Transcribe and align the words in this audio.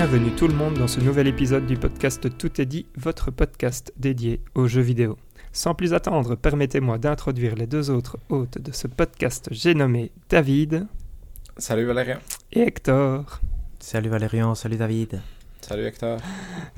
Bienvenue 0.00 0.30
tout 0.30 0.48
le 0.48 0.54
monde 0.54 0.78
dans 0.78 0.86
ce 0.86 0.98
nouvel 0.98 1.26
épisode 1.26 1.66
du 1.66 1.76
podcast 1.76 2.26
Tout 2.38 2.58
est 2.58 2.64
dit, 2.64 2.86
votre 2.96 3.30
podcast 3.30 3.92
dédié 3.98 4.40
aux 4.54 4.66
jeux 4.66 4.80
vidéo. 4.80 5.18
Sans 5.52 5.74
plus 5.74 5.92
attendre, 5.92 6.36
permettez-moi 6.36 6.96
d'introduire 6.96 7.54
les 7.54 7.66
deux 7.66 7.90
autres 7.90 8.16
hôtes 8.30 8.56
de 8.56 8.72
ce 8.72 8.86
podcast. 8.86 9.48
J'ai 9.50 9.74
nommé 9.74 10.10
David. 10.30 10.86
Salut 11.58 11.84
Valérien. 11.84 12.18
Et 12.50 12.62
Hector. 12.62 13.42
Salut 13.78 14.08
Valérian, 14.08 14.54
salut 14.54 14.78
David. 14.78 15.20
Salut 15.60 15.84
Hector. 15.84 16.18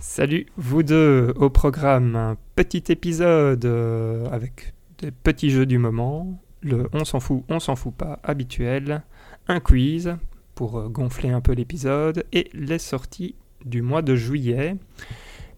Salut 0.01 0.49
vous 0.57 0.83
deux. 0.83 1.33
Au 1.37 1.49
programme, 1.49 2.17
un 2.17 2.37
petit 2.57 2.83
épisode 2.89 3.65
euh, 3.65 4.29
avec 4.33 4.75
des 4.99 5.13
petits 5.13 5.51
jeux 5.51 5.67
du 5.67 5.79
moment, 5.79 6.43
le 6.61 6.89
on 6.93 7.05
s'en 7.05 7.21
fout, 7.21 7.45
on 7.49 7.61
s'en 7.61 7.77
fout 7.77 7.95
pas 7.95 8.19
habituel, 8.25 9.05
un 9.47 9.61
quiz 9.61 10.17
pour 10.63 10.79
euh, 10.79 10.89
gonfler 10.89 11.31
un 11.31 11.41
peu 11.41 11.55
l'épisode 11.55 12.25
et 12.33 12.49
les 12.55 12.79
sorties 12.79 13.35
du 13.65 13.83
mois 13.83 14.01
de 14.01 14.15
juillet. 14.15 14.77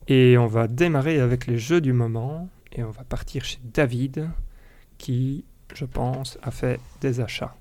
Et 0.08 0.38
on 0.38 0.46
va 0.46 0.66
démarrer 0.66 1.20
avec 1.20 1.46
les 1.46 1.58
jeux 1.58 1.82
du 1.82 1.92
moment 1.92 2.48
et 2.72 2.82
on 2.82 2.90
va 2.90 3.04
partir 3.04 3.44
chez 3.44 3.58
David 3.62 4.30
qui, 4.96 5.44
je 5.74 5.84
pense, 5.84 6.38
a 6.42 6.50
fait 6.50 6.80
des 7.02 7.20
achats. 7.20 7.54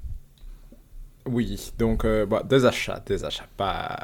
Oui, 1.26 1.74
donc 1.78 2.06
euh, 2.06 2.26
bon, 2.26 2.40
des 2.48 2.66
achats, 2.66 3.02
des 3.06 3.26
achats, 3.26 3.48
pas 3.58 3.98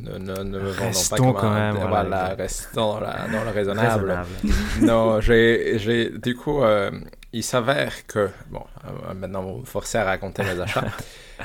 ne, 0.00 0.12
ne, 0.16 0.42
ne 0.44 0.58
me 0.58 0.70
vendons 0.70 0.98
pas 1.10 1.16
comme 1.18 1.32
quand 1.34 1.42
un- 1.46 1.54
même, 1.72 1.74
voilà, 1.76 2.02
voilà, 2.04 2.34
restons 2.36 2.94
dans, 2.94 3.00
la- 3.00 3.28
dans 3.30 3.44
le 3.44 3.50
raisonnable. 3.50 4.10
Raisonnable. 4.12 4.28
non, 4.82 5.20
j'ai, 5.20 5.78
j'ai, 5.78 6.10
du 6.18 6.34
coup, 6.34 6.62
euh, 6.62 6.90
il 7.34 7.42
s'avère 7.42 8.06
que, 8.06 8.30
bon, 8.50 8.62
euh, 8.86 9.12
maintenant 9.12 9.42
vous 9.42 9.58
me 9.60 9.64
forcez 9.66 9.98
à 9.98 10.04
raconter 10.04 10.42
mes 10.42 10.58
achats. 10.58 10.86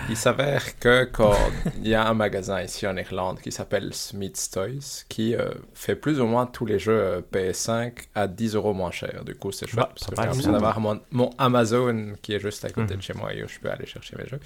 il 0.09 0.17
s'avère 0.17 0.80
que 0.80 1.05
quand 1.05 1.36
il 1.77 1.88
y 1.88 1.94
a 1.95 2.08
un 2.08 2.13
magasin 2.13 2.61
ici 2.61 2.86
en 2.88 2.95
Irlande 2.97 3.39
qui 3.41 3.52
s'appelle 3.52 3.94
Smith's 3.94 4.49
Toys, 4.49 5.03
qui 5.09 5.36
euh, 5.36 5.49
fait 5.73 5.95
plus 5.95 6.19
ou 6.19 6.25
moins 6.25 6.45
tous 6.45 6.66
les 6.66 6.80
jeux 6.80 6.99
euh, 6.99 7.22
PS5 7.31 7.91
à 8.16 8.27
10 8.27 8.55
euros 8.55 8.73
moins 8.73 8.91
cher. 8.91 9.23
Du 9.25 9.36
coup, 9.36 9.52
c'est 9.52 9.67
chouette 9.67 9.86
Bah, 9.86 9.91
parce 10.16 10.38
que 10.38 10.44
j'ai 10.44 10.52
d'avoir 10.52 10.80
mon, 10.80 10.99
mon 11.11 11.30
Amazon 11.38 12.14
qui 12.21 12.33
est 12.33 12.39
juste 12.39 12.66
à 12.66 12.69
côté 12.69 12.94
Mhm. 12.94 12.97
de 12.99 13.03
chez 13.03 13.14
moi 13.14 13.33
et 13.33 13.44
où 13.44 13.47
je 13.47 13.59
peux 13.59 13.69
aller 13.69 13.86
chercher 13.86 14.16
mes 14.17 14.27
jeux. 14.27 14.39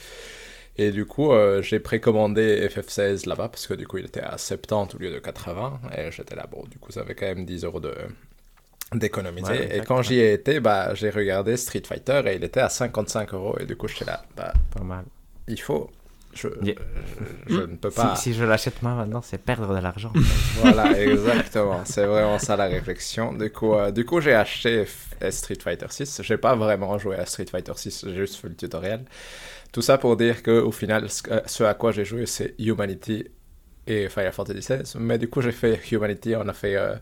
Et 0.80 0.92
du 0.92 1.06
coup, 1.06 1.32
euh, 1.32 1.62
j'ai 1.64 1.80
précommandé 1.80 2.68
FF16 2.70 3.28
là-bas 3.28 3.50
parce 3.50 3.66
que 3.66 3.74
du 3.74 3.88
coup, 3.88 3.98
il 3.98 4.06
était 4.06 4.22
à 4.22 4.38
70 4.38 4.96
au 4.96 5.00
lieu 5.00 5.12
de 5.12 5.18
80. 5.20 5.80
Et 5.98 6.12
j'étais 6.12 6.36
là, 6.36 6.46
bon, 6.52 6.64
du 6.70 6.78
coup, 6.78 6.92
ça 6.92 7.00
avait 7.02 7.16
quand 7.16 7.26
même 7.26 7.46
10 7.46 7.64
euros 7.64 7.80
de 7.80 7.94
d'économiser. 8.94 9.50
Ouais, 9.52 9.78
et 9.78 9.82
quand 9.82 10.02
j'y 10.02 10.16
ai 10.20 10.34
été, 10.34 10.60
bah, 10.62 10.94
j'ai 10.94 11.10
regardé 11.10 11.58
Street 11.58 11.82
Fighter 11.86 12.22
et 12.28 12.36
il 12.36 12.44
était 12.44 12.62
à 12.62 12.70
55 12.70 13.34
euros. 13.34 13.56
Et 13.60 13.66
du 13.66 13.76
coup, 13.76 13.88
j'étais 13.88 14.06
là, 14.06 14.24
bah, 14.36 14.54
Pas 14.74 14.84
mal. 14.84 15.04
Il 15.48 15.60
faut. 15.60 15.90
Je, 16.34 16.50
Yeah. 16.62 16.76
je, 17.48 17.56
je 17.56 17.62
ne 17.62 17.76
peux 17.78 17.90
pas. 17.90 18.16
Si, 18.16 18.24
si 18.24 18.34
je 18.36 18.44
l'achète 18.44 18.84
moi 18.84 18.94
maintenant, 18.94 19.22
c'est 19.24 19.40
perdre 19.40 19.74
de 19.76 19.80
l'argent. 19.82 20.12
Voilà, 20.62 21.02
exactement. 21.02 21.82
C'est 21.86 22.06
vraiment 22.06 22.38
ça 22.38 22.56
la 22.56 22.66
réflexion. 22.68 23.34
Du 23.34 23.50
coup, 23.52 23.74
euh, 23.74 23.92
du 23.92 24.06
coup 24.06 24.22
j'ai 24.22 24.34
acheté 24.36 24.84
F- 24.84 25.32
Street 25.32 25.58
Fighter 25.64 25.88
6. 25.90 26.22
J'ai 26.24 26.38
pas 26.38 26.56
vraiment 26.56 26.98
joué 27.00 27.16
à 27.16 27.26
Street 27.26 27.48
Fighter 27.50 27.72
6, 27.76 28.06
j'ai 28.08 28.16
juste 28.16 28.36
fait 28.36 28.50
le 28.50 28.56
tutoriel. 28.56 29.06
Tout 29.72 29.82
ça 29.82 29.98
pour 29.98 30.16
dire 30.16 30.44
que 30.44 30.52
au 30.62 30.72
final, 30.72 31.10
ce, 31.10 31.24
euh, 31.32 31.42
ce 31.48 31.64
à 31.64 31.74
quoi 31.74 31.92
j'ai 31.92 32.06
joué, 32.06 32.26
c'est 32.28 32.54
Humanity 32.60 33.26
et 33.88 34.08
Final 34.10 34.32
Fantasy 34.34 34.60
XVI. 34.60 34.84
Mais 35.00 35.18
du 35.18 35.30
coup, 35.30 35.42
j'ai 35.42 35.52
fait 35.52 35.80
Humanity. 35.92 36.36
On 36.36 36.48
a 36.48 36.54
fait 36.54 36.76
euh, 36.76 36.96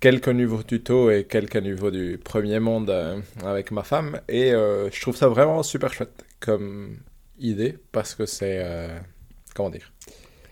quelques 0.00 0.28
niveaux 0.28 0.62
tuto 0.62 1.10
et 1.10 1.24
quelques 1.24 1.56
niveaux 1.56 1.90
du 1.90 2.18
premier 2.22 2.58
monde 2.60 2.90
euh, 2.90 3.20
avec 3.44 3.70
ma 3.70 3.82
femme. 3.82 4.20
Et 4.28 4.52
euh, 4.52 4.90
je 4.90 5.00
trouve 5.00 5.16
ça 5.16 5.28
vraiment 5.28 5.62
super 5.62 5.92
chouette 5.92 6.24
comme 6.40 6.98
idée 7.38 7.78
parce 7.92 8.14
que 8.14 8.26
c'est. 8.26 8.60
euh, 8.64 8.98
comment 9.54 9.70
dire? 9.70 9.92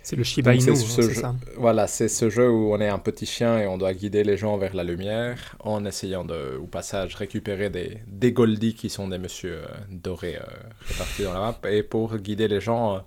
C'est 0.02 0.16
le 0.16 0.24
Shiba 0.24 0.54
Inu, 0.54 0.74
c'est 0.74 0.90
hein, 0.90 0.98
ce 0.98 1.00
c'est 1.00 1.14
jeu- 1.14 1.14
ça 1.14 1.36
voilà, 1.56 1.86
c'est 1.86 2.08
ce 2.08 2.28
jeu 2.28 2.50
où 2.50 2.72
on 2.74 2.80
est 2.80 2.88
un 2.88 2.98
petit 2.98 3.26
chien 3.26 3.58
et 3.60 3.66
on 3.68 3.78
doit 3.78 3.94
guider 3.94 4.24
les 4.24 4.36
gens 4.36 4.56
vers 4.58 4.74
la 4.74 4.82
lumière 4.84 5.56
en 5.60 5.84
essayant 5.84 6.24
de, 6.24 6.56
au 6.60 6.66
passage, 6.66 7.14
récupérer 7.14 7.70
des, 7.70 7.98
des 8.08 8.32
goldies 8.32 8.74
qui 8.74 8.90
sont 8.90 9.06
des 9.08 9.18
messieurs 9.18 9.62
euh, 9.62 9.68
dorés 9.90 10.36
euh, 10.36 10.42
répartis 10.80 11.22
dans 11.22 11.32
la 11.32 11.40
map. 11.40 11.58
Et 11.70 11.84
pour 11.84 12.16
guider 12.18 12.48
les 12.48 12.60
gens, 12.60 13.06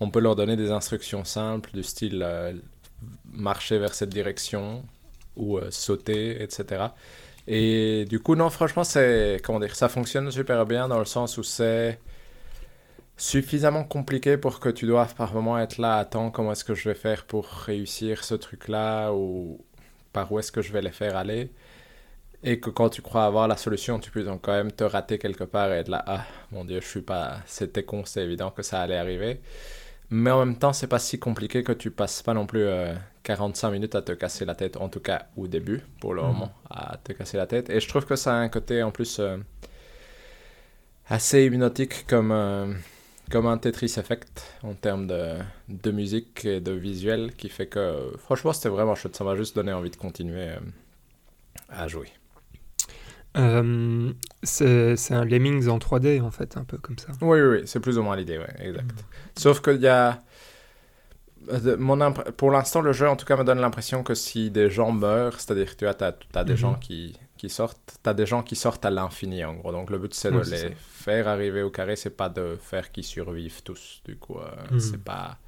on 0.00 0.10
peut 0.10 0.20
leur 0.20 0.36
donner 0.36 0.56
des 0.56 0.70
instructions 0.70 1.24
simples 1.24 1.70
du 1.72 1.82
style 1.82 2.22
marcher 3.32 3.78
vers 3.78 3.94
cette 3.94 4.10
direction 4.10 4.84
ou 5.36 5.58
euh, 5.58 5.70
sauter, 5.70 6.42
etc. 6.42 6.94
Et 7.46 8.04
du 8.08 8.20
coup, 8.20 8.36
non, 8.36 8.50
franchement, 8.50 8.84
c'est, 8.84 9.40
comment 9.42 9.60
dire, 9.60 9.74
ça 9.74 9.88
fonctionne 9.88 10.30
super 10.30 10.66
bien 10.66 10.88
dans 10.88 10.98
le 10.98 11.04
sens 11.04 11.38
où 11.38 11.42
c'est 11.42 11.98
suffisamment 13.20 13.84
compliqué 13.84 14.36
pour 14.38 14.60
que 14.60 14.68
tu 14.70 14.86
doives 14.86 15.14
par 15.14 15.34
moment 15.34 15.58
être 15.58 15.78
là, 15.78 15.98
attends, 15.98 16.30
comment 16.30 16.52
est-ce 16.52 16.64
que 16.64 16.74
je 16.74 16.88
vais 16.88 16.94
faire 16.94 17.26
pour 17.26 17.46
réussir 17.46 18.24
ce 18.24 18.34
truc-là 18.34 19.12
ou 19.12 19.60
par 20.12 20.32
où 20.32 20.38
est-ce 20.38 20.52
que 20.52 20.62
je 20.62 20.72
vais 20.72 20.82
les 20.82 20.90
faire 20.90 21.16
aller. 21.16 21.52
Et 22.42 22.60
que 22.60 22.70
quand 22.70 22.88
tu 22.90 23.02
crois 23.02 23.26
avoir 23.26 23.48
la 23.48 23.56
solution, 23.58 23.98
tu 24.00 24.10
peux 24.10 24.24
donc 24.24 24.42
quand 24.42 24.52
même 24.52 24.72
te 24.72 24.84
rater 24.84 25.18
quelque 25.18 25.44
part 25.44 25.72
et 25.72 25.76
être 25.78 25.88
là, 25.88 26.02
ah 26.06 26.24
mon 26.52 26.64
dieu, 26.64 26.80
je 26.80 26.88
suis 26.88 27.02
pas. 27.02 27.38
C'était 27.46 27.82
con, 27.84 28.04
c'est 28.06 28.22
évident 28.24 28.50
que 28.50 28.62
ça 28.62 28.80
allait 28.82 28.96
arriver. 28.96 29.40
Mais 30.10 30.30
en 30.30 30.40
même 30.44 30.56
temps, 30.58 30.72
c'est 30.72 30.88
pas 30.88 30.98
si 31.00 31.18
compliqué 31.18 31.64
que 31.64 31.72
tu 31.72 31.90
passes 31.90 32.22
pas 32.22 32.34
non 32.34 32.46
plus 32.46 32.62
euh, 32.62 32.94
45 33.24 33.70
minutes 33.72 33.94
à 33.96 34.02
te 34.02 34.12
casser 34.12 34.44
la 34.46 34.54
tête, 34.56 34.76
en 34.78 34.88
tout 34.90 35.00
cas 35.00 35.26
au 35.36 35.48
début, 35.48 35.82
pour 36.00 36.14
le 36.14 36.22
Mhm. 36.22 36.28
moment, 36.28 36.52
à 36.70 36.98
te 37.04 37.12
casser 37.12 37.36
la 37.38 37.46
tête. 37.46 37.70
Et 37.70 37.80
je 37.80 37.88
trouve 37.88 38.06
que 38.06 38.16
ça 38.16 38.32
a 38.34 38.36
un 38.38 38.48
côté 38.50 38.82
en 38.82 38.90
plus 38.92 39.18
euh, 39.20 39.38
assez 41.08 41.44
hypnotique 41.44 42.06
comme, 42.06 42.32
euh, 42.32 42.72
comme 43.30 43.46
un 43.46 43.58
Tetris 43.58 43.94
Effect 43.98 44.44
en 44.62 44.74
termes 44.74 45.06
de, 45.06 45.36
de 45.68 45.90
musique 45.90 46.44
et 46.44 46.60
de 46.60 46.72
visuel 46.72 47.34
qui 47.36 47.48
fait 47.48 47.66
que 47.68 48.12
franchement 48.18 48.52
c'était 48.52 48.68
vraiment 48.68 48.94
chouette. 48.94 49.16
Ça 49.16 49.24
m'a 49.24 49.36
juste 49.36 49.56
donné 49.56 49.72
envie 49.72 49.90
de 49.90 49.96
continuer 49.96 50.48
euh, 50.48 50.58
à 51.68 51.88
jouer. 51.88 52.08
Euh, 53.36 54.12
c'est 54.42 55.12
un 55.12 55.24
Lemmings 55.24 55.68
en 55.68 55.78
3D 55.78 56.20
en 56.20 56.30
fait, 56.32 56.56
un 56.56 56.64
peu 56.64 56.78
comme 56.78 56.98
ça. 56.98 57.08
Oui, 57.20 57.40
oui, 57.40 57.58
oui, 57.58 57.62
c'est 57.66 57.80
plus 57.80 57.96
ou 57.98 58.02
moins 58.02 58.16
l'idée, 58.16 58.38
ouais, 58.38 58.54
exact. 58.58 59.04
Sauf 59.38 59.60
qu'il 59.62 59.80
y 59.80 59.86
a. 59.86 60.20
euh, 61.50 61.76
Mon 61.78 62.12
Pour 62.12 62.50
l'instant, 62.50 62.80
le 62.80 62.92
jeu, 62.92 63.08
en 63.08 63.16
tout 63.16 63.24
cas, 63.26 63.36
me 63.36 63.44
donne 63.44 63.60
l'impression 63.60 64.02
que 64.02 64.14
si 64.14 64.50
des 64.50 64.70
gens 64.70 64.92
meurent, 64.92 65.40
c'est-à-dire 65.40 65.70
que 65.72 65.76
tu 65.76 65.86
as, 65.86 65.94
t'as, 65.94 66.12
t'as 66.32 66.44
des 66.44 66.54
Mhm. 66.54 66.58
gens 66.58 66.74
qui, 66.74 67.18
qui 67.40 67.48
sortent, 67.50 67.98
tu 68.02 68.10
as 68.10 68.14
des 68.14 68.26
gens 68.26 68.42
qui 68.42 68.56
sortent 68.56 68.84
à 68.84 68.90
l'infini, 68.90 69.44
en 69.44 69.54
gros. 69.54 69.72
Donc 69.72 69.90
le 69.90 69.98
but, 69.98 70.14
c'est 70.14 70.30
Ouais, 70.30 70.44
de 70.44 70.50
les 70.50 70.68
ça. 70.68 70.74
faire 70.76 71.26
arriver 71.28 71.62
au 71.62 71.70
carré, 71.70 71.96
c'est 71.96 72.16
pas 72.22 72.28
de 72.28 72.56
faire 72.70 72.92
qu'ils 72.92 73.04
survivent 73.04 73.62
tous. 73.62 74.02
Du 74.04 74.16
coup, 74.16 74.38
euh, 74.38 74.50
Mhm. 74.70 74.80
c'est 74.80 75.02
pas. 75.04 75.38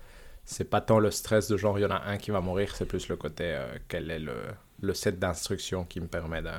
C'est 0.44 0.64
pas 0.70 0.80
tant 0.82 0.98
le 1.00 1.10
stress 1.10 1.48
de 1.48 1.56
genre, 1.56 1.78
il 1.78 1.82
y 1.82 1.86
en 1.86 1.90
a 1.90 2.02
un 2.12 2.18
qui 2.18 2.30
va 2.32 2.40
mourir, 2.40 2.74
c'est 2.76 2.86
plus 2.86 3.08
le 3.08 3.16
côté, 3.16 3.44
euh, 3.46 3.78
quel 3.88 4.10
est 4.10 4.18
le, 4.20 4.36
le 4.80 4.94
set 4.94 5.18
d'instructions 5.18 5.84
qui 5.84 6.00
me 6.00 6.08
permet 6.08 6.42
de, 6.42 6.50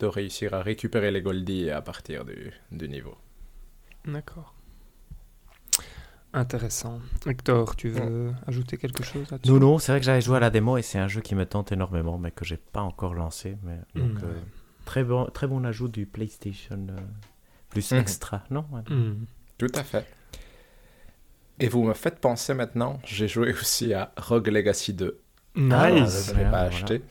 de 0.00 0.06
réussir 0.06 0.54
à 0.54 0.62
récupérer 0.62 1.10
les 1.10 1.20
goldies 1.22 1.70
à 1.70 1.82
partir 1.82 2.24
du, 2.24 2.52
du 2.72 2.88
niveau. 2.88 3.16
D'accord. 4.06 4.55
Intéressant. 6.36 7.00
Hector, 7.26 7.74
tu 7.76 7.88
veux 7.88 8.30
ajouter 8.46 8.76
quelque 8.76 9.02
chose 9.02 9.28
là-dessus 9.30 9.50
Non, 9.50 9.58
non, 9.58 9.78
c'est 9.78 9.90
vrai 9.92 10.00
que 10.00 10.06
j'avais 10.06 10.20
joué 10.20 10.36
à 10.36 10.40
la 10.40 10.50
démo 10.50 10.76
et 10.76 10.82
c'est 10.82 10.98
un 10.98 11.08
jeu 11.08 11.20
qui 11.22 11.34
me 11.34 11.46
tente 11.46 11.72
énormément, 11.72 12.18
mais 12.18 12.30
que 12.30 12.44
j'ai 12.44 12.58
pas 12.58 12.82
encore 12.82 13.14
lancé. 13.14 13.56
Mais 13.62 13.78
donc, 13.94 14.12
Mm, 14.20 14.24
euh, 14.24 14.32
très 14.84 15.02
bon, 15.02 15.24
très 15.32 15.46
bon 15.46 15.64
ajout 15.64 15.88
du 15.88 16.04
PlayStation 16.06 16.86
euh, 16.90 16.96
Plus 17.70 17.90
Mhm. 17.90 17.98
Extra, 17.98 18.44
non 18.50 18.66
ouais. 18.70 18.82
Hmm. 18.94 19.24
Tout 19.58 19.72
à 19.74 19.82
fait. 19.82 20.06
Et 21.58 21.68
vous 21.68 21.82
me 21.82 21.94
faites 21.94 22.20
penser 22.20 22.52
maintenant, 22.52 23.00
j'ai 23.04 23.28
joué 23.28 23.52
aussi 23.52 23.94
à 23.94 24.12
Rogue 24.18 24.48
Legacy 24.48 24.92
2. 24.92 25.18
Ah, 25.70 25.90
Nice. 25.90 26.26
je 26.28 26.32
ne 26.32 26.36
l'ai 26.38 26.42
pas 26.44 26.50
voilà. 26.50 26.64
acheté. 26.66 27.02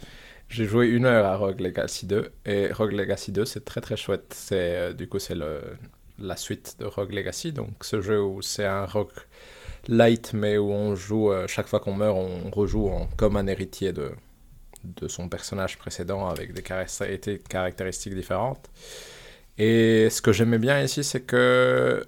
J'ai 0.50 0.66
joué 0.66 0.88
une 0.90 1.06
heure 1.06 1.26
à 1.26 1.36
Rogue 1.38 1.60
Legacy 1.60 2.06
2 2.06 2.32
et 2.46 2.72
Rogue 2.72 2.92
Legacy 2.92 3.32
2 3.32 3.46
c'est 3.46 3.66
très 3.66 3.82
très 3.82 3.98
chouette. 3.98 4.32
C'est 4.38 4.76
euh, 4.78 4.94
du 4.94 5.10
coup 5.10 5.18
c'est 5.18 5.34
le 5.34 5.62
la 6.20 6.38
suite 6.38 6.78
de 6.80 6.86
Rogue 6.86 7.12
Legacy 7.12 7.52
donc 7.52 7.84
ce 7.84 8.02
jeu 8.02 8.22
où 8.22 8.42
c'est 8.42 8.66
un 8.66 8.86
rock 8.86 9.12
light 9.88 10.34
mais 10.34 10.58
où 10.58 10.72
on 10.72 10.96
joue 10.96 11.32
euh, 11.32 11.48
chaque 11.48 11.68
fois 11.68 11.80
qu'on 11.80 11.94
meurt 11.94 12.18
on 12.18 12.50
rejoue 12.50 12.92
comme 13.18 13.38
un 13.38 13.48
héritier 13.48 13.94
de 13.94 14.12
de 14.84 15.08
son 15.08 15.30
personnage 15.30 15.78
précédent 15.78 16.28
avec 16.28 16.54
des 16.54 16.62
caractéristiques 16.62 17.48
caractéristiques 17.48 18.14
différentes. 18.14 18.70
Et 19.58 20.10
ce 20.10 20.22
que 20.22 20.32
j'aimais 20.32 20.60
bien 20.60 20.82
ici 20.82 21.04
c'est 21.04 21.22
que 21.22 22.06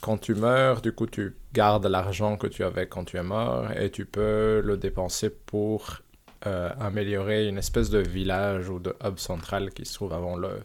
quand 0.00 0.18
tu 0.18 0.34
meurs, 0.34 0.80
du 0.80 0.92
coup, 0.92 1.06
tu 1.06 1.36
gardes 1.52 1.86
l'argent 1.86 2.36
que 2.36 2.46
tu 2.46 2.64
avais 2.64 2.86
quand 2.86 3.04
tu 3.04 3.16
es 3.18 3.22
mort 3.22 3.70
et 3.72 3.90
tu 3.90 4.06
peux 4.06 4.62
le 4.64 4.76
dépenser 4.76 5.30
pour 5.30 6.00
euh, 6.46 6.70
améliorer 6.80 7.48
une 7.48 7.58
espèce 7.58 7.90
de 7.90 7.98
village 7.98 8.70
ou 8.70 8.78
de 8.78 8.94
hub 9.04 9.18
central 9.18 9.70
qui 9.70 9.84
se 9.84 9.94
trouve 9.94 10.14
avant 10.14 10.36
le, 10.36 10.62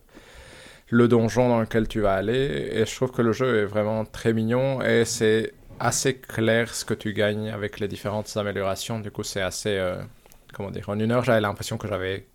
le 0.90 1.08
donjon 1.08 1.50
dans 1.50 1.60
lequel 1.62 1.88
tu 1.88 2.02
vas 2.02 2.14
aller. 2.16 2.70
Et 2.72 2.86
je 2.86 2.96
trouve 2.96 3.12
que 3.12 3.22
le 3.22 3.32
jeu 3.34 3.62
est 3.64 3.66
vraiment 3.66 4.06
très 4.06 4.34
mignon 4.34 4.82
et 4.82 5.06
c'est 5.06 5.54
assez 5.80 6.18
clair 6.18 6.74
ce 6.74 6.86
que 6.86 6.94
tu 6.94 7.14
gagnes 7.14 7.50
avec 7.50 7.80
les 7.80 7.88
différentes 7.88 8.36
améliorations. 8.38 9.00
Du 9.00 9.12
coup, 9.12 9.24
c'est 9.24 9.42
assez. 9.42 9.78
euh, 9.78 10.02
comment 10.54 10.72
dire 10.72 10.90
En 10.90 11.00
une 11.00 11.12
heure, 11.12 11.24
j'avais 11.24 11.42
l'impression 11.42 11.78
que 11.78 11.88
j'avais 11.88 12.28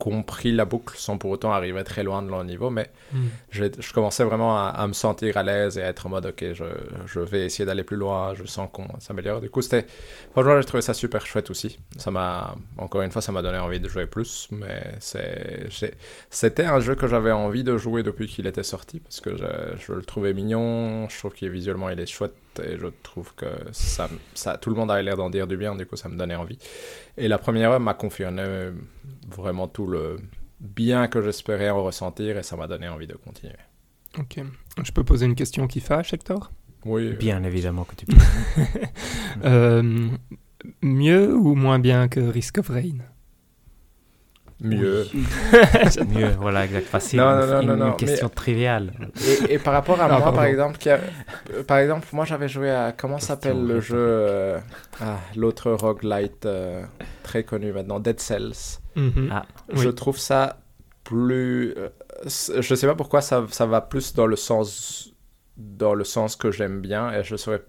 compris 0.00 0.52
la 0.52 0.64
boucle 0.64 0.96
sans 0.98 1.18
pour 1.18 1.30
autant 1.30 1.52
arriver 1.52 1.84
très 1.84 2.02
loin 2.02 2.22
de 2.22 2.28
leur 2.30 2.42
niveau, 2.44 2.70
mais 2.70 2.90
Hmm. 3.12 3.30
je, 3.50 3.64
je 3.78 3.92
commençais 3.92 4.24
vraiment 4.24 4.56
à, 4.56 4.68
à 4.70 4.86
me 4.86 4.92
sentir 4.92 5.36
à 5.36 5.42
l'aise 5.42 5.78
et 5.78 5.82
à 5.82 5.88
être 5.88 6.06
en 6.06 6.10
mode 6.10 6.26
ok, 6.26 6.44
je, 6.54 6.64
je 7.06 7.20
vais 7.20 7.44
essayer 7.46 7.64
d'aller 7.66 7.84
plus 7.84 7.96
loin, 7.96 8.34
je 8.34 8.44
sens 8.44 8.68
qu'on 8.72 8.86
s'améliore. 9.00 9.40
Du 9.40 9.50
coup, 9.50 9.62
c'était 9.62 9.86
franchement, 10.32 10.60
j'ai 10.60 10.66
trouvé 10.66 10.82
ça 10.82 10.94
super 10.94 11.26
chouette 11.26 11.50
aussi. 11.50 11.78
Ça 11.96 12.10
m'a 12.10 12.54
encore 12.78 13.02
une 13.02 13.10
fois, 13.10 13.22
ça 13.22 13.32
m'a 13.32 13.42
donné 13.42 13.58
envie 13.58 13.80
de 13.80 13.88
jouer 13.88 14.06
plus, 14.06 14.48
mais 14.52 14.82
c'est 15.00 15.68
c'était 16.30 16.64
un 16.64 16.80
jeu 16.80 16.94
que 16.94 17.06
j'avais 17.06 17.32
envie 17.32 17.64
de 17.64 17.76
jouer 17.76 18.02
depuis 18.02 18.26
qu'il 18.28 18.46
était 18.46 18.62
sorti 18.62 19.00
parce 19.00 19.20
que 19.20 19.36
je, 19.36 19.44
je 19.86 19.92
le 19.92 20.02
trouvais 20.02 20.32
mignon, 20.34 21.08
je 21.08 21.18
trouve 21.18 21.32
qu'il 21.34 21.50
visuellement 21.50 21.90
il 21.90 21.98
est 22.00 22.06
chouette 22.06 22.34
et 22.62 22.76
je 22.78 22.86
trouve 23.02 23.34
que 23.36 23.46
ça, 23.72 24.08
ça 24.34 24.56
tout 24.58 24.70
le 24.70 24.76
monde 24.76 24.90
avait 24.90 25.02
l'air 25.02 25.16
d'en 25.16 25.30
dire 25.30 25.46
du 25.46 25.56
bien, 25.56 25.74
du 25.76 25.86
coup 25.86 25.96
ça 25.96 26.08
me 26.08 26.16
donnait 26.16 26.34
envie. 26.34 26.58
Et 27.16 27.28
la 27.28 27.38
première 27.38 27.70
heure 27.72 27.80
m'a 27.80 27.94
confirmé 27.94 28.70
vraiment 29.28 29.68
tout 29.68 29.86
le 29.86 30.16
bien 30.60 31.08
que 31.08 31.22
j'espérais 31.22 31.70
en 31.70 31.82
ressentir 31.82 32.36
et 32.38 32.42
ça 32.42 32.56
m'a 32.56 32.66
donné 32.66 32.88
envie 32.88 33.06
de 33.06 33.14
continuer. 33.14 33.54
Ok. 34.18 34.40
Je 34.82 34.92
peux 34.92 35.04
poser 35.04 35.26
une 35.26 35.34
question 35.34 35.66
qui 35.66 35.80
fâche, 35.80 36.12
Hector? 36.12 36.50
Oui, 36.84 37.12
Bien 37.12 37.42
évidemment 37.44 37.84
que 37.84 37.94
tu 37.94 38.06
peux. 38.06 38.16
Euh, 39.44 40.08
Mieux 40.82 41.34
ou 41.34 41.54
moins 41.54 41.78
bien 41.78 42.08
que 42.08 42.20
Risk 42.20 42.58
of 42.58 42.68
Rain? 42.68 42.98
Mieux. 44.60 45.06
Mieux, 46.08 46.30
voilà, 46.38 46.64
exact. 46.64 46.86
Facile. 46.86 47.20
Non, 47.20 47.30
une, 47.32 47.40
non, 47.40 47.46
non, 47.46 47.60
une- 47.62 47.66
non, 47.68 47.74
une 47.74 47.80
non, 47.90 47.92
question 47.96 48.28
triviale. 48.28 48.92
Et, 49.48 49.54
et 49.54 49.58
par 49.58 49.72
rapport 49.72 50.00
à 50.00 50.08
moi, 50.08 50.18
pardon. 50.20 50.36
par 50.36 50.44
exemple, 50.44 50.78
qui 50.78 50.90
a- 50.90 51.00
euh, 51.52 51.62
par 51.64 51.78
exemple, 51.78 52.06
moi 52.12 52.24
j'avais 52.24 52.48
joué 52.48 52.70
à 52.70 52.92
comment 52.92 53.16
Question 53.16 53.34
s'appelle 53.34 53.66
le 53.66 53.80
jeu, 53.80 53.96
euh, 53.98 54.58
ah, 55.00 55.18
l'autre 55.36 55.70
roguelite 55.72 56.46
euh, 56.46 56.82
très 57.22 57.44
connu 57.44 57.72
maintenant, 57.72 58.00
Dead 58.00 58.20
Cells. 58.20 58.78
Mhm. 58.96 59.28
Ah, 59.32 59.46
Je 59.72 59.88
trouve 59.88 60.18
ça 60.18 60.58
plus, 61.04 61.74
euh, 61.76 61.88
je 62.24 62.74
sais 62.74 62.86
pas 62.86 62.94
pourquoi 62.94 63.20
ça, 63.22 63.46
ça 63.50 63.66
va 63.66 63.80
plus 63.80 64.14
dans 64.14 64.26
le 64.26 64.36
sens, 64.36 65.12
dans 65.56 65.94
le 65.94 66.04
sens 66.04 66.36
que 66.36 66.50
j'aime 66.50 66.80
bien 66.80 67.10
et 67.12 67.24
je 67.24 67.36
saurais 67.36 67.62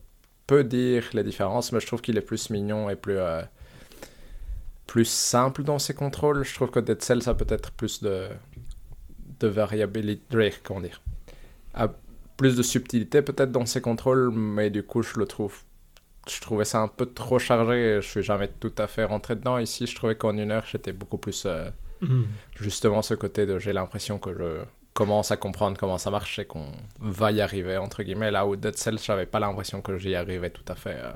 peu 0.48 0.64
dire 0.64 1.04
les 1.14 1.24
différences, 1.24 1.72
mais 1.72 1.80
je 1.80 1.88
trouve 1.88 2.02
qu'il 2.02 2.18
est 2.18 2.22
plus 2.22 2.50
mignon 2.50 2.90
et 2.90 2.96
plus 2.96 3.18
euh, 3.18 3.42
plus 4.92 5.06
simple 5.32 5.64
dans 5.64 5.80
ses 5.80 5.94
contrôles. 6.04 6.44
Je 6.44 6.54
trouve 6.56 6.70
que 6.76 6.82
Dead 6.88 7.02
Cells 7.02 7.28
a 7.30 7.34
peut-être 7.42 7.72
plus 7.80 7.96
de 8.04 8.16
de 9.40 9.48
variabilité, 9.48 10.54
comment 10.64 10.82
dire, 10.82 11.02
a 11.74 11.88
plus 12.38 12.56
de 12.56 12.64
subtilité 12.64 13.22
peut-être 13.22 13.52
dans 13.52 13.66
ses 13.66 13.82
contrôles, 13.82 14.32
mais 14.32 14.70
du 14.70 14.84
coup 14.84 15.02
je 15.04 15.18
le 15.20 15.26
trouve 15.26 15.56
je 16.30 16.40
trouvais 16.42 16.66
ça 16.66 16.80
un 16.82 16.88
peu 16.88 17.06
trop 17.22 17.40
chargé 17.40 18.00
je 18.02 18.08
suis 18.14 18.24
jamais 18.24 18.50
tout 18.64 18.74
à 18.78 18.88
fait 18.88 19.06
rentré 19.06 19.36
dedans. 19.36 19.58
Ici, 19.58 19.88
je 19.88 19.96
trouvais 19.96 20.16
qu'en 20.16 20.38
une 20.38 20.52
heure, 20.52 20.66
j'étais 20.72 20.94
beaucoup 20.94 21.18
plus 21.18 21.44
euh, 21.46 21.70
Mhm. 22.02 22.26
justement 22.60 23.02
ce 23.04 23.14
côté 23.14 23.46
de 23.46 23.60
j'ai 23.60 23.74
l'impression 23.74 24.18
que 24.20 24.32
je 24.40 24.50
commence 24.94 25.30
à 25.32 25.38
comprendre 25.38 25.78
comment 25.78 26.00
ça 26.00 26.10
marche 26.12 26.40
et 26.40 26.46
qu'on 26.46 26.72
va 27.00 27.32
y 27.32 27.42
arriver 27.42 27.78
entre 27.78 28.02
guillemets 28.04 28.32
là 28.32 28.46
où 28.48 28.56
Dead 28.56 28.76
Cells 28.76 28.98
j'avais 29.08 29.28
pas 29.28 29.40
l'impression 29.40 29.82
que 29.82 29.98
j'y 29.98 30.16
arrivais 30.16 30.50
tout 30.50 30.66
à 30.68 30.76
fait 30.76 30.98
euh. 30.98 31.12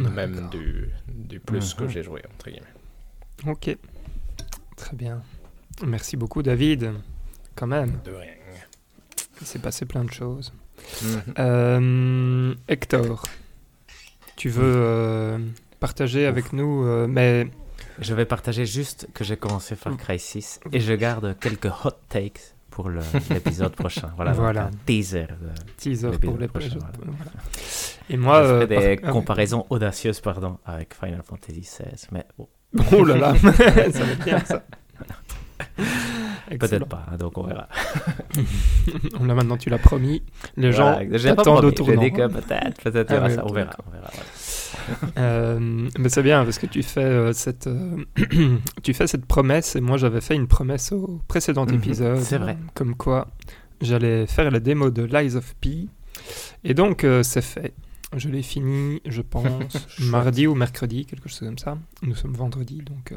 Même 0.00 0.48
du, 0.50 0.88
du 1.08 1.40
plus 1.40 1.74
que 1.74 1.84
Mhm. 1.84 1.88
j'ai 1.90 2.02
joué 2.02 2.22
entre 2.34 2.50
guillemets 2.50 2.66
Ok. 3.46 3.76
Très 4.76 4.96
bien. 4.96 5.22
Merci 5.86 6.16
beaucoup, 6.16 6.42
David. 6.42 6.92
Quand 7.54 7.66
même, 7.66 7.98
de 8.04 8.12
rien 8.12 8.32
il 9.40 9.46
s'est 9.46 9.58
passé 9.58 9.84
plein 9.86 10.04
de 10.04 10.12
choses. 10.12 10.52
Mhm. 11.02 11.22
Euh, 11.40 12.54
Hector, 12.68 13.24
tu 14.36 14.48
veux 14.50 14.62
euh, 14.76 15.38
partager 15.80 16.26
avec 16.26 16.52
nous, 16.52 16.84
euh, 16.86 17.08
mais 17.08 17.48
je 17.98 18.14
vais 18.14 18.24
partager 18.24 18.66
juste 18.66 19.08
que 19.14 19.24
j'ai 19.24 19.36
commencé 19.36 19.74
Far 19.74 19.96
Cry 19.96 20.18
6 20.20 20.60
et 20.72 20.78
je 20.80 20.92
garde 20.94 21.36
quelques 21.40 21.66
hot 21.84 21.90
takes 22.08 22.54
pour 22.72 22.88
l'épisode 22.88 23.74
prochain. 23.76 24.10
Voilà, 24.16 24.32
Voilà. 24.32 24.64
un 24.64 24.70
teaser. 24.86 25.26
teaser 25.76 26.10
L'épisode 26.10 26.20
pour 26.30 26.38
les 26.38 26.48
prochain, 26.48 26.78
voilà. 26.80 26.92
Et 28.10 28.16
moi, 28.16 28.38
euh, 28.38 28.66
des 28.66 28.96
par- 28.96 29.12
comparaisons 29.12 29.64
audacieuses 29.70 30.20
pardon, 30.20 30.58
avec 30.66 30.94
Final 30.94 31.22
Fantasy 31.22 31.60
XVI, 31.60 32.06
mais 32.10 32.24
bon, 32.36 32.48
Oh 32.92 33.04
là 33.04 33.16
là, 33.16 33.34
ça 33.92 34.04
va 34.04 34.24
bien 34.24 34.38
ça. 34.44 34.62
peut-être 36.58 36.86
pas, 36.86 37.06
hein, 37.10 37.16
donc 37.16 37.36
on 37.38 37.42
verra. 37.44 37.68
Là 39.20 39.34
maintenant, 39.34 39.56
tu 39.56 39.70
l'as 39.70 39.78
promis. 39.78 40.22
Les 40.56 40.72
gens 40.72 40.92
Voilà, 40.92 41.16
j'ai 41.18 41.30
pas 41.30 41.36
t'attendent 41.36 41.64
au 41.64 41.72
promis, 41.72 41.76
j'ai 41.76 41.94
tournant. 41.94 42.02
dit 42.02 42.12
que 42.12 42.26
peut-être, 42.28 42.82
peut-être, 42.82 43.12
Ah 43.12 43.44
on 43.44 43.52
verra. 43.52 43.72
On. 43.78 43.82
Euh, 45.18 45.88
mais 45.98 46.08
c'est 46.08 46.22
bien 46.22 46.44
parce 46.44 46.58
que 46.58 46.66
tu 46.66 46.82
fais 46.82 47.04
euh, 47.04 47.32
cette 47.32 47.66
euh, 47.66 48.04
tu 48.82 48.94
fais 48.94 49.06
cette 49.06 49.26
promesse 49.26 49.76
et 49.76 49.80
moi 49.80 49.96
j'avais 49.98 50.20
fait 50.20 50.34
une 50.34 50.48
promesse 50.48 50.92
au 50.92 51.20
précédent 51.28 51.66
Mhm, 51.66 51.74
épisode 51.74 52.18
c'est 52.20 52.38
vrai. 52.38 52.56
comme 52.74 52.96
quoi 52.96 53.28
j'allais 53.80 54.26
faire 54.26 54.50
la 54.50 54.60
démo 54.60 54.90
de 54.90 55.02
Lies 55.04 55.36
of 55.36 55.54
P 55.60 55.88
et 56.64 56.74
donc 56.74 57.06
c'est 57.22 57.42
fait 57.42 57.74
je 58.16 58.28
l'ai 58.30 58.42
fini 58.42 59.00
je 59.06 59.20
pense 59.22 59.46
mardi 60.00 60.46
ou 60.46 60.54
mercredi 60.54 61.04
quelque 61.06 61.28
chose 61.28 61.40
comme 61.40 61.58
ça 61.58 61.76
nous 62.02 62.14
sommes 62.16 62.34
vendredi 62.34 62.78
donc 62.84 63.12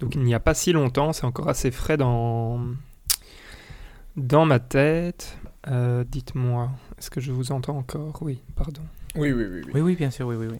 donc 0.00 0.14
il 0.14 0.22
n'y 0.22 0.34
a 0.34 0.40
pas 0.40 0.54
si 0.54 0.72
longtemps 0.72 1.12
c'est 1.12 1.24
encore 1.24 1.48
assez 1.48 1.70
frais 1.70 1.96
dans 1.96 2.60
dans 4.16 4.44
ma 4.46 4.58
tête 4.58 5.38
Euh, 5.68 6.02
dites-moi 6.04 6.70
est-ce 6.98 7.08
que 7.08 7.20
je 7.20 7.30
vous 7.30 7.52
entends 7.52 7.78
encore? 7.78 8.18
Oui 8.20 8.40
pardon 8.56 8.82
oui 9.14 9.30
oui 9.32 9.44
oui, 9.44 9.60
oui. 9.66 9.70
Oui, 9.74 9.80
oui, 9.82 9.94
bien 9.96 10.10
sûr, 10.10 10.26
oui, 10.26 10.36
oui, 10.36 10.46
oui. 10.50 10.56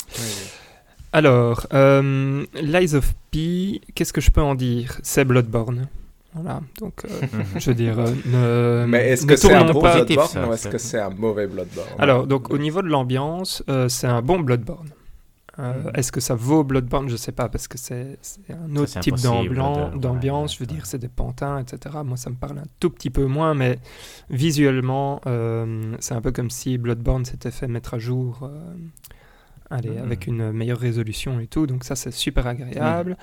Alors, 1.13 1.67
euh, 1.73 2.45
Lies 2.55 2.95
of 2.95 3.15
P, 3.31 3.81
qu'est-ce 3.95 4.13
que 4.13 4.21
je 4.21 4.31
peux 4.31 4.43
en 4.43 4.55
dire? 4.55 5.01
C'est 5.03 5.25
Bloodborne. 5.25 5.89
Voilà, 6.35 6.61
donc 6.79 7.05
euh, 7.05 7.09
je 7.59 7.71
veux 7.71 7.75
dire, 7.75 7.99
euh, 7.99 8.85
ne, 8.85 8.87
mais 8.87 9.09
est-ce 9.09 9.27
que 9.27 9.37
c'est 9.37 9.53
un 9.53 9.65
bon 9.73 9.81
Bloodborne 9.81 10.29
ça, 10.29 10.49
ou 10.49 10.53
est-ce 10.53 10.69
que 10.69 10.79
c'est 10.79 11.01
un 11.01 11.11
mauvais 11.11 11.47
Bloodborne? 11.47 11.89
Alors, 11.99 12.27
donc 12.27 12.51
au 12.51 12.59
niveau 12.59 12.81
de 12.83 12.89
l'ambiance, 12.89 13.63
euh, 13.69 13.89
c'est 13.89 14.07
un 14.07 14.23
bon 14.23 14.39
Bloodborne. 14.41 14.89
Euh, 15.59 15.83
Mhm. 15.85 15.91
Est-ce 15.95 16.11
que 16.13 16.21
ça 16.21 16.35
vaut 16.35 16.65
Bloodborne? 16.65 17.09
Je 17.11 17.17
sais 17.17 17.33
pas, 17.33 17.49
parce 17.51 17.69
que 17.69 17.77
c'est 17.77 18.19
un 18.49 18.75
autre 18.77 19.01
type 19.01 19.17
d'ambiance. 19.17 20.55
je 20.55 20.59
veux 20.61 20.67
ouais. 20.69 20.75
dire, 20.75 20.87
c'est 20.87 20.99
des 20.99 21.09
pantins, 21.09 21.59
etc. 21.59 21.97
Moi, 22.05 22.17
ça 22.17 22.31
me 22.31 22.37
parle 22.37 22.59
un 22.59 22.65
tout 22.81 22.89
petit 22.91 23.11
peu 23.11 23.27
moins, 23.27 23.53
mais 23.55 23.79
visuellement, 24.31 25.21
euh, 25.27 25.95
c'est 26.01 26.15
un 26.15 26.21
peu 26.23 26.33
comme 26.33 26.49
si 26.51 26.79
Bloodborne 26.79 27.25
s'était 27.27 27.51
fait 27.51 27.69
mettre 27.69 27.95
à 27.95 27.99
jour. 27.99 28.41
euh, 28.45 28.75
Allez, 29.71 29.89
Mhm. 29.91 30.03
avec 30.03 30.27
une 30.27 30.53
meilleure 30.53 30.79
résolution 30.79 31.41
et 31.41 31.47
tout, 31.47 31.67
donc 31.67 31.85
ça 31.85 31.97
c'est 31.97 32.11
super 32.11 32.47
agréable. 32.47 33.17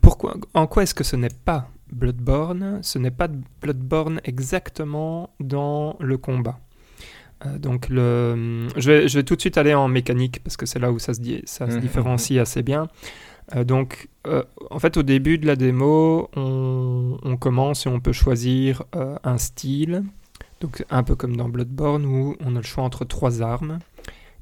Pourquoi, 0.00 0.36
en 0.54 0.66
quoi 0.66 0.82
est-ce 0.82 0.94
que 0.94 1.04
ce 1.04 1.14
n'est 1.16 1.28
pas 1.44 1.68
Bloodborne? 1.92 2.80
Ce 2.82 2.98
n'est 2.98 3.12
pas 3.12 3.28
Bloodborne 3.60 4.20
exactement 4.24 5.30
dans 5.40 5.96
le 6.00 6.18
combat. 6.18 6.58
Euh, 7.44 7.58
donc 7.58 7.88
le, 7.90 8.66
je, 8.76 8.90
vais, 8.90 9.08
je 9.08 9.18
vais 9.18 9.22
tout 9.22 9.36
de 9.36 9.40
suite 9.40 9.58
aller 9.58 9.74
en 9.74 9.88
mécanique 9.88 10.42
parce 10.42 10.56
que 10.56 10.64
c'est 10.64 10.78
là 10.78 10.90
où 10.90 10.98
ça 10.98 11.12
se, 11.12 11.20
di- 11.20 11.42
ça 11.44 11.68
se 11.68 11.74
Mhm. 11.76 11.80
différencie 11.82 12.38
assez 12.40 12.62
bien. 12.62 12.88
Euh, 13.54 13.62
donc 13.64 14.08
euh, 14.26 14.42
en 14.70 14.78
fait 14.78 14.96
au 14.96 15.02
début 15.02 15.36
de 15.38 15.46
la 15.46 15.54
démo, 15.56 16.30
on, 16.34 17.18
on 17.22 17.36
commence 17.36 17.86
et 17.86 17.88
on 17.90 18.00
peut 18.00 18.12
choisir 18.14 18.82
euh, 18.94 19.16
un 19.22 19.38
style. 19.38 20.02
Donc 20.62 20.82
un 20.88 21.02
peu 21.02 21.14
comme 21.14 21.36
dans 21.36 21.48
Bloodborne 21.50 22.06
où 22.06 22.36
on 22.40 22.56
a 22.56 22.60
le 22.60 22.64
choix 22.64 22.82
entre 22.84 23.04
trois 23.04 23.42
armes. 23.42 23.78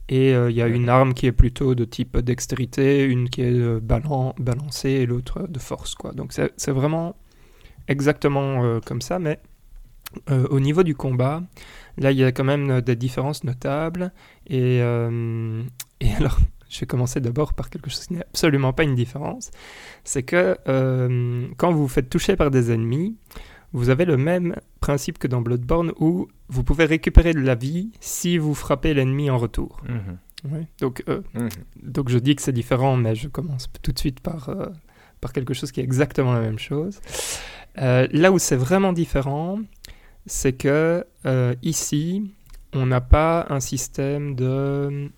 Et 0.09 0.35
euh, 0.35 0.51
il 0.51 0.57
y 0.57 0.63
a 0.63 0.69
une 0.69 0.89
arme 0.89 1.15
qui 1.15 1.27
est 1.27 1.33
plutôt 1.33 1.75
de 1.75 1.85
type 1.85 2.17
dextérité, 2.19 3.03
une 3.03 3.29
qui 3.31 3.41
est 3.41 3.51
euh, 3.53 3.81
balan- 3.81 4.35
balancée 4.39 4.91
et 4.91 5.07
l'autre 5.07 5.47
de 5.49 5.59
force. 5.59 5.95
Quoi. 5.97 6.13
Donc 6.13 6.33
c'est 6.33 6.71
vraiment 6.71 7.17
exactement 7.89 8.65
euh, 8.65 8.81
comme 8.85 9.01
ça, 9.01 9.19
mais 9.19 9.39
euh, 10.31 10.47
au 10.51 10.61
niveau 10.61 10.83
du 10.83 10.95
combat, 10.95 11.43
là 11.99 12.11
il 12.11 12.19
y 12.19 12.25
a 12.25 12.33
quand 12.33 12.45
même 12.45 12.71
euh, 12.71 12.81
des 12.81 12.97
différences 12.97 13.45
notables. 13.45 14.13
Et, 14.47 14.81
euh, 14.83 15.63
et 16.01 16.13
alors, 16.19 16.39
je 16.69 16.81
vais 16.81 16.87
commencer 16.87 17.21
d'abord 17.21 17.55
par 17.55 17.71
quelque 17.71 17.91
chose 17.91 18.07
qui 18.07 18.15
n'est 18.15 18.23
absolument 18.23 18.73
pas 18.73 18.83
une 18.85 18.95
différence. 18.95 19.51
C'est 20.05 20.23
que 20.25 20.57
euh, 20.69 21.47
quand 21.57 21.73
vous 21.73 21.83
vous 21.83 21.89
faites 21.89 22.11
toucher 22.11 22.37
par 22.37 22.51
des 22.51 22.73
ennemis, 22.73 23.17
vous 23.73 23.89
avez 23.91 24.05
le 24.05 24.17
même 24.17 24.55
principe 24.81 25.19
que 25.19 25.27
dans 25.27 25.41
Bloodborne 25.41 25.93
où 25.99 26.29
vous 26.49 26.63
pouvez 26.65 26.85
récupérer 26.85 27.33
de 27.33 27.41
la 27.41 27.55
vie 27.57 27.91
si 28.01 28.39
vous 28.39 28.55
frappez 28.55 28.95
l'ennemi 28.95 29.31
en 29.31 29.39
retour. 29.39 29.83
Mhm. 29.89 30.53
Ouais. 30.53 30.67
Donc, 30.81 31.03
euh, 31.09 31.23
Mhm. 31.35 31.49
donc 31.83 32.09
je 32.11 32.19
dis 32.19 32.37
que 32.37 32.43
c'est 32.43 32.53
différent, 32.53 32.97
mais 32.97 33.15
je 33.15 33.29
commence 33.29 33.69
tout 33.83 33.93
de 33.93 33.99
suite 33.99 34.21
par, 34.21 34.49
euh, 34.51 34.67
par 35.21 35.33
quelque 35.33 35.55
chose 35.55 35.73
qui 35.73 35.81
est 35.81 35.85
exactement 35.85 36.35
la 36.35 36.41
même 36.41 36.59
chose. 36.59 37.01
Euh, 37.79 38.07
là 38.13 38.31
où 38.31 38.39
c'est 38.39 38.55
vraiment 38.57 38.93
différent, 38.93 39.59
c'est 40.27 40.55
que 40.55 41.05
euh, 41.27 41.55
ici, 41.63 42.31
on 42.73 42.87
n'a 42.87 43.01
pas 43.01 43.47
un 43.51 43.61
système 43.61 44.35
de 44.35 45.11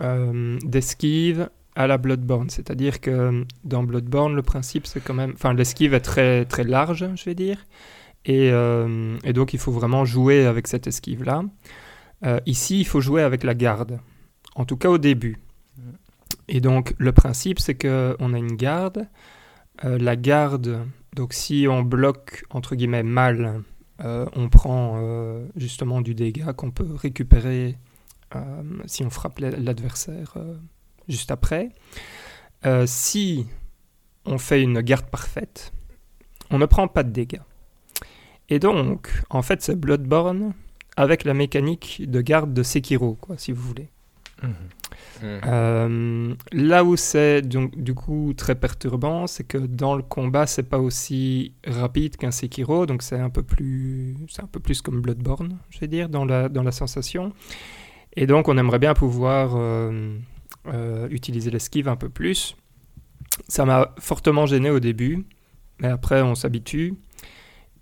euh, 0.00 0.58
d'esquive 0.62 1.50
à 1.74 1.86
la 1.86 1.98
Bloodborne. 1.98 2.50
C'est-à-dire 2.50 3.00
que 3.00 3.44
dans 3.64 3.82
Bloodborne, 3.82 4.34
le 4.34 4.42
principe, 4.42 4.86
c'est 4.86 5.00
quand 5.00 5.14
même... 5.14 5.32
Enfin, 5.34 5.54
l'esquive 5.54 5.92
est 5.94 6.00
très, 6.00 6.44
très 6.44 6.64
large, 6.64 7.06
je 7.16 7.24
vais 7.24 7.34
dire. 7.34 7.66
Et, 8.24 8.50
euh, 8.52 9.16
et 9.24 9.32
donc, 9.32 9.54
il 9.54 9.58
faut 9.58 9.72
vraiment 9.72 10.04
jouer 10.04 10.46
avec 10.46 10.66
cette 10.66 10.86
esquive-là. 10.86 11.42
Euh, 12.24 12.40
ici, 12.46 12.80
il 12.80 12.84
faut 12.84 13.00
jouer 13.00 13.22
avec 13.22 13.42
la 13.42 13.54
garde. 13.54 14.00
En 14.54 14.64
tout 14.64 14.76
cas, 14.76 14.88
au 14.88 14.98
début. 14.98 15.38
Et 16.48 16.60
donc, 16.60 16.94
le 16.98 17.12
principe, 17.12 17.58
c'est 17.58 17.74
qu'on 17.74 18.34
a 18.34 18.38
une 18.38 18.56
garde. 18.56 19.08
La 19.84 20.16
garde, 20.16 20.80
donc 21.14 21.32
si 21.32 21.66
on 21.70 21.82
bloque 21.82 22.44
entre 22.50 22.74
guillemets 22.74 23.04
mal, 23.04 23.62
on 24.00 24.48
prend 24.48 24.94
euh, 25.02 25.46
justement 25.56 26.00
du 26.00 26.14
dégât 26.14 26.52
qu'on 26.52 26.70
peut 26.70 26.94
récupérer 26.94 27.76
euh, 28.36 28.62
si 28.86 29.04
on 29.04 29.10
frappe 29.10 29.38
la- 29.40 29.50
l'adversaire 29.50 30.34
euh, 30.36 30.56
juste 31.08 31.30
après. 31.30 31.70
Euh, 32.66 32.84
si 32.86 33.46
on 34.24 34.38
fait 34.38 34.62
une 34.62 34.80
garde 34.80 35.06
parfaite, 35.06 35.72
on 36.50 36.58
ne 36.58 36.66
prend 36.66 36.88
pas 36.88 37.02
de 37.02 37.10
dégâts. 37.10 37.40
Et 38.48 38.58
donc, 38.58 39.10
en 39.30 39.42
fait, 39.42 39.62
c'est 39.62 39.76
Bloodborne 39.76 40.54
avec 40.96 41.24
la 41.24 41.34
mécanique 41.34 42.02
de 42.08 42.20
garde 42.20 42.52
de 42.54 42.62
Sekiro, 42.62 43.14
quoi, 43.20 43.36
si 43.38 43.52
vous 43.52 43.62
voulez. 43.62 43.88
Mhm. 44.42 44.54
Euh, 45.22 46.34
là 46.52 46.84
où 46.84 46.96
c'est 46.96 47.42
du 47.42 47.94
coup 47.94 48.32
très 48.36 48.54
perturbant, 48.54 49.26
c'est 49.26 49.44
que 49.44 49.58
dans 49.58 49.96
le 49.96 50.02
combat, 50.02 50.46
c'est 50.46 50.62
pas 50.62 50.78
aussi 50.78 51.54
rapide 51.66 52.16
qu'un 52.16 52.30
Sekiro, 52.30 52.86
donc 52.86 53.02
c'est 53.02 53.18
un 53.18 53.30
peu 53.30 53.42
plus, 53.42 54.16
c'est 54.28 54.42
un 54.42 54.46
peu 54.46 54.60
plus 54.60 54.80
comme 54.80 55.00
Bloodborne, 55.00 55.58
je 55.70 55.80
vais 55.80 55.88
dire, 55.88 56.08
dans 56.08 56.24
la 56.24 56.48
dans 56.48 56.62
la 56.62 56.72
sensation. 56.72 57.32
Et 58.16 58.26
donc, 58.26 58.48
on 58.48 58.58
aimerait 58.58 58.80
bien 58.80 58.94
pouvoir 58.94 59.52
euh, 59.54 60.18
euh, 60.66 61.08
utiliser 61.10 61.50
l'esquive 61.52 61.88
un 61.88 61.94
peu 61.94 62.08
plus. 62.08 62.56
Ça 63.46 63.64
m'a 63.64 63.94
fortement 64.00 64.44
gêné 64.46 64.70
au 64.70 64.80
début, 64.80 65.24
mais 65.78 65.88
après, 65.88 66.22
on 66.22 66.34
s'habitue. 66.34 66.94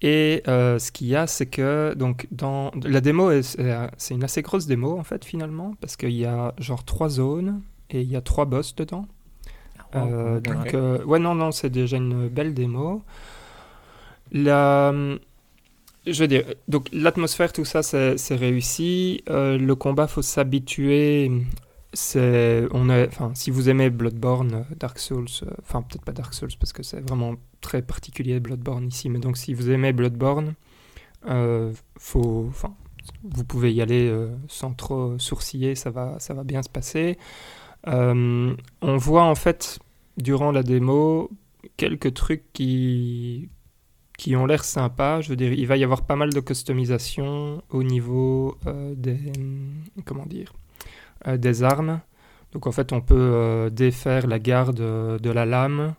Et 0.03 0.43
euh, 0.49 0.79
ce 0.79 0.93
qu'il 0.93 1.07
y 1.09 1.17
a, 1.17 1.27
c'est 1.27 1.47
que 1.47 1.95
donc 1.97 2.27
dans 2.31 2.71
la 2.85 3.01
démo, 3.01 3.31
est- 3.31 3.59
c'est 3.97 4.15
une 4.15 4.25
assez 4.25 4.43
grosse 4.43 4.67
démo 4.67 4.99
en 4.99 5.05
fait 5.05 5.25
finalement, 5.25 5.75
parce 5.81 5.97
qu'il 5.97 6.13
y 6.13 6.27
a 6.27 6.55
genre 6.59 6.85
trois 6.85 7.09
zones 7.09 7.63
et 7.91 8.03
il 8.03 8.11
y 8.11 8.17
a 8.17 8.21
trois 8.21 8.45
boss 8.45 8.75
dedans. 8.75 9.07
Euh, 9.95 10.41
donc 10.41 10.75
euh, 10.75 11.05
ouais 11.05 11.19
non 11.21 11.35
non, 11.35 11.53
c'est 11.53 11.71
déjà 11.71 11.97
une 11.99 12.29
belle 12.29 12.55
démo. 12.55 13.03
La, 14.33 14.93
je 16.07 16.23
veux 16.23 16.29
dire, 16.29 16.45
donc 16.69 16.89
l'atmosphère, 16.93 17.53
tout 17.53 17.65
ça, 17.65 17.83
c'est 17.83 18.17
réussi. 18.37 19.23
Le 19.29 19.73
combat, 19.75 20.07
faut 20.07 20.23
s'habituer. 20.23 21.31
On 22.15 22.91
est, 22.91 23.09
enfin, 23.09 23.33
si 23.35 23.51
vous 23.51 23.69
aimez 23.69 23.91
Bloodborne, 23.91 24.55
euh, 24.55 24.75
Dark 24.79 24.99
Souls, 24.99 25.27
euh, 25.43 25.51
enfin 25.63 25.83
peut-être 25.83 26.05
pas 26.05 26.13
Dark 26.13 26.35
Souls 26.35 26.51
parce 26.59 26.73
que 26.73 26.83
c'est 26.83 27.01
vraiment 27.01 27.37
très 27.61 27.83
particulier 27.83 28.39
Bloodborne 28.41 28.89
ici, 28.89 29.09
mais 29.09 29.19
donc 29.19 29.37
si 29.37 29.55
vous 29.55 29.71
aimez 29.71 29.93
Bloodborne, 29.93 30.55
euh, 31.27 31.73
faut, 31.99 32.47
enfin, 32.49 32.75
vous 33.25 33.45
pouvez 33.45 33.73
y 33.73 33.81
aller 33.81 34.13
sans 34.49 34.73
trop 34.75 35.19
sourciller, 35.19 35.75
ça 35.75 35.91
va, 35.91 36.19
ça 36.19 36.35
va 36.35 36.45
bien 36.45 36.63
se 36.63 36.69
passer. 36.69 37.19
On 37.87 38.57
voit 38.83 39.25
en 39.25 39.35
fait 39.35 39.79
durant 40.17 40.51
la 40.51 40.63
démo 40.63 41.31
quelques 41.77 42.15
trucs 42.15 42.53
qui 42.53 43.49
qui 44.19 44.35
ont 44.35 44.47
l'air 44.47 44.65
sympas. 44.65 45.21
Je 45.21 45.29
veux 45.29 45.37
dire, 45.37 45.53
il 45.53 45.67
va 45.67 45.77
y 45.77 45.85
avoir 45.85 46.03
pas 46.07 46.17
mal 46.17 46.33
de 46.33 46.41
customisation 46.41 47.63
au 47.71 47.83
niveau 47.83 48.59
des 48.97 49.33
comment 50.05 50.27
dire 50.27 50.53
des 51.25 51.63
armes. 51.63 52.01
Donc 52.53 52.67
en 52.67 52.73
fait, 52.73 52.93
on 52.93 53.01
peut 53.01 53.15
euh, 53.19 53.71
défaire 53.71 54.27
la 54.27 54.39
garde 54.39 54.81
euh, 54.81 55.19
de 55.19 55.31
la 55.31 55.45
lame 55.45 55.95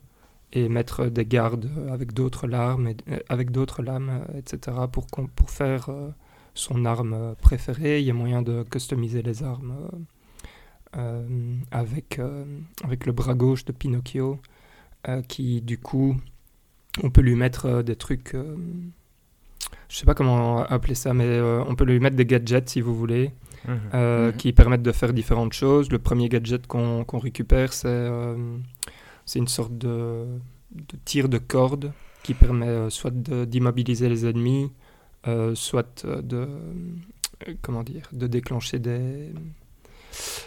et 0.53 0.69
mettre 0.69 1.07
des 1.07 1.25
gardes 1.25 1.69
avec 1.91 2.13
d'autres 2.13 2.47
lames, 2.47 2.93
euh, 3.09 3.19
avec 3.29 3.51
d'autres 3.51 3.83
lames, 3.83 4.23
euh, 4.29 4.39
etc. 4.39 4.77
pour 4.91 5.07
pour 5.07 5.49
faire 5.49 5.89
euh, 5.89 6.09
son 6.53 6.85
arme 6.85 7.13
euh, 7.13 7.35
préférée. 7.35 7.99
Il 7.99 8.05
y 8.05 8.11
a 8.11 8.13
moyen 8.13 8.41
de 8.41 8.63
customiser 8.63 9.21
les 9.21 9.43
armes 9.43 9.75
euh, 10.95 10.97
euh, 10.97 11.55
avec 11.71 12.19
euh, 12.19 12.45
avec 12.83 13.05
le 13.05 13.11
bras 13.11 13.33
gauche 13.35 13.65
de 13.65 13.71
Pinocchio, 13.71 14.39
euh, 15.07 15.21
qui 15.21 15.61
du 15.61 15.77
coup 15.77 16.15
on 17.03 17.09
peut 17.11 17.21
lui 17.21 17.35
mettre 17.35 17.65
euh, 17.67 17.83
des 17.83 17.95
trucs. 17.95 18.33
euh, 18.33 18.55
je 19.89 19.97
sais 19.97 20.05
pas 20.05 20.15
comment 20.15 20.63
appeler 20.65 20.95
ça, 20.95 21.13
mais 21.13 21.25
euh, 21.25 21.63
on 21.67 21.75
peut 21.75 21.85
lui 21.85 21.99
mettre 21.99 22.15
des 22.15 22.25
gadgets 22.25 22.69
si 22.69 22.81
vous 22.81 22.95
voulez, 22.95 23.31
Mhm. 23.67 23.79
euh, 23.93 24.27
Mhm. 24.31 24.37
qui 24.37 24.53
permettent 24.53 24.81
de 24.83 24.91
faire 24.91 25.13
différentes 25.13 25.53
choses. 25.53 25.91
Le 25.91 25.99
premier 25.99 26.29
gadget 26.29 26.65
qu'on 26.67 27.05
récupère, 27.19 27.73
c'est 27.73 27.87
euh, 27.89 28.35
c'est 29.25 29.39
une 29.39 29.47
sorte 29.47 29.77
de, 29.77 30.25
de 30.71 30.95
tir 31.05 31.27
de 31.29 31.37
corde 31.37 31.91
qui 32.23 32.33
permet 32.33 32.67
euh, 32.67 32.89
soit 32.89 33.11
de- 33.13 33.45
d'immobiliser 33.45 34.07
les 34.09 34.25
ennemis, 34.25 34.71
euh, 35.27 35.53
soit 35.55 36.05
de 36.05 36.47
comment 37.61 37.83
dire, 37.83 38.07
de 38.13 38.27
déclencher 38.27 38.79
des 38.79 39.31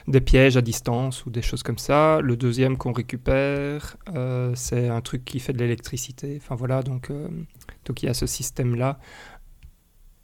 des 0.08 0.20
pièges 0.20 0.56
à 0.56 0.62
distance 0.62 1.24
ou 1.26 1.30
des 1.30 1.42
choses 1.42 1.62
comme 1.62 1.78
ça. 1.78 2.20
Le 2.20 2.36
deuxième 2.36 2.76
qu'on 2.76 2.92
récupère, 2.92 3.96
euh, 4.16 4.52
c'est 4.56 4.88
un 4.88 5.00
truc 5.00 5.24
qui 5.24 5.38
fait 5.38 5.52
de 5.52 5.58
l'électricité. 5.58 6.38
Enfin 6.42 6.56
voilà, 6.56 6.82
donc 6.82 7.10
euh, 7.10 7.28
donc 7.84 8.02
il 8.02 8.06
y 8.06 8.08
a 8.08 8.14
ce 8.14 8.26
système-là. 8.26 8.98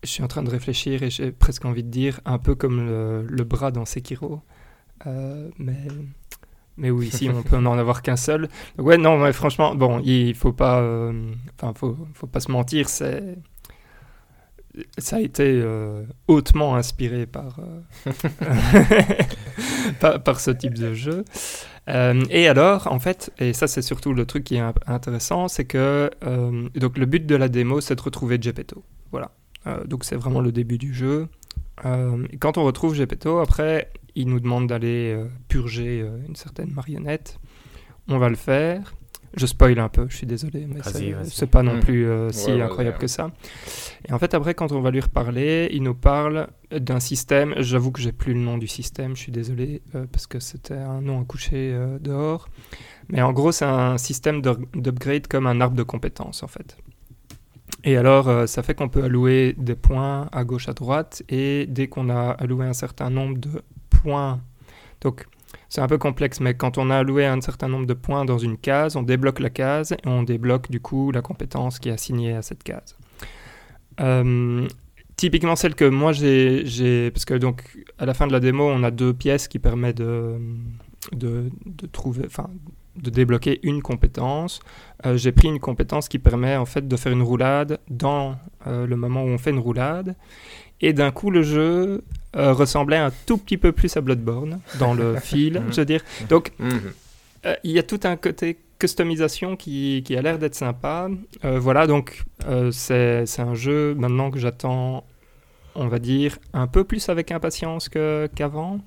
Je 0.06 0.12
suis 0.12 0.22
en 0.22 0.28
train 0.28 0.44
de 0.44 0.50
réfléchir 0.50 1.02
et 1.02 1.10
j'ai 1.10 1.32
presque 1.32 1.64
envie 1.64 1.82
de 1.82 1.90
dire 1.90 2.20
un 2.24 2.38
peu 2.38 2.54
comme 2.54 2.86
le, 2.86 3.26
le 3.28 3.44
bras 3.44 3.72
dans 3.72 3.84
Sekiro. 3.84 4.40
Euh, 5.06 5.50
mais, 5.58 5.88
mais 6.76 6.90
oui, 6.90 7.08
ici 7.08 7.28
on 7.28 7.42
peut 7.42 7.58
n'en 7.58 7.76
avoir 7.78 8.02
qu'un 8.02 8.16
seul. 8.16 8.48
Donc 8.76 8.86
ouais, 8.86 8.98
non, 8.98 9.18
mais 9.18 9.32
franchement, 9.32 9.74
bon, 9.74 10.00
il 10.04 10.34
faut 10.36 10.52
pas, 10.52 10.80
euh, 10.80 11.32
faut, 11.74 11.96
faut 12.14 12.28
pas 12.28 12.38
se 12.38 12.52
mentir, 12.52 12.88
c'est, 12.88 13.36
ça 14.96 15.16
a 15.16 15.20
été 15.20 15.42
euh, 15.44 16.04
hautement 16.28 16.76
inspiré 16.76 17.26
par, 17.26 17.58
par, 20.00 20.22
par 20.22 20.38
ce 20.38 20.52
type 20.52 20.74
de 20.74 20.94
jeu. 20.94 21.24
Et 21.88 22.48
alors, 22.48 22.88
en 22.92 23.00
fait, 23.00 23.32
et 23.38 23.52
ça 23.52 23.66
c'est 23.66 23.82
surtout 23.82 24.12
le 24.12 24.24
truc 24.24 24.44
qui 24.44 24.54
est 24.54 24.64
intéressant, 24.86 25.48
c'est 25.48 25.64
que 25.64 26.10
donc 26.74 26.96
le 26.96 27.06
but 27.06 27.26
de 27.26 27.36
la 27.36 27.48
démo, 27.48 27.80
c'est 27.80 27.96
de 27.96 28.02
retrouver 28.02 28.38
Gepetto. 28.40 28.84
Voilà. 29.12 29.30
Euh, 29.66 29.84
donc 29.84 30.04
c'est 30.04 30.16
vraiment 30.16 30.40
le 30.40 30.52
début 30.52 30.78
du 30.78 30.94
jeu. 30.94 31.28
Euh, 31.84 32.26
quand 32.40 32.58
on 32.58 32.64
retrouve 32.64 32.94
Gepetto, 32.94 33.38
après, 33.38 33.90
il 34.14 34.28
nous 34.28 34.40
demande 34.40 34.66
d'aller 34.68 35.12
euh, 35.14 35.26
purger 35.48 36.00
euh, 36.02 36.18
une 36.28 36.36
certaine 36.36 36.70
marionnette. 36.72 37.38
On 38.08 38.18
va 38.18 38.28
le 38.28 38.36
faire. 38.36 38.94
Je 39.34 39.44
spoil 39.44 39.78
un 39.80 39.90
peu, 39.90 40.06
je 40.08 40.16
suis 40.16 40.26
désolé, 40.26 40.66
mais 40.66 40.80
c'est 41.24 41.46
pas 41.50 41.62
non 41.62 41.74
Mm. 41.76 41.80
plus 41.80 42.06
euh, 42.06 42.30
si 42.30 42.50
Ouais, 42.52 42.62
incroyable 42.62 42.96
que 42.96 43.06
ça. 43.08 43.32
Et 44.08 44.12
en 44.14 44.18
fait, 44.18 44.32
après, 44.32 44.54
quand 44.54 44.72
on 44.72 44.80
va 44.80 44.90
lui 44.90 45.00
reparler, 45.00 45.68
il 45.72 45.82
nous 45.82 45.94
parle 45.94 46.48
d'un 46.70 47.00
système. 47.00 47.52
J'avoue 47.58 47.90
que 47.92 48.00
j'ai 48.00 48.12
plus 48.12 48.32
le 48.32 48.38
nom 48.40 48.56
du 48.56 48.66
système, 48.68 49.14
je 49.14 49.20
suis 49.22 49.32
désolé, 49.32 49.82
euh, 49.94 50.06
parce 50.10 50.26
que 50.26 50.40
c'était 50.40 50.72
un 50.78 51.02
nom 51.02 51.20
à 51.20 51.24
coucher 51.24 51.72
euh, 51.74 51.98
dehors. 51.98 52.48
Mais 53.10 53.20
en 53.20 53.32
gros, 53.34 53.52
c'est 53.52 53.66
un 53.66 53.98
système 53.98 54.40
d'upgrade 54.40 55.26
comme 55.26 55.46
un 55.46 55.60
arbre 55.60 55.76
de 55.76 55.82
compétences, 55.82 56.42
en 56.42 56.48
fait. 56.48 56.78
Et 57.84 57.96
alors, 57.96 58.28
euh, 58.28 58.46
ça 58.46 58.62
fait 58.62 58.74
qu'on 58.74 58.88
peut 58.88 59.04
allouer 59.04 59.54
des 59.58 59.74
points 59.74 60.28
à 60.32 60.44
gauche, 60.44 60.68
à 60.68 60.72
droite, 60.72 61.22
et 61.28 61.66
dès 61.68 61.88
qu'on 61.88 62.10
a 62.10 62.30
alloué 62.30 62.66
un 62.66 62.72
certain 62.72 63.10
nombre 63.10 63.38
de 63.38 63.62
points, 63.90 64.40
donc 65.00 65.26
c'est 65.68 65.80
un 65.80 65.86
peu 65.86 65.98
complexe, 65.98 66.40
mais 66.40 66.54
quand 66.54 66.78
on 66.78 66.90
a 66.90 66.96
alloué 66.96 67.26
un 67.26 67.40
certain 67.40 67.68
nombre 67.68 67.86
de 67.86 67.94
points 67.94 68.24
dans 68.24 68.38
une 68.38 68.56
case, 68.56 68.96
on 68.96 69.02
débloque 69.02 69.40
la 69.40 69.50
case 69.50 69.92
et 69.92 70.08
on 70.08 70.22
débloque 70.22 70.70
du 70.70 70.80
coup 70.80 71.10
la 71.12 71.22
compétence 71.22 71.78
qui 71.78 71.88
est 71.88 71.92
assignée 71.92 72.32
à 72.34 72.42
cette 72.42 72.62
case. 72.62 72.96
Euh, 74.00 74.66
typiquement 75.16 75.56
celle 75.56 75.74
que 75.74 75.84
moi 75.84 76.12
j'ai, 76.12 77.10
parce 77.10 77.24
que 77.24 77.34
donc 77.34 77.62
à 77.98 78.06
la 78.06 78.14
fin 78.14 78.26
de 78.26 78.32
la 78.32 78.40
démo, 78.40 78.64
on 78.64 78.82
a 78.82 78.90
deux 78.90 79.12
pièces 79.12 79.48
qui 79.48 79.58
permettent 79.58 79.96
de, 79.96 80.38
de, 81.12 81.50
trouver, 81.92 82.28
de 82.96 83.10
débloquer 83.10 83.60
une 83.62 83.82
compétence. 83.82 84.60
Euh, 85.04 85.16
j'ai 85.16 85.32
pris 85.32 85.48
une 85.48 85.60
compétence 85.60 86.08
qui 86.08 86.18
permet 86.18 86.56
en 86.56 86.66
fait 86.66 86.86
de 86.88 86.96
faire 86.96 87.12
une 87.12 87.22
roulade 87.22 87.78
dans 87.90 88.36
euh, 88.66 88.86
le 88.86 88.96
moment 88.96 89.22
où 89.22 89.28
on 89.28 89.38
fait 89.38 89.50
une 89.50 89.58
roulade. 89.58 90.14
Et 90.80 90.92
d'un 90.92 91.10
coup, 91.10 91.30
le 91.30 91.42
jeu 91.42 92.02
euh, 92.36 92.52
ressemblait 92.52 92.96
un 92.98 93.10
tout 93.26 93.38
petit 93.38 93.56
peu 93.56 93.72
plus 93.72 93.96
à 93.96 94.00
Bloodborne 94.00 94.60
dans 94.78 94.94
le 94.94 95.16
fil, 95.20 95.62
je 95.70 95.76
veux 95.76 95.84
dire. 95.86 96.02
Donc, 96.28 96.52
Mhm. 96.58 96.92
il 97.64 97.70
y 97.70 97.78
a 97.78 97.82
tout 97.82 98.00
un 98.04 98.16
côté 98.16 98.58
customisation 98.78 99.56
qui, 99.56 100.02
qui 100.04 100.16
a 100.16 100.22
l'air 100.22 100.38
d'être 100.38 100.54
sympa. 100.54 101.08
Voilà, 101.42 101.86
donc 101.86 102.24
c'est 102.72 103.24
c'est 103.24 103.40
un 103.42 103.54
jeu 103.54 103.94
maintenant 103.94 104.30
que 104.30 104.38
j'attends, 104.38 105.04
on 105.74 105.88
va 105.88 105.98
dire, 105.98 106.38
un 106.52 106.66
peu 106.66 106.84
plus 106.84 107.08
avec 107.08 107.30
impatience 107.32 107.88
que- 107.88 108.28
qu'avant. 108.34 108.80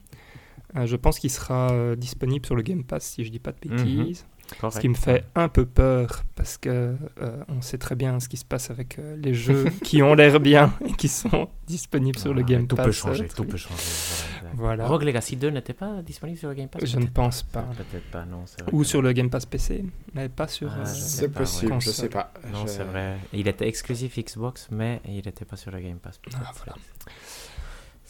Euh, 0.76 0.86
je 0.86 0.96
pense 0.96 1.20
qu'il 1.20 1.32
sera 1.32 1.72
euh, 1.72 1.96
disponible 1.96 2.46
sur 2.46 2.56
le 2.56 2.62
Game 2.62 2.84
Pass, 2.84 3.04
si 3.06 3.24
je 3.26 3.32
dis 3.32 3.40
pas 3.40 3.52
de 3.52 3.58
Mhm. 3.70 3.78
bêtises. 4.04 4.26
Correct. 4.60 4.78
Ce 4.78 4.80
qui 4.82 4.90
me 4.90 4.96
fait 4.96 5.26
un 5.36 5.48
peu 5.48 5.64
peur 5.64 6.24
parce 6.36 6.58
que 6.58 6.96
euh, 7.22 7.44
on 7.50 7.62
sait 7.62 7.78
très 7.78 7.94
bien 7.96 8.20
ce 8.20 8.28
qui 8.28 8.36
se 8.38 8.46
passe 8.46 8.72
avec 8.72 8.98
euh, 8.98 9.16
les 9.16 9.36
jeux 9.36 9.66
qui 9.84 10.02
ont 10.02 10.16
l'air 10.16 10.40
bien 10.40 10.74
et 10.84 10.92
qui 10.94 11.08
sont 11.08 11.50
disponibles 11.68 12.18
sur 12.18 12.34
le 12.34 12.42
Game 12.42 12.66
tout 12.66 12.76
Pass. 12.76 12.86
peut 12.88 12.92
changer, 12.92 13.28
tout 13.28 13.44
peut 13.46 13.58
changer. 13.58 13.76
Voilà. 14.56 14.88
Rogue 14.88 15.04
Legacy 15.04 15.36
2 15.36 15.52
n'était 15.52 15.74
pas 15.74 16.02
disponible 16.02 16.40
sur 16.40 16.50
le 16.50 16.56
Game 16.56 16.68
Pass 16.68 16.84
Je 16.84 16.98
ne 16.98 17.06
pense 17.06 17.44
pas. 17.44 17.62
Peut-être 17.78 18.10
pas, 18.10 18.26
non. 18.26 18.42
c'est 18.48 18.64
vrai 18.64 18.72
Ou 18.74 18.84
sur 18.84 19.04
le 19.04 19.12
Game 19.14 19.30
Pass 19.30 19.46
PC, 19.46 19.86
mais 20.16 20.30
pas 20.30 20.48
sur. 20.48 20.72
Ah, 20.72 20.80
euh, 20.80 20.86
C'est 20.86 21.28
pas, 21.30 21.42
ouais. 21.42 21.46
possible, 21.46 21.76
je 21.80 21.90
sais 21.92 22.10
pas. 22.10 22.34
Non, 22.52 22.64
Je- 22.66 22.72
c'est 22.72 22.84
vrai. 22.84 23.18
Il 23.34 23.48
était 23.48 23.68
exclusif 23.68 24.18
Xbox, 24.18 24.68
mais 24.72 25.00
il 25.08 25.14
n'était 25.26 25.46
pas 25.46 25.58
sur 25.58 25.70
le 25.70 25.80
Game 25.80 26.00
Pass. 26.00 26.20
Ah, 26.34 26.52
voilà. 26.58 26.74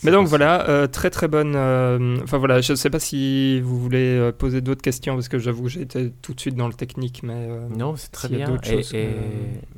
Mais 0.03 0.11
donc 0.11 0.27
voilà, 0.27 0.67
euh, 0.69 0.87
très 0.87 1.09
très 1.09 1.27
bonne. 1.27 1.53
euh, 1.55 2.17
Enfin 2.23 2.37
voilà, 2.37 2.61
je 2.61 2.71
ne 2.71 2.77
sais 2.77 2.89
pas 2.89 2.99
si 2.99 3.59
vous 3.61 3.77
voulez 3.79 4.17
euh, 4.17 4.31
poser 4.31 4.61
d'autres 4.61 4.81
questions 4.81 5.15
parce 5.15 5.27
que 5.27 5.39
j'avoue 5.39 5.63
que 5.63 5.79
été 5.79 6.11
tout 6.21 6.33
de 6.33 6.39
suite 6.39 6.55
dans 6.55 6.67
le 6.67 6.73
technique, 6.73 7.21
mais 7.23 7.47
Non, 7.75 7.95
c'est 7.97 8.11
très 8.11 8.29
bien. 8.29 8.57
Et, 8.65 8.79
et 9.01 9.09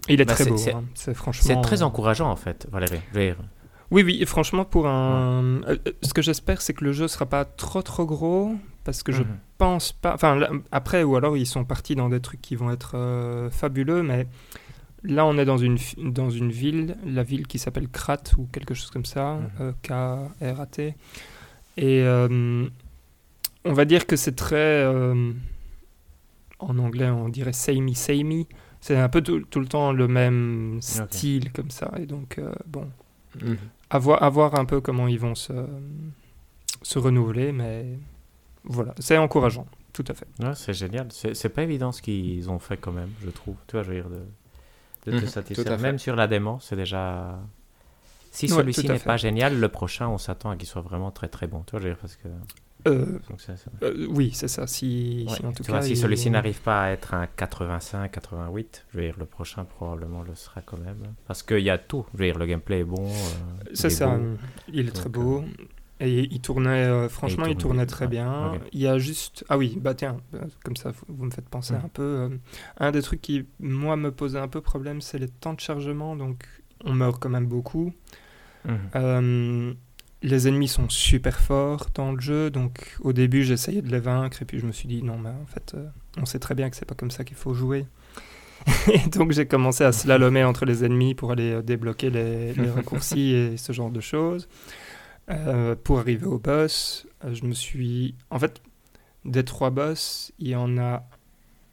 il 0.10 0.22
est 0.22 0.26
bah, 0.26 0.34
très 0.34 0.46
beau. 0.46 0.58
c'est- 0.58 0.74
hein. 0.74 0.84
Franchement. 1.14 1.48
c'est 1.48 1.62
très 1.62 1.82
encourageant 1.84 2.30
en 2.30 2.36
fait, 2.36 2.68
Valérie. 2.72 3.00
Oui, 3.94 4.04
oui, 4.04 4.24
franchement, 4.26 4.64
pour 4.64 4.88
un. 4.88 5.60
ce 6.02 6.14
que 6.14 6.22
j'espère, 6.22 6.62
c'est 6.62 6.74
que 6.74 6.86
le 6.86 6.94
jeu 6.94 7.08
sera 7.10 7.26
pas 7.26 7.44
trop 7.44 7.82
trop 7.82 8.06
gros 8.06 8.54
parce 8.86 9.04
que 9.04 9.12
je 9.12 9.22
Mhm. 9.24 9.28
pense 9.58 9.92
pas. 9.92 10.14
Enfin, 10.14 10.40
après, 10.72 11.04
ou 11.04 11.16
alors 11.18 11.36
ils 11.36 11.46
sont 11.46 11.66
partis 11.66 11.96
dans 11.96 12.08
des 12.10 12.20
trucs 12.22 12.42
qui 12.42 12.56
vont 12.56 12.72
être 12.72 12.96
fabuleux, 13.52 14.02
mais 14.02 14.28
là, 15.04 15.26
on 15.26 15.38
est 15.38 15.46
dans 15.46 15.58
une, 15.58 15.78
dans 15.98 16.30
une 16.30 16.52
ville, 16.52 16.98
la 17.06 17.24
ville 17.24 17.48
qui 17.48 17.60
s'appelle 17.60 17.88
Krat 17.90 18.22
ou 18.38 18.48
quelque 18.52 18.74
chose 18.74 18.90
comme 18.92 19.06
ça, 19.06 19.36
Mhm. 19.36 19.50
euh, 19.62 19.72
K-R-A-T. 19.84 20.96
Et 21.78 22.02
euh, 22.04 22.68
on 23.66 23.74
va 23.74 23.86
dire 23.86 24.06
que 24.06 24.16
c'est 24.16 24.36
très. 24.36 24.56
euh, 24.58 25.32
en 26.60 26.78
anglais, 26.78 27.10
on 27.10 27.30
dirait 27.30 27.54
samey, 27.54 27.94
samey. 27.96 28.46
C'est 28.82 28.98
un 28.98 29.10
peu 29.10 29.22
tout, 29.22 29.42
tout 29.50 29.60
le 29.60 29.68
temps 29.68 29.92
le 29.94 30.08
même 30.08 30.80
style 30.82 31.52
comme 31.52 31.72
ça. 31.72 31.92
Et 32.00 32.06
donc, 32.06 32.40
bon, 32.68 32.88
Mhm. 33.42 33.58
à 33.90 33.98
voir, 34.00 34.22
à 34.24 34.30
voir 34.30 34.56
un 34.56 34.66
peu 34.66 34.82
comment 34.82 35.08
ils 35.08 35.20
vont 35.20 35.36
se, 35.36 35.54
se 36.82 37.00
renouveler, 37.00 37.52
mais 37.52 37.86
voilà, 38.64 38.94
c'est 39.00 39.18
encourageant, 39.18 39.66
tout 39.94 40.04
à 40.08 40.14
fait. 40.14 40.28
Ouais, 40.40 40.54
c'est 40.56 40.74
génial. 40.74 41.08
C'est 41.12 41.34
c'est 41.36 41.50
pas 41.50 41.64
évident 41.64 41.92
ce 41.92 42.02
qu'ils 42.02 42.50
ont 42.50 42.60
fait 42.60 42.78
quand 42.78 42.92
même, 42.92 43.10
je 43.24 43.30
trouve. 43.30 43.56
Tu 43.68 43.74
vois, 43.78 43.84
je 43.84 43.90
veux 43.90 43.96
dire, 43.96 44.10
de, 44.10 44.20
de 45.06 45.12
te 45.12 45.16
Mhm, 45.24 45.28
satisfaire. 45.28 45.80
Même 45.80 46.00
sur 46.00 46.16
la 46.16 46.28
dément, 46.28 46.60
c'est 46.60 46.76
déjà. 46.76 47.40
Si 48.32 48.46
Ouais, 48.46 48.58
celui-ci 48.60 48.88
n'est 48.88 49.00
pas 49.00 49.18
génial, 49.18 49.60
le 49.60 49.68
prochain, 49.68 50.08
on 50.08 50.18
s'attend 50.18 50.52
à 50.52 50.56
qu'il 50.56 50.68
soit 50.68 50.82
vraiment 50.82 51.12
très 51.12 51.28
très 51.28 51.48
bon. 51.48 51.64
Tu 51.66 51.72
vois, 51.72 51.80
je 51.82 51.88
veux 51.88 51.94
dire, 51.94 52.00
parce 52.00 52.16
que. 52.16 52.28
Euh, 52.88 53.20
donc 53.30 53.40
ça- 53.42 53.56
ça- 53.58 53.70
euh, 53.84 54.08
oui, 54.10 54.32
c'est 54.34 54.48
ça. 54.48 54.66
Si, 54.66 55.26
Ouais. 55.30 55.36
si 55.36 55.46
en 55.46 55.52
tout 55.52 55.62
tu 55.64 55.72
cas, 55.72 55.78
vois, 55.80 55.82
si 55.86 55.96
celui-ci 55.96 56.32
n'arrive 56.32 56.62
pas 56.62 56.84
à 56.86 56.90
être 56.92 57.14
un 57.14 57.28
85, 57.28 58.10
88, 58.10 58.86
je 58.92 58.98
veux 58.98 59.04
dire, 59.04 59.16
le 59.20 59.26
prochain 59.26 59.66
probablement 59.66 60.24
le 60.24 60.34
sera 60.34 60.62
quand 60.62 60.80
même. 60.80 61.14
Parce 61.28 61.44
qu'il 61.44 61.60
y 61.60 61.70
a 61.70 61.78
tout. 61.78 62.06
Je 62.14 62.20
veux 62.20 62.26
dire, 62.26 62.40
le 62.40 62.46
gameplay 62.48 62.80
est 62.80 62.84
bon. 62.84 63.06
euh, 63.06 63.64
C'est 63.74 63.88
est 63.88 63.90
ça, 63.92 64.18
beau. 64.18 64.24
il 64.72 64.88
est 64.88 64.92
très 64.92 65.10
beau. 65.10 65.44
Et 66.04 66.28
il 66.32 66.42
tournait, 66.42 66.70
euh, 66.86 67.08
franchement, 67.10 67.46
il 67.46 67.56
tournait 67.56 67.86
très 67.86 68.08
bien. 68.08 68.54
Il 68.74 68.80
y 68.80 68.88
a 68.88 68.98
juste. 68.98 69.46
Ah 69.50 69.58
oui, 69.58 69.78
bah 69.80 69.94
tiens, 69.94 70.18
euh, 70.34 70.40
comme 70.64 70.76
ça, 70.76 70.90
vous- 70.92 71.06
vous 71.16 71.26
me 71.26 71.30
faites 71.32 71.48
penser 71.48 71.74
Mhm. 71.76 71.82
un 71.86 71.90
peu. 71.90 72.02
euh, 72.04 72.30
un 72.80 72.92
des 72.92 73.02
trucs 73.04 73.22
qui, 73.22 73.46
moi, 73.60 73.96
me 73.98 74.12
posait 74.12 74.40
un 74.40 74.48
peu 74.48 74.62
problème, 74.62 75.00
c'est 75.02 75.20
les 75.20 75.28
temps 75.30 75.54
de 75.54 75.60
chargement. 75.60 76.16
Donc, 76.16 76.44
on 76.84 76.94
meurt 76.94 77.22
quand 77.22 77.30
même 77.30 77.46
beaucoup. 77.46 77.94
Mhm. 78.66 78.78
Euh, 78.96 79.74
les 80.24 80.48
ennemis 80.48 80.68
sont 80.68 80.90
super 80.90 81.40
forts 81.40 81.88
dans 81.96 82.12
le 82.12 82.20
jeu, 82.20 82.50
donc 82.52 82.96
au 83.02 83.12
début 83.14 83.44
j'essayais 83.44 83.82
de 83.82 83.90
les 83.90 84.00
vaincre 84.00 84.42
et 84.44 84.46
puis 84.46 84.60
je 84.60 84.68
me 84.68 84.72
suis 84.72 84.88
dit 84.88 85.02
non 85.02 85.18
mais 85.18 85.30
en 85.32 85.48
fait 85.48 85.74
euh, 85.74 85.88
on 86.20 86.26
sait 86.28 86.38
très 86.38 86.54
bien 86.54 86.70
que 86.70 86.76
c'est 86.76 86.86
pas 86.86 86.94
comme 86.94 87.10
ça 87.10 87.24
qu'il 87.24 87.36
faut 87.38 87.56
jouer. 87.56 87.88
et 88.94 89.10
donc 89.10 89.32
j'ai 89.32 89.48
commencé 89.48 89.84
à 89.84 89.92
slalomer 89.92 90.44
entre 90.44 90.66
les 90.66 90.84
ennemis 90.86 91.16
pour 91.16 91.32
aller 91.32 91.64
débloquer 91.64 92.12
les, 92.12 92.54
les 92.54 92.70
raccourcis 92.76 93.32
et 93.34 93.58
ce 93.58 93.74
genre 93.74 93.90
de 93.90 94.00
choses. 94.00 94.48
Euh, 95.30 95.76
pour 95.82 96.00
arriver 96.00 96.26
au 96.26 96.40
boss, 96.40 97.08
euh, 97.24 97.34
je 97.34 97.46
me 97.46 97.54
suis... 97.54 98.16
En 98.30 98.40
fait, 98.40 98.62
des 99.24 99.46
trois 99.46 99.70
boss, 99.70 100.34
il 100.40 100.50
y 100.50 100.56
en 100.56 100.78
a 100.78 101.04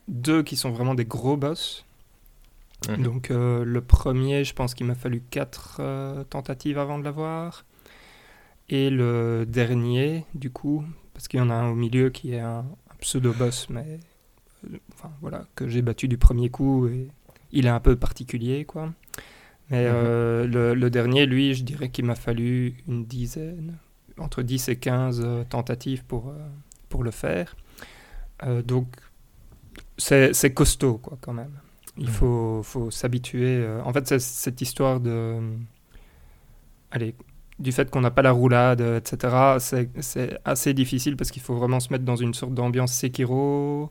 deux 0.07 0.43
qui 0.43 0.57
sont 0.57 0.71
vraiment 0.71 0.95
des 0.95 1.05
gros 1.05 1.37
boss. 1.37 1.85
Mhm. 2.89 3.03
Donc 3.03 3.31
euh, 3.31 3.65
le 3.65 3.81
premier, 3.81 4.45
je 4.45 4.55
pense 4.55 4.75
qu'il 4.75 4.87
m'a 4.87 4.95
fallu 4.95 5.21
quatre 5.31 5.79
euh, 5.81 6.25
tentatives 6.25 6.79
avant 6.79 6.99
de 6.99 7.05
l'avoir. 7.05 7.65
Et 8.69 8.91
le 8.91 9.47
dernier, 9.47 10.27
du 10.35 10.51
coup, 10.51 10.85
parce 11.15 11.27
qu'il 11.27 11.41
y 11.41 11.43
en 11.43 11.51
a 11.51 11.55
un 11.55 11.71
au 11.71 11.75
milieu 11.75 12.11
qui 12.11 12.35
est 12.35 12.41
un, 12.41 12.59
un 12.59 12.97
pseudo-boss, 13.01 13.71
mais 13.71 13.99
enfin 14.93 15.11
voilà, 15.21 15.47
que 15.55 15.69
j'ai 15.69 15.83
battu 15.83 16.07
du 16.07 16.19
premier 16.19 16.51
coup 16.51 16.87
et 16.87 17.09
il 17.51 17.67
est 17.67 17.71
un 17.71 17.81
peu 17.81 17.97
particulier, 17.97 18.65
quoi. 18.65 18.93
Mais 19.71 19.85
Mhm. 19.87 19.93
euh, 19.95 20.47
le, 20.47 20.75
le 20.75 20.91
dernier, 20.91 21.27
lui, 21.27 21.55
je 21.55 21.63
dirais 21.65 21.89
qu'il 21.91 22.05
m'a 22.07 22.15
fallu 22.15 22.75
une 22.89 23.05
dizaine, 23.05 23.77
entre 24.19 24.43
10 24.43 24.69
et 24.69 24.77
15 24.77 25.21
euh, 25.25 25.45
tentatives 25.49 26.05
pour, 26.05 26.29
euh, 26.31 26.33
pour 26.89 27.03
le 27.05 27.11
faire. 27.11 27.55
Donc 28.67 28.87
c'est 29.97 30.55
costaud, 30.55 30.99
quoi, 30.99 31.19
quand 31.21 31.33
même. 31.33 31.53
Il 31.97 32.05
Mhm. 32.07 32.11
faut, 32.13 32.63
faut 32.63 32.91
s'habituer. 32.91 33.67
En 33.85 33.93
fait, 33.93 34.07
c'est 34.07 34.21
cette 34.21 34.61
histoire 34.61 35.01
de. 35.01 35.39
Allez, 36.91 37.15
du 37.59 37.73
fait 37.73 37.91
qu'on 37.91 38.01
n'a 38.01 38.11
pas 38.11 38.23
la 38.23 38.31
roulade, 38.33 38.81
etc., 38.81 39.59
c'est- 39.59 39.91
c'est 40.01 40.39
assez 40.45 40.73
difficile 40.75 41.17
parce 41.17 41.31
qu'il 41.31 41.43
faut 41.43 41.55
vraiment 41.57 41.81
se 41.81 41.93
mettre 41.93 42.05
dans 42.05 42.17
une 42.17 42.33
sorte 42.35 42.55
d'ambiance 42.55 42.93
Sekiro, 42.93 43.91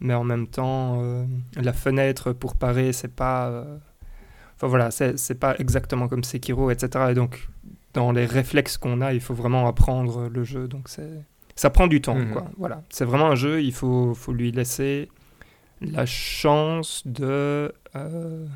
mais 0.00 0.14
en 0.14 0.24
même 0.24 0.46
temps, 0.46 1.00
euh, 1.02 1.24
la 1.56 1.72
fenêtre 1.72 2.32
pour 2.32 2.54
parer, 2.56 2.92
c'est 2.92 3.14
pas. 3.14 3.48
euh, 3.48 3.78
Enfin 4.58 4.66
voilà, 4.66 4.90
c'est 4.90 5.38
pas 5.38 5.56
exactement 5.58 6.08
comme 6.08 6.24
Sekiro, 6.24 6.70
etc. 6.70 7.06
Et 7.10 7.14
donc, 7.14 7.48
dans 7.94 8.10
les 8.12 8.26
réflexes 8.26 8.76
qu'on 8.76 9.00
a, 9.00 9.12
il 9.14 9.20
faut 9.20 9.34
vraiment 9.34 9.66
apprendre 9.68 10.28
le 10.28 10.44
jeu. 10.44 10.66
Donc. 10.68 10.88
Ça 11.54 11.70
prend 11.70 11.86
du 11.86 12.00
temps, 12.00 12.14
Mhm. 12.16 12.32
quoi. 12.32 12.50
Voilà. 12.56 12.82
C'est 12.90 13.04
vraiment 13.04 13.26
un 13.30 13.34
jeu, 13.34 13.62
il 13.62 13.72
faut, 13.72 14.14
faut 14.14 14.32
lui 14.32 14.52
laisser 14.52 15.08
la 15.80 16.06
chance 16.06 17.02
de, 17.06 17.72
euh, 17.96 18.46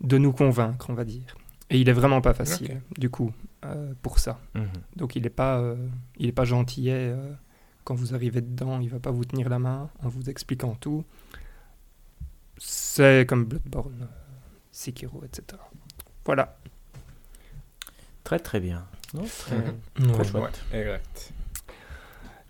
de 0.00 0.18
nous 0.18 0.32
convaincre, 0.32 0.90
on 0.90 0.94
va 0.94 1.04
dire. 1.04 1.36
Et 1.70 1.78
il 1.80 1.88
est 1.88 1.92
vraiment 1.92 2.20
pas 2.20 2.34
facile, 2.34 2.80
du 2.96 3.10
coup, 3.10 3.32
euh, 3.64 3.92
pour 4.02 4.18
ça. 4.18 4.40
Mhm. 4.54 4.66
Donc 4.96 5.14
il 5.16 5.22
n'est 5.22 5.28
pas, 5.30 5.58
euh, 5.58 5.76
il 6.18 6.26
est 6.28 6.32
pas 6.32 6.44
gentillet. 6.44 7.14
quand 7.84 7.94
vous 7.94 8.14
arrivez 8.14 8.42
dedans, 8.42 8.80
il 8.80 8.90
va 8.90 8.98
pas 9.00 9.10
vous 9.10 9.24
tenir 9.24 9.48
la 9.48 9.58
main 9.58 9.88
en 10.04 10.08
vous 10.08 10.28
expliquant 10.28 10.74
tout. 10.78 11.04
C'est 12.58 13.24
comme 13.28 13.44
Bloodborne, 13.44 14.08
Sekiro, 14.78 15.24
etc. 15.24 15.58
Voilà. 16.24 16.56
Très 18.22 18.38
très 18.38 18.60
bien. 18.60 18.86
Non, 19.14 19.24
très, 19.24 19.56
très 19.96 20.18
Ouais. 20.18 20.24
chouette. 20.24 20.62
Ouais, 20.72 20.78
exact. 20.80 21.32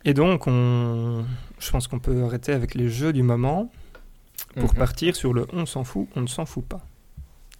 Et 0.04 0.12
donc, 0.12 0.46
on... 0.46 1.24
je 1.58 1.70
pense 1.70 1.88
qu'on 1.88 1.98
peut 2.00 2.22
arrêter 2.24 2.52
avec 2.52 2.74
les 2.74 2.90
jeux 2.90 3.12
du 3.14 3.22
moment 3.22 3.72
pour 4.56 4.72
Mhm. 4.72 4.78
partir 4.78 5.16
sur 5.16 5.32
le 5.32 5.46
on 5.54 5.64
s'en 5.64 5.84
fout, 5.84 6.06
on 6.16 6.20
ne 6.20 6.26
s'en 6.26 6.44
fout 6.44 6.66
pas. 6.66 6.82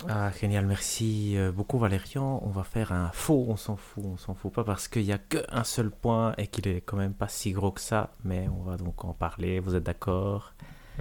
Ah, 0.08 0.30
génial, 0.38 0.66
merci 0.66 1.36
euh, 1.38 1.50
beaucoup 1.50 1.78
Valérian. 1.78 2.40
On 2.44 2.50
va 2.50 2.62
faire 2.62 2.92
un 2.92 3.10
faux, 3.12 3.46
on 3.48 3.56
s'en 3.56 3.76
fout, 3.76 4.04
on 4.06 4.16
s'en 4.18 4.34
fout 4.34 4.52
pas 4.52 4.64
parce 4.64 4.86
qu'il 4.86 5.04
n'y 5.04 5.12
a 5.12 5.18
qu'un 5.18 5.64
seul 5.64 5.90
point 5.90 6.34
et 6.38 6.46
qu'il 6.46 6.68
est 6.68 6.82
quand 6.82 6.96
même 6.98 7.14
pas 7.14 7.28
si 7.28 7.52
gros 7.52 7.72
que 7.72 7.80
ça, 7.80 8.10
mais 8.22 8.48
on 8.48 8.62
va 8.62 8.76
donc 8.76 9.04
en 9.04 9.12
parler, 9.14 9.60
vous 9.60 9.74
êtes 9.74 9.82
d'accord? 9.84 10.52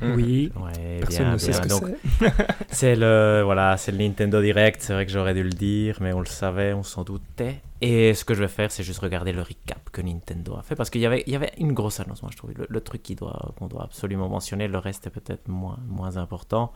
Oui, 0.01 0.51
Ouais, 0.55 0.99
personne 0.99 1.25
bien, 1.25 1.33
ne 1.33 1.37
sait 1.37 1.51
bien. 1.51 1.61
ce 1.69 1.79
que 1.81 1.97
c'est. 2.19 2.33
c'est 2.69 2.95
le, 2.95 3.41
voilà, 3.43 3.77
c'est 3.77 3.91
le 3.91 3.97
Nintendo 3.97 4.41
Direct, 4.41 4.81
c'est 4.81 4.93
vrai 4.93 5.05
que 5.05 5.11
j'aurais 5.11 5.33
dû 5.33 5.43
le 5.43 5.49
dire, 5.49 5.97
mais 6.01 6.13
on 6.13 6.19
le 6.19 6.25
savait, 6.25 6.73
on 6.73 6.83
s'en 6.83 7.03
doutait. 7.03 7.61
Et 7.81 8.13
ce 8.13 8.23
que 8.25 8.33
je 8.33 8.41
vais 8.41 8.47
faire, 8.47 8.71
c'est 8.71 8.83
juste 8.83 8.99
regarder 8.99 9.33
le 9.33 9.41
recap 9.41 9.89
que 9.91 10.01
Nintendo 10.01 10.55
a 10.57 10.61
fait, 10.63 10.75
parce 10.75 10.89
qu'il 10.89 11.01
y 11.01 11.05
avait, 11.05 11.23
il 11.27 11.33
y 11.33 11.35
avait 11.35 11.51
une 11.57 11.73
grosse 11.73 11.99
annonce, 11.99 12.21
moi 12.21 12.31
je 12.31 12.37
trouve, 12.37 12.51
le, 12.55 12.65
le 12.69 12.81
truc 12.81 13.01
qui 13.03 13.15
doit, 13.15 13.53
qu'on 13.57 13.67
doit 13.67 13.83
absolument 13.83 14.29
mentionner, 14.29 14.67
le 14.67 14.77
reste 14.77 15.07
est 15.07 15.11
peut-être 15.11 15.47
moins, 15.47 15.79
moins 15.87 16.17
important. 16.17 16.71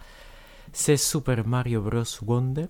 C'est 0.74 0.98
Super 0.98 1.46
Mario 1.48 1.82
Bros. 1.82 2.04
Wonder, 2.26 2.68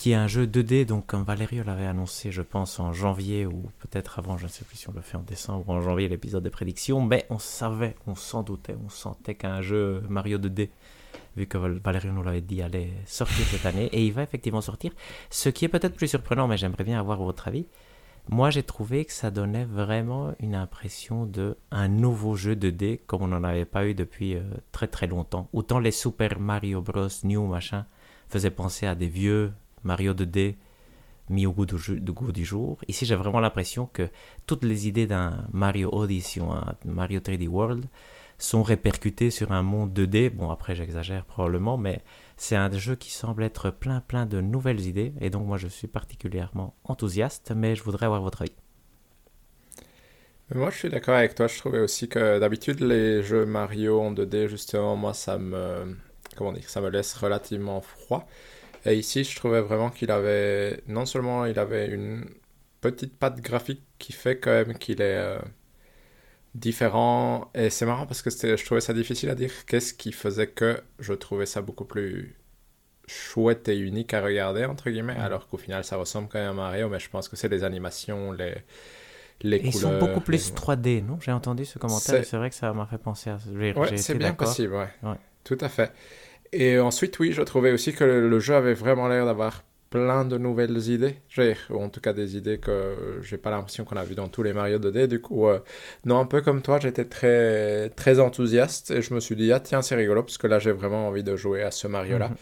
qui 0.00 0.12
est 0.12 0.14
un 0.14 0.26
jeu 0.28 0.46
2D, 0.46 0.86
donc 0.86 1.06
comme 1.06 1.24
Valérie 1.24 1.62
l'avait 1.62 1.84
annoncé, 1.84 2.32
je 2.32 2.40
pense, 2.40 2.80
en 2.80 2.92
janvier, 2.94 3.44
ou 3.44 3.64
peut-être 3.80 4.18
avant, 4.18 4.38
je 4.38 4.44
ne 4.44 4.48
sais 4.48 4.64
plus 4.64 4.76
si 4.78 4.88
on 4.88 4.92
le 4.92 5.02
fait 5.02 5.18
en 5.18 5.22
décembre 5.22 5.68
ou 5.68 5.72
en 5.72 5.82
janvier, 5.82 6.08
l'épisode 6.08 6.42
des 6.42 6.48
prédictions, 6.50 7.02
mais 7.02 7.26
on 7.28 7.38
savait, 7.38 7.94
on 8.06 8.14
s'en 8.14 8.42
doutait, 8.42 8.76
on 8.82 8.88
sentait 8.88 9.34
qu'un 9.34 9.60
jeu 9.60 10.02
Mario 10.08 10.38
2D 10.38 10.70
vu 11.36 11.46
que 11.46 11.58
Val- 11.58 11.80
Valérie 11.84 12.08
nous 12.08 12.22
l'avait 12.22 12.40
dit, 12.40 12.62
allait 12.62 12.92
sortir 13.04 13.44
cette 13.46 13.66
année. 13.66 13.90
Et 13.92 14.06
il 14.06 14.12
va 14.12 14.22
effectivement 14.22 14.62
sortir. 14.62 14.92
Ce 15.28 15.48
qui 15.50 15.66
est 15.66 15.68
peut-être 15.68 15.94
plus 15.96 16.08
surprenant, 16.08 16.48
mais 16.48 16.56
j'aimerais 16.56 16.84
bien 16.84 16.98
avoir 16.98 17.18
votre 17.22 17.46
avis. 17.48 17.66
Moi, 18.30 18.48
j'ai 18.50 18.62
trouvé 18.62 19.04
que 19.04 19.12
ça 19.12 19.30
donnait 19.30 19.64
vraiment 19.66 20.32
une 20.40 20.54
impression 20.54 21.26
de 21.26 21.56
un 21.70 21.88
nouveau 21.88 22.36
jeu 22.36 22.54
2D 22.54 23.00
comme 23.06 23.22
on 23.22 23.28
n'en 23.28 23.44
avait 23.44 23.64
pas 23.64 23.86
eu 23.86 23.94
depuis 23.94 24.34
euh, 24.34 24.42
très 24.72 24.86
très 24.88 25.06
longtemps. 25.06 25.48
Autant 25.52 25.78
les 25.78 25.90
Super 25.90 26.40
Mario 26.40 26.80
Bros. 26.80 27.08
New 27.24 27.46
machin 27.46 27.84
faisaient 28.28 28.50
penser 28.50 28.86
à 28.86 28.94
des 28.94 29.08
vieux 29.08 29.52
Mario 29.84 30.14
2D 30.14 30.56
mis 31.30 31.46
au 31.46 31.52
goût 31.52 31.64
du, 31.64 32.12
goût 32.12 32.32
du 32.32 32.44
jour. 32.44 32.78
Ici, 32.88 33.06
j'ai 33.06 33.14
vraiment 33.14 33.40
l'impression 33.40 33.86
que 33.86 34.08
toutes 34.46 34.64
les 34.64 34.88
idées 34.88 35.06
d'un 35.06 35.46
Mario 35.52 35.88
Odyssey 35.92 36.40
ou 36.40 36.50
un 36.50 36.74
Mario 36.84 37.20
3D 37.20 37.48
World 37.48 37.86
sont 38.36 38.62
répercutées 38.62 39.30
sur 39.30 39.52
un 39.52 39.62
monde 39.62 39.92
2D. 39.96 40.30
Bon, 40.30 40.50
après, 40.50 40.74
j'exagère 40.74 41.24
probablement, 41.24 41.76
mais 41.76 42.02
c'est 42.36 42.56
un 42.56 42.70
jeu 42.72 42.96
qui 42.96 43.10
semble 43.10 43.44
être 43.44 43.70
plein 43.70 44.00
plein 44.00 44.26
de 44.26 44.40
nouvelles 44.40 44.86
idées. 44.86 45.12
Et 45.20 45.30
donc, 45.30 45.46
moi, 45.46 45.56
je 45.56 45.68
suis 45.68 45.86
particulièrement 45.86 46.74
enthousiaste, 46.84 47.52
mais 47.54 47.76
je 47.76 47.82
voudrais 47.82 48.06
avoir 48.06 48.22
votre 48.22 48.42
avis. 48.42 48.52
Moi, 50.52 50.70
je 50.70 50.78
suis 50.78 50.88
d'accord 50.88 51.14
avec 51.14 51.36
toi. 51.36 51.46
Je 51.46 51.58
trouvais 51.58 51.78
aussi 51.78 52.08
que 52.08 52.40
d'habitude, 52.40 52.80
les 52.80 53.22
jeux 53.22 53.46
Mario 53.46 54.00
en 54.00 54.12
2D, 54.12 54.48
justement, 54.48 54.96
moi, 54.96 55.14
ça 55.14 55.38
me, 55.38 55.96
comment 56.36 56.52
dire, 56.52 56.68
ça 56.68 56.80
me 56.80 56.88
laisse 56.88 57.14
relativement 57.14 57.80
froid. 57.80 58.26
Et 58.86 58.94
ici, 58.96 59.24
je 59.24 59.36
trouvais 59.36 59.60
vraiment 59.60 59.90
qu'il 59.90 60.10
avait, 60.10 60.82
non 60.88 61.06
seulement 61.06 61.44
il 61.46 61.58
avait 61.58 61.88
une, 61.88 62.24
petite 62.80 63.16
patte 63.18 63.40
graphique 63.42 63.82
qui 63.98 64.12
fait 64.12 64.38
quand 64.38 64.50
même 64.52 64.78
qu'il 64.78 65.02
est 65.02 65.16
euh, 65.16 65.38
différent. 66.54 67.50
Et 67.54 67.70
c'est 67.70 67.86
marrant 67.86 68.06
parce 68.06 68.22
que 68.22 68.30
je 68.30 68.64
trouvais 68.64 68.80
ça 68.80 68.92
difficile 68.94 69.30
à 69.30 69.34
dire. 69.34 69.50
Qu'est-ce 69.66 69.94
qui 69.94 70.12
faisait 70.12 70.48
que 70.48 70.80
je 70.98 71.12
trouvais 71.12 71.46
ça 71.46 71.62
beaucoup 71.62 71.84
plus 71.84 72.34
chouette 73.08 73.68
et 73.68 73.78
unique 73.78 74.14
à 74.14 74.22
regarder, 74.22 74.64
entre 74.66 74.90
guillemets, 74.90 75.16
alors 75.16 75.48
qu'au 75.48 75.58
final, 75.58 75.84
ça 75.84 75.96
ressemble 75.96 76.28
quand 76.28 76.38
même 76.38 76.50
à 76.50 76.54
Mario, 76.54 76.88
mais 76.88 77.00
je 77.00 77.10
pense 77.10 77.28
que 77.28 77.36
c'est 77.36 77.48
les 77.48 77.64
animations, 77.64 78.32
les, 78.32 78.54
les 79.42 79.60
Ils 79.62 79.72
couleurs. 79.72 79.92
sont 79.92 79.98
beaucoup 79.98 80.20
plus 80.20 80.48
les- 80.48 80.54
3D, 80.54 81.02
non? 81.02 81.18
J'ai 81.20 81.32
entendu 81.32 81.64
ce 81.64 81.78
commentaire 81.78 82.20
et 82.20 82.24
C'est- 82.24 82.36
vrai 82.36 82.50
que 82.50 82.56
ça 82.56 82.72
m'a 82.72 82.86
fait 82.86 82.98
penser 82.98 83.30
à 83.30 83.38
Ouais, 83.76 83.96
c'est 83.96 84.14
bien 84.16 84.34
possible, 84.34 84.74
ouais. 84.74 84.88
Ouais. 85.02 85.16
Tout 85.44 85.58
à 85.60 85.68
fait. 85.68 85.92
Et 86.52 86.78
ensuite, 86.78 87.18
oui, 87.18 87.32
je 87.32 87.42
trouvais 87.42 87.72
aussi 87.72 87.92
que 87.92 88.04
le, 88.04 88.28
le 88.28 88.40
jeu 88.40 88.54
avait 88.54 88.74
vraiment 88.74 89.08
l'air 89.08 89.24
d'avoir 89.26 89.62
plein 89.90 90.24
de 90.24 90.38
nouvelles 90.38 90.88
idées. 90.88 91.16
Ou 91.70 91.82
en 91.82 91.88
tout 91.88 92.00
cas 92.00 92.12
des 92.12 92.36
idées 92.36 92.58
que 92.58 93.18
j'ai 93.22 93.38
pas 93.38 93.50
l'impression 93.50 93.84
qu'on 93.84 93.96
a 93.96 94.04
vues 94.04 94.14
dans 94.14 94.28
tous 94.28 94.42
les 94.42 94.52
Mario 94.52 94.78
2D. 94.78 95.06
Du 95.06 95.20
coup, 95.20 95.48
euh, 95.48 95.60
non, 96.04 96.18
un 96.20 96.26
peu 96.26 96.40
comme 96.42 96.62
toi, 96.62 96.78
j'étais 96.80 97.04
très, 97.04 97.90
très 97.90 98.20
enthousiaste 98.20 98.90
et 98.92 99.02
je 99.02 99.14
me 99.14 99.20
suis 99.20 99.36
dit, 99.36 99.52
ah 99.52 99.60
tiens, 99.60 99.82
c'est 99.82 99.96
rigolo, 99.96 100.22
parce 100.22 100.38
que 100.38 100.46
là, 100.46 100.58
j'ai 100.58 100.72
vraiment 100.72 101.08
envie 101.08 101.24
de 101.24 101.36
jouer 101.36 101.62
à 101.62 101.70
ce 101.70 101.86
Mario-là. 101.88 102.28
Mhm. 102.28 102.36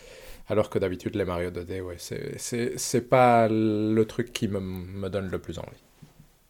Alors 0.51 0.71
que 0.71 0.79
d'habitude, 0.79 1.14
les 1.14 1.25
Mario 1.27 1.51
2D, 1.51 1.81
ouais, 1.83 1.97
c'est- 1.99 3.01
pas 3.09 3.49
le 3.51 4.03
truc 4.05 4.33
qui 4.33 4.49
me, 4.49 4.61
me 4.61 5.09
donne 5.11 5.29
le 5.31 5.38
plus 5.38 5.59
envie. 5.59 5.83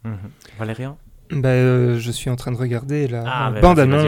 Mhm. 0.05 0.31
Valérian? 0.59 0.99
Ben, 1.31 1.47
euh, 1.49 1.99
je 1.99 2.11
suis 2.11 2.31
en 2.31 2.37
train 2.37 2.53
de 2.53 2.57
regarder 2.57 3.07
la 3.09 3.23
Ah, 3.27 3.51
vas-y, 3.51 3.61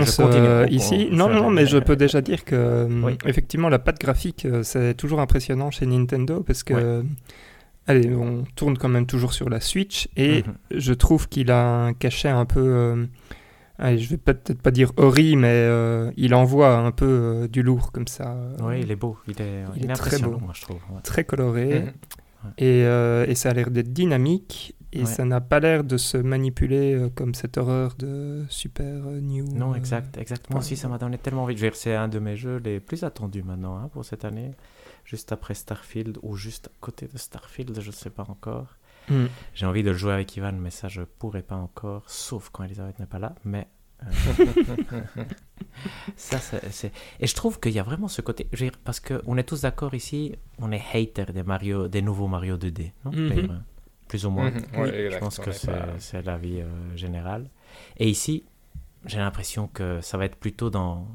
je 0.06 0.16
continue. 0.22 0.46
euh, 0.46 0.66
ici. 0.70 1.08
on- 1.12 1.16
Non, 1.16 1.28
non, 1.28 1.50
mais 1.50 1.66
je 1.66 1.78
peux 1.78 1.96
déjà 1.96 2.20
dire 2.22 2.44
que 2.44 2.54
euh, 2.56 2.88
Oui. 3.02 3.18
effectivement 3.26 3.68
la 3.68 3.78
patte 3.78 4.00
graphique, 4.00 4.46
c'est 4.62 4.94
toujours 4.94 5.20
impressionnant 5.20 5.70
chez 5.70 5.84
Nintendo 5.86 6.42
parce 6.42 6.62
que, 6.62 7.04
allez, 7.86 8.14
on 8.14 8.44
tourne 8.56 8.78
quand 8.78 8.88
même 8.88 9.06
toujours 9.06 9.32
sur 9.32 9.48
la 9.50 9.60
Switch 9.60 10.08
et 10.16 10.44
Mhm. 10.44 10.54
je 10.78 10.92
trouve 10.94 11.28
qu'il 11.28 11.50
a 11.50 11.84
un 11.86 11.92
cachet 11.92 12.28
un 12.28 12.46
peu, 12.46 12.60
euh, 12.64 13.04
allez, 13.78 13.98
je 13.98 14.08
vais 14.08 14.16
peut-être 14.16 14.60
pas 14.62 14.70
dire 14.70 14.92
horrible, 14.96 15.42
mais 15.42 15.48
euh, 15.52 16.10
il 16.16 16.34
envoie 16.34 16.74
un 16.76 16.90
peu 16.90 17.06
euh, 17.06 17.48
du 17.48 17.62
lourd 17.62 17.92
comme 17.92 18.08
ça. 18.08 18.34
Oui, 18.62 18.80
il 18.82 18.90
est 18.90 18.96
beau. 18.96 19.18
Il 19.28 19.40
est, 19.42 19.64
Il 19.76 19.90
est 19.90 19.94
très 19.94 20.18
beau. 20.20 20.38
moi, 20.38 20.52
je 20.54 20.62
trouve. 20.62 20.76
ouais. 20.90 21.00
très 21.02 21.24
coloré 21.24 21.80
Mhm. 22.44 22.50
et, 22.56 22.84
euh, 22.86 23.26
et 23.28 23.34
ça 23.34 23.50
a 23.50 23.52
l'air 23.52 23.70
d'être 23.70 23.92
dynamique 23.92 24.74
et 24.92 25.00
Ouais. 25.00 25.06
ça 25.06 25.24
n'a 25.24 25.40
pas 25.40 25.60
l'air 25.60 25.84
de 25.84 25.96
se 25.96 26.16
manipuler 26.16 26.94
euh, 26.94 27.08
comme 27.10 27.34
cette 27.34 27.58
horreur 27.58 27.94
de 27.96 28.44
Super 28.48 29.06
euh, 29.06 29.20
New. 29.20 29.46
Non, 29.46 29.72
euh, 29.72 29.76
exact, 29.76 30.16
exact. 30.16 30.50
Moi 30.50 30.58
par 30.58 30.64
aussi, 30.66 30.76
ça 30.76 30.88
m'a 30.88 30.98
donné 30.98 31.16
tellement 31.18 31.44
envie. 31.44 31.54
Veux 31.54 31.60
dire, 31.60 31.76
c'est 31.76 31.94
un 31.94 32.08
de 32.08 32.18
mes 32.18 32.36
jeux 32.36 32.56
les 32.58 32.80
plus 32.80 33.04
attendus 33.04 33.42
maintenant 33.42 33.76
hein, 33.76 33.88
pour 33.92 34.04
cette 34.04 34.24
année. 34.24 34.50
Juste 35.04 35.32
après 35.32 35.54
Starfield 35.54 36.18
ou 36.22 36.36
juste 36.36 36.68
à 36.68 36.72
côté 36.80 37.06
de 37.06 37.18
Starfield, 37.18 37.80
je 37.80 37.86
ne 37.88 37.92
sais 37.94 38.10
pas 38.10 38.24
encore. 38.28 38.76
hmm. 39.08 39.26
J'ai 39.54 39.66
envie 39.66 39.82
de 39.82 39.90
le 39.90 39.96
jouer 39.96 40.12
avec 40.12 40.36
Ivan, 40.36 40.52
mais 40.52 40.70
ça, 40.70 40.88
je 40.88 41.02
pourrais 41.02 41.42
pas 41.42 41.56
encore, 41.56 42.04
sauf 42.08 42.50
quand 42.50 42.64
Elisabeth 42.64 42.98
n'est 42.98 43.06
pas 43.06 43.18
là. 43.18 43.34
Mais 43.44 43.68
ça, 46.16 46.38
c'est, 46.38 46.92
Et 47.20 47.26
je 47.26 47.34
trouve 47.34 47.60
qu'il 47.60 47.72
y 47.72 47.78
a 47.78 47.82
vraiment 47.82 48.08
ce 48.08 48.22
côté. 48.22 48.46
Je 48.52 48.64
veux 48.64 48.70
dire, 48.70 48.78
parce 48.84 49.00
qu'on 49.00 49.36
est 49.36 49.44
tous 49.44 49.62
d'accord 49.62 49.94
ici, 49.94 50.34
on 50.58 50.72
est 50.72 50.82
hater 50.94 51.32
des, 51.32 51.42
Mario, 51.42 51.88
des 51.88 52.02
nouveaux 52.02 52.26
Mario 52.28 52.56
2D. 52.56 52.92
Non? 53.04 53.12
Euh, 53.14 53.46
Plus 54.10 54.26
ou 54.26 54.30
moins. 54.30 54.50
Mhm, 54.50 54.62
Oui, 54.76 54.88
Je 55.10 55.18
pense 55.18 55.38
que 55.38 55.50
est 55.50 55.52
c'est 55.52 55.66
pas- 55.70 55.94
c'est 56.00 56.22
l'avis 56.26 56.60
euh, 56.60 56.66
général. 56.96 57.48
Et 57.96 58.08
ici, 58.08 58.44
j'ai 59.06 59.18
l'impression 59.18 59.68
que 59.68 60.00
ça 60.00 60.18
va 60.18 60.24
être 60.24 60.34
plutôt 60.36 60.68
dans, 60.68 61.06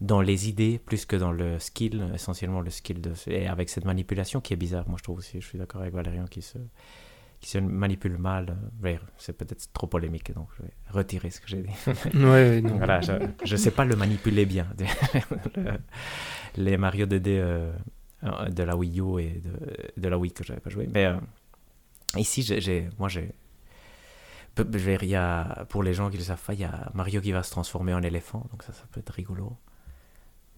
dans 0.00 0.20
les 0.20 0.48
idées 0.48 0.78
plus 0.78 1.04
que 1.06 1.16
dans 1.16 1.32
le 1.32 1.58
skill, 1.58 2.06
essentiellement 2.14 2.60
le 2.60 2.70
skill 2.70 3.00
de... 3.00 3.12
Et 3.26 3.48
avec 3.48 3.68
cette 3.68 3.84
manipulation 3.84 4.40
qui 4.40 4.52
est 4.54 4.56
bizarre, 4.56 4.88
moi 4.88 4.96
je 4.98 5.02
trouve 5.02 5.18
aussi, 5.18 5.40
je 5.40 5.46
suis 5.46 5.58
d'accord 5.58 5.80
avec 5.82 5.92
Valérian 5.92 6.26
qui 6.26 6.40
se, 6.40 6.58
qui 7.40 7.48
se 7.50 7.58
manipule 7.58 8.16
mal. 8.16 8.56
euh, 8.84 8.96
C'est 9.18 9.36
peut-être 9.36 9.72
trop 9.72 9.88
polémique, 9.88 10.32
donc 10.32 10.46
je 10.56 10.62
vais 10.62 10.72
retirer 10.90 11.30
ce 11.30 11.40
que 11.40 11.48
j'ai 11.48 11.62
dit. 11.62 11.70
Ouais, 12.14 12.60
non. 12.62 12.76
Voilà, 12.76 13.00
je 13.00 13.52
ne 13.52 13.56
sais 13.56 13.72
pas 13.72 13.84
le 13.84 13.96
manipuler 13.96 14.46
bien. 14.46 14.68
Le- 15.56 15.80
les 16.58 16.76
Mario 16.76 17.06
2D 17.06 17.26
euh, 17.28 17.72
euh, 18.24 18.48
de 18.50 18.62
la 18.62 18.76
Wii 18.76 19.00
U 19.00 19.18
et 19.20 19.42
de, 19.46 19.52
de 20.00 20.08
la 20.08 20.16
Wii 20.16 20.32
que 20.32 20.44
j'avais 20.44 20.60
pas 20.60 20.70
joué. 20.70 20.88
Mais 20.94 21.06
euh, 21.06 21.16
ici, 22.16 22.46
moi, 22.98 23.08
j'ai. 23.08 23.32
il 24.58 25.08
y 25.08 25.14
a, 25.14 25.66
pour 25.68 25.82
les 25.82 25.94
gens 25.94 26.10
qui 26.10 26.18
le 26.18 26.24
savent 26.24 26.42
pas, 26.42 26.54
il 26.54 26.60
y 26.60 26.64
a 26.64 26.90
Mario 26.94 27.20
qui 27.20 27.32
va 27.32 27.42
se 27.42 27.50
transformer 27.50 27.94
en 27.94 28.02
éléphant, 28.02 28.46
donc 28.50 28.62
ça, 28.62 28.72
peut 28.92 29.00
être 29.00 29.10
rigolo. 29.10 29.56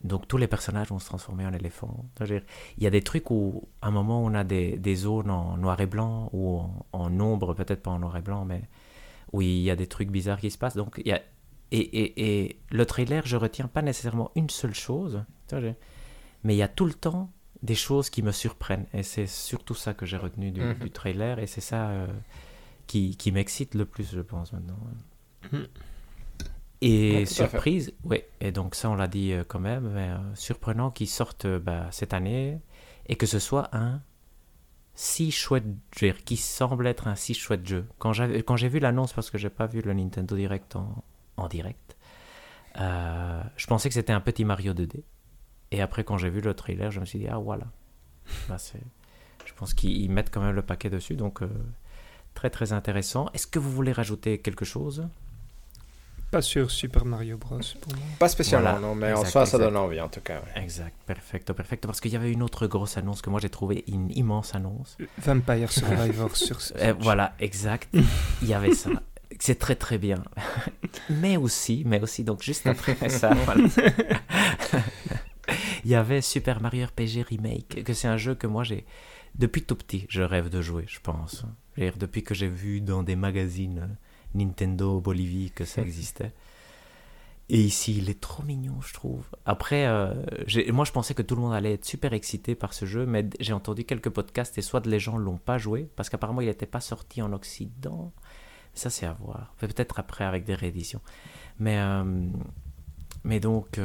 Donc 0.04 0.28
tous 0.28 0.36
les 0.36 0.46
personnages 0.46 0.88
vont 0.88 1.00
se 1.00 1.06
transformer 1.06 1.44
en 1.44 1.52
éléphant. 1.52 2.04
Il 2.20 2.84
y 2.84 2.86
a 2.86 2.90
des 2.90 3.02
trucs 3.02 3.30
où, 3.32 3.68
à 3.82 3.88
un 3.88 3.90
moment, 3.90 4.24
on 4.24 4.32
a 4.34 4.44
des, 4.44 4.94
zones 4.94 5.30
en 5.30 5.56
noir 5.56 5.80
et 5.80 5.86
blanc, 5.86 6.30
ou 6.32 6.62
en, 6.92 7.20
ombre, 7.20 7.54
peut-être 7.54 7.82
pas 7.82 7.90
en 7.90 7.98
noir 7.98 8.16
et 8.16 8.22
blanc, 8.22 8.44
mais 8.44 8.62
où 9.32 9.42
il 9.42 9.60
y 9.60 9.70
a 9.70 9.76
des 9.76 9.88
trucs 9.88 10.10
bizarres 10.10 10.40
qui 10.40 10.50
se 10.50 10.58
passent. 10.58 10.76
Donc 10.76 11.00
il 11.04 11.08
y 11.08 11.12
a 11.12 11.20
et, 11.70 12.44
et, 12.46 12.60
le 12.70 12.86
trailer, 12.86 13.26
je 13.26 13.36
retiens 13.36 13.68
pas 13.68 13.82
nécessairement 13.82 14.30
une 14.34 14.48
seule 14.48 14.74
chose, 14.74 15.22
mais 16.42 16.54
il 16.54 16.56
y 16.56 16.62
a 16.62 16.68
tout 16.68 16.86
le 16.86 16.94
temps 16.94 17.30
des 17.62 17.74
choses 17.74 18.10
qui 18.10 18.22
me 18.22 18.32
surprennent. 18.32 18.86
Et 18.94 19.02
c'est 19.02 19.26
surtout 19.26 19.74
ça 19.74 19.94
que 19.94 20.06
j'ai 20.06 20.16
retenu 20.16 20.50
du, 20.50 20.60
Mhm. 20.62 20.74
du 20.74 20.90
trailer. 20.90 21.38
Et 21.38 21.46
c'est 21.46 21.60
ça 21.60 21.88
euh, 21.90 22.06
qui, 22.86 23.16
qui 23.16 23.32
m'excite 23.32 23.74
le 23.74 23.84
plus, 23.84 24.10
je 24.12 24.20
pense, 24.20 24.52
maintenant. 24.52 24.78
Mhm. 25.52 25.66
Et 26.80 27.12
Ouais, 27.16 27.26
surprise, 27.26 27.92
oui, 28.04 28.22
et 28.40 28.52
donc 28.52 28.76
ça 28.76 28.88
on 28.88 28.94
l'a 28.94 29.08
dit 29.08 29.32
euh, 29.32 29.42
quand 29.46 29.58
même, 29.58 29.88
mais 29.94 30.10
euh, 30.10 30.34
surprenant 30.36 30.92
qu'ils 30.92 31.08
sortent 31.08 31.48
bah, 31.48 31.88
cette 31.90 32.14
année 32.14 32.60
et 33.06 33.16
que 33.16 33.26
ce 33.26 33.40
soit 33.40 33.68
un 33.74 34.00
si 34.94 35.32
chouette 35.32 35.64
jeu, 35.98 36.12
qui 36.24 36.36
semble 36.36 36.86
être 36.86 37.08
un 37.08 37.16
si 37.16 37.34
chouette 37.34 37.66
jeu. 37.66 37.84
Quand 37.98 38.12
j'ai 38.12 38.68
vu 38.68 38.78
l'annonce, 38.78 39.12
parce 39.12 39.28
que 39.30 39.38
j'ai 39.38 39.50
pas 39.50 39.66
vu 39.66 39.80
le 39.82 39.92
Nintendo 39.92 40.36
Direct 40.36 40.76
en, 40.76 41.02
en 41.36 41.48
direct, 41.48 41.96
je 42.76 43.66
pensais 43.66 43.88
que 43.88 43.94
c'était 43.94 44.12
un 44.12 44.20
petit 44.20 44.44
Mario 44.44 44.72
2D. 44.72 45.02
Et 45.70 45.82
après, 45.82 46.04
quand 46.04 46.16
j'ai 46.18 46.30
vu 46.30 46.40
le 46.40 46.54
trailer, 46.54 46.90
je 46.90 47.00
me 47.00 47.04
suis 47.04 47.18
dit, 47.18 47.28
ah 47.28 47.38
voilà. 47.38 47.66
Je 49.44 49.52
pense 49.56 49.74
qu'ils 49.74 50.10
mettent 50.10 50.30
quand 50.30 50.40
même 50.40 50.54
le 50.54 50.62
paquet 50.62 50.90
dessus, 50.90 51.14
donc 51.16 51.42
euh, 51.42 51.48
très 52.34 52.50
très 52.50 52.72
intéressant. 52.72 53.28
Est-ce 53.34 53.46
que 53.46 53.58
vous 53.58 53.70
voulez 53.70 53.92
rajouter 53.92 54.38
quelque 54.38 54.64
chose? 54.64 55.06
Pas 56.30 56.42
sur 56.42 56.70
Super 56.70 57.06
Mario 57.06 57.38
Bros. 57.38 57.58
pour 57.80 57.92
moi. 57.94 58.02
Pas 58.18 58.28
spécialement, 58.28 58.72
Voilà. 58.72 58.86
non, 58.86 58.94
mais 58.94 59.12
en 59.14 59.20
Exact, 59.20 59.30
soi, 59.30 59.46
ça 59.46 59.56
donne 59.58 59.76
envie, 59.78 59.98
en 60.00 60.08
tout 60.10 60.20
cas. 60.20 60.40
ouais. 60.40 60.62
Exact, 60.62 60.94
perfecto, 61.06 61.54
perfecto. 61.54 61.88
Parce 61.88 62.00
qu'il 62.02 62.12
y 62.12 62.16
avait 62.16 62.30
une 62.30 62.42
autre 62.42 62.66
grosse 62.66 62.98
annonce 62.98 63.22
que 63.22 63.30
moi 63.30 63.40
j'ai 63.40 63.48
trouvé 63.48 63.82
une 63.88 64.10
immense 64.10 64.54
annonce. 64.54 64.98
Vampire 65.18 65.72
Survivor 65.72 66.36
sur 66.36 66.60
Switch. 66.60 66.82
Euh, 66.82 66.92
voilà, 66.98 67.34
exact. 67.40 67.88
Il 68.42 68.48
y 68.48 68.52
avait 68.52 68.74
ça. 68.74 68.90
C'est 69.40 69.58
très 69.58 69.74
très 69.74 69.96
bien. 69.96 70.22
Mais 71.08 71.36
aussi, 71.38 71.82
mais 71.86 72.00
aussi, 72.02 72.24
donc 72.24 72.42
juste 72.42 72.66
après 72.66 72.94
ça, 73.08 73.32
voilà. 73.44 73.64
Il 75.84 75.90
y 75.90 75.94
avait 75.94 76.20
Super 76.20 76.60
Mario 76.60 76.86
RPG 76.86 77.22
Remake, 77.28 77.84
que 77.84 77.92
c'est 77.92 78.08
un 78.08 78.16
jeu 78.16 78.34
que 78.34 78.46
moi 78.46 78.64
j'ai. 78.64 78.84
Depuis 79.34 79.62
tout 79.62 79.76
petit, 79.76 80.06
je 80.08 80.22
rêve 80.22 80.48
de 80.48 80.60
jouer, 80.60 80.84
je 80.88 80.98
pense. 81.00 81.44
Depuis 81.76 82.24
que 82.24 82.34
j'ai 82.34 82.48
vu 82.48 82.80
dans 82.80 83.04
des 83.04 83.14
magazines 83.14 83.78
euh, 83.78 83.94
Nintendo 84.34 85.00
Bolivie 85.00 85.52
que 85.52 85.64
ça 85.64 85.82
existait. 85.82 86.32
Et 87.50 87.60
ici, 87.60 87.96
il 87.96 88.10
est 88.10 88.20
trop 88.20 88.42
mignon, 88.42 88.80
je 88.82 88.92
trouve. 88.92 89.24
Après, 89.46 89.86
euh, 89.86 90.12
moi, 90.70 90.84
je 90.84 90.92
pensais 90.92 91.14
que 91.14 91.22
tout 91.22 91.34
le 91.34 91.40
monde 91.40 91.54
allait 91.54 91.74
être 91.74 91.84
super 91.84 92.12
excité 92.12 92.54
par 92.54 92.74
ce 92.74 92.84
jeu, 92.84 93.06
mais 93.06 93.26
j'ai 93.40 93.54
entendu 93.54 93.84
quelques 93.84 94.10
podcasts 94.10 94.58
et 94.58 94.62
soit 94.62 94.84
les 94.84 94.98
gens 94.98 95.16
l'ont 95.16 95.38
pas 95.38 95.56
joué, 95.56 95.88
parce 95.96 96.10
qu'apparemment, 96.10 96.42
il 96.42 96.48
n'était 96.48 96.66
pas 96.66 96.80
sorti 96.80 97.22
en 97.22 97.32
Occident. 97.32 98.12
Ça, 98.74 98.90
c'est 98.90 99.06
à 99.06 99.14
voir. 99.14 99.54
Peut-être 99.58 99.98
après 99.98 100.24
avec 100.24 100.44
des 100.44 100.54
rééditions. 100.54 101.00
Mais, 101.58 101.78
euh, 101.78 102.28
donc, 103.40 103.78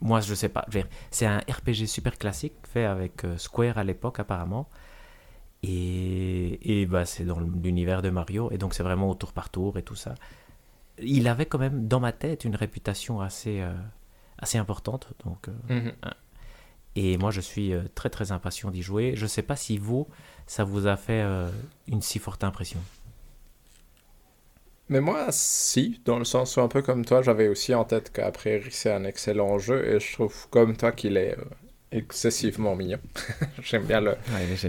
moi, 0.00 0.20
je 0.20 0.34
sais 0.34 0.48
pas. 0.48 0.66
C'est 1.10 1.26
un 1.26 1.38
RPG 1.38 1.86
super 1.86 2.18
classique 2.18 2.54
fait 2.64 2.84
avec 2.84 3.24
euh, 3.24 3.36
Square 3.38 3.78
à 3.78 3.84
l'époque, 3.84 4.20
apparemment. 4.20 4.68
Et, 5.62 6.80
et 6.80 6.86
bah, 6.86 7.04
c'est 7.04 7.24
dans 7.24 7.40
l'univers 7.40 8.02
de 8.02 8.10
Mario, 8.10 8.50
et 8.52 8.58
donc 8.58 8.74
c'est 8.74 8.82
vraiment 8.82 9.10
au 9.10 9.14
tour 9.14 9.32
par 9.32 9.50
tour 9.50 9.78
et 9.78 9.82
tout 9.82 9.94
ça. 9.96 10.14
Il 11.02 11.26
avait 11.28 11.46
quand 11.46 11.58
même 11.58 11.88
dans 11.88 12.00
ma 12.00 12.12
tête 12.12 12.44
une 12.44 12.54
réputation 12.56 13.20
assez, 13.20 13.60
euh, 13.60 13.72
assez 14.38 14.58
importante. 14.58 15.08
Donc, 15.24 15.48
euh, 15.48 15.52
Mhm. 15.80 15.92
et 16.94 17.18
moi, 17.18 17.30
je 17.30 17.40
suis 17.40 17.72
très 17.94 18.10
très 18.10 18.32
impatient 18.32 18.70
d'y 18.70 18.82
jouer. 18.82 19.14
Je 19.16 19.26
sais 19.26 19.42
pas 19.42 19.56
si 19.56 19.76
vous, 19.78 20.06
ça 20.46 20.62
vous 20.64 20.86
a 20.86 20.96
fait 20.96 21.22
euh, 21.22 21.50
une 21.88 22.00
si 22.02 22.18
forte 22.18 22.44
impression. 22.44 22.80
Mais 24.88 25.00
moi, 25.00 25.26
si, 25.30 26.00
dans 26.04 26.18
le 26.18 26.24
sens 26.24 26.56
où 26.56 26.60
un 26.60 26.68
peu 26.68 26.80
comme 26.82 27.04
toi, 27.04 27.20
j'avais 27.22 27.48
aussi 27.48 27.74
en 27.74 27.84
tête 27.84 28.12
priori 28.32 28.68
c'est 28.70 28.92
un 28.92 29.04
excellent 29.04 29.58
jeu 29.58 29.84
et 29.96 30.00
je 30.00 30.12
trouve 30.12 30.48
comme 30.50 30.76
toi 30.76 30.92
qu'il 30.92 31.16
est 31.16 31.32
euh, 31.36 31.42
excessivement 31.92 32.76
mignon. 32.76 32.98
J'aime 33.62 33.84
bien 33.84 34.00
le. 34.00 34.14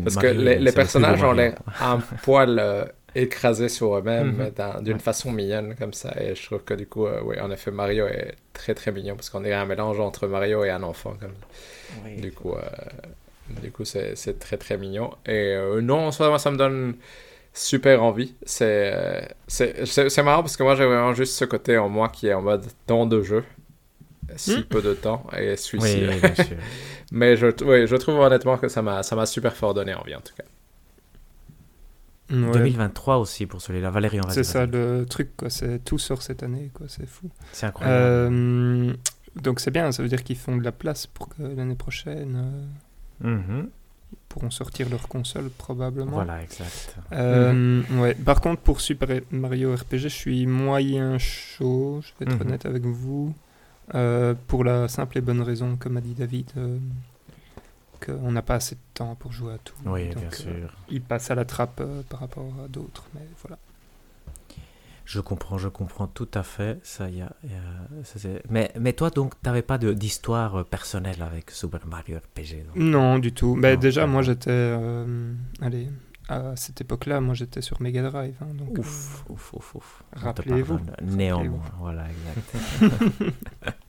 Parce 0.03 0.15
que 0.17 0.27
les, 0.27 0.57
les 0.59 0.71
personnages 0.71 1.23
ont 1.23 1.33
l'air 1.33 1.55
un 1.81 1.99
poil 2.23 2.57
euh, 2.59 2.85
écrasés 3.13 3.69
sur 3.69 3.95
eux-mêmes 3.97 4.37
Mhm. 4.37 4.49
d'un- 4.51 4.81
d'une 4.81 4.93
Ouais. 4.93 4.99
façon 4.99 5.31
mignonne 5.31 5.75
comme 5.75 5.93
ça. 5.93 6.13
Et 6.19 6.33
je 6.35 6.43
trouve 6.45 6.63
que 6.63 6.73
du 6.73 6.87
coup, 6.87 7.05
euh, 7.05 7.21
oui, 7.23 7.39
en 7.39 7.51
effet, 7.51 7.69
Mario 7.71 8.07
est 8.07 8.35
très 8.53 8.73
très 8.73 8.91
mignon 8.91 9.15
parce 9.15 9.29
qu'on 9.29 9.45
est 9.45 9.53
un 9.53 9.65
mélange 9.65 9.99
entre 9.99 10.27
Mario 10.27 10.63
et 10.63 10.71
un 10.71 10.81
enfant. 10.83 11.13
Comme 11.19 11.33
Du 12.21 12.31
coup, 12.31 12.53
euh, 12.53 12.61
du 13.61 13.71
coup 13.71 13.85
c'est 13.85 14.15
c'est 14.15 14.39
très 14.39 14.57
très 14.57 14.77
mignon. 14.77 15.11
Et 15.27 15.53
euh, 15.55 15.79
non, 15.81 16.07
en 16.07 16.11
soi, 16.11 16.29
moi, 16.29 16.39
ça 16.39 16.49
me 16.51 16.57
donne. 16.57 16.95
Super 17.57 18.03
envie. 18.03 18.35
C'est 18.45 18.91
euh, 18.93 19.21
c'est 19.47 19.85
c'est- 19.85 20.23
marrant 20.23 20.41
parce 20.41 20.55
que 20.57 20.63
moi 20.63 20.75
j'ai 20.75 20.85
vraiment 20.85 21.13
juste 21.13 21.33
ce 21.35 21.45
côté 21.45 21.77
en 21.77 21.89
moi 21.89 22.09
qui 22.09 22.27
est 22.27 22.33
en 22.33 22.41
mode 22.41 22.65
temps 22.85 23.05
de 23.05 23.21
jeu. 23.21 23.43
Si 24.35 24.57
Hmm. 24.57 24.63
peu 24.63 24.81
de 24.81 24.93
temps 24.93 25.25
et 25.37 25.55
celui-ci. 25.55 26.05
Oui, 26.07 26.19
bien 26.19 26.35
sûr. 26.35 26.57
Mais 27.11 27.37
je, 27.37 27.47
oui, 27.63 27.87
je 27.87 27.95
trouve 27.95 28.19
honnêtement 28.19 28.57
que 28.57 28.67
ça 28.67 28.81
m'a 28.81 29.01
ça 29.03 29.15
m'a 29.15 29.25
super 29.25 29.55
fort 29.55 29.73
donné 29.73 29.93
envie 29.93 30.15
en 30.15 30.21
tout 30.21 30.33
cas. 30.35 30.43
Ouais. 32.29 32.51
2023 32.51 33.17
aussi 33.19 33.45
pour 33.45 33.61
celui-là. 33.61 33.89
Valérian, 33.89 34.23
vas-y, 34.23 34.33
C'est 34.33 34.43
ça 34.43 34.65
le 34.65 35.05
truc, 35.09 35.37
quoi. 35.37 35.49
C'est 35.49 35.79
tout 35.85 35.97
sort 35.97 36.21
cette 36.21 36.43
année, 36.43 36.71
quoi. 36.73 36.87
C'est 36.89 37.07
fou. 37.07 37.29
C'est 37.53 37.67
incroyable. 37.67 37.95
Euh, 38.35 38.93
donc 39.37 39.61
c'est 39.61 39.71
bien, 39.71 39.93
ça 39.93 40.03
veut 40.03 40.09
dire 40.09 40.23
qu'ils 40.25 40.35
font 40.35 40.57
de 40.57 40.63
la 40.63 40.73
place 40.73 41.07
pour 41.07 41.29
que 41.29 41.41
l'année 41.41 41.75
prochaine 41.75 42.67
euh, 43.23 43.37
ils 43.63 43.69
pourront 44.29 44.49
sortir 44.51 44.89
leur 44.89 45.07
console 45.07 45.49
probablement. 45.49 46.11
Voilà, 46.11 46.43
exact. 46.43 46.95
Euh, 47.13 47.81
ouais. 47.99 48.13
Par 48.13 48.41
contre, 48.41 48.61
pour 48.61 48.81
Super 48.81 49.07
Mario 49.31 49.73
RPG, 49.75 49.97
je 49.97 50.07
suis 50.07 50.45
moyen 50.45 51.17
chaud, 51.17 52.01
je 52.01 52.11
vais 52.25 52.31
être 52.31 52.39
Mhm. 52.41 52.47
honnête 52.47 52.65
avec 52.65 52.83
vous, 52.83 53.33
euh, 53.95 54.33
pour 54.47 54.63
la 54.63 54.87
simple 54.87 55.17
et 55.17 55.21
bonne 55.21 55.41
raison, 55.41 55.77
comme 55.77 55.97
a 55.97 56.01
dit 56.01 56.13
David, 56.13 56.49
euh, 56.57 56.77
qu'on 58.05 58.31
n'a 58.31 58.41
pas 58.41 58.55
assez 58.55 58.75
de 58.75 58.81
temps 58.93 59.15
pour 59.15 59.31
jouer 59.31 59.53
à 59.53 59.57
tout. 59.57 59.73
Oui, 59.85 60.09
Donc, 60.09 60.17
bien 60.19 60.27
euh, 60.27 60.31
sûr. 60.31 60.73
il 60.89 61.01
passe 61.01 61.31
à 61.31 61.35
la 61.35 61.45
trappe 61.45 61.79
euh, 61.81 62.01
par 62.09 62.19
rapport 62.19 62.51
à 62.63 62.67
d'autres, 62.67 63.05
mais 63.15 63.21
voilà. 63.41 63.57
Je 65.09 65.21
comprends, 65.21 65.57
je 65.57 65.69
comprends 65.69 66.07
tout 66.07 66.27
à 66.33 66.43
fait. 66.43 66.79
Ça, 66.83 67.09
y 67.09 67.21
a, 67.21 67.31
y 67.45 67.53
a- 67.53 68.03
ça, 68.03 68.19
c'est- 68.19 68.43
mais, 68.49 68.71
mais 68.77 68.91
toi, 68.91 69.09
donc, 69.09 69.41
t'avais 69.41 69.61
pas 69.61 69.77
de- 69.77 69.93
d'histoire 69.93 70.55
euh, 70.57 70.63
personnelle 70.65 71.21
avec 71.21 71.49
Super 71.51 71.87
Mario 71.87 72.17
RPG 72.17 72.65
donc? 72.67 72.75
Non, 72.75 73.17
du 73.17 73.31
tout. 73.31 73.55
Mais 73.55 73.75
Non, 73.75 73.79
déjà, 73.79 74.05
moi, 74.05 74.21
j'étais... 74.21 74.49
euh, 74.51 75.33
allez, 75.61 75.87
à 76.27 76.57
cette 76.57 76.81
époque-là, 76.81 77.21
moi, 77.21 77.35
j'étais 77.35 77.61
sur 77.61 77.81
Mega 77.81 78.01
Drive. 78.03 78.35
hein, 78.41 78.53
donc, 78.53 78.77
Ouf, 78.79 79.23
ouf, 79.29 79.53
ouf, 79.53 79.75
ouf. 79.75 80.03
Rappelez-vous. 80.13 80.77
Néanmoins, 81.01 81.61
voilà, 81.79 82.05
exact. 82.09 83.73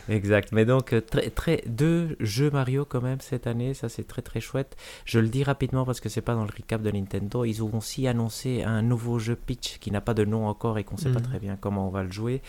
exact. 0.08 0.52
Mais 0.52 0.64
donc, 0.64 0.92
euh, 0.92 1.00
très, 1.00 1.30
très, 1.30 1.62
deux 1.66 2.16
jeux 2.20 2.50
Mario 2.50 2.84
quand 2.84 3.00
même 3.02 3.20
cette 3.20 3.46
année, 3.46 3.74
ça 3.74 3.88
c'est 3.88 4.04
très 4.06 4.22
très 4.22 4.40
chouette. 4.40 4.76
Je 5.04 5.18
le 5.18 5.28
dis 5.28 5.42
rapidement 5.44 5.84
parce 5.84 6.00
que 6.00 6.08
c'est 6.08 6.20
pas 6.20 6.34
dans 6.34 6.44
le 6.44 6.50
recap 6.56 6.82
de 6.82 6.90
Nintendo. 6.90 7.44
Ils 7.44 7.62
ont 7.62 7.76
aussi 7.76 8.06
annoncé 8.08 8.62
un 8.62 8.82
nouveau 8.82 9.18
jeu 9.18 9.36
Pitch 9.36 9.78
qui 9.78 9.90
n'a 9.90 10.00
pas 10.00 10.14
de 10.14 10.24
nom 10.24 10.46
encore 10.46 10.78
et 10.78 10.84
qu'on 10.84 10.96
sait 10.96 11.10
pas 11.12 11.20
Mhm. 11.20 11.26
très 11.26 11.38
bien 11.38 11.56
comment 11.60 11.86
on 11.86 11.90
va 11.90 12.02
le 12.02 12.10
jouer. 12.10 12.42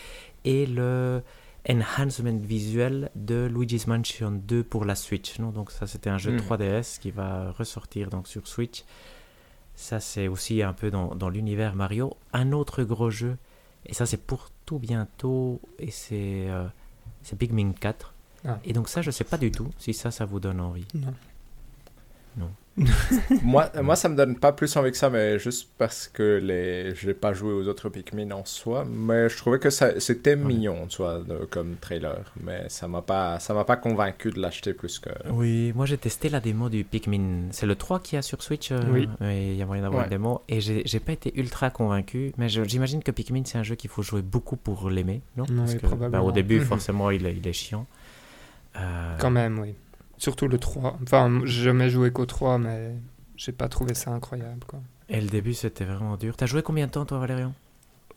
Et 0.44 0.66
le 0.66 1.22
enhancement 1.70 2.36
visuel 2.42 3.10
de 3.14 3.48
Luigi's 3.52 3.86
Mansion 3.86 4.32
2 4.32 4.64
pour 4.64 4.84
la 4.84 4.94
Switch. 4.96 5.38
Non? 5.38 5.50
Donc 5.50 5.70
ça 5.70 5.86
c'était 5.86 6.10
un 6.10 6.18
jeu 6.18 6.32
Mhm. 6.32 6.38
3DS 6.40 6.98
qui 7.00 7.10
va 7.12 7.52
ressortir 7.52 8.10
donc 8.10 8.26
sur 8.26 8.46
Switch. 8.48 8.84
Ça 9.74 10.00
c'est 10.00 10.28
aussi 10.28 10.62
un 10.62 10.72
peu 10.72 10.90
dans, 10.90 11.14
dans 11.14 11.28
l'univers 11.28 11.74
Mario. 11.74 12.14
Un 12.32 12.52
autre 12.52 12.82
gros 12.82 13.10
jeu, 13.10 13.36
et 13.86 13.94
ça 13.94 14.06
c'est 14.06 14.20
pour 14.20 14.50
tout 14.66 14.78
bientôt, 14.78 15.60
et 15.78 15.90
c'est 15.90 16.46
euh, 16.48 16.66
c'est 17.22 17.36
Pikmin 17.36 17.72
4. 17.72 18.14
Ah. 18.44 18.58
Et 18.64 18.72
donc 18.72 18.88
ça 18.88 19.02
je 19.02 19.10
sais 19.10 19.24
pas 19.24 19.38
du 19.38 19.50
tout 19.50 19.70
si 19.78 19.94
ça 19.94 20.10
ça 20.10 20.24
vous 20.24 20.40
donne 20.40 20.60
envie. 20.60 20.86
Non. 20.94 21.14
moi, 23.42 23.70
moi, 23.82 23.96
ça 23.96 24.08
me 24.08 24.16
donne 24.16 24.36
pas 24.38 24.52
plus 24.52 24.74
envie 24.76 24.90
que 24.90 24.96
ça, 24.96 25.10
mais 25.10 25.38
juste 25.38 25.68
parce 25.76 26.08
que 26.08 26.40
les... 26.42 26.94
j'ai 26.94 27.12
pas 27.14 27.32
joué 27.32 27.52
aux 27.52 27.68
autres 27.68 27.88
Pikmin 27.88 28.30
en 28.30 28.44
soi. 28.44 28.86
Mais 28.90 29.28
je 29.28 29.36
trouvais 29.36 29.58
que 29.58 29.68
ça... 29.70 30.00
c'était 30.00 30.30
Ouais. 30.34 30.36
mignon, 30.44 30.86
tu 30.86 30.98
vois, 30.98 31.18
de- 31.20 31.44
comme 31.50 31.76
trailer. 31.76 32.32
Mais 32.42 32.64
ça 32.68 32.88
m'a 32.88 33.02
pas, 33.02 33.38
ça 33.40 33.52
m'a 33.54 33.64
pas 33.64 33.76
convaincu 33.76 34.30
de 34.30 34.40
l'acheter 34.40 34.72
plus 34.72 34.98
que. 34.98 35.10
Oui, 35.30 35.72
moi 35.74 35.84
j'ai 35.86 35.98
testé 35.98 36.28
la 36.30 36.40
démo 36.40 36.68
du 36.70 36.84
Pikmin. 36.84 37.48
C'est 37.50 37.66
le 37.66 37.74
3 37.76 38.00
qui 38.00 38.16
a 38.16 38.22
sur 38.22 38.42
Switch. 38.42 38.72
euh, 38.72 38.80
Oui. 38.90 39.08
Il 39.20 39.54
y 39.56 39.62
a 39.62 39.66
moyen 39.66 39.82
d'avoir 39.82 40.00
Ouais. 40.00 40.06
une 40.06 40.10
démo. 40.10 40.40
Et 40.48 40.60
j'ai 40.60 40.82
j'ai 40.86 41.00
pas 41.00 41.12
été 41.12 41.38
ultra 41.38 41.68
convaincu. 41.70 42.32
Mais 42.38 42.48
je- 42.48 42.64
j'imagine 42.64 43.02
que 43.02 43.10
Pikmin 43.10 43.42
c'est 43.44 43.58
un 43.58 43.62
jeu 43.62 43.74
qu'il 43.74 43.90
faut 43.90 44.02
jouer 44.02 44.22
beaucoup 44.22 44.56
pour 44.56 44.88
l'aimer, 44.88 45.20
non? 45.36 45.44
Oui, 45.48 45.56
Parce 45.56 45.74
que, 45.74 45.86
probablement. 45.86 46.22
bah, 46.22 46.28
au 46.28 46.32
début, 46.32 46.60
Mhm. 46.60 46.64
forcément, 46.64 47.10
il 47.10 47.26
est, 47.26 47.36
il 47.36 47.46
est 47.46 47.52
chiant. 47.52 47.86
Euh, 48.76 49.16
Quand 49.18 49.30
même, 49.30 49.58
oui. 49.58 49.74
Surtout 50.22 50.46
le 50.46 50.56
3. 50.56 50.98
Enfin, 51.02 51.40
j'ai 51.44 51.64
jamais 51.64 51.90
joué 51.90 52.12
qu'au 52.12 52.26
3, 52.26 52.56
mais 52.58 52.94
j'ai 53.34 53.50
pas 53.50 53.68
trouvé 53.68 53.92
ça 53.94 54.12
incroyable, 54.12 54.64
quoi. 54.68 54.78
Et 55.08 55.20
le 55.20 55.26
début, 55.26 55.52
c'était 55.52 55.84
vraiment 55.84 56.16
dur. 56.16 56.36
T'as 56.36 56.46
joué 56.46 56.62
combien 56.62 56.86
de 56.86 56.92
temps, 56.92 57.04
toi, 57.04 57.18
Valérian? 57.18 57.52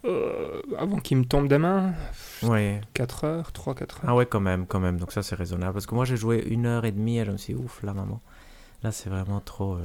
Euh, 0.06 0.62
avant 0.78 0.98
qu'il 0.98 1.18
me 1.18 1.26
tombe 1.26 1.48
des 1.48 1.58
mains, 1.58 1.96
Ouais. 2.44 2.80
4 2.94 3.24
heures, 3.24 3.52
3-4 3.52 3.82
heures. 3.82 4.02
Ah 4.06 4.14
ouais, 4.16 4.28
quand 4.28 4.40
même, 4.40 4.68
quand 4.68 4.80
même. 4.80 5.00
Donc 5.00 5.12
ça, 5.14 5.24
c'est 5.24 5.34
raisonnable. 5.34 5.74
Parce 5.74 5.88
que 5.88 5.96
moi, 5.96 6.06
j'ai 6.06 6.16
joué 6.16 6.46
une 6.48 6.68
heure 6.68 6.86
et 6.86 6.92
demie 6.92 7.18
et 7.18 7.26
je 7.26 7.32
me 7.32 7.38
suis 7.38 7.56
dit, 7.56 7.60
ouf, 7.60 7.82
là, 7.82 7.96
maman. 7.96 8.22
Là, 8.84 8.92
c'est 8.92 9.10
vraiment 9.10 9.40
trop... 9.40 9.74
euh, 9.74 9.84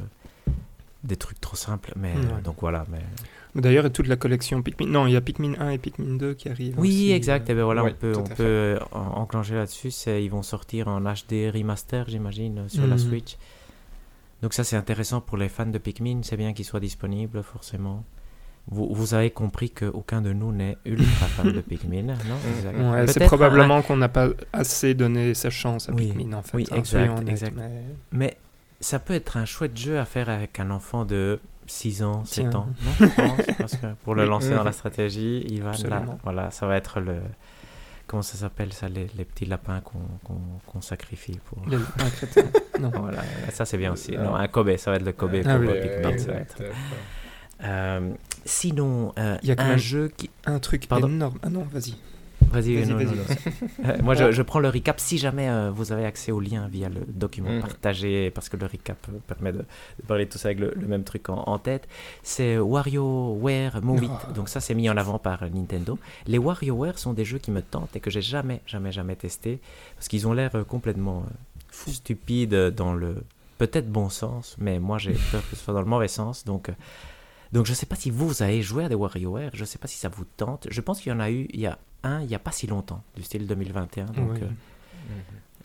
des 1.04 1.16
trucs 1.16 1.40
trop 1.40 1.56
simples. 1.56 1.94
Mais 1.96 2.12
euh, 2.16 2.42
donc 2.42 2.56
voilà. 2.60 2.84
Mais... 2.90 3.00
D'ailleurs, 3.54 3.90
toute 3.90 4.06
la 4.06 4.16
collection 4.16 4.62
Pikmin. 4.62 4.86
Non, 4.86 5.06
il 5.06 5.12
y 5.12 5.16
a 5.16 5.20
Pikmin 5.20 5.54
1 5.58 5.70
et 5.70 5.78
Pikmin 5.78 6.16
2 6.16 6.34
qui 6.34 6.48
arrivent. 6.48 6.78
Oui, 6.78 6.88
aussi, 6.88 7.12
exact. 7.12 7.48
euh, 7.48 7.52
Et 7.52 7.56
ben 7.56 7.64
voilà, 7.64 7.84
on 7.84 7.90
peut, 7.92 8.12
on 8.16 8.22
peut 8.22 8.34
euh, 8.40 8.78
en- 8.92 9.20
enclencher 9.22 9.54
là-dessus. 9.54 9.88
Ils 10.08 10.28
vont 10.30 10.42
sortir 10.42 10.86
en 10.88 11.00
HD 11.00 11.50
remaster, 11.52 12.04
j'imagine, 12.08 12.68
sur 12.68 12.82
la 12.86 12.94
Mhm. 12.94 12.98
Switch. 12.98 13.36
Donc 14.42 14.54
ça, 14.54 14.64
c'est 14.64 14.76
intéressant 14.76 15.20
pour 15.20 15.36
les 15.36 15.48
fans 15.48 15.66
de 15.66 15.78
Pikmin. 15.78 16.20
C'est 16.22 16.36
bien 16.36 16.52
qu'ils 16.52 16.64
soient 16.64 16.80
disponibles, 16.80 17.42
forcément. 17.42 18.04
Vous, 18.70 18.88
vous 18.94 19.14
avez 19.14 19.30
compris 19.30 19.70
qu'aucun 19.70 20.22
de 20.22 20.32
nous 20.32 20.52
n'est 20.52 20.76
ultra 20.84 21.26
fan 21.26 21.50
de 21.50 21.60
Pikmin, 21.60 22.02
non? 22.28 22.36
Exact. 22.56 22.76
Ouais, 22.78 23.06
c'est 23.08 23.24
probablement 23.24 23.82
qu'on 23.82 23.96
n'a 23.96 24.08
pas 24.08 24.28
assez 24.52 24.94
donné 24.94 25.34
sa 25.34 25.50
chance 25.50 25.88
à 25.88 25.92
Oui, 25.92 26.06
Pikmin, 26.12 26.34
en 26.36 26.42
fait. 26.42 26.56
oui, 26.56 26.66
hein, 26.70 26.76
exact, 27.26 27.52
Mais 28.12 28.36
ça 28.78 28.98
peut 28.98 29.14
être 29.14 29.36
un 29.36 29.44
chouette 29.44 29.76
jeu 29.76 29.98
à 29.98 30.04
faire 30.04 30.28
avec 30.28 30.60
un 30.60 30.70
enfant 30.70 31.04
de 31.04 31.40
6 31.70 32.02
ans, 32.02 32.24
7 32.24 32.50
Tiens. 32.50 32.58
ans, 32.60 32.66
non, 32.82 32.92
je 32.98 33.04
pense, 33.06 33.56
parce 33.58 33.76
que 33.76 33.86
pour 34.04 34.14
le 34.14 34.24
lancer 34.26 34.50
dans 34.54 34.64
la 34.64 34.72
stratégie, 34.72 35.44
il 35.48 35.62
va 35.62 35.72
là, 35.88 36.04
voilà, 36.24 36.50
ça 36.50 36.66
va 36.66 36.76
être 36.76 37.00
le, 37.00 37.16
comment 38.06 38.22
ça 38.22 38.36
s'appelle 38.36 38.72
ça, 38.72 38.88
les, 38.88 39.06
les 39.16 39.24
petits 39.24 39.46
lapins 39.46 39.80
qu'on 39.80 40.00
qu'on- 40.24 40.40
qu'on 40.66 40.80
sacrifie 40.80 41.38
pour, 41.46 41.62
Les 41.68 41.76
lapins 41.78 42.10
crétins. 42.16 42.50
Non. 42.80 42.90
voilà, 42.94 43.22
ça 43.52 43.64
c'est 43.64 43.78
bien 43.78 43.92
aussi, 43.92 44.16
non, 44.16 44.34
un 44.34 44.48
Kobe, 44.48 44.76
ça 44.76 44.90
va 44.90 44.96
être 44.96 45.04
le 45.04 45.12
Kobe 45.12 45.36
Ah 45.44 45.56
pour 45.58 45.60
oui. 45.60 45.68
euh, 45.76 45.82
Pikmin, 45.82 46.18
ça 46.18 46.32
va 46.32 46.40
exact. 46.40 46.60
être. 46.60 46.74
Euh, 47.62 48.12
sinon, 48.44 49.12
euh, 49.18 49.36
Il 49.42 49.48
y 49.50 49.52
a 49.52 49.62
un 49.62 49.76
jeu 49.76 50.08
qui, 50.16 50.30
Un 50.46 50.58
truc 50.58 50.88
Pardon 50.88 51.08
énorme. 51.08 51.38
Ah 51.42 51.50
non, 51.50 51.66
vas-y. 51.70 51.94
Vas-y. 52.50 52.76
Euh, 52.76 53.96
Moi, 54.02 54.14
je, 54.14 54.32
je 54.32 54.42
prends 54.42 54.60
le 54.60 54.68
recap 54.68 55.00
si 55.00 55.18
jamais 55.18 55.48
euh, 55.48 55.70
vous 55.70 55.92
avez 55.92 56.04
accès 56.04 56.32
au 56.32 56.40
lien 56.40 56.68
via 56.68 56.88
le 56.88 57.00
document 57.08 57.50
Mhm. 57.50 57.60
partagé, 57.60 58.30
parce 58.30 58.48
que 58.48 58.56
le 58.56 58.66
recap 58.66 58.98
euh, 59.08 59.18
permet 59.26 59.52
de, 59.52 59.58
de 59.58 60.06
parler 60.06 60.26
tous 60.28 60.44
avec 60.44 60.58
le, 60.60 60.72
le 60.76 60.86
même 60.86 61.04
truc 61.04 61.28
en, 61.28 61.38
en 61.46 61.58
tête. 61.58 61.88
C'est 62.22 62.58
WarioWare 62.58 63.82
Move 63.82 64.04
It. 64.04 64.10
Ah. 64.28 64.32
Donc 64.32 64.48
ça, 64.48 64.60
c'est 64.60 64.74
mis 64.74 64.88
en 64.90 64.96
avant 64.96 65.18
par 65.18 65.42
Nintendo. 65.50 65.98
Les 66.26 66.38
WarioWare 66.38 66.98
sont 66.98 67.12
des 67.12 67.24
jeux 67.24 67.38
qui 67.38 67.50
me 67.50 67.62
tentent 67.62 67.94
et 67.96 68.00
que 68.00 68.10
j'ai 68.10 68.22
jamais, 68.22 68.60
jamais, 68.66 68.92
jamais 68.92 69.16
testé, 69.16 69.60
parce 69.96 70.08
qu'ils 70.08 70.26
ont 70.28 70.32
l'air 70.32 70.52
complètement 70.68 71.24
euh, 71.26 71.90
stupides 71.92 72.54
dans 72.54 72.92
le 72.94 73.16
peut-être 73.58 73.90
bon 73.90 74.08
sens, 74.08 74.56
mais 74.58 74.78
moi 74.78 74.96
j'ai 74.98 75.12
peur 75.30 75.42
que 75.50 75.56
ce 75.56 75.62
soit 75.64 75.74
dans 75.74 75.80
le 75.82 75.86
mauvais 75.86 76.08
sens. 76.08 76.44
Donc, 76.44 76.70
donc 77.52 77.66
je 77.66 77.74
sais 77.74 77.84
pas 77.86 77.96
si 77.96 78.10
vous 78.10 78.42
avez 78.42 78.62
joué 78.62 78.84
à 78.84 78.88
des 78.88 78.94
WarioWare, 78.94 79.50
je 79.54 79.64
sais 79.64 79.78
pas 79.78 79.86
si 79.88 79.98
ça 79.98 80.08
vous 80.08 80.24
tente. 80.36 80.66
Je 80.70 80.80
pense 80.80 81.00
qu'il 81.00 81.12
y 81.12 81.14
en 81.14 81.20
a 81.20 81.30
eu, 81.30 81.46
il 81.52 81.60
y 81.60 81.66
a 81.66 81.78
un, 82.02 82.22
il 82.22 82.30
y 82.30 82.34
a 82.34 82.38
pas 82.38 82.52
si 82.52 82.66
longtemps, 82.66 83.02
du 83.16 83.22
style 83.22 83.46
2021, 83.46 84.06
donc 84.06 84.30
Oui. 84.32 84.40
euh, 84.42 84.46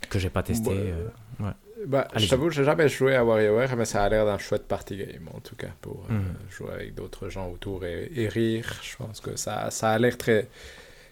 que 0.09 0.19
j'ai 0.19 0.29
pas 0.29 0.43
testé. 0.43 0.69
Ouais. 0.69 0.93
euh, 1.41 1.51
Bah, 1.87 2.07
je 2.15 2.27
t'avoue, 2.27 2.49
j'ai 2.49 2.63
jamais 2.63 2.87
joué 2.89 3.15
à 3.15 3.23
WarioWare, 3.23 3.75
mais 3.75 3.85
ça 3.85 4.03
a 4.03 4.09
l'air 4.09 4.25
d'un 4.25 4.37
chouette 4.37 4.67
party 4.67 4.97
game 4.97 5.27
en 5.33 5.39
tout 5.39 5.55
cas 5.55 5.69
pour 5.81 6.05
euh, 6.09 6.13
Mhm. 6.13 6.35
jouer 6.49 6.71
avec 6.73 6.95
d'autres 6.95 7.29
gens 7.29 7.49
autour 7.49 7.85
et, 7.85 8.09
et 8.15 8.27
rire. 8.27 8.79
Je 8.81 8.95
pense 8.95 9.19
que 9.19 9.35
ça, 9.35 9.69
ça 9.71 9.91
a 9.91 9.99
l'air 9.99 10.17
très, 10.17 10.47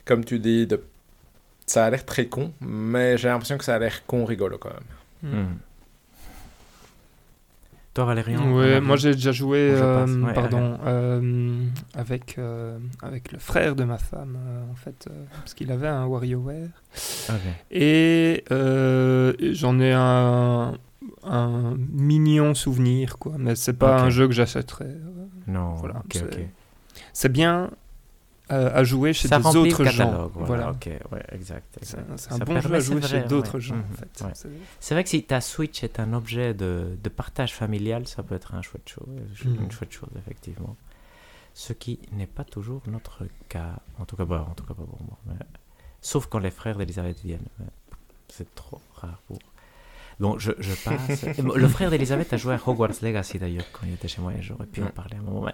comme 0.05 0.23
tu 0.25 0.39
dis, 0.39 0.65
de... 0.67 0.81
ça 1.67 1.85
a 1.85 1.89
l'air 1.89 2.05
très 2.05 2.27
con, 2.27 2.53
mais 2.61 3.17
j'ai 3.17 3.27
l'impression 3.27 3.57
que 3.57 3.65
ça 3.65 3.75
a 3.75 3.79
l'air 3.79 4.05
con 4.05 4.25
rigolo 4.25 4.57
quand 4.57 4.71
même. 4.73 5.33
hmm. 5.45 5.57
Ouais, 8.53 8.81
moi 8.81 8.95
j'ai 8.97 9.13
déjà 9.13 9.31
joué, 9.31 9.69
euh. 9.71 10.05
Ouais, 10.23 10.33
pardon, 10.33 10.77
euh, 10.85 11.59
avec, 11.95 12.35
euh, 12.37 12.77
avec 13.01 13.31
le 13.31 13.39
frère 13.39 13.75
de 13.75 13.83
ma 13.83 13.97
femme, 13.97 14.37
en 14.71 14.75
fait, 14.75 15.07
parce 15.35 15.53
qu'il 15.53 15.71
avait 15.71 15.87
un 15.87 16.05
WarioWare. 16.07 16.69
Ok. 17.29 17.35
Et 17.71 18.43
j'en 18.49 19.79
ai 19.79 19.91
un, 19.93 20.73
un 21.23 21.75
mignon 21.91 22.53
souvenir, 22.53 23.17
quoi. 23.19 23.33
Mais 23.37 23.55
c'est 23.55 23.73
pas 23.73 24.01
un 24.01 24.09
jeu 24.09 24.27
que 24.27 24.33
j'achèterais. 24.33 24.95
Non, 25.47 25.75
Voilà. 25.75 26.01
C'est 27.11 27.31
bien 27.31 27.69
à 28.49 28.83
jouer 28.83 29.13
chez 29.13 29.27
ça 29.27 29.39
des 29.39 29.45
autres 29.55 29.83
gens. 29.85 30.29
voilà, 30.33 30.45
Voilà. 30.45 30.71
ok, 30.71 30.89
ouais, 31.11 31.23
exact. 31.31 31.77
C'est 31.81 31.97
un 32.31 32.37
bon 32.39 32.59
jeu 32.59 32.73
à 32.75 32.79
jouer 32.79 32.99
vrai, 32.99 33.07
chez 33.07 33.15
ouais. 33.17 33.27
d'autres 33.27 33.59
gens, 33.59 33.75
Mhm, 33.75 33.83
en 33.91 33.95
fait. 33.95 34.23
ouais. 34.25 34.49
C'est- 34.79 34.93
vrai 34.93 35.03
que 35.03 35.09
si 35.09 35.23
ta 35.23 35.41
Switch 35.41 35.83
est 35.83 35.99
un 35.99 36.13
objet 36.13 36.53
de, 36.53 36.97
de 37.01 37.09
partage 37.09 37.53
familial, 37.53 38.07
ça 38.07 38.21
peut 38.23 38.35
être 38.35 38.53
un 38.53 38.61
chouette 38.61 38.87
chose, 38.89 39.07
Mhm. 39.45 39.63
une 39.63 39.71
chouette 39.71 39.91
chose, 39.91 40.09
effectivement. 40.17 40.75
Ce 41.53 41.71
qui 41.73 41.99
n'est 42.11 42.27
pas 42.27 42.43
toujours 42.43 42.81
notre 42.87 43.25
cas. 43.47 43.79
En 43.99 44.05
tout 44.05 44.15
cas, 44.15 44.25
bah, 44.25 44.45
en 44.49 44.53
tout 44.55 44.65
cas 44.65 44.73
pas 44.73 44.83
pour 44.83 45.01
moi. 45.03 45.17
mais- 45.27 45.33
Sauf 46.01 46.25
quand 46.27 46.39
les 46.39 46.51
frères 46.51 46.77
d'Elisabeth 46.77 47.19
viennent. 47.23 47.47
C'est 48.27 48.53
trop 48.55 48.81
rare 48.95 49.21
pour. 49.27 49.37
Donc, 50.19 50.39
je, 50.39 50.51
je 50.59 50.73
passe. 50.85 51.25
Bon, 51.39 51.55
le 51.55 51.67
frère 51.67 51.89
d'Elisabeth 51.89 52.33
a 52.33 52.37
joué 52.37 52.53
à 52.53 52.59
Hogwarts 52.65 53.01
Legacy 53.01 53.39
d'ailleurs 53.39 53.65
quand 53.71 53.85
il 53.85 53.93
était 53.93 54.07
chez 54.07 54.21
moi 54.21 54.33
et 54.33 54.41
j'aurais 54.41 54.65
pu 54.65 54.81
en 54.83 54.87
parler 54.87 55.15
à 55.15 55.19
un 55.19 55.23
moment. 55.23 55.49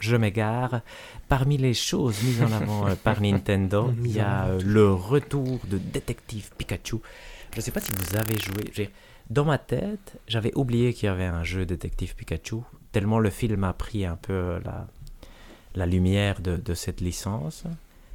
Je 0.00 0.16
m'égare. 0.16 0.80
Parmi 1.28 1.56
les 1.56 1.74
choses 1.74 2.22
mises 2.22 2.42
en 2.42 2.52
avant 2.52 2.88
euh, 2.88 2.94
par 2.94 3.20
Nintendo, 3.22 3.92
il 4.04 4.12
y 4.12 4.20
a 4.20 4.46
euh, 4.46 4.60
le 4.64 4.92
retour 4.92 5.60
de 5.68 5.78
Détective 5.78 6.50
Pikachu. 6.56 6.96
Je 7.52 7.58
ne 7.58 7.62
sais 7.62 7.70
pas 7.70 7.80
si 7.80 7.92
vous 7.92 8.16
avez 8.16 8.38
joué. 8.38 8.90
Dans 9.30 9.44
ma 9.44 9.58
tête, 9.58 10.18
j'avais 10.28 10.52
oublié 10.54 10.92
qu'il 10.92 11.06
y 11.06 11.08
avait 11.08 11.24
un 11.24 11.44
jeu 11.44 11.64
Détective 11.64 12.14
Pikachu, 12.14 12.56
tellement 12.92 13.18
le 13.18 13.30
film 13.30 13.64
a 13.64 13.72
pris 13.72 14.04
un 14.04 14.16
peu 14.16 14.60
la, 14.64 14.86
la 15.74 15.86
lumière 15.86 16.40
de, 16.40 16.56
de 16.56 16.74
cette 16.74 17.00
licence. 17.00 17.64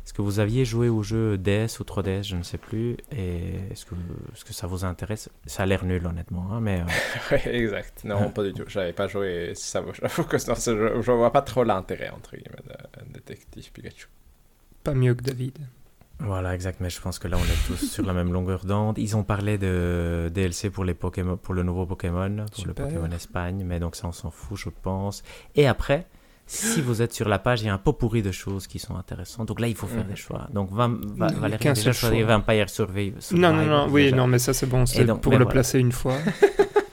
Est-ce 0.10 0.15
que 0.15 0.24
vous 0.24 0.39
aviez 0.39 0.65
joué 0.65 0.89
au 0.89 1.04
jeu 1.04 1.38
DS 1.38 1.80
ou 1.80 1.84
3DS, 1.84 2.24
je 2.24 2.36
ne 2.36 2.41
sais 2.41 2.58
plus, 2.58 2.98
et 3.12 3.54
est-ce 3.69 3.86
que, 3.86 3.93
est-ce 4.34 4.43
que 4.43 4.54
ça 4.54 4.65
vous 4.65 4.84
intéresse? 4.84 5.30
Ça 5.45 5.62
a 5.62 5.65
l'air 5.67 5.86
nul, 5.86 6.04
honnêtement, 6.04 6.48
hein, 6.52 6.60
mais... 6.62 6.82
euh, 7.32 7.38
exact. 7.45 8.06
Non, 8.06 8.32
pas 8.32 8.41
du 8.41 8.54
tout. 8.54 8.63
J'avais 8.67 8.91
pas 8.91 9.06
joué. 9.06 9.52
Ça, 9.54 9.84
j'avoue 10.02 10.24
que 10.24 10.39
jeu, 10.39 10.56
je 10.56 11.12
vois 11.12 11.32
pas 11.32 11.43
trop 11.43 11.63
l'intérêt, 11.63 12.10
entre 12.10 12.32
guillemets, 12.32 12.58
de, 12.67 13.13
Détective 13.13 13.72
Pikachu. 13.72 14.08
Pas 14.84 14.95
mieux 14.95 15.13
que 15.13 15.22
David. 15.22 15.60
Voilà, 16.17 16.56
exact, 16.56 16.80
mais 16.80 16.89
je 16.89 17.00
pense 17.00 17.19
que 17.19 17.28
là, 17.28 17.38
on 17.38 17.43
est 17.43 17.67
tous 17.67 17.86
sur 17.86 18.04
la 18.04 18.13
même 18.13 18.34
longueur 18.34 18.65
d'onde. 18.65 18.98
Ils 18.98 19.15
ont 19.15 19.24
parlé 19.24 19.60
de 19.60 20.32
DLC 20.34 20.72
pour, 20.72 20.86
les 20.86 20.95
Pokémon, 20.95 21.38
pour 21.38 21.54
le 21.54 21.62
nouveau 21.62 21.86
Pokémon, 21.86 22.48
pour 22.52 22.65
le. 22.65 22.74
Pokémon 22.74 23.12
Espagne, 23.12 23.63
mais 23.63 23.80
donc 23.80 23.95
ça, 23.95 24.08
on 24.08 24.12
s'en 24.12 24.32
fout, 24.32 24.58
je 24.58 24.69
pense. 24.69 25.22
Et 25.54 25.67
après, 25.67 26.08
si 26.51 26.81
vous 26.81 27.01
êtes 27.03 27.13
sur 27.13 27.29
la 27.29 27.38
page, 27.38 27.62
il 27.62 27.67
y 27.67 27.69
a 27.69 27.73
un 27.73 27.77
pot 27.77 27.93
pourri 27.93 28.23
de 28.23 28.31
choses 28.31 28.65
qui 28.65 28.79
sont 28.79 28.95
intéressantes. 28.95 29.47
Donc 29.47 29.59
là, 29.59 29.67
il 29.67 29.75
faut 29.75 29.85
faire 29.88 30.03
Mhm. 30.03 30.09
des 30.09 30.15
choix. 30.15 30.47
Donc, 30.51 30.71
Va- 30.71 30.89
Il 30.89 31.19
y 31.19 31.23
a 31.23 31.27
Valérie 31.27 31.67
a 31.67 31.73
déjà 31.73 31.93
choisi. 31.93 32.21
Vampire 32.23 32.69
Survive. 32.69 33.17
Non, 33.33 33.53
non, 33.53 33.65
non, 33.65 33.88
oui, 33.91 34.05
déjà. 34.05 34.15
non, 34.15 34.25
mais 34.27 34.39
ça 34.39 34.53
c'est 34.53 34.65
bon, 34.65 34.85
c'est 34.88 35.05
donc, 35.05 35.21
pour 35.21 35.31
le 35.33 35.38
voilà. 35.39 35.51
placer 35.51 35.79
une 35.79 35.91
fois. 35.91 36.15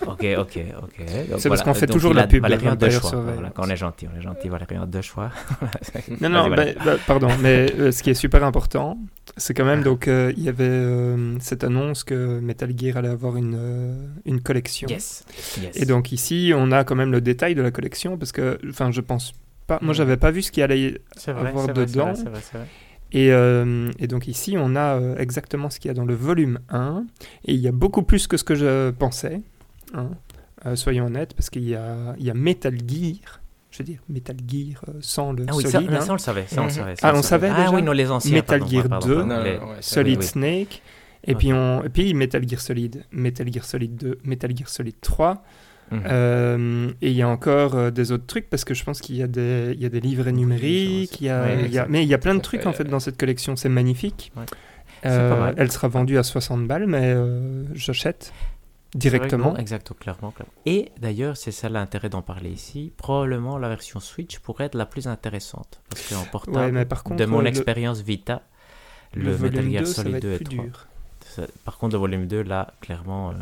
Ok, 0.09 0.25
ok, 0.39 0.59
ok. 0.83 1.07
C'est 1.37 1.49
parce 1.51 1.63
qu'on 1.63 1.75
fait 1.75 1.87
Donc, 1.87 1.97
toujours 1.97 2.15
la 2.15 2.27
pub 2.27 2.43
a 2.45 2.77
deux 2.77 2.91
choix. 2.91 3.11
Voilà, 3.21 3.51
quand 3.51 3.67
on 3.67 3.69
est 3.71 3.77
gentil, 3.77 4.07
on 4.11 4.17
est 4.17 4.23
gentil. 4.23 4.49
Valérian 4.49 4.83
a 4.85 4.87
deux 4.87 5.03
choix. 5.03 5.31
Non, 6.21 6.29
non, 6.31 6.49
Valérie. 6.49 6.75
bah, 6.79 6.83
bah, 6.87 6.97
pardon, 7.07 7.29
mais 7.43 7.71
euh, 7.79 7.91
ce 7.93 8.03
qui 8.03 8.11
est 8.11 8.15
super 8.15 8.43
important, 8.45 8.99
c'est 9.37 9.53
quand 9.53 9.65
même, 9.67 9.83
donc, 9.83 10.07
euh, 10.09 10.33
il 10.37 10.45
y 10.45 10.49
avait 10.49 10.65
euh, 10.65 11.37
cette 11.41 11.65
annonce 11.65 12.03
que 12.05 12.39
Metal 12.41 12.73
Gear 12.79 12.97
allait 12.97 13.09
avoir 13.09 13.37
une, 13.37 13.57
euh, 13.59 13.95
une 14.25 14.41
collection. 14.41 14.89
Yes. 14.89 15.25
yes. 15.61 15.77
Et 15.77 15.85
donc 15.85 16.13
ici, 16.13 16.53
on 16.55 16.71
a 16.73 16.85
quand 16.85 16.95
même 16.95 17.13
le 17.13 17.21
détail 17.21 17.55
de 17.55 17.61
la 17.63 17.71
collection, 17.73 18.17
parce 18.17 18.33
que, 18.33 18.59
enfin, 18.71 18.93
je 18.93 19.01
pense 19.03 19.33
pas, 19.67 19.79
moi 19.83 19.91
Mhm. 19.93 19.95
j'avais 19.97 20.17
pas 20.17 20.31
vu 20.31 20.43
ce 20.43 20.51
qu'il 20.53 20.63
allait 20.63 21.01
vrai, 21.27 21.49
avoir 21.49 21.67
dedans. 21.69 22.13
vrai, 22.13 22.25
vrai. 22.53 22.67
Et, 23.13 23.33
euh, 23.33 23.91
et 23.99 24.09
donc 24.09 24.27
ici, 24.27 24.57
on 24.59 24.75
a 24.77 24.97
euh, 24.99 25.17
exactement 25.17 25.71
ce 25.71 25.79
qu'il 25.79 25.89
y 25.89 25.93
a 25.93 25.95
dans 25.95 26.05
le 26.05 26.15
volume 26.15 26.59
1. 26.71 27.05
Et 27.45 27.55
il 27.55 27.61
y 27.61 27.69
a 27.69 27.73
beaucoup 27.73 28.03
plus 28.03 28.27
que 28.27 28.37
ce 28.37 28.45
que 28.45 28.55
je 28.55 28.91
pensais. 28.91 29.43
hein. 29.95 30.11
Euh, 30.65 30.75
soyons 30.75 31.07
honnêtes, 31.07 31.35
parce 31.35 31.49
qu'il 31.51 31.69
y 31.69 31.75
a, 31.77 32.15
il 32.19 32.25
y 32.25 32.31
a 32.31 32.35
Metal 32.35 32.75
Gear. 32.75 33.41
Je 33.71 33.79
veux 33.79 33.85
dire, 33.85 33.99
Metal 34.09 34.37
Gear 34.49 34.83
sans 35.01 35.33
le 35.33 35.45
Ah 35.49 35.53
oui, 35.55 35.63
ça, 35.65 35.71
solide. 35.73 35.91
mais 35.91 35.97
hein. 35.99 36.01
ça, 36.01 36.11
on 36.11 36.15
le 36.15 36.19
savait. 36.19 36.47
Ça, 36.49 36.61
on 36.63 36.65
le 36.65 36.71
Mhm. 36.71 36.75
savait 36.75 36.97
ça, 36.97 37.09
Ah, 37.09 37.13
le 37.13 37.19
on 37.19 37.23
savait 37.23 37.49
Ah 37.53 37.57
déjà 37.61 37.71
oui, 37.73 37.83
non, 37.83 37.93
les 37.93 38.11
anciens. 38.11 38.33
Metal 38.33 38.59
pardon, 38.61 38.75
Gear 38.75 38.89
pardon, 38.89 39.07
2, 39.07 39.15
pardon, 39.17 39.35
Non, 39.37 39.43
les- 39.45 39.59
non, 39.59 39.65
ouais, 39.69 39.77
c'est- 39.81 39.95
Solid 39.95 40.17
oui, 40.19 40.23
oui. 40.23 40.27
Snake. 40.27 40.83
Et, 41.29 41.35
puis 41.35 41.53
on, 41.53 41.83
et 41.85 41.89
puis 41.89 42.15
Metal 42.15 42.49
Gear 42.49 42.61
Solid. 42.61 43.05
Metal 43.13 43.53
Gear 43.53 43.65
Solid 43.65 43.97
2, 43.97 44.19
Metal 44.25 44.57
Gear 44.57 44.69
Solid 44.69 44.95
3. 45.01 45.45
Mhm. 45.91 46.03
Euh, 46.07 46.91
et 47.01 47.11
il 47.11 47.17
y 47.17 47.23
a 47.23 47.29
encore 47.29 47.75
euh, 47.77 47.91
des 47.91 48.11
autres 48.13 48.27
trucs 48.27 48.51
parce 48.51 48.65
que 48.65 48.75
je 48.75 48.83
pense 48.85 49.01
qu'il 49.01 49.17
y 49.17 49.23
a 49.23 49.27
des, 49.29 49.73
il 49.75 49.81
y 49.81 49.87
a 49.87 49.89
des 49.89 50.01
livrets 50.01 50.33
numériques, 50.33 51.21
il 51.21 51.27
y 51.27 51.31
a, 51.31 51.45
Oui, 51.45 51.51
il 51.53 51.59
y 51.61 51.63
a- 51.63 51.67
exact. 51.67 51.89
mais 51.91 52.03
il 52.03 52.09
y 52.09 52.15
a 52.15 52.19
plein 52.19 52.35
de 52.35 52.41
trucs 52.41 52.63
fait, 52.63 52.67
en 52.69 52.73
fait 52.73 52.85
euh, 52.87 52.91
dans 52.91 53.01
cette 53.01 53.17
collection, 53.19 53.55
c'est 53.57 53.69
magnifique. 53.69 54.33
Ouais. 54.37 54.45
Euh, 55.05 55.29
C'est 55.31 55.35
pas 55.37 55.41
mal. 55.41 55.55
elle 55.59 55.71
sera 55.71 55.89
vendue 55.89 56.19
à 56.19 56.23
60 56.23 56.67
balles, 56.67 56.87
mais 56.87 57.13
euh, 57.15 57.63
j'achète 57.75 58.33
directement. 58.95 59.43
vrai 59.45 59.51
que 59.53 59.57
non, 59.57 59.61
exactement, 59.61 59.97
clairement, 60.01 60.31
clairement. 60.33 60.53
Et 60.65 60.91
d'ailleurs, 61.01 61.37
c'est 61.37 61.53
ça 61.53 61.69
l'intérêt 61.69 62.09
d'en 62.09 62.23
parler 62.23 62.51
ici. 62.51 62.93
Probablement 62.97 63.59
la 63.59 63.69
version 63.69 64.01
Switch 64.01 64.39
pourrait 64.41 64.65
être 64.65 64.75
la 64.75 64.87
plus 64.87 65.07
intéressante. 65.07 65.81
Parce 65.91 66.09
qu'en 66.09 66.25
portable, 66.31 66.57
Ouais, 66.57 66.73
mais 66.73 66.85
par 66.87 67.05
contre, 67.05 67.17
de 67.21 67.27
mon 67.27 67.41
le- 67.43 67.49
expérience 67.49 68.01
Vita, 68.01 68.43
le, 69.15 69.23
le, 69.25 69.39
Metal 69.39 69.71
Gear 69.71 69.83
2, 69.83 69.87
ça 69.87 70.03
va 70.03 70.09
Solid 70.11 70.17
être 70.17 70.23
2 70.23 70.33
et 70.33 70.37
plus 70.39 70.45
3. 70.57 70.65
dur. 70.65 70.87
Ça- 71.37 71.47
Par 71.65 71.77
contre, 71.79 71.93
le 71.95 71.99
volume 71.99 72.27
2, 72.27 72.43
là, 72.43 72.73
clairement, 72.81 73.31
euh, 73.31 73.35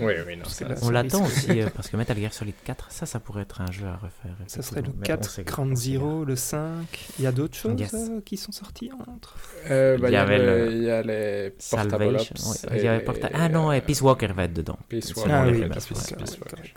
Oui, 0.00 0.14
oui, 0.26 0.36
non, 0.36 0.42
Parce 0.44 0.54
ça, 0.56 0.64
que 0.64 0.70
là, 0.72 0.78
on 0.82 0.90
l'attend 0.90 1.24
aussi, 1.24 1.60
euh, 1.60 1.66
parce 1.74 1.88
que 1.88 1.96
Metal 1.96 2.16
Gear 2.18 2.32
Solid 2.32 2.54
4, 2.64 2.90
ça, 2.90 3.04
ça 3.06 3.20
pourrait 3.20 3.42
être 3.42 3.60
un 3.60 3.70
jeu 3.70 3.86
à 3.86 3.96
refaire. 3.96 4.32
Ça 4.46 4.62
serait 4.62 4.80
le 4.80 4.88
effectivement. 4.88 4.94
Mais 5.00 5.12
on 5.12 5.16
4, 5.18 5.30
sait- 5.30 5.44
Grand 5.44 5.76
Zero, 5.76 6.24
le 6.24 6.34
5. 6.36 6.86
Il 7.18 7.24
y 7.24 7.26
a 7.26 7.32
d'autres 7.32 7.56
choses 7.56 7.78
Yes. 7.78 7.92
euh, 7.94 8.20
qui 8.24 8.36
sont 8.36 8.52
sorties 8.52 8.90
entre. 9.06 9.36
Euh, 9.70 9.98
bah, 9.98 10.08
Il 10.08 10.12
y 10.14 10.16
avait 10.16 10.38
le- 10.38 10.72
il 10.72 10.82
y 10.84 10.90
a 10.90 11.02
les 11.02 11.50
Portable 11.70 11.90
Salvation. 12.18 12.34
Ops 12.36 12.64
ouais, 12.64 12.70
il 12.78 12.84
y 12.84 12.88
avait 12.88 13.02
et- 13.02 13.04
Porta- 13.04 13.30
Ah 13.34 13.48
non, 13.48 13.70
et 13.72 13.80
Peace 13.82 14.00
Walker 14.00 14.28
va 14.28 14.44
être 14.44 14.54
dedans. 14.54 14.78
Peace 14.88 15.12
Walker. 15.14 15.30
Ah 15.32 15.44
oui, 15.46 15.52
Peace 15.68 15.68
Peace 15.88 15.90
Walker. 15.90 16.14
Peace 16.16 16.38
Walker. 16.38 16.56
Walker. 16.56 16.72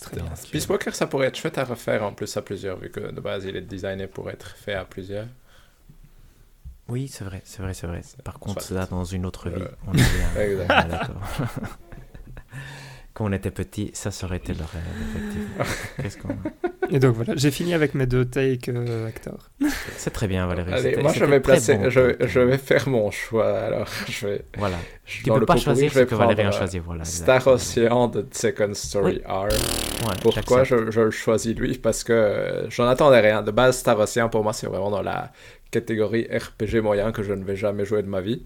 Très 0.00 0.16
bien. 0.16 0.24
Peace 0.50 0.68
Walker, 0.68 0.90
ça 0.92 1.06
pourrait 1.06 1.28
être 1.28 1.36
chouette 1.36 1.58
à 1.58 1.64
refaire 1.64 2.02
en 2.02 2.12
plus 2.12 2.36
à 2.36 2.42
plusieurs, 2.42 2.76
vu 2.78 2.90
que 2.90 3.00
de 3.12 3.20
base 3.20 3.44
il 3.44 3.54
est 3.56 3.60
designé 3.60 4.06
pour 4.08 4.28
être 4.30 4.56
fait 4.56 4.74
à 4.74 4.84
plusieurs. 4.84 5.26
Oui, 6.88 7.08
c'est 7.08 7.24
vrai, 7.24 7.42
c'est 7.44 7.62
vrai, 7.62 7.74
c'est 7.74 7.86
vrai. 7.86 8.02
Par 8.24 8.38
contre, 8.38 8.62
Soit. 8.62 8.82
ça, 8.82 8.86
dans 8.86 9.04
une 9.04 9.24
autre 9.24 9.48
vie, 9.48 9.62
Euh, 9.62 9.68
on 9.86 9.92
est 9.92 9.96
bien. 9.96 10.42
est 10.84 10.88
d'accord. 10.88 11.22
Quand 13.14 13.26
on 13.26 13.32
était 13.32 13.50
petit, 13.50 13.90
ça, 13.92 14.08
aurait 14.24 14.38
été 14.38 14.54
le 14.54 14.60
rêve, 14.60 14.82
effectivement. 15.10 15.64
Qu'est-ce 16.02 16.16
qu'on... 16.16 16.34
Et 16.88 16.98
donc 16.98 17.14
voilà, 17.14 17.34
j'ai 17.36 17.50
fini 17.50 17.74
avec 17.74 17.94
mes 17.94 18.06
deux 18.06 18.24
takes 18.24 18.70
euh, 18.70 19.06
acteurs. 19.06 19.50
C'est 19.98 20.10
très 20.10 20.26
bien, 20.28 20.46
Valérie. 20.46 20.72
Allez, 20.72 20.96
moi 20.96 21.12
je 21.12 21.24
vais 21.26 21.40
placer, 21.40 21.76
bon, 21.76 21.90
je, 21.90 22.40
vais 22.40 22.58
faire 22.58 22.88
mon 22.88 23.10
choix. 23.10 23.58
Alors, 23.58 23.88
je 24.08 24.26
vais. 24.26 24.44
Voilà. 24.56 24.76
je- 25.04 25.22
Tu 25.24 25.30
peux 25.30 25.44
pas 25.44 25.56
choisir 25.56 25.92
ce 25.92 26.00
que 26.00 26.14
Valérie 26.14 26.42
a 26.42 26.48
euh, 26.48 26.52
choisi, 26.52 26.78
voilà. 26.78 27.04
Star. 27.04 27.46
Ocean 27.46 28.08
de 28.08 28.26
Second 28.32 28.72
Story 28.72 29.20
R. 29.26 29.44
Ouais, 29.44 30.14
Pourquoi 30.22 30.64
je 30.64 30.74
le 30.76 31.10
choisis 31.10 31.54
lui? 31.54 31.76
Parce 31.76 32.04
que 32.04 32.12
euh, 32.12 32.70
j'en 32.70 32.86
attendais 32.86 33.20
rien. 33.20 33.42
De 33.42 33.50
base, 33.50 33.78
Star 33.78 33.98
Ocean 33.98 34.28
pour 34.30 34.42
moi 34.42 34.54
c'est 34.54 34.66
vraiment 34.66 34.90
dans 34.90 35.02
la 35.02 35.32
catégorie 35.72 36.28
RPG 36.30 36.80
moyen 36.80 37.10
que 37.10 37.24
je 37.24 37.32
ne 37.32 37.42
vais 37.42 37.56
jamais 37.56 37.84
jouer 37.84 38.02
de 38.04 38.08
ma 38.08 38.20
vie. 38.20 38.42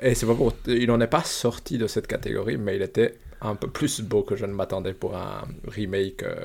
Et 0.00 0.14
c'est 0.14 0.26
pas 0.26 0.34
pour. 0.34 0.52
Il 0.66 0.86
n'en 0.88 1.00
est 1.00 1.06
pas 1.08 1.24
sorti 1.24 1.78
de 1.78 1.86
cette 1.86 2.06
catégorie, 2.06 2.58
mais 2.58 2.76
il 2.76 2.82
était 2.82 3.14
un 3.40 3.54
peu 3.56 3.68
plus 3.68 4.00
beau 4.02 4.22
que 4.22 4.36
je 4.36 4.44
ne 4.44 4.52
m'attendais 4.52 4.92
pour 4.92 5.16
un 5.16 5.42
remake. 5.66 6.22
euh, 6.24 6.44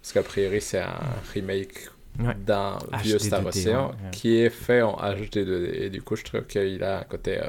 parce 0.00 0.12
qu'a 0.14 0.22
priori, 0.22 0.60
c'est 0.60 0.80
un 0.80 1.00
remake 1.34 1.88
Ouais. 2.20 2.34
d'un 2.46 2.76
vieux 3.02 3.18
Star 3.18 3.40
2D, 3.42 3.48
Ocean 3.68 3.88
ouais, 3.88 4.10
qui 4.12 4.36
est 4.36 4.50
fait 4.50 4.82
en 4.82 4.96
HD 4.96 5.38
2D. 5.48 5.82
Et 5.84 5.88
du 5.90 6.02
coup, 6.02 6.14
je 6.14 6.24
trouve 6.24 6.42
qu'il 6.44 6.84
a 6.84 7.00
un 7.00 7.04
côté 7.04 7.38
euh, 7.40 7.48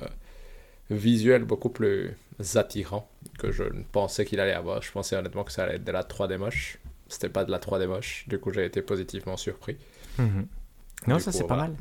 visuel 0.89 1.43
beaucoup 1.43 1.69
plus 1.69 2.11
attirant 2.55 3.09
que 3.39 3.51
je 3.51 3.63
ne 3.63 3.83
pensais 3.91 4.23
qu'il 4.25 4.39
allait 4.39 4.53
avoir. 4.53 4.81
Je 4.81 4.91
pensais 4.91 5.15
honnêtement 5.17 5.43
que 5.43 5.51
ça 5.51 5.63
allait 5.63 5.75
être 5.75 5.83
de 5.83 5.91
la 5.91 6.03
3D 6.03 6.37
moche. 6.37 6.77
C'était 7.09 7.29
pas 7.29 7.43
de 7.45 7.51
la 7.51 7.59
3D 7.59 7.87
moche. 7.87 8.25
Du 8.27 8.39
coup, 8.39 8.51
j'ai 8.53 8.65
été 8.65 8.81
positivement 8.81 9.35
surpris. 9.37 9.75
Mhm. 10.17 10.47
Non, 11.07 11.19
ça 11.19 11.31
c'est 11.31 11.45
pas 11.47 11.55
mal. 11.55 11.73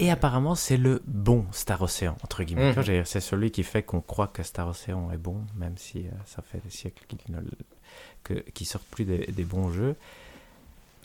Et 0.00 0.10
apparemment, 0.12 0.54
c'est 0.54 0.76
le 0.76 1.02
bon 1.06 1.44
Star 1.50 1.82
Ocean, 1.82 2.16
entre 2.22 2.44
guillemets. 2.44 2.72
Mhm. 2.76 3.04
C'est 3.04 3.20
celui 3.20 3.50
qui 3.50 3.64
fait 3.64 3.82
qu'on 3.82 4.00
croit 4.00 4.28
que 4.28 4.42
Star 4.44 4.68
Ocean 4.68 5.10
est 5.12 5.16
bon, 5.18 5.38
même 5.56 5.76
si 5.76 5.98
euh, 6.06 6.10
ça 6.24 6.40
fait 6.42 6.60
des 6.64 6.70
siècles 6.70 7.02
qu'ils 7.08 7.34
ne 7.34 8.64
sortent 8.64 8.86
plus 8.90 9.04
des, 9.04 9.26
des 9.26 9.44
bons 9.44 9.72
jeux. 9.72 9.96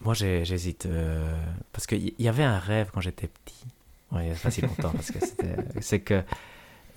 Moi, 0.01 0.13
j'hésite. 0.13 0.85
euh, 0.85 1.33
parce 1.71 1.87
qu'il 1.87 2.03
y, 2.05 2.13
y 2.19 2.27
avait 2.27 2.43
un 2.43 2.59
rêve 2.59 2.89
quand 2.93 3.01
j'étais 3.01 3.27
petit. 3.27 3.65
Ouais, 4.11 4.31
pas 4.43 4.51
si 4.51 4.61
longtemps, 4.61 4.91
parce 4.91 5.09
que 5.11 5.19
c'était- 5.25 5.55
c'est 5.81 6.01
que 6.01 6.21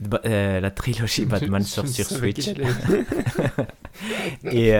ba- 0.00 0.20
euh, 0.26 0.60
la 0.60 0.70
trilogie 0.70 1.24
Batman 1.24 1.62
Je- 1.62 1.66
sort 1.66 1.86
je 1.86 1.92
sur 1.92 2.06
Switch. 2.06 2.40
qu'il 2.52 2.62
Et, 4.52 4.74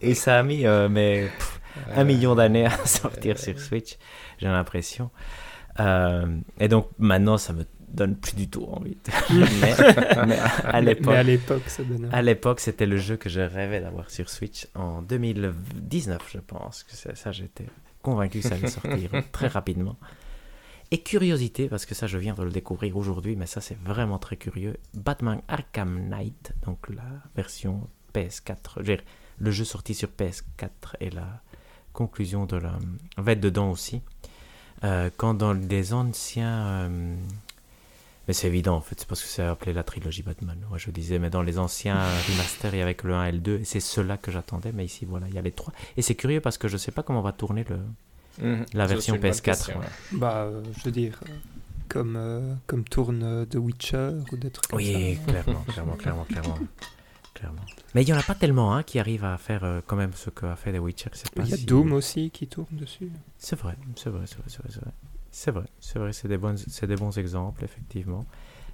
et 0.00 0.14
ça 0.14 0.38
a 0.38 0.42
mis 0.44 0.64
mais, 0.90 1.28
pff, 1.36 1.60
un 1.96 2.04
million 2.04 2.34
d'années 2.36 2.66
à 2.66 2.86
sortir 2.86 3.38
sur 3.38 3.58
Switch, 3.58 3.96
j'ai 4.44 4.52
l'impression. 4.52 5.10
Euh, 5.80 6.38
et 6.60 6.68
donc 6.68 6.88
maintenant, 6.98 7.38
ça 7.38 7.52
me 7.52 7.64
donne 7.88 8.16
plus 8.16 8.34
du 8.34 8.48
tout 8.48 8.64
envie. 8.64 8.98
mais, 9.30 9.74
mais 10.26 10.38
à 10.64 10.80
l'époque, 10.80 11.14
à 12.12 12.22
l'époque, 12.22 12.60
c'était 12.60 12.86
le 12.86 12.96
jeu 12.98 13.16
que 13.16 13.28
je 13.28 13.40
rêvais 13.40 13.80
d'avoir 13.80 14.10
sur 14.10 14.28
Switch 14.28 14.66
en 14.74 15.00
2019, 15.02 16.20
je 16.30 16.38
pense. 16.38 16.82
Que 16.82 17.16
ça, 17.16 17.32
j'étais 17.32 17.66
convaincu 18.02 18.40
que 18.40 18.48
ça 18.48 18.56
allait 18.56 18.68
sortir 18.68 19.10
très 19.32 19.46
rapidement. 19.46 19.96
Et 20.90 20.98
curiosité, 20.98 21.68
parce 21.68 21.86
que 21.86 21.94
ça, 21.94 22.06
je 22.06 22.18
viens 22.18 22.34
de 22.34 22.42
le 22.42 22.50
découvrir 22.50 22.96
aujourd'hui, 22.96 23.34
mais 23.34 23.46
ça, 23.46 23.60
c'est 23.60 23.78
vraiment 23.78 24.18
très 24.18 24.36
curieux. 24.36 24.76
Batman 24.92 25.40
Arkham 25.48 26.08
Knight, 26.08 26.52
donc 26.66 26.88
la 26.90 27.22
version 27.34 27.88
PS4, 28.14 28.56
je 28.76 28.78
veux 28.80 28.84
dire, 28.84 29.02
le 29.38 29.50
jeu 29.50 29.64
sorti 29.64 29.94
sur 29.94 30.10
PS4 30.10 30.96
et 31.00 31.10
la 31.10 31.42
conclusion 31.94 32.44
de 32.44 32.56
la. 32.56 32.78
va 33.16 33.32
être 33.32 33.40
dedans 33.40 33.70
aussi. 33.70 34.02
Euh, 34.84 35.10
quand 35.16 35.34
dans 35.34 35.52
les 35.52 35.92
anciens. 35.94 36.66
euh, 36.88 37.16
mais 38.26 38.32
c'est 38.34 38.46
évident 38.46 38.76
en 38.76 38.80
fait, 38.80 38.94
c'est 38.98 39.06
parce 39.08 39.22
que 39.22 39.28
c'est 39.28 39.42
appelé 39.42 39.72
la 39.72 39.82
trilogie 39.82 40.22
Batman. 40.22 40.56
Moi 40.68 40.78
je 40.78 40.90
disais, 40.90 41.18
mais 41.18 41.30
dans 41.30 41.42
les 41.42 41.58
anciens 41.58 41.96
remasters, 42.28 42.74
il 42.74 42.78
y 42.78 42.82
avait 42.82 42.94
que 42.94 43.06
le 43.06 43.14
1 43.14 43.24
et 43.26 43.32
le 43.32 43.38
2, 43.38 43.58
et 43.60 43.64
c'est 43.64 43.80
cela 43.80 44.16
que 44.16 44.30
j'attendais, 44.30 44.72
mais 44.72 44.84
ici 44.84 45.04
voilà, 45.04 45.26
il 45.28 45.34
y 45.34 45.38
a 45.38 45.42
les 45.42 45.52
trois. 45.52 45.72
Et 45.96 46.02
c'est 46.02 46.14
curieux 46.14 46.40
parce 46.40 46.56
que 46.58 46.68
je 46.68 46.76
sais 46.76 46.92
pas 46.92 47.02
comment 47.02 47.20
va 47.22 47.32
tourner 47.32 47.64
le. 47.68 47.78
Mhm. 48.44 48.64
La 48.74 48.86
version 48.86 49.12
c'est 49.12 49.16
une 49.16 49.22
bonne 49.22 49.30
PS4, 49.32 49.42
question, 49.42 49.74
ouais. 49.74 49.80
ouais. 49.84 50.18
Bah, 50.18 50.34
euh, 50.44 50.62
je 50.78 50.84
veux 50.84 50.90
dire, 50.90 51.20
comme, 51.88 52.16
euh, 52.16 52.54
comme 52.66 52.84
tourne 52.84 53.46
The 53.46 53.56
Witcher 53.56 54.10
ou 54.32 54.36
des 54.36 54.50
trucs 54.50 54.68
comme 54.68 54.78
Oui, 54.78 55.18
ça. 55.24 55.30
clairement, 55.32 55.60
clairement, 55.68 55.94
clairement, 55.96 56.24
clairement. 56.24 56.58
clairement. 57.34 57.62
Mais 57.94 58.02
il 58.02 58.08
y 58.08 58.12
en 58.12 58.16
a 58.16 58.22
pas 58.22 58.34
tellement 58.34 58.74
hein, 58.74 58.82
qui 58.82 58.98
arrivent 58.98 59.24
à 59.24 59.36
faire 59.38 59.64
euh, 59.64 59.80
quand 59.86 59.96
même 59.96 60.12
ce 60.14 60.30
qu'a 60.30 60.56
fait 60.56 60.72
The 60.72 60.78
Witcher. 60.80 61.10
c'est 61.12 61.30
pas 61.30 61.42
Il 61.42 61.50
y 61.50 61.52
a 61.52 61.56
si- 61.56 61.66
Doom 61.66 61.92
aussi 61.92 62.30
qui 62.30 62.46
tourne 62.46 62.76
dessus. 62.76 63.10
C'est 63.38 63.56
vrai, 63.58 63.76
c'est 63.96 64.10
vrai, 64.10 64.26
c'est 64.26 64.36
vrai, 64.38 64.46
c'est 64.48 64.58
vrai, 64.62 64.70
c'est 64.70 64.80
vrai. 64.80 64.92
C'est 65.30 65.50
vrai, 65.50 65.64
c'est 65.80 65.98
vrai, 65.98 66.12
c'est 66.12 66.28
des, 66.28 66.38
bonnes, 66.38 66.56
c'est 66.56 66.86
des 66.86 66.96
bons 66.96 67.18
exemples, 67.18 67.64
effectivement. 67.64 68.24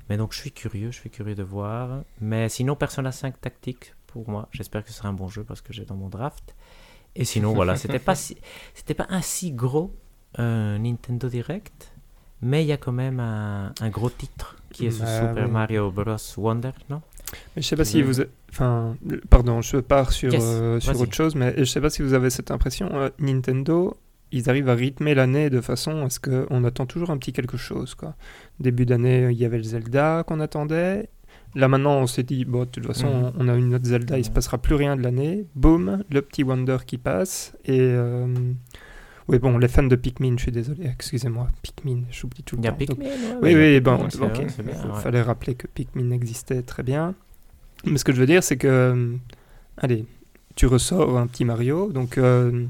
Mais 0.08 0.16
donc, 0.18 0.32
je 0.34 0.38
suis 0.40 0.52
curieux, 0.52 0.90
je 0.90 0.96
suis 0.98 1.10
curieux 1.10 1.34
de 1.34 1.42
voir. 1.42 2.02
Mais 2.20 2.48
sinon, 2.50 2.76
Persona 2.76 3.12
5 3.12 3.40
Tactique, 3.40 3.94
pour 4.06 4.28
moi, 4.28 4.48
j'espère 4.52 4.82
que 4.84 4.90
ce 4.90 4.96
sera 4.96 5.08
un 5.08 5.12
bon 5.14 5.28
jeu 5.28 5.42
parce 5.44 5.62
que 5.62 5.72
j'ai 5.72 5.84
dans 5.86 5.94
mon 5.94 6.08
draft. 6.08 6.54
Et 7.16 7.24
sinon, 7.24 7.54
voilà, 7.54 7.76
c'était 7.76 7.98
pas, 7.98 8.14
si, 8.14 8.36
c'était 8.74 8.94
pas 8.94 9.06
un 9.08 9.22
si 9.22 9.52
gros 9.52 9.94
euh, 10.38 10.76
Nintendo 10.78 11.28
Direct, 11.28 11.92
mais 12.42 12.62
il 12.64 12.68
y 12.68 12.72
a 12.72 12.76
quand 12.76 12.92
même 12.92 13.20
un, 13.20 13.72
un 13.80 13.88
gros 13.90 14.10
titre 14.10 14.56
qui 14.70 14.86
est 14.86 14.90
ce 14.90 15.00
Bah, 15.00 15.06
Super 15.28 15.46
oui. 15.46 15.52
Mario 15.52 15.90
Bros. 15.90 16.16
Wonder, 16.36 16.72
non? 16.90 17.02
Mais 17.56 17.62
je 17.62 17.66
sais 17.68 17.76
pas 17.76 17.84
si 17.84 18.02
Mhm. 18.02 18.10
vous... 18.10 18.20
Enfin, 18.50 18.96
pardon, 19.28 19.62
je 19.62 19.76
pars 19.78 20.12
sur, 20.12 20.32
Yes, 20.32 20.42
euh, 20.44 20.80
sur 20.80 21.00
autre 21.00 21.14
chose, 21.14 21.34
mais 21.34 21.54
je 21.58 21.64
sais 21.64 21.80
pas 21.80 21.90
si 21.90 22.02
vous 22.02 22.12
avez 22.14 22.30
cette 22.30 22.50
impression. 22.50 22.88
euh, 22.94 23.10
Nintendo, 23.18 23.96
ils 24.32 24.48
arrivent 24.50 24.68
à 24.68 24.74
rythmer 24.74 25.14
l'année 25.14 25.50
de 25.50 25.60
façon 25.60 26.04
à 26.04 26.10
ce 26.10 26.18
qu'on 26.20 26.64
attend 26.64 26.86
toujours 26.86 27.10
un 27.10 27.18
petit 27.18 27.32
quelque 27.32 27.56
chose. 27.56 27.94
Quoi. 27.94 28.14
Début 28.58 28.86
d'année, 28.86 29.28
il 29.30 29.38
y 29.38 29.44
avait 29.44 29.58
le 29.58 29.62
Zelda 29.64 30.24
qu'on 30.26 30.40
attendait. 30.40 31.08
Là 31.56 31.66
maintenant, 31.68 31.98
on 31.98 32.06
s'est 32.06 32.22
dit, 32.22 32.44
bon, 32.44 32.60
de 32.60 32.64
toute 32.66 32.86
façon, 32.86 33.08
Mhm. 33.08 33.32
on 33.38 33.48
a 33.48 33.54
une 33.54 33.74
autre 33.74 33.86
Zelda, 33.86 34.18
il 34.18 34.24
se 34.24 34.30
passera 34.30 34.58
plus 34.58 34.74
rien 34.76 34.96
de 34.96 35.02
l'année. 35.02 35.46
Boum, 35.56 36.04
le 36.10 36.22
petit 36.22 36.42
Wonder 36.44 36.78
qui 36.86 36.98
passe. 36.98 37.54
Et... 37.64 37.78
euh, 37.80 38.26
Oui, 39.30 39.38
bon, 39.38 39.58
les 39.58 39.68
fans 39.68 39.84
de 39.84 39.94
Pikmin, 39.94 40.34
je 40.36 40.42
suis 40.42 40.52
désolé, 40.52 40.86
excusez-moi, 40.86 41.46
Pikmin, 41.62 42.02
j'oublie 42.10 42.42
tout 42.42 42.56
le 42.56 42.62
Il 42.62 42.64
y 42.64 42.68
a 42.68 42.72
temps. 42.72 42.78
Donc, 42.84 42.98
Pikmin, 42.98 43.40
ouais, 43.40 43.54
oui, 43.54 43.54
oui, 43.54 43.80
bon, 43.80 44.08
Il 44.08 45.00
fallait 45.00 45.22
rappeler 45.22 45.54
que 45.54 45.68
Pikmin 45.68 46.10
existait 46.10 46.62
très 46.62 46.82
bien. 46.82 47.14
Mais 47.84 47.96
ce 47.96 48.04
que 48.04 48.12
je 48.12 48.18
veux 48.18 48.26
dire, 48.26 48.42
c'est 48.42 48.56
que, 48.56 48.66
euh, 48.66 49.16
allez, 49.76 50.04
tu 50.56 50.66
ressors 50.66 51.16
un 51.16 51.28
petit 51.28 51.44
Mario, 51.44 51.92
donc 51.92 52.18
euh, 52.18 52.66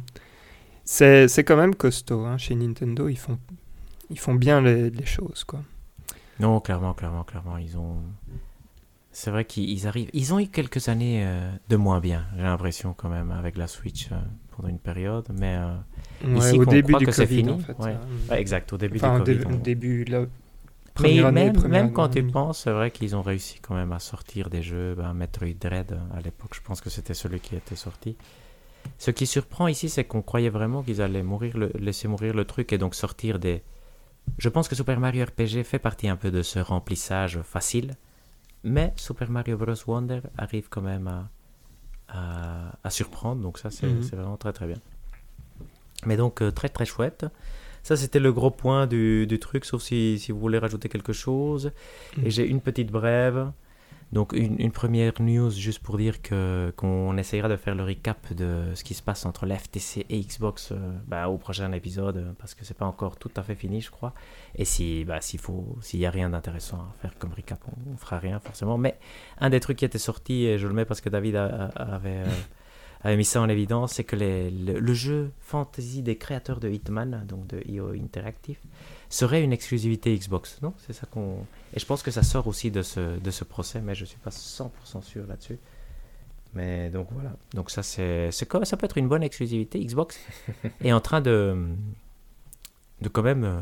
c'est 0.84 1.44
quand 1.44 1.56
même 1.56 1.74
costaud. 1.74 2.26
hein, 2.26 2.36
chez 2.36 2.54
Nintendo, 2.54 3.08
ils 3.08 3.18
font, 3.18 3.38
ils 4.10 4.18
font 4.18 4.34
bien 4.34 4.60
les, 4.60 4.90
les 4.90 5.06
choses, 5.06 5.44
quoi. 5.44 5.62
Non, 6.40 6.60
clairement, 6.60 6.92
clairement, 6.92 7.24
clairement, 7.24 7.56
ils 7.56 7.78
ont. 7.78 8.02
C'est 9.12 9.30
vrai 9.30 9.46
qu'ils 9.46 9.70
ils 9.70 9.86
arrivent. 9.86 10.10
Ils 10.12 10.34
ont 10.34 10.38
eu 10.38 10.46
quelques 10.46 10.88
années 10.88 11.24
euh, 11.24 11.50
de 11.70 11.76
moins 11.76 12.00
bien, 12.00 12.26
j'ai 12.36 12.42
l'impression 12.42 12.94
quand 12.94 13.08
même, 13.08 13.30
avec 13.30 13.56
la 13.56 13.66
Switch 13.66 14.08
euh, 14.12 14.16
pendant 14.60 14.68
une 14.72 14.78
période. 14.78 15.26
Mais 15.38 15.56
euh, 15.56 15.76
Ouais, 16.26 16.38
Ici, 16.38 16.58
au 16.58 16.64
qu'on 16.64 16.70
début 16.70 16.88
croit 16.92 16.98
du 17.00 17.06
que 17.06 17.12
c'est 17.12 17.26
fini, 17.26 17.50
en 17.50 17.58
fait. 17.58 17.72
ouais. 17.78 17.92
euh, 17.96 18.30
ouais, 18.32 18.40
exact, 18.40 18.72
au 18.72 18.76
début 18.76 18.98
enfin, 18.98 19.20
du 19.20 19.38
Covid. 19.38 19.44
au 19.46 19.48
on- 19.56 19.58
début, 19.62 20.04
la 20.04 20.26
Mais 21.00 21.18
année, 21.24 21.52
même, 21.68 21.92
quand 21.92 22.08
tu 22.10 22.22
penses, 22.24 22.60
c'est 22.64 22.70
vrai 22.72 22.90
qu'ils 22.90 23.16
ont 23.16 23.22
réussi 23.22 23.58
quand 23.60 23.74
même 23.74 23.92
à 23.92 23.98
sortir 24.00 24.50
des 24.50 24.62
jeux. 24.62 24.94
Ben, 24.94 25.14
Metroid 25.14 25.54
Dread, 25.58 25.92
euh, 25.92 25.98
à 26.16 26.20
l'époque, 26.20 26.50
je 26.54 26.60
pense 26.60 26.80
que 26.82 26.90
c'était 26.90 27.14
celui 27.14 27.40
qui 27.40 27.56
était 27.56 27.76
sorti. 27.76 28.16
Ce 28.98 29.10
qui 29.10 29.26
surprend 29.26 29.66
ici, 29.68 29.88
c'est 29.88 30.04
qu'on 30.04 30.20
croyait 30.22 30.50
vraiment 30.50 30.82
qu'ils 30.82 31.00
allaient 31.00 31.22
mourir 31.22 31.56
le- 31.56 31.72
laisser 31.78 32.06
mourir 32.08 32.34
le 32.34 32.44
truc 32.44 32.72
et 32.72 32.78
donc 32.78 32.94
sortir 32.94 33.38
des. 33.38 33.62
Je 34.38 34.48
pense 34.50 34.68
que 34.68 34.74
Super 34.74 35.00
Mario 35.00 35.24
RPG 35.24 35.64
fait 35.64 35.78
partie 35.78 36.08
un 36.08 36.16
peu 36.16 36.30
de 36.30 36.42
ce 36.42 36.58
remplissage 36.58 37.40
facile, 37.42 37.94
mais 38.62 38.92
Super 38.96 39.30
Mario 39.30 39.56
Bros. 39.56 39.74
Wonder 39.86 40.20
arrive 40.36 40.68
quand 40.68 40.82
même 40.82 41.06
à, 41.08 41.30
à, 42.10 42.72
à 42.84 42.90
surprendre, 42.90 43.40
donc 43.42 43.58
ça 43.58 43.70
c'est 43.70 43.86
Mhm. 43.86 44.02
c'est 44.02 44.16
vraiment 44.16 44.36
très 44.36 44.52
très 44.52 44.66
bien. 44.66 44.78
Mais 46.06 46.16
donc 46.16 46.42
euh, 46.42 46.50
très 46.50 46.68
très 46.68 46.84
chouette. 46.86 47.26
Ça 47.82 47.96
c'était 47.96 48.18
le 48.20 48.32
gros 48.32 48.50
point 48.50 48.86
du, 48.86 49.26
du 49.26 49.38
truc, 49.38 49.64
sauf 49.64 49.82
si, 49.82 50.18
si 50.18 50.32
vous 50.32 50.38
voulez 50.40 50.58
rajouter 50.58 50.88
quelque 50.88 51.12
chose. 51.12 51.72
Mhm. 52.16 52.26
Et 52.26 52.30
j'ai 52.30 52.46
une 52.46 52.60
petite 52.60 52.90
brève. 52.90 53.50
Donc 54.12 54.32
une, 54.32 54.60
une 54.60 54.72
première 54.72 55.12
news 55.20 55.50
juste 55.50 55.78
pour 55.78 55.96
dire 55.96 56.20
que 56.20 56.72
qu'on 56.76 57.16
essayera 57.16 57.48
de 57.48 57.54
faire 57.56 57.76
le 57.76 57.84
recap 57.84 58.32
de 58.34 58.64
ce 58.74 58.82
qui 58.82 58.94
se 58.94 59.02
passe 59.02 59.24
entre 59.24 59.46
la 59.46 59.56
FTC 59.56 60.04
et 60.08 60.20
Xbox 60.20 60.72
euh, 60.72 60.76
bah, 61.06 61.28
au 61.28 61.38
prochain 61.38 61.70
épisode 61.72 62.16
euh, 62.16 62.32
parce 62.38 62.54
que 62.54 62.64
c'est 62.64 62.76
pas 62.76 62.86
encore 62.86 63.16
tout 63.18 63.30
à 63.36 63.42
fait 63.44 63.54
fini 63.54 63.80
je 63.80 63.90
crois. 63.90 64.12
Et 64.56 64.64
si 64.64 65.04
bah, 65.04 65.20
s'il 65.20 65.38
faut 65.38 65.76
s'il 65.80 66.00
y 66.00 66.06
a 66.06 66.10
rien 66.10 66.30
d'intéressant 66.30 66.78
à 66.78 66.94
faire 67.02 67.14
comme 67.20 67.32
recap 67.32 67.60
on, 67.68 67.92
on 67.92 67.96
fera 67.96 68.18
rien 68.18 68.40
forcément. 68.40 68.78
Mais 68.78 68.98
un 69.38 69.48
des 69.48 69.60
trucs 69.60 69.78
qui 69.78 69.84
était 69.84 69.98
sorti 69.98 70.44
et 70.44 70.58
je 70.58 70.66
le 70.66 70.74
mets 70.74 70.84
parce 70.84 71.00
que 71.00 71.08
David 71.08 71.36
a- 71.36 71.66
a- 71.76 71.94
avait 71.94 72.24
euh, 72.26 72.26
avait 73.02 73.16
mis 73.16 73.24
ça 73.24 73.40
en 73.40 73.48
évidence, 73.48 73.92
c'est 73.92 74.04
que 74.04 74.16
les- 74.16 74.50
le, 74.50 74.80
le 74.80 74.92
jeu 74.92 75.30
fantasy 75.38 76.02
des 76.02 76.16
créateurs 76.16 76.58
de 76.58 76.68
Hitman, 76.68 77.24
donc 77.28 77.46
de 77.46 77.62
IO 77.66 77.92
Interactive, 77.92 78.58
serait 79.10 79.42
une 79.42 79.52
exclusivité 79.52 80.16
Xbox. 80.16 80.62
Non? 80.62 80.72
C'est 80.78 80.94
ça 80.94 81.06
qu'on. 81.06 81.44
Et 81.74 81.80
je 81.80 81.84
pense 81.84 82.02
que 82.02 82.10
ça 82.10 82.22
sort 82.22 82.46
aussi 82.46 82.70
de 82.70 82.80
ce, 82.82 83.18
de 83.18 83.30
ce 83.30 83.44
procès, 83.44 83.80
mais 83.80 83.94
je 83.94 84.04
suis 84.06 84.18
pas 84.18 84.30
100% 84.30 85.02
sûr 85.02 85.26
là-dessus. 85.26 85.58
Mais 86.54 86.90
donc 86.90 87.08
voilà. 87.10 87.36
Donc 87.54 87.70
ça, 87.70 87.82
c'est, 87.82 88.30
Ça 88.32 88.46
peut 88.46 88.86
être 88.86 88.98
une 88.98 89.08
bonne 89.08 89.22
exclusivité. 89.22 89.84
Xbox 89.84 90.18
est 90.80 90.92
en 90.92 91.00
train 91.00 91.20
de, 91.20 91.68
de 93.02 93.08
quand 93.08 93.22
même 93.22 93.44
euh, 93.44 93.60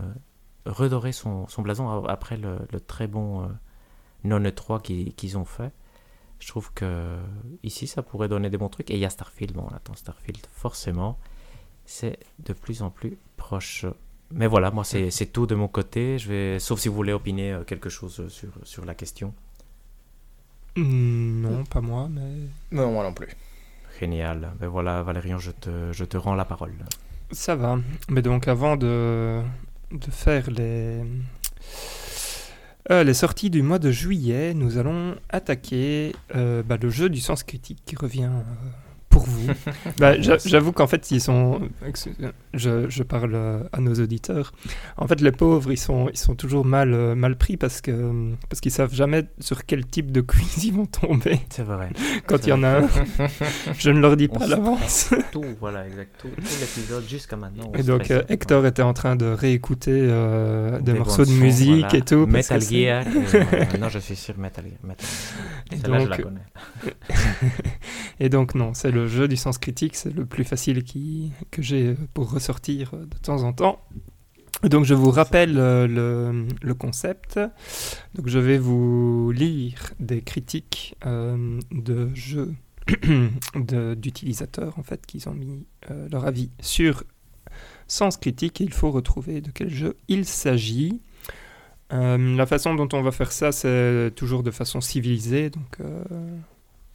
redorer 0.65 1.13
son, 1.13 1.49
son 1.49 1.63
blason 1.63 2.05
après 2.05 2.37
le, 2.37 2.59
le 2.71 2.81
très 2.81 3.07
bon 3.07 3.43
euh, 3.43 3.47
non 4.25 4.41
E3 4.41 4.81
qu'ils, 4.81 5.15
qu'ils 5.15 5.37
ont 5.37 5.45
fait. 5.45 5.73
Je 6.39 6.49
trouve 6.49 6.73
que 6.73 7.19
ici, 7.63 7.87
ça 7.87 8.03
pourrait 8.03 8.29
donner 8.29 8.49
des 8.49 8.59
bons 8.59 8.69
trucs. 8.69 8.91
Et 8.91 8.95
il 8.95 9.01
y 9.01 9.05
a 9.05 9.11
Starfield. 9.11 9.55
Bon, 9.55 9.67
on 9.71 9.75
attend 9.75 9.95
Starfield, 9.95 10.47
forcément. 10.53 11.19
C'est 11.85 12.19
de 12.39 12.53
plus 12.53 12.83
en 12.83 12.91
plus 12.91 13.19
proche. 13.37 13.87
Mais 14.33 14.47
voilà, 14.47 14.71
moi, 14.71 14.85
c'est, 14.85 15.11
c'est 15.11 15.27
tout 15.27 15.47
de 15.47 15.55
mon 15.55 15.69
côté. 15.69 16.19
Je 16.19 16.29
vais, 16.29 16.59
sauf 16.59 16.81
si 16.81 16.89
vous 16.89 16.95
voulez 16.95 17.13
opiner 17.13 17.53
euh, 17.53 17.65
quelque 17.65 17.89
chose 17.89 18.21
euh, 18.21 18.29
sur, 18.29 18.51
sur 18.63 18.85
la 18.85 18.95
question. 18.95 19.33
Hmm, 20.77 21.41
non, 21.43 21.65
pas 21.65 21.81
moi, 21.81 22.09
mais 22.11 22.47
Non, 22.71 22.93
moi 22.93 23.05
non 23.05 23.13
plus. 23.13 23.29
Génial. 23.99 24.53
Ben 24.61 24.69
voilà, 24.69 25.03
Valérian, 25.03 25.39
je 25.39 25.51
te, 25.51 25.93
je 25.93 26.05
te 26.05 26.17
rends 26.17 26.35
la 26.35 26.45
parole. 26.45 26.75
ça 27.33 27.57
va. 27.57 27.79
Mais 28.09 28.23
donc, 28.23 28.47
avant 28.49 28.77
de, 28.77 29.43
de 29.91 30.11
faire 30.11 30.51
les, 30.51 31.03
euh, 32.91 33.03
les 33.05 33.15
sorties 33.15 33.51
du 33.51 33.63
mois 33.63 33.79
de 33.79 33.91
juillet, 33.91 34.55
nous 34.55 34.79
allons 34.79 35.17
attaquer 35.31 36.15
euh, 36.37 36.63
bah, 36.63 36.77
le 36.81 36.91
jeu 36.91 37.09
du 37.09 37.21
sens 37.21 37.43
critique 37.43 37.83
qui 37.85 37.97
revient 37.97 38.31
euh, 38.31 38.71
pour 39.09 39.23
vous. 39.25 39.49
Bah, 39.99 40.21
j'a- 40.21 40.37
J'avoue 40.39 40.73
qu'en 40.73 40.87
fait, 40.87 41.11
ils 41.11 41.21
sont. 41.21 41.61
Je, 42.55 42.89
je 42.89 43.03
parle 43.03 43.33
euh, 43.35 43.63
à 43.73 43.81
nos 43.81 43.95
auditeurs. 43.95 44.53
En 44.97 45.07
fait, 45.09 45.21
les 45.21 45.33
pauvres, 45.33 45.71
ils 45.73 45.77
sont, 45.79 46.09
ils 46.11 46.19
sont 46.19 46.35
toujours 46.35 46.65
mal, 46.65 46.93
euh, 46.95 47.15
mal 47.15 47.37
pris 47.37 47.57
parce 47.57 47.81
que 47.81 48.33
parce 48.49 48.61
qu'ils 48.61 48.71
savent 48.73 48.95
jamais 48.95 49.25
sur 49.41 49.65
quel 49.65 49.87
type 49.87 50.13
de 50.13 50.21
quiz 50.33 50.65
ils 50.65 50.73
vont 50.75 50.87
tomber 50.87 51.41
C'est 51.51 51.63
vrai. 51.63 51.89
quand 52.27 52.47
il 52.47 52.51
y 52.51 52.53
en 52.53 52.63
a 52.63 52.81
un. 52.81 52.89
Je 53.79 53.91
ne 53.91 54.01
leur 54.01 54.17
dis 54.17 54.29
pas 54.29 54.45
à 54.45 54.47
l'avance. 54.47 55.13
Tout, 55.33 55.45
voilà, 55.61 55.87
exact. 55.87 56.11
Tout, 56.21 56.29
tout 56.29 56.43
l'épisode 56.61 57.05
jusqu'à 57.09 57.37
maintenant. 57.37 57.73
Et 57.75 57.83
donc, 57.83 58.05
stresse. 58.05 58.19
euh, 58.23 58.33
Hector 58.33 58.67
était 58.67 58.83
en 58.83 58.93
train 58.95 59.17
de 59.17 59.27
réécouter 59.27 59.93
euh, 59.95 60.79
des, 60.81 60.93
Des 60.93 60.99
morceaux 60.99 61.25
de 61.25 61.31
musique 61.33 61.81
voilà. 61.81 61.97
et 61.97 62.03
tout. 62.03 62.27
Metal 62.27 62.61
Gear. 62.61 63.07
et, 63.07 63.37
euh, 63.37 63.79
non, 63.81 63.89
je 63.89 63.99
suis 63.99 64.17
sûr 64.17 64.37
Metal 64.39 64.65
Gear. 64.65 64.79
Metal 64.83 65.07
Et 65.73 65.77
Gear. 65.77 65.81
Celle-là, 65.83 66.01
je 66.05 66.09
la 66.09 66.17
donc, 66.17 66.25
connais. 66.27 66.41
Et 68.21 68.29
donc 68.29 68.55
non, 68.55 68.75
c'est 68.75 68.91
le 68.91 68.98
jeu 69.07 69.29
du 69.29 69.37
sens 69.37 69.59
critique, 69.59 69.97
c'est 69.97 70.15
le 70.15 70.27
plus 70.27 70.45
facile 70.45 70.83
qui, 70.85 71.33
que 71.51 71.63
j'ai 71.63 71.95
pour 72.15 72.31
ressortir 72.31 72.95
euh, 72.95 73.05
de 73.05 73.19
temps 73.19 73.43
en 73.43 73.53
temps. 73.53 73.81
Donc 74.65 74.85
je 74.85 74.95
vous 74.95 75.11
rappelle 75.11 75.59
euh, 75.59 75.87
le, 75.87 76.47
le 76.61 76.75
concept. 76.75 77.39
Donc 78.15 78.29
je 78.29 78.39
vais 78.39 78.59
vous 78.59 79.31
lire 79.33 79.93
des 80.01 80.21
critiques 80.21 80.97
euh, 81.07 81.61
de 81.71 82.11
jeux 82.15 82.55
d'utilisateurs 83.55 84.79
en 84.79 84.83
fait 84.83 85.07
qui 85.07 85.23
ont 85.29 85.35
mis 85.35 85.67
euh, 85.91 86.09
leur 86.11 86.25
avis 86.27 86.51
sur 86.61 87.05
Sens 87.87 88.19
critique 88.19 88.61
il 88.61 88.73
faut 88.73 88.91
retrouver 88.91 89.41
de 89.41 89.51
quel 89.51 89.71
jeu 89.71 89.97
il 90.09 90.27
s'agit. 90.27 91.01
Euh, 91.93 92.37
la 92.37 92.45
façon 92.45 92.75
dont 92.75 92.89
on 92.93 93.03
va 93.03 93.11
faire 93.13 93.33
ça, 93.33 93.51
c'est 93.51 94.13
toujours 94.15 94.43
de 94.43 94.51
façon 94.51 94.83
civilisée, 94.83 95.49
donc 95.49 95.81
euh, 95.81 96.05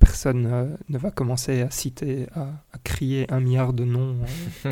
personne 0.03 0.47
euh, 0.51 0.65
ne 0.89 0.97
va 0.97 1.11
commencer 1.11 1.61
à 1.61 1.69
citer, 1.69 2.27
à, 2.35 2.41
à 2.73 2.77
crier 2.83 3.25
un 3.31 3.39
milliard 3.39 3.73
de 3.73 3.83
noms 3.85 4.17
euh, 4.65 4.71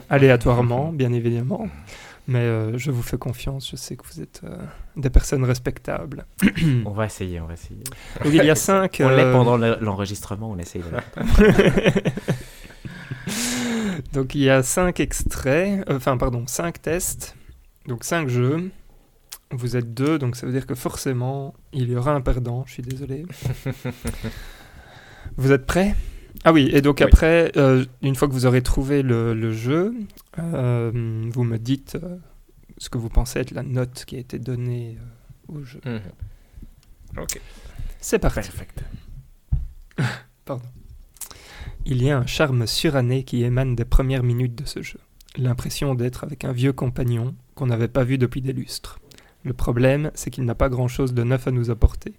aléatoirement, 0.10 0.92
bien 0.92 1.12
évidemment. 1.12 1.68
Mais 2.28 2.38
euh, 2.40 2.78
je 2.78 2.90
vous 2.92 3.02
fais 3.02 3.18
confiance, 3.18 3.70
je 3.70 3.76
sais 3.76 3.96
que 3.96 4.04
vous 4.12 4.20
êtes 4.20 4.42
des 4.96 5.10
personnes 5.10 5.44
respectables. 5.44 6.24
On 6.86 6.92
va 6.92 7.06
essayer, 7.06 7.40
on 7.40 7.46
va 7.46 7.54
essayer. 7.54 7.82
Donc 8.22 8.32
il 8.32 8.44
y 8.44 8.50
a 8.50 8.54
cinq. 8.54 9.00
On 9.04 9.08
l'est 9.08 9.32
pendant 9.32 9.56
le- 9.56 9.78
l'enregistrement, 9.80 10.50
on 10.50 10.58
essaye 10.58 10.82
Donc 14.12 14.34
il 14.34 14.42
y 14.42 14.50
a 14.50 14.62
cinq 14.62 15.00
extraits, 15.00 15.84
enfin 15.90 16.16
pardon, 16.16 16.44
cinq 16.46 16.80
tests, 16.82 17.34
donc 17.86 18.04
cinq 18.04 18.28
jeux. 18.28 18.70
Vous 19.50 19.76
êtes 19.76 19.92
deux, 19.92 20.18
donc 20.18 20.36
ça 20.36 20.46
veut 20.46 20.52
dire 20.52 20.66
que 20.66 20.74
forcément 20.74 21.54
il 21.72 21.90
y 21.90 21.96
aura 21.96 22.12
un 22.14 22.20
perdant. 22.20 22.64
Je 22.66 22.72
suis 22.74 22.82
désolé. 22.82 23.26
vous 25.36 25.52
êtes 25.52 25.66
prêts? 25.66 25.94
Ah 26.44 26.52
oui, 26.52 26.68
et 26.72 26.82
donc 26.82 26.96
Oui. 27.00 27.04
après, 27.04 27.52
euh, 27.56 27.84
une 28.02 28.14
fois 28.16 28.26
que 28.28 28.32
vous 28.32 28.46
aurez 28.46 28.62
trouvé 28.62 29.02
le, 29.02 29.32
le 29.34 29.52
jeu, 29.52 29.94
euh, 30.38 30.90
vous 31.32 31.44
me 31.44 31.58
dites 31.58 31.96
euh, 32.02 32.16
ce 32.78 32.88
que 32.88 32.98
vous 32.98 33.08
pensez 33.08 33.38
être 33.38 33.52
la 33.52 33.62
note 33.62 34.04
qui 34.06 34.16
a 34.16 34.18
été 34.18 34.38
donnée 34.38 34.98
euh, 35.50 35.54
au 35.58 35.62
jeu. 35.62 35.80
Mhm. 35.84 36.00
Ok. 37.22 37.40
C'est 38.00 38.18
parti. 38.18 38.40
Perfect. 38.40 38.82
Il 41.84 42.02
y 42.02 42.10
a 42.10 42.18
un 42.18 42.26
charme 42.26 42.66
suranné 42.66 43.24
qui 43.24 43.42
émane 43.42 43.74
des 43.74 43.84
premières 43.84 44.22
minutes 44.22 44.54
de 44.54 44.64
ce 44.64 44.82
jeu. 44.82 44.98
L'impression 45.36 45.94
d'être 45.94 46.24
avec 46.24 46.44
un 46.44 46.52
vieux 46.52 46.72
compagnon 46.72 47.34
qu'on 47.54 47.66
n'avait 47.66 47.88
pas 47.88 48.04
vu 48.04 48.18
depuis 48.18 48.40
des 48.42 48.52
lustres. 48.52 48.98
Le 49.44 49.52
problème, 49.52 50.10
c'est 50.14 50.30
qu'il 50.30 50.44
n'a 50.44 50.54
pas 50.54 50.68
grand-chose 50.68 51.14
de 51.14 51.24
neuf 51.24 51.46
à 51.48 51.50
nous 51.50 51.70
apporter. 51.70 52.14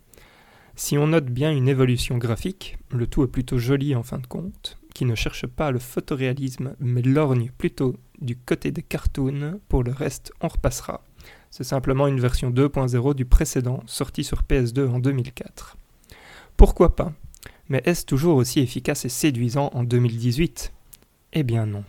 Si 0.75 0.97
on 0.97 1.07
note 1.07 1.25
bien 1.25 1.51
une 1.51 1.67
évolution 1.67 2.17
graphique, 2.17 2.77
le 2.91 3.05
tout 3.05 3.23
est 3.23 3.27
plutôt 3.27 3.59
joli 3.59 3.95
en 3.95 4.03
fin 4.03 4.17
de 4.17 4.25
compte, 4.25 4.77
qui 4.95 5.05
ne 5.05 5.15
cherche 5.15 5.45
pas 5.45 5.71
le 5.71 5.79
photoréalisme, 5.79 6.75
mais 6.79 7.01
lorgne 7.03 7.51
plutôt 7.57 7.95
du 8.19 8.35
côté 8.35 8.71
des 8.71 8.81
cartoons, 8.81 9.59
pour 9.69 9.83
le 9.83 9.91
reste 9.91 10.31
on 10.41 10.47
repassera. 10.47 11.03
C'est 11.51 11.63
simplement 11.63 12.07
une 12.07 12.19
version 12.19 12.49
2.0 12.49 13.13
du 13.13 13.25
précédent, 13.25 13.83
sorti 13.85 14.23
sur 14.23 14.41
PS2 14.41 14.87
en 14.87 14.97
2004. 14.97 15.77
Pourquoi 16.57 16.95
pas? 16.95 17.13
Mais 17.69 17.83
est-ce 17.85 18.05
toujours 18.05 18.37
aussi 18.37 18.59
efficace 18.59 19.05
et 19.05 19.09
séduisant 19.09 19.69
en 19.73 19.83
2018 19.83 20.73
Eh 21.33 21.43
bien 21.43 21.67
non. 21.67 21.83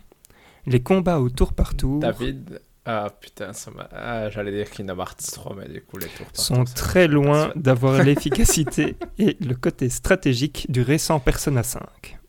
Les 0.67 0.81
combats 0.81 1.19
au 1.19 1.29
tour 1.29 1.53
par 1.53 1.75
tour... 1.75 1.99
David, 1.99 2.61
ah 2.87 3.09
putain. 3.19 3.51
Ah, 3.93 4.29
j'allais 4.29 4.51
dire 4.51 4.69
Kingdom 4.69 4.99
Hearts 4.99 5.31
3, 5.33 5.55
mais 5.55 5.67
du 5.67 5.81
coup 5.81 5.97
les 5.97 6.07
tours 6.07 6.27
sont 6.33 6.65
très 6.65 7.07
loin 7.07 7.51
d'avoir 7.55 8.03
l'efficacité 8.03 8.95
et 9.17 9.37
le 9.41 9.55
côté 9.55 9.89
stratégique 9.89 10.67
du 10.69 10.83
récent 10.83 11.19
Persona 11.19 11.63
5. 11.63 11.81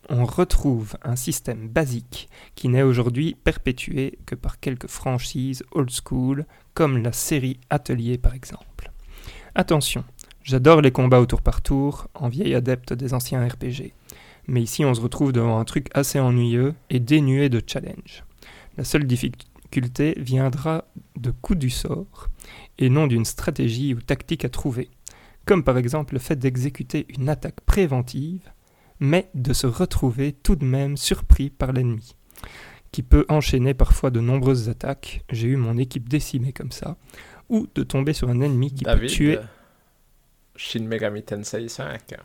On 0.09 0.25
retrouve 0.25 0.95
un 1.03 1.15
système 1.15 1.67
basique 1.67 2.27
qui 2.55 2.69
n'est 2.69 2.81
aujourd'hui 2.81 3.35
perpétué 3.43 4.17
que 4.25 4.33
par 4.33 4.59
quelques 4.59 4.87
franchises 4.87 5.63
old 5.73 5.91
school, 5.91 6.45
comme 6.73 7.03
la 7.03 7.11
série 7.11 7.59
Atelier 7.69 8.17
par 8.17 8.33
exemple. 8.33 8.91
Attention, 9.53 10.05
j'adore 10.43 10.81
les 10.81 10.91
combats 10.91 11.19
au 11.19 11.27
tour 11.27 11.43
par 11.43 11.61
tour, 11.61 12.07
en 12.15 12.29
vieil 12.29 12.55
adepte 12.55 12.93
des 12.93 13.13
anciens 13.13 13.45
RPG. 13.47 13.93
Mais 14.47 14.63
ici 14.63 14.83
on 14.85 14.93
se 14.95 15.01
retrouve 15.01 15.33
devant 15.33 15.59
un 15.59 15.65
truc 15.65 15.89
assez 15.93 16.19
ennuyeux 16.19 16.73
et 16.89 16.99
dénué 16.99 17.49
de 17.49 17.61
challenge. 17.63 18.23
La 18.77 18.83
seule 18.83 19.05
difficulté 19.05 19.45
viendra 20.17 20.85
de 21.15 21.31
coups 21.31 21.59
du 21.59 21.69
sort 21.69 22.29
et 22.77 22.89
non 22.89 23.07
d'une 23.07 23.25
stratégie 23.25 23.93
ou 23.93 24.01
tactique 24.01 24.45
à 24.45 24.49
trouver, 24.49 24.89
comme 25.45 25.63
par 25.63 25.77
exemple 25.77 26.13
le 26.13 26.19
fait 26.19 26.35
d'exécuter 26.35 27.05
une 27.17 27.29
attaque 27.29 27.61
préventive, 27.61 28.51
mais 28.99 29.29
de 29.33 29.53
se 29.53 29.67
retrouver 29.67 30.33
tout 30.33 30.55
de 30.55 30.65
même 30.65 30.97
surpris 30.97 31.49
par 31.49 31.73
l'ennemi, 31.73 32.15
qui 32.91 33.03
peut 33.03 33.25
enchaîner 33.29 33.73
parfois 33.73 34.09
de 34.09 34.19
nombreuses 34.19 34.69
attaques, 34.69 35.23
j'ai 35.29 35.47
eu 35.47 35.55
mon 35.55 35.77
équipe 35.77 36.09
décimée 36.09 36.53
comme 36.53 36.71
ça, 36.71 36.97
ou 37.49 37.67
de 37.75 37.83
tomber 37.83 38.13
sur 38.13 38.29
un 38.29 38.41
ennemi 38.41 38.73
qui 38.73 38.83
David, 38.83 39.01
peut 39.01 39.07
tuer, 39.07 39.37
euh, 39.37 39.43
Shin 40.55 40.83
Megami 40.83 41.23
Tensei 41.23 41.67
5. 41.67 42.15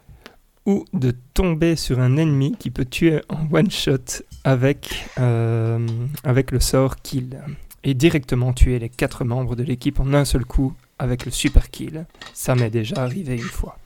Ou 0.67 0.85
de 0.93 1.13
tomber 1.35 1.77
sur 1.77 2.01
un 2.01 2.17
ennemi 2.17 2.55
qui 2.59 2.71
peut 2.71 2.85
tuer 2.85 3.21
en 3.29 3.47
one 3.53 3.71
shot 3.71 4.23
avec, 4.45 5.07
euh, 5.19 5.87
avec 6.25 6.51
le 6.51 6.61
sort 6.61 6.97
kill, 6.97 7.41
et 7.85 7.95
directement 7.95 8.53
tuer 8.53 8.79
les 8.79 8.89
quatre 8.89 9.25
membres 9.25 9.57
de 9.57 9.63
l'équipe 9.63 9.99
en 9.99 10.15
un 10.15 10.25
seul 10.25 10.45
coup 10.45 10.73
avec 10.99 11.25
le 11.25 11.31
super 11.31 11.71
kill. 11.71 12.07
Ça 12.33 12.55
m'est 12.55 12.71
déjà 12.71 13.03
arrivé 13.03 13.35
une 13.35 13.43
fois. 13.43 13.79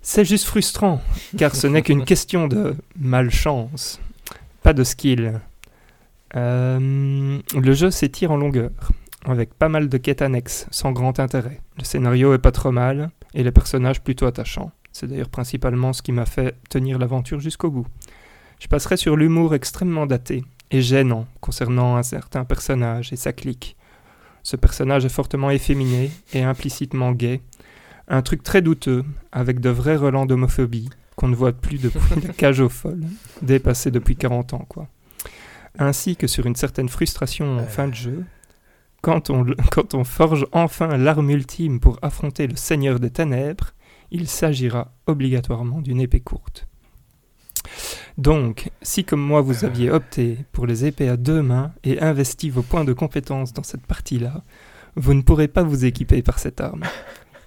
C'est 0.00 0.24
juste 0.24 0.44
frustrant, 0.44 1.00
car 1.38 1.56
ce 1.56 1.66
n'est 1.66 1.82
qu'une 1.82 2.04
question 2.06 2.46
de 2.46 2.76
malchance, 2.96 4.00
pas 4.62 4.74
de 4.74 4.84
skill. 4.84 5.40
Euh, 6.36 7.40
le 7.54 7.74
jeu 7.74 7.90
s'étire 7.90 8.30
en 8.30 8.36
longueur, 8.36 8.70
avec 9.24 9.54
pas 9.54 9.68
mal 9.68 9.88
de 9.88 9.98
quêtes 9.98 10.22
annexes, 10.22 10.66
sans 10.70 10.92
grand 10.92 11.18
intérêt. 11.20 11.60
Le 11.78 11.84
scénario 11.84 12.34
est 12.34 12.38
pas 12.38 12.52
trop 12.52 12.70
mal, 12.70 13.10
et 13.32 13.42
les 13.42 13.52
personnages 13.52 14.02
plutôt 14.02 14.26
attachants. 14.26 14.70
C'est 14.94 15.08
d'ailleurs 15.08 15.28
principalement 15.28 15.92
ce 15.92 16.02
qui 16.02 16.12
m'a 16.12 16.24
fait 16.24 16.56
tenir 16.70 17.00
l'aventure 17.00 17.40
jusqu'au 17.40 17.68
bout. 17.68 17.86
Je 18.60 18.68
passerai 18.68 18.96
sur 18.96 19.16
l'humour 19.16 19.52
extrêmement 19.52 20.06
daté 20.06 20.44
et 20.70 20.80
gênant 20.82 21.26
concernant 21.40 21.96
un 21.96 22.04
certain 22.04 22.44
personnage 22.44 23.12
et 23.12 23.16
sa 23.16 23.32
clique. 23.32 23.76
Ce 24.44 24.54
personnage 24.54 25.04
est 25.04 25.10
fortement 25.10 25.50
efféminé 25.50 26.12
et 26.32 26.44
implicitement 26.44 27.10
gay, 27.10 27.40
un 28.06 28.22
truc 28.22 28.44
très 28.44 28.62
douteux, 28.62 29.04
avec 29.32 29.58
de 29.58 29.68
vrais 29.68 29.96
relents 29.96 30.26
d'homophobie 30.26 30.88
qu'on 31.16 31.28
ne 31.28 31.34
voit 31.34 31.52
plus 31.52 31.78
depuis 31.78 32.20
la 32.22 32.32
cage 32.32 32.60
aux 32.60 32.68
folles, 32.68 33.04
dépassée 33.42 33.90
depuis 33.90 34.14
40 34.14 34.54
ans, 34.54 34.66
quoi. 34.68 34.86
Ainsi 35.76 36.14
que 36.14 36.28
sur 36.28 36.46
une 36.46 36.54
certaine 36.54 36.88
frustration 36.88 37.58
en 37.58 37.66
fin 37.66 37.88
de 37.88 37.94
jeu, 37.94 38.24
quand 39.02 39.28
on, 39.28 39.44
quand 39.72 39.94
on 39.94 40.04
forge 40.04 40.46
enfin 40.52 40.96
l'arme 40.96 41.30
ultime 41.30 41.80
pour 41.80 41.98
affronter 42.00 42.46
le 42.46 42.54
Seigneur 42.54 43.00
des 43.00 43.10
Ténèbres, 43.10 43.73
il 44.14 44.28
s'agira 44.28 44.92
obligatoirement 45.08 45.80
d'une 45.80 46.00
épée 46.00 46.20
courte. 46.20 46.68
Donc, 48.16 48.70
si 48.80 49.04
comme 49.04 49.20
moi 49.20 49.40
vous 49.40 49.64
aviez 49.64 49.90
opté 49.90 50.38
pour 50.52 50.66
les 50.66 50.84
épées 50.84 51.08
à 51.08 51.16
deux 51.16 51.42
mains 51.42 51.72
et 51.82 52.00
investi 52.00 52.48
vos 52.48 52.62
points 52.62 52.84
de 52.84 52.92
compétence 52.92 53.52
dans 53.52 53.64
cette 53.64 53.84
partie-là, 53.84 54.44
vous 54.94 55.14
ne 55.14 55.22
pourrez 55.22 55.48
pas 55.48 55.64
vous 55.64 55.84
équiper 55.84 56.22
par 56.22 56.38
cette 56.38 56.60
arme. 56.60 56.84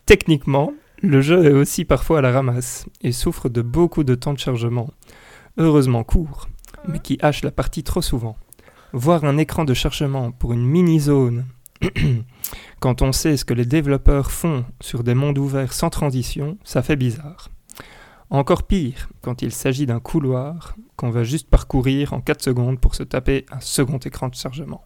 Techniquement, 0.05 0.73
le 1.01 1.21
jeu 1.21 1.45
est 1.45 1.53
aussi 1.53 1.85
parfois 1.85 2.19
à 2.19 2.21
la 2.21 2.33
ramasse 2.33 2.85
et 3.01 3.13
souffre 3.13 3.47
de 3.47 3.61
beaucoup 3.61 4.03
de 4.03 4.15
temps 4.15 4.33
de 4.33 4.39
chargement, 4.39 4.89
heureusement 5.55 6.03
court, 6.03 6.49
mais 6.85 6.99
qui 6.99 7.17
hache 7.21 7.43
la 7.43 7.51
partie 7.51 7.83
trop 7.83 8.01
souvent. 8.01 8.35
Voir 8.91 9.23
un 9.23 9.37
écran 9.37 9.63
de 9.63 9.73
chargement 9.73 10.31
pour 10.31 10.51
une 10.51 10.65
mini-zone 10.65 11.45
quand 12.79 13.01
on 13.01 13.11
sait 13.11 13.37
ce 13.37 13.45
que 13.45 13.53
les 13.53 13.65
développeurs 13.65 14.31
font 14.31 14.65
sur 14.81 15.03
des 15.03 15.13
mondes 15.13 15.37
ouverts 15.37 15.73
sans 15.73 15.89
transition, 15.89 16.57
ça 16.63 16.81
fait 16.81 16.95
bizarre. 16.95 17.49
Encore 18.29 18.63
pire, 18.63 19.09
quand 19.21 19.41
il 19.41 19.53
s'agit 19.53 19.85
d'un 19.85 19.99
couloir 19.99 20.75
qu'on 20.97 21.11
va 21.11 21.23
juste 21.23 21.49
parcourir 21.49 22.13
en 22.13 22.19
4 22.19 22.43
secondes 22.43 22.79
pour 22.79 22.95
se 22.95 23.03
taper 23.03 23.45
un 23.51 23.61
second 23.61 23.99
écran 23.99 24.27
de 24.27 24.35
chargement. 24.35 24.83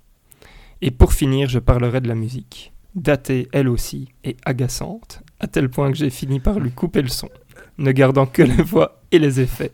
Et 0.81 0.91
pour 0.91 1.13
finir, 1.13 1.49
je 1.49 1.59
parlerai 1.59 2.01
de 2.01 2.07
la 2.07 2.15
musique. 2.15 2.73
Datée 2.93 3.47
elle 3.51 3.69
aussi 3.69 4.09
et 4.23 4.35
agaçante, 4.45 5.23
à 5.39 5.47
tel 5.47 5.69
point 5.69 5.91
que 5.91 5.97
j'ai 5.97 6.09
fini 6.09 6.39
par 6.39 6.59
lui 6.59 6.71
couper 6.71 7.01
le 7.01 7.07
son, 7.07 7.29
ne 7.77 7.91
gardant 7.91 8.25
que 8.25 8.43
les 8.43 8.61
voix 8.61 9.01
et 9.11 9.19
les 9.19 9.39
effets. 9.39 9.71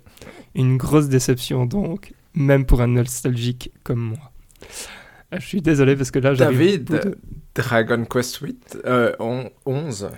Une 0.56 0.78
grosse 0.78 1.10
déception 1.10 1.66
donc, 1.66 2.14
même 2.36 2.66
pour 2.66 2.82
un 2.82 2.88
nostalgique 2.88 3.72
comme 3.84 4.00
moi. 4.00 4.32
Ah, 5.32 5.40
Je 5.40 5.46
suis 5.46 5.62
désolé 5.62 5.96
parce 5.96 6.12
que 6.12 6.20
là 6.20 6.34
j'arrive 6.34 6.58
David, 6.84 6.84
de- 6.86 7.18
Dragon 7.56 8.06
Quest 8.06 8.38
8, 8.38 8.78
euh, 8.86 9.14
on- 9.20 9.50
11. 9.66 10.10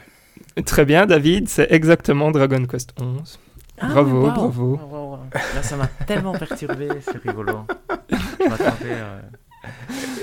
Très 0.66 0.86
bien 0.86 1.06
David, 1.06 1.48
c'est 1.50 1.72
exactement 1.72 2.32
Dragon 2.32 2.66
Quest 2.66 2.94
11. 3.00 3.40
Bravo, 3.82 4.22
wow. 4.22 4.32
bravo. 4.32 4.76
Wow, 4.76 4.88
wow, 4.90 5.12
wow. 5.12 5.20
Là, 5.34 5.64
ça 5.64 5.78
m'a 5.78 5.88
tellement 6.06 6.34
perturbé, 6.34 6.90
c'est 7.02 7.18
rigolo. 7.24 7.66
Je 8.10 8.50
m'attendais. 8.50 8.92
euh, 8.92 9.20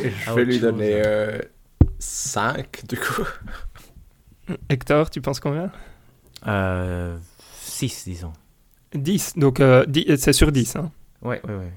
je 0.04 0.10
Ah, 0.26 0.34
vais 0.34 0.44
lui 0.44 0.52
chose. 0.54 0.62
donner 0.62 1.02
5 1.98 2.82
du 2.86 2.96
coup. 2.98 3.24
Hector, 4.68 5.10
tu 5.10 5.20
penses 5.20 5.40
combien? 5.40 5.72
Euh, 6.46 7.16
6, 7.62 8.04
disons. 8.06 8.32
10, 8.94 9.32
donc 9.36 9.60
euh, 9.60 9.84
dix- 9.86 10.16
c'est 10.18 10.32
sur 10.32 10.52
10. 10.52 10.76
Hein. 10.76 10.90
Ouais, 11.22 11.40
ouais, 11.48 11.54
ouais. 11.54 11.72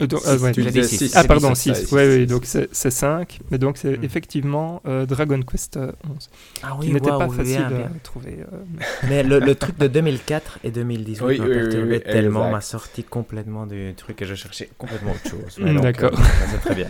Euh, 0.00 0.06
donc, 0.06 0.20
Six, 0.20 0.28
euh, 0.28 0.38
ouais, 0.38 0.52
tu 0.52 0.62
six. 0.84 0.96
six, 0.98 1.12
Ah 1.16 1.24
pardon, 1.24 1.50
dit 1.50 1.56
6. 1.56 1.74
six, 1.74 1.92
Oui, 1.92 2.02
oui, 2.06 2.26
donc 2.26 2.42
c'est 2.44 2.68
c'est 2.72 2.90
5. 2.92 3.40
Mais 3.50 3.58
donc 3.58 3.76
c'est 3.78 3.98
Mm. 3.98 4.04
effectivement 4.04 4.80
euh, 4.86 5.06
Dragon 5.06 5.40
Quest 5.42 5.76
euh, 5.76 5.90
11. 6.08 6.30
Ah 6.62 6.76
qui 6.80 6.86
oui, 6.88 6.92
n'était 6.94 7.10
waouh, 7.10 7.18
pas 7.18 7.26
bien, 7.26 7.36
facile 7.36 7.66
bien. 7.76 7.86
à 7.86 7.98
trouver. 8.04 8.38
euh, 8.52 8.58
Mais 9.08 9.22
le, 9.24 9.40
le 9.40 9.54
truc 9.56 9.76
de 9.76 9.88
2004 9.88 10.60
et 10.62 10.70
2018 10.70 11.24
Oui, 11.24 11.38
m'a 11.38 11.44
oui, 11.44 11.50
oui, 11.50 11.56
perturbé 11.62 11.96
oui, 11.96 12.12
tellement, 12.12 12.48
m'a 12.50 12.60
sorti 12.60 13.02
complètement 13.02 13.66
du 13.66 13.92
truc 13.96 14.16
que 14.16 14.24
je 14.24 14.36
cherchais 14.36 14.70
complètement 14.78 15.12
autre 15.12 15.28
chose. 15.28 15.58
D'accord. 15.82 16.12
euh, 16.18 16.22
c'est 16.52 16.58
très 16.60 16.74
bien. 16.76 16.88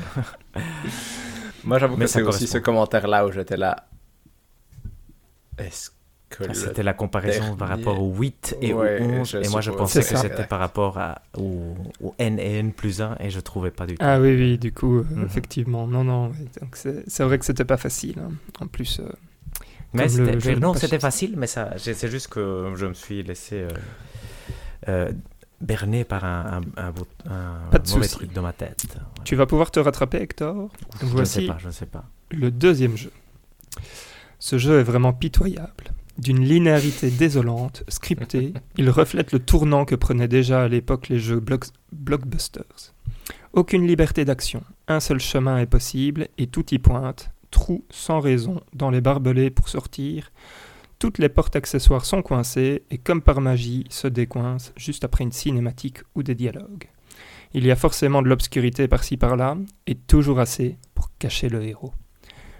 Moi 1.65 1.79
j'avoue 1.79 1.97
que 1.97 2.07
c'est 2.07 2.23
aussi 2.23 2.47
ce 2.47 2.59
commentaire-là 2.59 3.27
où 3.27 3.33
j'étais 3.33 3.57
là. 3.57 3.89
Est-ce 5.57 5.91
Ah, 5.91 5.97
C'était 6.53 6.83
la 6.83 6.93
comparaison 6.93 7.57
par 7.57 7.68
rapport 7.68 8.03
au 8.03 8.14
8 8.14 8.57
et 8.61 8.72
Ouais, 8.74 9.01
au 9.01 9.05
11. 9.20 9.29
je 9.31 9.39
Et 9.39 9.49
moi, 9.49 9.61
je 9.61 9.70
pensais 9.70 10.01
que 10.01 10.16
c'était 10.16 10.45
par 10.45 10.59
rapport 10.59 10.99
à, 10.99 11.22
au, 11.37 11.74
au 12.01 12.14
N 12.18 12.39
et 12.39 12.59
N 12.59 12.72
plus 12.72 13.01
1 13.01 13.16
et 13.20 13.31
je 13.31 13.41
trouvais 13.41 13.70
pas 13.70 13.87
du 13.87 13.95
tout. 13.95 14.05
Ah 14.05 14.20
oui, 14.20 14.35
oui, 14.37 14.59
du 14.59 14.72
coup, 14.72 14.99
euh, 14.99 15.05
Mhm. 15.11 15.24
effectivement. 15.24 15.87
Non, 15.87 16.05
non. 16.05 16.33
c'est 16.74 17.22
vrai 17.24 17.39
que 17.39 17.45
c'était 17.45 17.64
pas 17.64 17.76
facile. 17.79 18.16
hein. 18.20 18.33
En 18.61 18.66
plus, 18.66 19.01
euh, 19.01 19.09
mais 19.95 20.07
le 20.09 20.55
non, 20.61 20.74
c'était 20.74 20.99
facile, 20.99 21.35
mais 21.37 21.47
c'est 21.47 22.09
juste 22.11 22.29
que 22.29 22.72
je 22.76 22.87
me 22.87 22.95
suis 22.95 23.22
laissé 23.22 23.62
euh, 23.62 23.68
euh, 24.89 25.12
berner 25.62 26.05
par 26.05 26.24
un, 26.24 26.61
un, 26.76 26.83
un, 26.89 26.91
beau- 26.93 27.07
un 27.29 27.70
Pas 27.70 27.79
de 27.79 27.91
mauvais 27.91 28.07
truc 28.07 28.33
dans 28.33 28.43
ma 28.43 28.53
tête. 28.53 28.87
tu 29.24 29.35
vas 29.35 29.47
pouvoir 29.47 29.70
te 29.70 29.81
rattraper, 29.81 30.18
Hector. 30.22 30.68
Je 31.01 31.16
ne 31.16 31.24
sais 31.24 31.47
pas, 31.47 31.57
je 31.59 31.68
ne 31.68 31.72
sais 31.72 31.87
pas. 31.87 32.05
le 32.31 32.51
deuxième 32.51 32.97
jeu. 32.97 33.11
Ce 34.39 34.59
jeu 34.59 34.79
est 34.81 34.85
vraiment 34.85 35.12
pitoyable. 35.12 35.93
D'une 36.19 36.45
linéarité 36.45 37.11
désolante, 37.11 37.85
scriptée, 37.89 38.53
il 38.77 38.91
reflète 38.91 39.33
le 39.33 39.39
tournant 39.39 39.85
que 39.85 39.95
prenaient 39.95 40.29
déjà 40.29 40.64
à 40.64 40.69
l'époque 40.69 41.09
les 41.09 41.19
jeux 41.21 41.41
block- 41.41 41.71
blockbusters. 41.93 42.93
Aucune 43.53 43.87
liberté 43.87 44.25
d'action, 44.25 44.62
un 44.89 45.01
seul 45.01 45.21
chemin 45.21 45.59
est 45.59 45.66
possible 45.66 46.29
et 46.37 46.49
tout 46.49 46.75
y 46.75 46.79
pointe, 46.79 47.31
trou 47.51 47.85
sans 47.91 48.21
raison 48.21 48.61
dans 48.75 48.91
les 48.91 49.01
barbelés 49.01 49.51
pour 49.51 49.69
sortir, 49.69 50.31
Toutes 50.99 51.19
les 51.19 51.29
portes 51.29 51.55
accessoires 51.55 52.05
sont 52.05 52.23
coincées 52.23 52.83
et 52.91 52.99
comme 52.99 53.23
par 53.23 53.41
magie 53.41 53.85
se 53.89 54.09
décoincent 54.09 54.73
juste 54.77 55.05
après 55.05 55.23
une 55.23 55.31
cinématique 55.31 55.99
ou 56.16 56.25
des 56.25 56.35
dialogues. 56.35 56.89
Il 57.55 57.64
y 57.64 57.71
a 57.71 57.77
forcément 57.77 58.21
de 58.21 58.29
l'obscurité 58.29 58.89
par-ci 58.89 59.16
par-là 59.16 59.57
et 59.87 59.95
toujours 59.95 60.41
assez 60.41 60.77
pour 60.97 61.11
cacher 61.21 61.49
le 61.49 61.62
héros. 61.62 61.93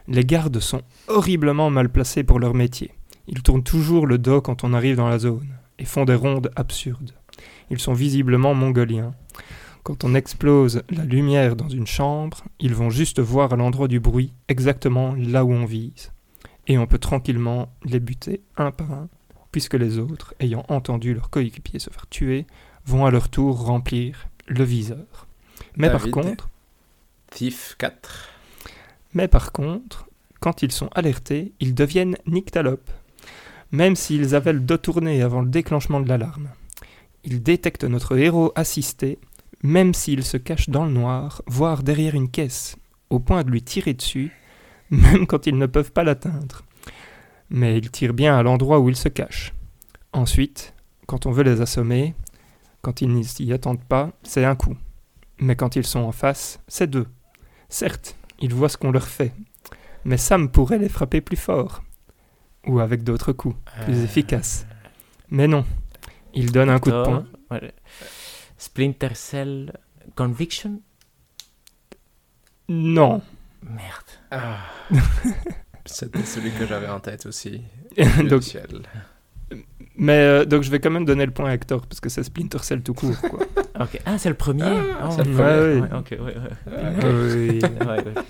Les 0.07 0.25
gardes 0.25 0.61
sont 0.61 0.83
horriblement 1.09 1.69
mal 1.69 1.89
placés 1.91 2.23
pour 2.23 2.39
leur 2.39 2.55
métier. 2.55 2.93
Ils 3.29 3.43
tournent 3.43 3.63
toujours 3.63 4.07
le 4.07 4.19
dos 4.19 4.41
quand 4.41 4.65
on 4.65 4.73
arrive 4.73 4.97
dans 4.97 5.09
la 5.09 5.19
zone 5.19 5.49
et 5.79 5.85
font 5.85 6.05
des 6.05 6.15
rondes 6.15 6.51
absurdes. 6.57 7.13
Ils 7.71 7.79
sont 7.79 7.93
visiblement 7.93 8.55
mongoliens. 8.55 9.15
Quand 9.83 10.05
on 10.05 10.15
explose 10.15 10.83
la 10.91 11.05
lumière 11.05 11.55
dans 11.55 11.69
une 11.69 11.87
chambre, 11.87 12.45
ils 12.59 12.75
vont 12.75 12.91
juste 12.91 13.21
voir 13.21 13.53
à 13.53 13.57
l'endroit 13.57 13.89
du 13.89 14.01
bruit 14.01 14.33
exactement 14.49 15.15
là 15.15 15.45
où 15.45 15.53
on 15.53 15.67
vise. 15.67 16.11
Et 16.67 16.79
on 16.79 16.87
peut 16.87 16.99
tranquillement 16.99 17.71
les 17.85 18.01
buter 18.01 18.43
un 18.57 18.71
par 18.71 18.93
un, 18.93 19.09
puisque 19.53 19.75
les 19.75 19.99
autres, 19.99 20.35
ayant 20.41 20.65
entendu 20.69 21.15
leur 21.15 21.31
coéquipier 21.31 21.79
se 21.79 21.91
faire 21.91 22.07
tuer, 22.07 22.47
vont 22.87 23.07
à 23.07 23.11
leur 23.11 23.29
tour 23.29 23.65
remplir 23.65 24.29
le 24.47 24.65
viseur. 24.65 25.27
Mais 25.77 25.89
David. 25.89 26.13
par 26.13 26.25
contre, 26.25 26.49
Thief 27.31 27.77
4. 27.79 28.29
mais 29.13 29.29
par 29.29 29.53
contre, 29.53 30.09
quand 30.41 30.63
ils 30.63 30.73
sont 30.73 30.89
alertés, 30.95 31.53
ils 31.61 31.75
deviennent 31.75 32.17
nyctalopes, 32.27 32.91
même 33.71 33.97
s'ils 33.97 34.35
avaient 34.35 34.53
le 34.53 34.61
dos 34.61 34.79
tourné 34.79 35.23
avant 35.23 35.43
le 35.43 35.49
déclenchement 35.49 36.01
de 36.01 36.09
l'alarme. 36.09 36.49
Ils 37.25 37.43
détectent 37.43 37.85
notre 37.85 38.17
héros 38.17 38.53
assisté, 38.55 39.19
même 39.63 39.95
s'il 39.95 40.25
se 40.25 40.37
cache 40.37 40.69
dans 40.69 40.87
le 40.87 40.93
noir, 40.93 41.43
voire 41.47 41.83
derrière 41.83 42.15
une 42.15 42.31
caisse, 42.31 42.77
au 43.11 43.19
point 43.19 43.43
de 43.43 43.51
lui 43.51 43.63
tirer 43.63 43.95
dessus, 43.95 44.33
même 44.91 45.27
quand 45.27 45.47
ils 45.47 45.59
ne 45.59 45.67
peuvent 45.67 45.93
pas 45.93 46.05
l'atteindre. 46.05 46.63
Mais 47.51 47.77
ils 47.79 47.91
tirent 47.91 48.15
bien 48.15 48.37
à 48.39 48.43
l'endroit 48.43 48.81
où 48.81 48.89
ils 48.89 48.97
se 48.97 49.09
cachent. 49.09 49.53
Ensuite, 50.13 50.75
quand 51.07 51.27
on 51.27 51.31
veut 51.31 51.45
les 51.45 51.61
assommer, 51.61 52.15
quand 52.83 53.03
ils 53.03 53.13
n'y 53.13 53.53
attendent 53.53 53.85
pas, 53.85 54.13
c'est 54.23 54.45
un 54.45 54.55
coup. 54.55 54.77
Mais 55.41 55.57
quand 55.57 55.77
ils 55.77 55.87
sont 55.87 56.01
en 56.01 56.13
face, 56.13 56.61
c'est 56.69 56.89
deux. 56.91 57.07
Certes, 57.69 58.17
ils 58.41 58.55
voient 58.55 58.69
ce 58.69 58.77
qu'on 58.77 58.91
leur 58.91 59.07
fait, 59.07 59.33
mais 60.05 60.17
Sam 60.17 60.49
pourrait 60.49 60.79
les 60.79 60.89
frapper 60.89 61.21
plus 61.21 61.37
fort, 61.37 61.83
ou 62.67 62.81
avec 62.81 63.03
d'autres 63.05 63.33
coups, 63.33 63.57
plus 63.85 63.99
Euh, 64.01 64.05
efficaces. 64.05 64.67
Mais 65.31 65.47
non, 65.49 65.65
il 66.35 66.53
donne 66.53 66.71
un 66.71 66.79
coup 66.79 66.91
de 66.91 67.03
poing. 67.03 67.27
Splinter 68.59 69.15
Cell 69.15 69.73
Conviction? 70.17 70.81
Non. 72.69 73.23
Merde. 73.63 74.05
Ah. 74.31 74.59
C'était 75.87 76.23
celui 76.25 76.51
que 76.53 76.67
j'avais 76.67 76.89
en 76.89 77.01
tête 77.01 77.27
aussi. 77.27 77.63
donc, 77.97 78.31
Le 78.31 78.41
ciel. 78.41 78.83
Mais 79.99 80.13
euh, 80.19 80.45
donc 80.47 80.63
je 80.63 80.71
vais 80.71 80.79
quand 80.81 80.91
même 80.91 81.05
donner 81.05 81.27
le 81.27 81.33
point 81.33 81.51
à 81.51 81.55
Hector 81.55 81.87
parce 81.87 82.01
que 82.01 82.09
c'est 82.09 82.23
Splinter 82.23 82.59
Cell 82.63 82.83
tout 82.83 82.95
court. 82.95 83.17
Quoi. 83.21 83.41
Ok. 83.81 84.01
Ah, 84.07 84.19
c'est 84.19 84.29
le 84.29 84.35
premier 84.35 84.65
Ah, 84.65 85.07
Oh, 85.09 85.13
c'est 85.17 85.23
le 85.25 85.31
Ouais, 85.31 85.37
premier. 85.37 85.57
ouais. 85.57 85.81
ouais, 85.83 85.99
ok, 85.99 86.11
ouais, 86.11 86.35
ouais. 86.35 87.05
Oui. 87.05 87.61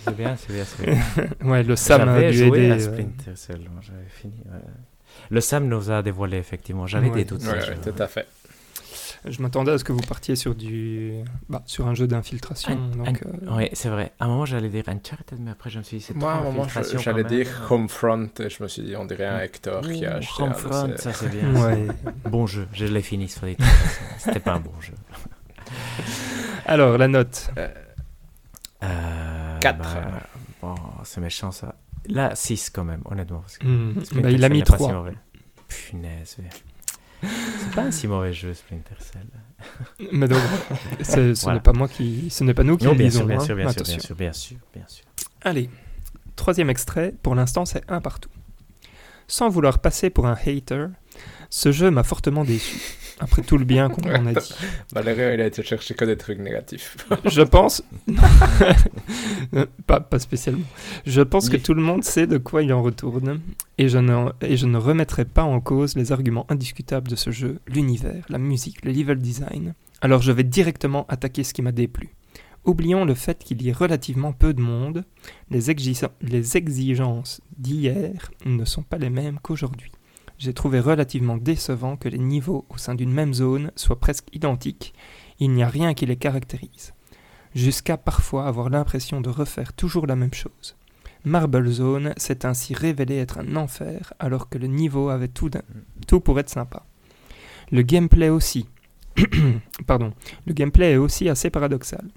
C'est 0.04 0.14
bien, 0.16 0.36
c'est 0.36 0.52
bien, 0.52 0.64
bien. 0.82 1.26
Ouais, 1.50 1.62
le 1.62 1.74
Sam 1.74 2.06
a 2.06 2.20
dû 2.30 2.36
joué 2.36 2.46
aider. 2.48 2.70
à 2.70 2.74
euh, 2.74 2.78
Splinter 2.80 3.30
Cell, 3.34 3.60
moi, 3.72 3.80
j'avais 3.80 4.04
fini. 4.10 4.34
ouais. 4.44 4.58
Le 5.30 5.40
Sam 5.40 5.66
nous 5.66 5.90
a 5.90 6.02
dévoilé, 6.02 6.36
effectivement. 6.36 6.86
J'avais 6.86 7.08
Ouais. 7.08 7.14
des 7.14 7.24
doutes. 7.24 7.40
Tout 7.82 8.02
à 8.02 8.06
fait. 8.08 8.26
Je 9.24 9.42
m'attendais 9.42 9.72
à 9.72 9.78
ce 9.78 9.84
que 9.84 9.92
vous 9.92 10.00
partiez 10.00 10.36
sur 10.36 10.54
du, 10.54 11.14
bah, 11.48 11.62
sur 11.66 11.86
un 11.88 11.94
jeu 11.94 12.06
d'infiltration. 12.06 12.78
Euh, 13.06 13.12
Oui, 13.56 13.68
c'est 13.72 13.88
vrai. 13.88 14.12
À 14.20 14.26
un 14.26 14.28
moment, 14.28 14.46
j'allais 14.46 14.68
dire 14.68 14.84
Uncharted, 14.88 15.38
mais 15.40 15.50
après, 15.50 15.70
je 15.70 15.78
me 15.78 15.82
suis 15.84 15.98
dit, 15.98 16.02
c'est 16.02 16.14
Moi, 16.14 16.30
à 16.32 16.36
un 16.36 16.40
trop 16.42 16.52
moment, 16.52 16.66
j'allais 16.98 17.24
dire 17.24 17.48
Homefront 17.70 18.28
et 18.38 18.48
je 18.50 18.62
me 18.62 18.68
suis 18.68 18.82
dit, 18.82 18.96
on 18.96 19.04
dirait 19.04 19.26
un 19.26 19.40
Hector 19.40 19.82
qui 19.82 20.06
a 20.06 20.16
acheté 20.16 20.42
Homefront, 20.42 20.92
ça 20.96 21.12
c'est 21.12 21.28
bien. 21.30 21.52
Ouais. 21.64 21.86
Bon 22.30 22.46
jeu, 22.46 22.68
je 22.72 22.86
l'ai 22.86 23.02
fini. 23.02 23.28
C'était 23.28 24.40
pas 24.40 24.54
un 24.54 24.60
bon 24.60 24.72
jeu. 24.80 24.94
Alors 26.66 26.96
la 26.98 27.08
note. 27.08 27.50
Euh, 28.82 29.58
Quatre. 29.60 29.78
bah, 29.78 30.22
bon, 30.62 30.74
c'est 31.04 31.20
méchant 31.20 31.50
ça. 31.50 31.74
Là, 32.08 32.34
6 32.34 32.70
quand 32.70 32.84
même, 32.84 33.02
honnêtement. 33.06 33.40
parce 33.40 33.58
que 33.58 33.66
Hmm, 33.66 34.00
Splinter 34.04 34.22
bah, 34.22 34.30
il 34.30 34.44
a 34.44 34.48
mis 34.48 34.58
n'est 34.58 34.64
pas 34.64 34.78
si 34.78 34.84
3. 34.84 34.92
mauvais. 34.94 35.14
Punaise. 35.66 36.36
ouais. 36.38 36.48
C'est 37.22 37.74
pas 37.74 37.82
un 37.82 37.90
si 37.90 38.06
mauvais 38.06 38.32
jeu, 38.32 38.54
Splinter 38.54 38.94
Cell. 38.98 39.26
Mais 40.12 40.28
donc, 40.28 40.38
ce 41.02 41.40
Voilà. 41.42 41.58
n'est 41.58 41.62
pas 41.62 41.72
moi 41.72 41.88
qui, 41.88 42.30
ce 42.30 42.44
n'est 42.44 42.54
pas 42.54 42.62
nous 42.64 42.76
qui 42.76 42.84
Non, 42.84 42.92
le 42.92 42.98
bien 42.98 43.06
disons. 43.08 43.20
sûr, 43.20 43.26
bien 43.28 43.36
hein. 43.38 43.40
sûr, 43.40 43.56
bien 43.56 43.68
sûr, 43.72 43.82
bien 43.84 43.98
sûr, 43.98 44.16
bien 44.16 44.32
sûr, 44.32 44.56
bien 44.74 44.84
sûr. 44.86 45.04
Allez, 45.42 45.68
troisième 46.36 46.70
extrait, 46.70 47.14
pour 47.22 47.34
l'instant 47.34 47.64
c'est 47.64 47.82
un 47.88 48.00
partout. 48.00 48.30
Sans 49.26 49.48
vouloir 49.48 49.80
passer 49.80 50.10
pour 50.10 50.26
un 50.26 50.32
hater, 50.34 50.86
ce 51.50 51.72
jeu 51.72 51.90
m'a 51.90 52.02
fortement 52.02 52.44
déçu, 52.44 52.78
après 53.20 53.42
tout 53.42 53.58
le 53.58 53.64
bien 53.64 53.88
qu'on 53.88 54.02
a 54.02 54.32
dit. 54.32 54.54
Valérian, 54.92 55.32
il 55.34 55.40
a 55.40 55.46
été 55.46 55.62
chercher 55.62 55.94
que 55.94 56.04
des 56.04 56.16
trucs 56.16 56.38
négatifs. 56.38 56.96
Je 57.24 57.42
pense... 57.42 57.82
Pas, 59.86 60.00
pas 60.00 60.18
spécialement. 60.18 60.66
Je 61.06 61.22
pense 61.22 61.48
que 61.48 61.56
tout 61.56 61.72
le 61.72 61.80
monde 61.80 62.04
sait 62.04 62.26
de 62.26 62.36
quoi 62.36 62.62
il 62.62 62.72
en 62.72 62.82
retourne, 62.82 63.40
et 63.78 63.88
je, 63.88 63.98
ne, 63.98 64.30
et 64.42 64.56
je 64.56 64.66
ne 64.66 64.76
remettrai 64.76 65.24
pas 65.24 65.44
en 65.44 65.60
cause 65.60 65.96
les 65.96 66.12
arguments 66.12 66.44
indiscutables 66.50 67.08
de 67.08 67.16
ce 67.16 67.30
jeu, 67.30 67.60
l'univers, 67.66 68.24
la 68.28 68.38
musique, 68.38 68.84
le 68.84 68.92
level 68.92 69.18
design. 69.18 69.74
Alors 70.02 70.20
je 70.20 70.32
vais 70.32 70.44
directement 70.44 71.06
attaquer 71.08 71.44
ce 71.44 71.54
qui 71.54 71.62
m'a 71.62 71.72
déplu. 71.72 72.10
Oublions 72.64 73.04
le 73.04 73.14
fait 73.14 73.42
qu'il 73.42 73.62
y 73.62 73.70
ait 73.70 73.72
relativement 73.72 74.32
peu 74.32 74.52
de 74.52 74.60
monde, 74.60 75.04
les 75.50 75.70
exigences 75.70 77.40
d'hier 77.56 78.30
ne 78.44 78.64
sont 78.64 78.82
pas 78.82 78.98
les 78.98 79.10
mêmes 79.10 79.38
qu'aujourd'hui. 79.42 79.90
J'ai 80.38 80.54
trouvé 80.54 80.78
relativement 80.78 81.36
décevant 81.36 81.96
que 81.96 82.08
les 82.08 82.18
niveaux 82.18 82.64
au 82.68 82.78
sein 82.78 82.94
d'une 82.94 83.12
même 83.12 83.34
zone 83.34 83.72
soient 83.74 83.98
presque 83.98 84.28
identiques, 84.32 84.94
il 85.40 85.50
n'y 85.50 85.64
a 85.64 85.68
rien 85.68 85.94
qui 85.94 86.06
les 86.06 86.16
caractérise. 86.16 86.94
Jusqu'à 87.54 87.96
parfois 87.96 88.46
avoir 88.46 88.70
l'impression 88.70 89.20
de 89.20 89.30
refaire 89.30 89.72
toujours 89.72 90.06
la 90.06 90.16
même 90.16 90.34
chose. 90.34 90.76
Marble 91.24 91.68
Zone 91.68 92.14
s'est 92.16 92.46
ainsi 92.46 92.74
révélé 92.74 93.16
être 93.16 93.38
un 93.38 93.56
enfer 93.56 94.12
alors 94.20 94.48
que 94.48 94.58
le 94.58 94.68
niveau 94.68 95.08
avait 95.08 95.28
tout, 95.28 95.50
pour 96.20 96.38
être 96.38 96.48
sympa. 96.48 96.86
Le 97.72 97.82
gameplay 97.82 98.28
aussi. 98.28 98.68
Pardon. 99.86 100.12
Le 100.46 100.52
gameplay 100.52 100.92
est 100.92 100.96
aussi 100.96 101.28
assez 101.28 101.50
paradoxal. 101.50 102.08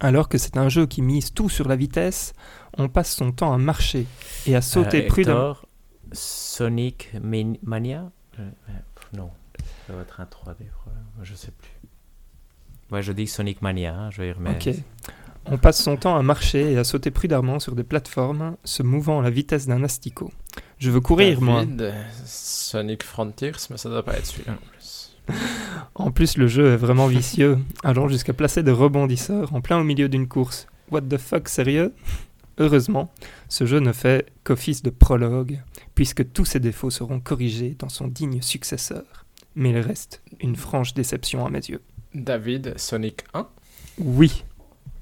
Alors 0.00 0.28
que 0.28 0.38
c'est 0.38 0.56
un 0.56 0.68
jeu 0.68 0.86
qui 0.86 1.02
mise 1.02 1.32
tout 1.32 1.48
sur 1.48 1.68
la 1.68 1.76
vitesse, 1.76 2.32
on 2.76 2.88
passe 2.88 3.14
son 3.14 3.32
temps 3.32 3.52
à 3.52 3.58
marcher 3.58 4.06
et 4.46 4.56
à 4.56 4.60
sauter 4.60 5.04
Euh, 5.04 5.08
prudemment. 5.08 5.56
Sonic 6.12 7.10
Man- 7.22 7.56
Mania? 7.62 8.10
Euh, 8.38 8.48
euh, 8.68 8.72
Non, 9.16 9.30
ça 9.86 9.92
doit 9.92 10.02
être 10.02 10.20
un 10.20 10.24
3D, 10.24 10.64
probablement. 10.72 11.06
je 11.22 11.34
sais 11.34 11.52
plus. 11.52 11.70
Ouais, 12.90 13.02
je 13.02 13.12
dis 13.12 13.26
Sonic 13.26 13.62
Mania, 13.62 13.94
hein, 13.94 14.10
je 14.10 14.22
vais 14.22 14.28
y 14.28 14.32
remettre. 14.32 14.68
Ok. 14.68 14.74
On 15.46 15.56
passe 15.58 15.82
son 15.82 15.96
temps 15.96 16.16
à 16.16 16.22
marcher 16.22 16.72
et 16.72 16.76
à 16.78 16.84
sauter 16.84 17.10
prudemment 17.10 17.60
sur 17.60 17.74
des 17.74 17.82
plateformes, 17.84 18.56
se 18.64 18.82
mouvant 18.82 19.20
à 19.20 19.22
la 19.22 19.30
vitesse 19.30 19.66
d'un 19.66 19.82
asticot. 19.84 20.30
Je 20.78 20.90
veux 20.90 21.00
courir, 21.00 21.40
moi. 21.40 21.64
Sonic 22.24 23.02
Frontiers, 23.02 23.52
mais 23.70 23.76
ça 23.78 23.88
doit 23.88 24.04
pas 24.04 24.16
être 24.18 24.26
celui-là 24.26 24.52
en 24.52 24.70
plus. 24.70 25.16
En 25.94 26.10
plus, 26.10 26.36
le 26.36 26.46
jeu 26.46 26.72
est 26.72 26.76
vraiment 26.76 27.06
vicieux, 27.06 27.58
allant 27.84 28.08
jusqu'à 28.08 28.32
placer 28.32 28.62
des 28.62 28.70
rebondisseurs 28.72 29.54
en 29.54 29.60
plein 29.60 29.78
au 29.78 29.84
milieu 29.84 30.08
d'une 30.08 30.26
course. 30.28 30.66
What 30.90 31.02
the 31.02 31.18
fuck, 31.18 31.48
sérieux? 31.48 31.94
Heureusement, 32.60 33.10
ce 33.48 33.64
jeu 33.66 33.80
ne 33.80 33.92
fait 33.92 34.30
qu'office 34.44 34.82
de 34.82 34.90
prologue, 34.90 35.60
puisque 35.94 36.30
tous 36.32 36.44
ses 36.44 36.60
défauts 36.60 36.90
seront 36.90 37.18
corrigés 37.18 37.74
dans 37.78 37.88
son 37.88 38.06
digne 38.06 38.42
successeur. 38.42 39.24
Mais 39.56 39.70
il 39.70 39.78
reste 39.78 40.22
une 40.40 40.54
franche 40.56 40.94
déception 40.94 41.44
à 41.46 41.50
mes 41.50 41.58
yeux. 41.58 41.80
David, 42.14 42.74
Sonic 42.78 43.24
1. 43.34 43.48
Oui, 43.98 44.44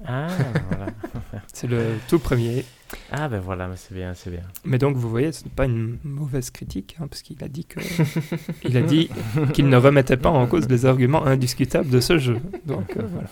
Ah, 0.05 0.27
voilà. 0.71 0.87
c'est 1.53 1.67
le 1.67 1.95
tout 2.07 2.19
premier. 2.19 2.63
Ah, 3.11 3.27
ben 3.27 3.39
voilà, 3.39 3.67
mais 3.67 3.75
c'est 3.75 3.93
bien, 3.93 4.13
c'est 4.15 4.31
bien. 4.31 4.41
Mais 4.63 4.77
donc, 4.77 4.95
vous 4.95 5.09
voyez, 5.09 5.31
ce 5.33 5.43
n'est 5.43 5.49
pas 5.51 5.65
une 5.65 5.97
mauvaise 6.03 6.49
critique, 6.51 6.95
hein, 6.99 7.07
parce 7.07 7.21
qu'il 7.21 7.43
a 7.43 7.47
dit 7.49 7.65
que 7.65 7.79
il 8.63 8.77
a 8.77 8.81
dit 8.81 9.09
qu'il 9.53 9.67
ne 9.69 9.75
remettait 9.77 10.17
pas 10.17 10.29
en 10.29 10.47
cause 10.47 10.67
les 10.69 10.85
arguments 10.85 11.25
indiscutables 11.25 11.89
de 11.89 11.99
ce 11.99 12.17
jeu. 12.17 12.37
Donc 12.65 12.95
euh, 12.97 13.03
voilà. 13.11 13.27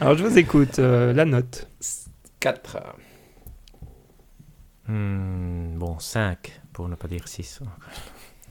Alors, 0.00 0.16
je 0.16 0.24
vous 0.24 0.38
écoute. 0.38 0.78
euh, 0.78 1.12
la 1.12 1.24
note. 1.24 1.68
4. 2.40 2.78
Hmm, 4.88 5.76
bon, 5.78 5.98
5, 5.98 6.60
pour 6.72 6.88
ne 6.88 6.94
pas 6.94 7.08
dire 7.08 7.26
6. 7.26 7.60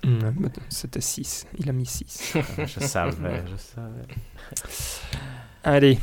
Hum, 0.03 0.49
C'était 0.69 1.01
6. 1.01 1.47
Il 1.57 1.69
a 1.69 1.73
mis 1.73 1.85
6. 1.85 2.33
je 2.65 2.79
savais, 2.79 3.43
je 3.49 3.55
savais. 3.57 4.05
Allez, 5.63 5.97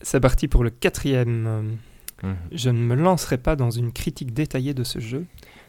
c'est 0.00 0.20
parti 0.20 0.48
pour 0.48 0.64
le 0.64 0.70
quatrième. 0.70 1.78
Mhm. 2.22 2.36
Je 2.52 2.70
ne 2.70 2.78
me 2.78 2.94
lancerai 2.94 3.38
pas 3.38 3.56
dans 3.56 3.70
une 3.70 3.92
critique 3.92 4.32
détaillée 4.32 4.72
de 4.74 4.84
ce 4.84 5.00
jeu, 5.00 5.26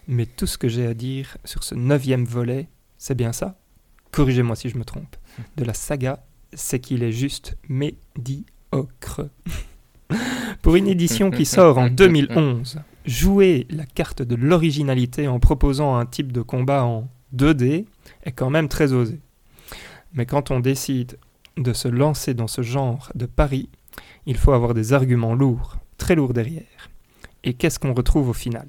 mais 0.08 0.26
tout 0.26 0.48
ce 0.48 0.58
que 0.58 0.70
j'ai 0.70 0.88
à 0.88 0.93
dire 0.93 1.38
sur 1.43 1.64
ce 1.64 1.76
neuvième 1.76 2.24
volet, 2.26 2.70
c'est 2.98 3.16
bien 3.16 3.34
ça? 3.34 3.60
Corrigez-moi 4.12 4.56
si 4.56 4.70
je 4.70 4.78
me 4.78 4.86
trompe. 4.86 5.16
De 5.58 5.66
la 5.66 5.74
saga, 5.74 6.24
c'est 6.54 6.80
qu'il 6.80 7.04
est 7.04 7.12
juste 7.12 7.58
médiocre. 7.68 9.30
pour 10.62 10.76
une 10.76 10.88
édition 10.88 11.32
qui 11.32 11.45
sort 11.45 11.78
en 11.78 11.89
2011, 11.89 12.80
jouer 13.08 13.66
la 13.70 13.86
carte 13.86 14.22
de 14.22 14.36
l'originalité 14.36 15.28
en 15.28 15.39
proposant 15.39 15.95
un 15.95 16.05
type 16.05 16.32
de 16.32 16.41
combat 16.41 16.84
en 16.84 17.08
2D 17.36 17.86
est 18.24 18.32
quand 18.34 18.49
même 18.49 18.68
très 18.68 18.93
osé. 18.93 19.20
Mais 20.14 20.26
quand 20.26 20.51
on 20.51 20.60
décide 20.60 21.18
de 21.58 21.74
se 21.74 21.88
lancer 21.88 22.34
dans 22.34 22.47
ce 22.47 22.62
genre 22.62 23.12
de 23.16 23.26
pari, 23.26 23.70
il 24.26 24.38
faut 24.38 24.51
avoir 24.51 24.74
des 24.74 24.93
arguments 24.93 25.34
lourds, 25.34 25.78
très 25.97 26.16
lourds 26.16 26.34
derrière. 26.34 26.89
Et 27.43 27.53
qu'est-ce 27.53 27.80
qu'on 27.80 27.93
retrouve 27.93 28.30
au 28.30 28.34
final? 28.34 28.68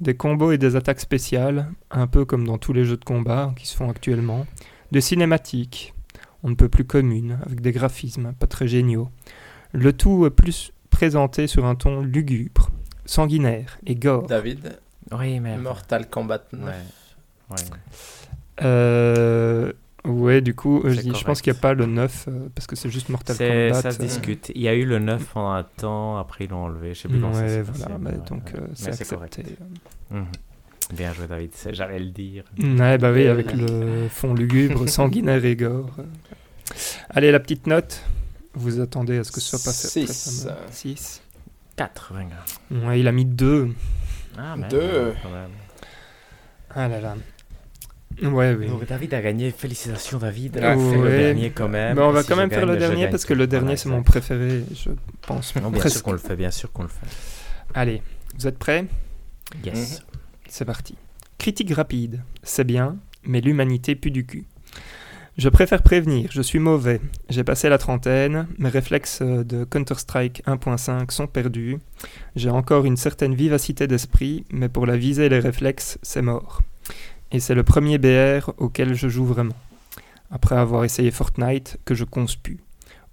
Des 0.00 0.14
combos 0.14 0.52
et 0.52 0.58
des 0.58 0.76
attaques 0.76 1.00
spéciales, 1.00 1.72
un 1.90 2.06
peu 2.06 2.24
comme 2.24 2.46
dans 2.46 2.58
tous 2.58 2.72
les 2.72 2.84
jeux 2.84 2.96
de 2.96 3.04
combat 3.04 3.54
qui 3.56 3.66
se 3.66 3.76
font 3.76 3.88
actuellement, 3.88 4.46
des 4.90 5.00
cinématiques, 5.00 5.94
on 6.42 6.50
ne 6.50 6.54
peut 6.54 6.68
plus 6.68 6.84
communes, 6.84 7.38
avec 7.46 7.60
des 7.60 7.72
graphismes 7.72 8.32
pas 8.38 8.46
très 8.46 8.68
géniaux. 8.68 9.08
Le 9.72 9.92
tout 9.92 10.28
plus 10.30 10.72
présenté 10.90 11.46
sur 11.46 11.64
un 11.64 11.74
ton 11.74 12.02
lugubre, 12.02 12.70
sanguinaire 13.04 13.78
et 13.86 13.94
gore. 13.94 14.26
David, 14.26 14.78
Oui, 15.12 15.40
mais. 15.40 15.56
Mortal 15.58 16.08
Kombat 16.08 16.44
9. 16.52 16.64
Ouais. 16.64 16.72
ouais. 17.50 17.56
Euh, 18.62 19.72
ouais, 20.04 20.40
du 20.40 20.54
coup, 20.54 20.80
euh, 20.84 20.90
je, 20.90 20.96
C'est 20.96 21.02
dis- 21.02 21.14
je 21.18 21.24
pense 21.24 21.40
qu'il 21.42 21.52
n'y 21.52 21.58
a 21.58 21.60
pas 21.60 21.74
le 21.74 21.86
9, 21.86 22.26
euh, 22.28 22.48
parce 22.54 22.66
que 22.66 22.76
c'est 22.76 22.90
juste 22.90 23.08
Mortal 23.08 23.36
Kombat. 23.36 23.74
Ça 23.82 23.90
se 23.90 24.00
euh, 24.00 24.04
discute. 24.04 24.52
Il 24.54 24.60
y 24.62 24.68
a 24.68 24.74
eu 24.74 24.84
le 24.84 24.98
9 24.98 25.24
pendant 25.32 25.50
un 25.52 25.62
temps, 25.64 26.18
après 26.18 26.44
ils 26.44 26.50
l'ont 26.50 26.64
enlevé. 26.64 26.94
Je 26.94 27.00
sais 27.02 27.08
plus 27.08 27.20
ça 27.20 27.26
Ouais, 27.28 27.62
voilà, 27.62 27.64
passé, 27.64 27.84
bah, 27.88 27.98
mais 28.00 28.18
donc 28.28 28.52
euh, 28.54 28.66
c'est 28.74 28.88
accepté. 28.88 29.44
Mhm. 30.10 30.26
Bien 30.94 31.12
joué, 31.14 31.26
David. 31.26 31.50
J'allais 31.70 31.98
le 31.98 32.10
dire. 32.10 32.44
Ouais, 32.58 32.98
bah 32.98 33.12
oui, 33.12 33.26
avec 33.26 33.52
le 33.54 34.08
fond 34.10 34.34
lugubre, 34.34 34.86
sanguinaire 34.88 35.42
et 35.44 35.56
gore. 35.56 35.90
Allez, 37.10 37.30
la 37.30 37.40
petite 37.40 37.66
note. 37.66 38.02
Vous 38.54 38.80
attendez 38.80 39.16
à 39.16 39.24
ce 39.24 39.32
que 39.32 39.40
ce 39.40 39.56
soit 39.56 39.64
passé 39.64 40.06
Six. 40.06 40.46
6. 40.70 41.21
4, 41.76 42.12
venga. 42.14 42.86
Ouais, 42.86 43.00
il 43.00 43.08
a 43.08 43.12
mis 43.12 43.24
2. 43.24 43.70
Ah, 44.38 44.56
merde, 44.56 44.70
Deux. 44.70 45.14
quand 45.22 45.30
même. 45.30 45.50
Ah 46.74 46.88
là 46.88 47.00
là. 47.00 47.16
Ouais, 48.22 48.54
oui. 48.54 48.66
Donc 48.68 48.86
David 48.86 49.14
a 49.14 49.22
gagné. 49.22 49.50
Félicitations, 49.50 50.18
David. 50.18 50.58
Ah, 50.62 50.74
C'est 50.76 50.96
le 50.96 51.02
ouais. 51.02 51.18
dernier 51.18 51.50
quand 51.50 51.68
même. 51.68 51.96
Mais 51.96 52.02
on 52.02 52.12
va 52.12 52.22
si 52.22 52.28
quand 52.28 52.36
même 52.36 52.50
faire 52.50 52.60
gagne, 52.60 52.70
le 52.70 52.76
dernier 52.76 53.08
parce 53.08 53.24
que 53.24 53.34
le 53.34 53.46
dernier 53.46 53.76
c'est 53.76 53.88
mon 53.88 54.02
préféré, 54.02 54.64
je 54.74 54.90
pense. 55.22 55.54
Non, 55.56 55.70
bien 55.70 55.80
presque. 55.80 55.96
sûr 55.96 56.02
qu'on 56.02 56.12
le 56.12 56.18
fait, 56.18 56.36
bien 56.36 56.50
sûr 56.50 56.70
qu'on 56.72 56.82
le 56.82 56.88
fait. 56.88 57.06
Allez, 57.74 58.02
vous 58.38 58.46
êtes 58.46 58.58
prêts? 58.58 58.86
Yes. 59.64 60.02
C'est 60.48 60.64
parti. 60.66 60.94
Critique 61.38 61.74
rapide, 61.74 62.22
c'est 62.42 62.64
bien, 62.64 62.96
mais 63.24 63.40
l'humanité 63.40 63.94
pue 63.96 64.10
du 64.10 64.24
cul. 64.26 64.44
Je 65.38 65.48
préfère 65.48 65.82
prévenir, 65.82 66.30
je 66.30 66.42
suis 66.42 66.58
mauvais. 66.58 67.00
J'ai 67.30 67.42
passé 67.42 67.70
la 67.70 67.78
trentaine, 67.78 68.46
mes 68.58 68.68
réflexes 68.68 69.20
euh, 69.22 69.42
de 69.44 69.64
Counter-Strike 69.64 70.42
1.5 70.46 71.10
sont 71.10 71.26
perdus. 71.26 71.78
J'ai 72.36 72.50
encore 72.50 72.84
une 72.84 72.98
certaine 72.98 73.34
vivacité 73.34 73.86
d'esprit, 73.86 74.44
mais 74.50 74.68
pour 74.68 74.84
la 74.84 74.98
visée 74.98 75.26
et 75.26 75.28
les 75.30 75.38
réflexes, 75.38 75.98
c'est 76.02 76.20
mort. 76.20 76.60
Et 77.30 77.40
c'est 77.40 77.54
le 77.54 77.62
premier 77.62 77.96
BR 77.96 78.50
auquel 78.58 78.92
je 78.92 79.08
joue 79.08 79.24
vraiment. 79.24 79.56
Après 80.30 80.56
avoir 80.56 80.84
essayé 80.84 81.10
Fortnite, 81.10 81.78
que 81.86 81.94
je 81.94 82.04
conspue. 82.04 82.58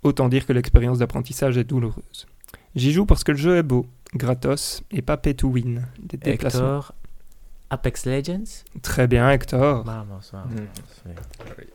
Autant 0.03 0.27
dire 0.27 0.45
que 0.45 0.51
l'expérience 0.51 0.99
d'apprentissage 0.99 1.57
est 1.57 1.63
douloureuse. 1.63 2.27
J'y 2.75 2.91
joue 2.91 3.05
parce 3.05 3.23
que 3.23 3.31
le 3.31 3.37
jeu 3.37 3.57
est 3.57 3.63
beau, 3.63 3.85
gratos 4.13 4.83
et 4.91 5.01
pas 5.01 5.15
pay 5.15 5.35
to 5.35 5.47
win. 5.47 5.85
Des 5.99 6.17
déplacements. 6.17 6.79
Hector, 6.79 6.93
Apex 7.69 8.05
Legends? 8.05 8.65
Très 8.81 9.07
bien, 9.07 9.29
Hector. 9.31 9.83
Vamos, 9.85 10.31
vamos. 10.33 10.51
Mhm. 10.51 11.65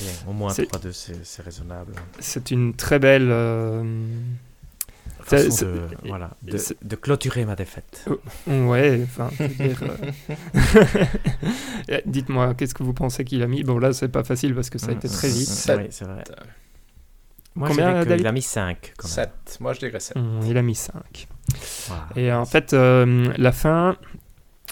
Bien, 0.00 0.10
au 0.28 0.32
moins 0.32 0.50
C'est- 0.50 0.64
3-2, 0.66 0.92
c'est 1.22 1.42
raisonnable. 1.42 1.92
C'est 2.18 2.50
une 2.50 2.74
très 2.74 2.98
belle. 2.98 3.28
euh, 3.30 3.82
Façon 5.20 5.64
de, 5.64 5.80
voilà, 6.04 6.30
de, 6.42 6.58
de 6.82 6.96
clôturer 6.96 7.46
ma 7.46 7.56
défaite. 7.56 8.04
Ouais, 8.46 9.00
enfin, 9.04 9.30
je 9.38 9.44
veux 9.44 9.68
dire. 9.68 9.82
euh, 9.82 11.96
Dites-moi, 12.06 12.52
qu'est-ce 12.54 12.74
que 12.74 12.82
vous 12.82 12.92
pensez 12.92 13.24
qu'il 13.24 13.42
a 13.42 13.46
mis? 13.46 13.62
Bon, 13.64 13.78
là, 13.78 13.92
c'est 13.94 14.08
pas 14.08 14.24
facile 14.24 14.54
parce 14.54 14.68
que 14.68 14.78
ça 14.78 14.88
a 14.88 14.92
été 14.92 15.08
très 15.08 15.28
Mm, 15.28 15.32
vite. 15.32 15.48
mm, 15.48 15.52
Sept. 15.52 15.78
Oui, 15.80 15.86
c'est 15.90 16.04
vrai. 16.04 16.24
Moi, 17.54 17.68
Combien, 17.68 18.02
Il 18.02 18.26
a 18.26 18.32
mis 18.32 18.42
5 18.42 18.92
quand 18.98 19.08
même. 19.08 19.14
7. 19.14 19.58
Moi, 19.60 19.72
je 19.74 19.78
dirais 19.78 20.00
7. 20.00 20.16
Hum, 20.16 20.40
Il 20.46 20.58
a 20.58 20.62
mis 20.62 20.74
5. 20.74 21.28
Voilà. 21.88 22.08
Et 22.16 22.32
en 22.32 22.44
fait, 22.44 22.72
euh, 22.74 23.32
la 23.38 23.52
fin. 23.52 23.96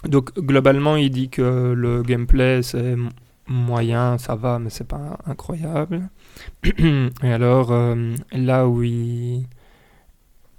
Donc, 0.05 0.35
globalement, 0.37 0.97
il 0.97 1.11
dit 1.11 1.29
que 1.31 1.73
le 1.77 2.03
gameplay, 2.03 2.63
c'est 2.63 2.97
moyen, 3.47 4.19
ça 4.19 4.35
va, 4.35 4.59
mais 4.59 4.71
c'est 4.71 4.87
pas 4.87 5.19
incroyable. 5.27 6.09
Et 6.65 7.33
alors, 7.33 7.73
euh, 7.73 8.15
là 8.33 8.69
où 8.69 8.83
il. 8.83 9.47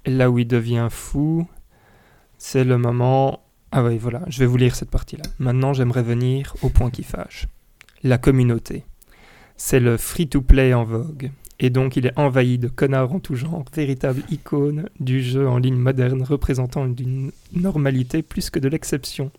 Là 0.06 0.30
où 0.30 0.38
il 0.38 0.46
devient 0.46 0.88
fou, 0.90 1.46
c'est 2.36 2.64
le 2.64 2.76
moment. 2.76 3.40
Ah 3.72 3.82
oui, 3.82 3.96
voilà, 3.98 4.22
je 4.28 4.38
vais 4.38 4.46
vous 4.46 4.58
lire 4.58 4.74
cette 4.74 4.90
partie-là. 4.90 5.24
Maintenant, 5.38 5.72
j'aimerais 5.72 6.02
venir 6.02 6.54
au 6.62 6.68
point 6.68 6.90
qui 6.90 7.02
fâche. 7.02 7.46
La 8.02 8.18
communauté. 8.18 8.84
C'est 9.56 9.80
le 9.80 9.96
free-to-play 9.96 10.74
en 10.74 10.84
vogue. 10.84 11.30
Et 11.60 11.70
donc, 11.70 11.96
il 11.96 12.06
est 12.06 12.18
envahi 12.18 12.58
de 12.58 12.68
connards 12.68 13.14
en 13.14 13.20
tout 13.20 13.36
genre, 13.36 13.64
véritable 13.74 14.22
icône 14.30 14.88
du 15.00 15.22
jeu 15.22 15.48
en 15.48 15.58
ligne 15.58 15.76
moderne, 15.76 16.22
représentant 16.22 16.86
d'une 16.86 17.30
normalité 17.54 18.22
plus 18.22 18.50
que 18.50 18.58
de 18.58 18.68
l'exception. 18.68 19.30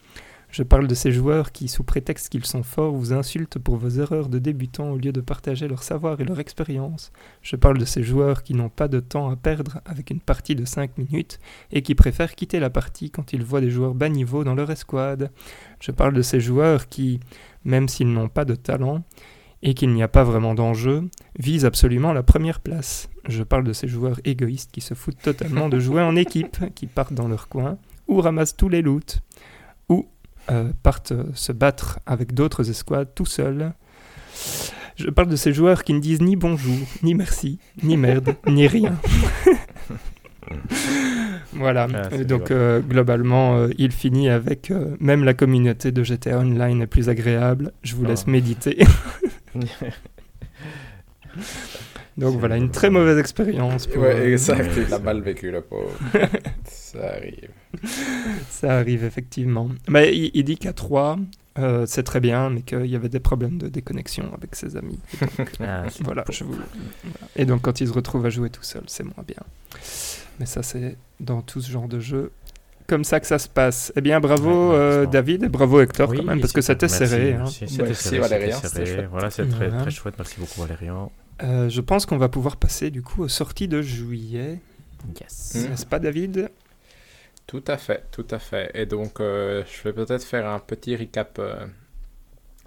Je 0.56 0.64
parle 0.64 0.88
de 0.88 0.96
ces 0.96 1.12
joueurs 1.12 1.52
qui, 1.52 1.68
sous 1.68 1.84
prétexte 1.84 2.30
qu'ils 2.30 2.46
sont 2.46 2.64
forts, 2.64 2.94
vous 2.94 3.12
insultent 3.12 3.60
pour 3.60 3.76
vos 3.76 3.90
erreurs 3.90 4.30
de 4.30 4.40
débutants 4.40 4.92
au 4.92 4.98
lieu 4.98 5.12
de 5.12 5.20
partager 5.20 5.68
leur 5.68 5.84
savoir 5.84 6.22
et 6.22 6.24
leur 6.24 6.40
expérience. 6.40 7.12
Je 7.42 7.58
parle 7.58 7.78
de 7.78 7.84
ces 7.84 8.04
joueurs 8.04 8.42
qui 8.42 8.54
n'ont 8.54 8.70
pas 8.70 8.88
de 8.88 9.02
temps 9.02 9.30
à 9.30 9.36
perdre 9.36 9.82
avec 9.84 10.12
une 10.12 10.22
partie 10.22 10.56
de 10.56 10.64
5 10.64 10.98
minutes 10.98 11.42
et 11.74 11.82
qui 11.82 11.94
préfèrent 11.94 12.36
quitter 12.36 12.62
la 12.62 12.70
partie 12.70 13.12
quand 13.12 13.34
ils 13.34 13.44
voient 13.44 13.60
des 13.60 13.70
joueurs 13.70 13.96
bas 13.96 14.08
niveau 14.08 14.46
dans 14.46 14.56
leur 14.56 14.72
escouade. 14.72 15.30
Je 15.82 15.92
parle 15.92 16.14
de 16.14 16.22
ces 16.22 16.40
joueurs 16.40 16.88
qui, 16.88 17.20
même 17.66 17.90
s'ils 17.90 18.14
n'ont 18.14 18.30
pas 18.30 18.46
de 18.46 18.56
talent 18.56 19.04
et 19.62 19.74
qu'il 19.74 19.92
n'y 19.92 20.04
a 20.04 20.08
pas 20.08 20.24
vraiment 20.24 20.56
d'enjeu, 20.56 21.04
visent 21.38 21.66
absolument 21.66 22.14
la 22.14 22.24
première 22.24 22.62
place. 22.62 23.10
Je 23.28 23.44
parle 23.44 23.66
de 23.66 23.74
ces 23.74 23.90
joueurs 23.90 24.22
égoïstes 24.24 24.72
qui 24.72 24.80
se 24.80 24.94
foutent 24.94 25.22
totalement 25.22 25.68
de 25.68 25.80
jouer 25.80 26.02
en 26.02 26.16
équipe, 26.16 26.74
qui 26.76 26.88
partent 26.88 27.14
dans 27.14 27.28
leur 27.28 27.50
coin, 27.50 27.78
ou 28.08 28.22
ramassent 28.22 28.56
tous 28.56 28.70
les 28.70 28.82
loots, 28.82 29.20
euh, 30.52 30.72
partent 30.84 31.12
euh, 31.12 31.26
se 31.34 31.52
battre 31.52 32.00
avec 32.06 32.34
d'autres 32.34 32.70
escouades 32.70 33.10
tout 33.16 33.26
seuls. 33.26 33.74
Je 34.96 35.10
parle 35.10 35.28
de 35.28 35.36
ces 35.36 35.54
joueurs 35.54 35.84
qui 35.84 35.94
ne 35.94 36.00
disent 36.00 36.22
ni 36.22 36.36
bonjour, 36.36 36.78
ni 37.04 37.16
merci, 37.16 37.60
ni 37.84 37.98
merde, 37.98 38.36
ni 38.48 38.66
rien. 38.68 38.98
voilà. 41.54 41.88
Ah, 41.94 42.24
donc 42.24 42.52
euh, 42.52 42.80
globalement, 42.80 43.58
euh, 43.58 43.70
il 43.78 43.92
finit 43.92 44.30
avec 44.30 44.72
euh, 44.72 44.96
même 45.00 45.24
la 45.24 45.34
communauté 45.34 45.92
de 45.92 46.04
GTA 46.04 46.40
Online 46.40 46.82
est 46.82 46.88
plus 46.88 47.10
agréable. 47.10 47.72
Je 47.84 47.96
vous 47.96 48.06
laisse 48.06 48.26
Oh. 48.28 48.32
méditer. 48.32 48.86
Donc 52.18 52.40
voilà, 52.40 52.56
une 52.58 52.72
très 52.72 52.90
mauvaise 52.90 53.18
expérience. 53.18 53.88
pour, 53.88 54.04
Ouais, 54.04 54.16
euh, 54.16 54.32
exact. 54.34 54.60
ouais, 54.60 54.72
Il 54.88 54.94
a 54.94 54.98
c'est- 54.98 55.04
mal 55.04 55.22
vécu, 55.22 55.52
le 55.52 55.62
pauvre. 55.62 55.92
Ça 56.64 57.10
arrive. 57.14 57.50
Ça 58.50 58.78
arrive 58.78 59.04
effectivement. 59.04 59.70
Mais 59.90 60.16
il, 60.16 60.32
il 60.34 60.44
dit 60.46 60.58
qu'à 60.58 60.72
3, 60.72 61.18
euh, 61.60 61.86
c'est 61.86 62.04
très 62.04 62.22
bien, 62.22 62.50
mais 62.50 62.62
qu'il 62.62 62.86
y 62.86 62.96
avait 62.96 63.10
des 63.10 63.20
problèmes 63.20 63.58
de 63.58 63.68
déconnexion 63.68 64.32
avec 64.34 64.56
ses 64.56 64.78
amis. 64.78 65.00
Et 65.22 65.26
donc, 65.38 65.50
Ah, 65.60 65.84
voilà, 66.06 66.24
je 66.32 66.46
vous- 66.46 66.54
voilà. 66.54 66.68
Et 67.36 67.46
donc 67.46 67.62
quand 67.64 67.82
il 67.82 67.88
se 67.88 67.94
retrouve 67.94 68.26
à 68.26 68.30
jouer 68.30 68.50
tout 68.50 68.64
seul, 68.64 68.84
c'est 68.88 69.04
moins 69.04 69.24
bien. 69.28 69.36
Mais 70.40 70.46
ça, 70.46 70.64
c'est 70.64 70.96
dans 71.20 71.42
tout 71.42 71.60
ce 71.62 71.70
genre 71.70 71.88
de 71.90 72.00
jeu. 72.00 72.32
Comme 72.88 73.04
ça 73.04 73.20
que 73.20 73.26
ça 73.28 73.40
se 73.40 73.50
passe. 73.50 73.92
Eh 73.96 74.02
bien, 74.02 74.20
bravo 74.20 74.70
Ouais, 74.70 74.76
euh. 74.78 75.06
David 75.08 75.44
et 75.44 75.50
bravo 75.50 75.82
Hector 75.82 76.08
Oui, 76.10 76.18
quand 76.18 76.24
même, 76.24 76.40
parce 76.40 76.54
que 76.54 76.62
c'était 76.62 76.86
Merci, 76.88 77.08
serré. 77.08 77.34
hein. 77.34 77.38
Merci, 77.40 77.66
c'était 77.68 77.84
Merci, 77.84 78.04
serré, 78.04 78.20
Valérian, 78.20 78.60
serré. 78.62 79.08
Voilà, 79.12 79.32
c'est 79.32 79.48
très, 79.50 79.68
Voilà. 79.70 79.82
très 79.82 79.92
chouette. 79.92 80.14
Merci 80.18 80.36
beaucoup, 80.40 80.62
Valérian. 80.62 81.12
Euh, 81.44 81.70
je 81.70 81.82
pense 81.82 82.06
qu'on 82.06 82.18
va 82.18 82.30
pouvoir 82.30 82.58
passer 82.58 82.92
du 82.92 83.02
coup 83.02 83.24
aux 83.24 83.28
sorties 83.28 83.68
de 83.68 83.82
juillet. 83.82 84.60
Yes. 85.20 85.56
Mm. 85.56 85.70
N'est-ce 85.70 85.86
pas, 85.86 86.00
David? 86.00 86.50
Tout 87.48 87.64
à 87.68 87.78
fait, 87.78 88.06
tout 88.12 88.28
à 88.32 88.40
fait. 88.40 88.72
Et 88.74 88.86
donc, 88.86 89.20
euh, 89.20 89.64
je 89.72 89.84
vais 89.84 89.94
peut-être 89.94 90.24
faire 90.24 90.48
un 90.48 90.60
petit 90.60 90.96
recap 90.96 91.38
euh, 91.40 91.66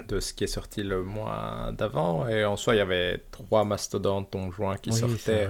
de 0.06 0.20
ce 0.20 0.32
qui 0.32 0.44
est 0.44 0.48
sorti 0.48 0.82
le 0.82 1.02
mois 1.02 1.72
d'avant. 1.76 2.28
Et 2.28 2.44
en 2.44 2.56
soi, 2.56 2.74
il 2.74 2.78
y 2.78 2.82
avait 2.82 3.22
trois 3.32 3.64
mastodontes 3.64 4.34
en 4.36 4.50
juin 4.50 4.76
qui 4.76 4.90
Oui, 4.90 4.98
sortaient. 4.98 5.48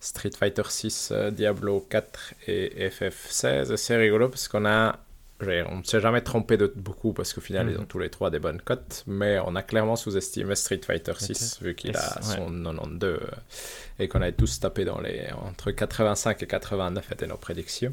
Street 0.00 0.30
Fighter 0.38 0.62
6, 0.68 1.12
Diablo 1.32 1.84
4 1.88 2.34
et 2.46 2.88
FF16. 2.88 3.72
Et 3.72 3.76
c'est 3.76 3.96
rigolo 3.96 4.28
parce 4.28 4.46
qu'on 4.46 4.64
a... 4.66 4.96
On 5.40 5.76
ne 5.78 5.82
s'est 5.84 6.00
jamais 6.00 6.20
trompé 6.20 6.56
de 6.56 6.72
beaucoup 6.74 7.12
parce 7.12 7.32
qu'au 7.32 7.40
final, 7.40 7.66
Mhm. 7.66 7.72
ils 7.72 7.78
ont 7.80 7.84
tous 7.84 7.98
les 8.00 8.10
trois 8.10 8.30
des 8.30 8.40
bonnes 8.40 8.60
cotes. 8.60 9.04
Mais 9.06 9.38
on 9.46 9.54
a 9.54 9.62
clairement 9.62 9.94
sous-estimé 9.96 10.54
Street 10.56 10.80
Fighter 10.84 11.12
6 11.16 11.58
vu 11.62 11.74
qu'il 11.76 11.90
Yes, 11.90 11.96
a 11.96 12.16
ouais. 12.16 12.36
son 12.36 12.50
92 12.50 13.20
euh, 13.22 13.26
et 14.00 14.08
qu'on 14.08 14.20
avait 14.20 14.32
tous 14.32 14.58
tapé 14.58 14.84
dans 14.84 15.00
les... 15.00 15.26
entre 15.48 15.70
85 15.70 16.42
et 16.42 16.46
89 16.46 17.12
étaient 17.12 17.26
nos 17.28 17.36
prédictions. 17.36 17.92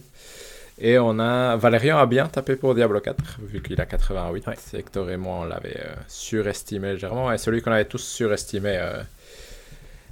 Et 0.80 0.98
on 0.98 1.20
a... 1.20 1.56
Valérian 1.56 1.98
a 2.00 2.06
bien 2.08 2.28
tapé 2.28 2.56
pour 2.56 2.74
Diablo 2.74 3.00
4 3.00 3.40
vu 3.42 3.62
qu'il 3.62 3.80
a 3.80 3.86
88. 3.86 4.48
Ouais. 4.48 4.56
Hector 4.74 5.10
et 5.12 5.18
moi, 5.18 5.38
on 5.42 5.44
l'avait 5.46 5.80
euh, 5.80 5.94
surestimé 6.08 6.94
légèrement. 6.94 7.32
Et 7.32 7.38
celui 7.38 7.62
qu'on 7.62 7.72
avait 7.72 7.86
tous 7.86 8.04
surestimé... 8.04 8.78
euh, 8.82 9.02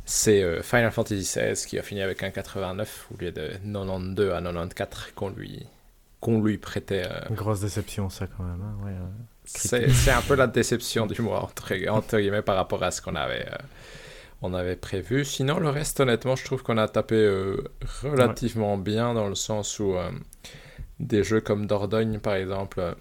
c'est 0.05 0.43
euh, 0.43 0.61
Final 0.61 0.91
Fantasy 0.91 1.21
XVI 1.21 1.55
qui 1.65 1.79
a 1.79 1.81
fini 1.81 2.01
avec 2.01 2.21
un 2.23 2.29
89 2.29 3.07
au 3.13 3.21
lieu 3.21 3.31
de 3.31 3.51
92 3.63 4.31
à 4.34 4.41
94 4.41 5.07
qu'on 5.15 5.29
lui 5.29 5.65
qu'on 6.24 6.41
lui 6.41 6.57
prêtait. 6.57 7.07
Une 7.30 7.36
grosse 7.36 7.61
déception, 7.61 8.09
ça, 8.09 8.28
quand 8.28 8.43
même. 8.43 8.61
Hein, 8.61 8.86
ouais, 8.86 8.93
c'est 9.45 10.11
un 10.11 10.21
peu 10.21 10.36
la 10.36 10.47
déception 10.47 11.05
du 11.07 11.21
mois, 11.21 11.43
entre, 11.43 11.74
entre 11.89 12.17
guillemets, 12.17 12.41
par 12.41 12.55
rapport 12.55 12.82
à 12.84 12.91
ce 12.91 13.01
qu'on 13.01 13.15
avait, 13.15 13.45
on 14.41 14.53
avait 14.53 14.76
prévu. 14.76 15.26
Sinon, 15.26 15.59
le 15.59 15.69
reste, 15.69 15.99
honnêtement, 15.99 16.36
je 16.36 16.45
trouve 16.45 16.63
qu'on 16.63 16.78
a 16.78 16.88
tapé 16.88 17.17
relativement 18.01 18.78
bien 18.78 19.13
dans 19.13 19.28
le 19.28 19.36
sens 19.36 19.80
où 19.80 19.95
des 20.99 21.24
jeux 21.24 21.41
comme 21.41 21.67
Dordogne, 21.67 22.19
par 22.19 22.36
exemple 22.36 22.95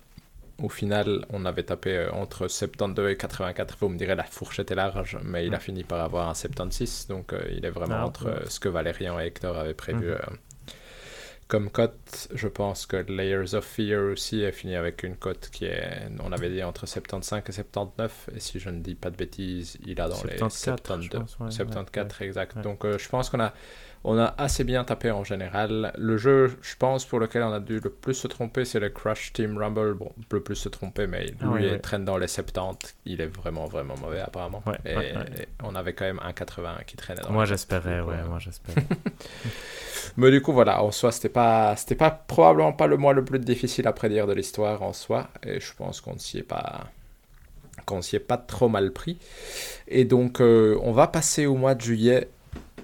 au 0.63 0.69
final, 0.69 1.27
on 1.31 1.45
avait 1.45 1.65
tapé 1.65 1.97
euh, 1.97 2.13
entre 2.13 2.49
72 2.49 3.11
et 3.11 3.17
84. 3.17 3.77
Vous 3.81 3.89
me 3.89 3.99
direz, 3.99 4.15
la 4.15 4.25
fourchette 4.25 4.71
est 4.71 4.75
large, 4.75 5.19
mais 5.25 5.47
il 5.47 5.55
a 5.55 5.59
fini 5.59 5.83
par 5.83 6.01
avoir 6.01 6.29
un 6.29 6.35
76. 6.35 7.07
Donc, 7.09 7.33
euh, 7.33 7.41
il 7.51 7.65
est 7.65 7.71
vraiment 7.71 7.97
ah, 7.99 8.07
entre 8.07 8.29
euh, 8.29 8.45
ce 8.49 8.61
que 8.61 8.69
Valérian 8.69 9.19
et 9.19 9.27
Hector 9.27 9.57
avaient 9.57 9.75
prévu. 9.75 10.11
Mhm. 10.11 10.39
Comme 11.53 11.69
cote, 11.69 12.29
je 12.33 12.49
pense 12.49 12.87
que 12.87 12.97
Layers 12.97 13.55
of 13.55 13.67
Fear 13.67 14.11
aussi 14.11 14.43
a 14.43 14.53
fini 14.53 14.75
avec 14.75 15.03
une 15.03 15.17
cote 15.17 15.51
qui 15.53 15.67
est, 15.67 16.09
on 16.25 16.33
avait 16.33 16.49
dit 16.49 16.63
entre 16.63 16.87
75 16.87 17.43
et 17.47 17.53
79. 17.53 18.31
Et 18.35 18.41
si 18.41 18.59
je 18.59 18.71
ne 18.71 18.81
dis 18.81 18.95
pas 18.95 19.11
de 19.11 19.17
bêtises, 19.17 19.77
il 19.85 20.01
a 20.01 20.09
dans 20.09 20.23
les 20.25 20.39
72, 20.39 21.37
74 21.51 22.23
exact. 22.23 22.59
Donc, 22.63 22.87
je 22.87 23.07
pense 23.07 23.29
qu'on 23.29 23.41
a 23.41 23.53
on 24.05 24.19
a 24.19 24.35
assez 24.37 24.65
bien 24.65 24.83
tapé 24.83 25.11
en 25.11 25.23
général. 25.23 25.93
Le 25.97 26.17
jeu, 26.17 26.57
je 26.61 26.75
pense, 26.77 27.05
pour 27.05 27.21
lequel 27.21 27.43
on 27.45 27.53
a 27.53 27.61
dû 27.61 27.79
le 27.79 27.91
plus 27.91 28.15
se 28.15 28.27
tromper, 28.27 28.65
c'est 28.65 28.81
le 28.81 28.89
Crush 28.89 29.33
Team 29.33 29.57
Rumble. 29.57 29.95
Bon, 29.95 30.13
le 30.31 30.43
plus 30.43 30.57
se 30.57 30.69
tromper, 30.69 31.07
mais 31.07 31.33
ah 31.41 31.47
lui, 31.47 31.67
il 31.69 31.81
traîne 31.81 32.05
dans 32.05 32.19
les 32.19 32.27
70. 32.27 32.97
Il 33.07 33.21
est 33.21 33.27
vraiment, 33.27 33.67
vraiment 33.67 33.95
mauvais, 33.97 34.21
apparemment. 34.21 34.63
et, 34.85 34.97
on 35.63 35.75
avait 35.77 35.93
quand 35.93 36.05
même 36.05 36.21
un 36.25 36.33
80 36.33 36.79
qui 36.87 36.97
traînait 36.97 37.23
dans 37.23 37.31
Moi, 37.31 37.45
j'espérais, 37.45 38.01
ouais, 38.01 38.23
moi, 38.29 38.39
j'espérais. 38.41 38.85
mais 40.17 40.31
du 40.33 40.43
coup, 40.43 40.53
voilà, 40.53 40.83
en 40.83 40.91
soi, 40.91 41.13
c'était 41.13 41.29
pas, 41.29 41.77
c'était 41.77 41.95
pas, 41.95 42.11
probablement 42.11 42.73
pas 42.73 42.89
le 42.89 42.97
mois 42.97 43.13
le 43.13 43.25
plus 43.25 43.39
difficile 43.39 43.87
à 43.87 43.93
prédire 43.93 44.27
de 44.27 44.33
l'histoire 44.33 44.83
en 44.83 44.93
soi. 44.93 45.29
Et 45.45 45.61
je 45.61 45.73
pense 45.75 46.01
qu'on 46.01 46.15
ne 46.15 46.19
s'y 46.19 46.39
est 46.39 46.43
pas 46.43 46.87
qu'on 47.87 48.03
s'y 48.03 48.17
est 48.17 48.21
pas 48.21 48.37
trop 48.37 48.69
mal 48.69 48.93
pris. 48.93 49.19
Et 49.89 50.05
donc, 50.05 50.41
euh, 50.41 50.79
on 50.83 50.93
va 50.93 51.07
passer 51.07 51.47
au 51.47 51.55
mois 51.55 51.75
de 51.75 51.81
juillet 51.81 52.29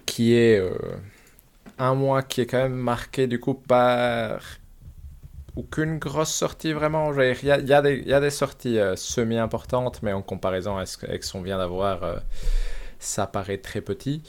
qui 0.08 0.34
est 0.34 0.58
euh, 0.58 0.70
un 1.78 1.94
mois 1.94 2.22
qui 2.22 2.40
est 2.40 2.46
quand 2.46 2.62
même 2.62 2.72
marqué 2.72 3.26
du 3.26 3.38
coup 3.38 3.54
par 3.54 4.40
aucune 5.54 5.98
grosse 5.98 6.32
sortie 6.32 6.72
vraiment. 6.72 7.12
Il 7.12 7.44
y 7.44 7.50
a, 7.50 7.58
y, 7.58 7.72
a 7.72 7.90
y 7.90 8.12
a, 8.12 8.20
des 8.20 8.30
sorties 8.30 8.78
euh, 8.78 8.96
semi-importantes, 8.96 10.00
mais 10.02 10.12
en 10.12 10.22
comparaison 10.22 10.76
avec 10.76 11.24
ce 11.24 11.32
qu'on 11.32 11.42
vient 11.42 11.58
d'avoir, 11.58 12.02
euh, 12.02 12.16
ça 12.98 13.26
paraît 13.26 13.58
très 13.58 13.82
petit. 13.82 14.22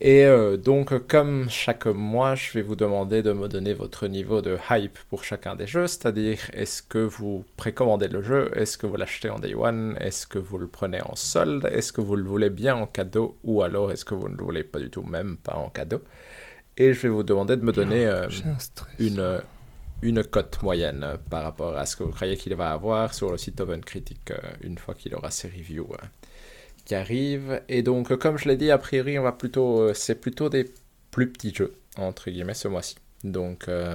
Et 0.00 0.24
euh, 0.24 0.56
donc, 0.56 1.06
comme 1.08 1.50
chaque 1.50 1.86
mois, 1.86 2.36
je 2.36 2.52
vais 2.52 2.62
vous 2.62 2.76
demander 2.76 3.22
de 3.22 3.32
me 3.32 3.48
donner 3.48 3.74
votre 3.74 4.06
niveau 4.06 4.40
de 4.40 4.56
hype 4.70 4.96
pour 5.10 5.24
chacun 5.24 5.56
des 5.56 5.66
jeux, 5.66 5.88
c'est-à-dire 5.88 6.38
est-ce 6.52 6.82
que 6.82 6.98
vous 6.98 7.44
précommandez 7.56 8.06
le 8.06 8.22
jeu, 8.22 8.50
est-ce 8.54 8.78
que 8.78 8.86
vous 8.86 8.94
l'achetez 8.96 9.28
en 9.28 9.40
day 9.40 9.54
one, 9.54 9.96
est-ce 10.00 10.28
que 10.28 10.38
vous 10.38 10.56
le 10.56 10.68
prenez 10.68 11.02
en 11.02 11.16
solde, 11.16 11.68
est-ce 11.72 11.92
que 11.92 12.00
vous 12.00 12.14
le 12.14 12.22
voulez 12.22 12.50
bien 12.50 12.76
en 12.76 12.86
cadeau, 12.86 13.36
ou 13.42 13.62
alors 13.62 13.90
est-ce 13.90 14.04
que 14.04 14.14
vous 14.14 14.28
ne 14.28 14.36
le 14.36 14.44
voulez 14.44 14.62
pas 14.62 14.78
du 14.78 14.88
tout, 14.88 15.02
même 15.02 15.36
pas 15.36 15.56
en 15.56 15.68
cadeau? 15.68 16.00
Et 16.76 16.92
je 16.92 17.00
vais 17.00 17.08
vous 17.08 17.24
demander 17.24 17.56
de 17.56 17.64
me 17.64 17.72
donner 17.72 18.06
euh, 18.06 18.28
une, 19.00 19.40
une 20.02 20.22
cote 20.22 20.62
moyenne 20.62 21.04
par 21.28 21.42
rapport 21.42 21.76
à 21.76 21.86
ce 21.86 21.96
que 21.96 22.04
vous 22.04 22.12
croyez 22.12 22.36
qu'il 22.36 22.54
va 22.54 22.70
avoir 22.70 23.14
sur 23.14 23.32
le 23.32 23.36
site 23.36 23.60
Open 23.60 23.80
Critic 23.80 24.30
euh, 24.30 24.36
une 24.60 24.78
fois 24.78 24.94
qu'il 24.94 25.12
aura 25.16 25.32
ses 25.32 25.48
reviews 25.48 25.88
qui 26.88 26.94
arrive. 26.94 27.60
Et 27.68 27.82
donc, 27.82 28.16
comme 28.16 28.38
je 28.38 28.48
l'ai 28.48 28.56
dit, 28.56 28.70
a 28.70 28.78
priori, 28.78 29.18
on 29.18 29.22
va 29.22 29.32
plutôt, 29.32 29.82
euh, 29.82 29.94
c'est 29.94 30.14
plutôt 30.16 30.48
des 30.48 30.64
plus 31.10 31.30
petits 31.30 31.54
jeux, 31.54 31.74
entre 31.96 32.30
guillemets, 32.30 32.54
ce 32.54 32.66
mois-ci. 32.66 32.96
Donc, 33.22 33.68
euh, 33.68 33.94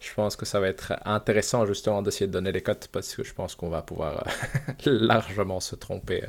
je 0.00 0.14
pense 0.14 0.34
que 0.34 0.46
ça 0.46 0.58
va 0.58 0.68
être 0.68 0.94
intéressant 1.04 1.66
justement 1.66 2.00
d'essayer 2.00 2.26
de 2.26 2.32
donner 2.32 2.50
les 2.50 2.62
cotes 2.62 2.88
parce 2.90 3.14
que 3.14 3.22
je 3.22 3.34
pense 3.34 3.54
qu'on 3.54 3.68
va 3.68 3.82
pouvoir 3.82 4.26
euh, 4.86 4.90
largement 5.06 5.60
se 5.60 5.76
tromper 5.76 6.24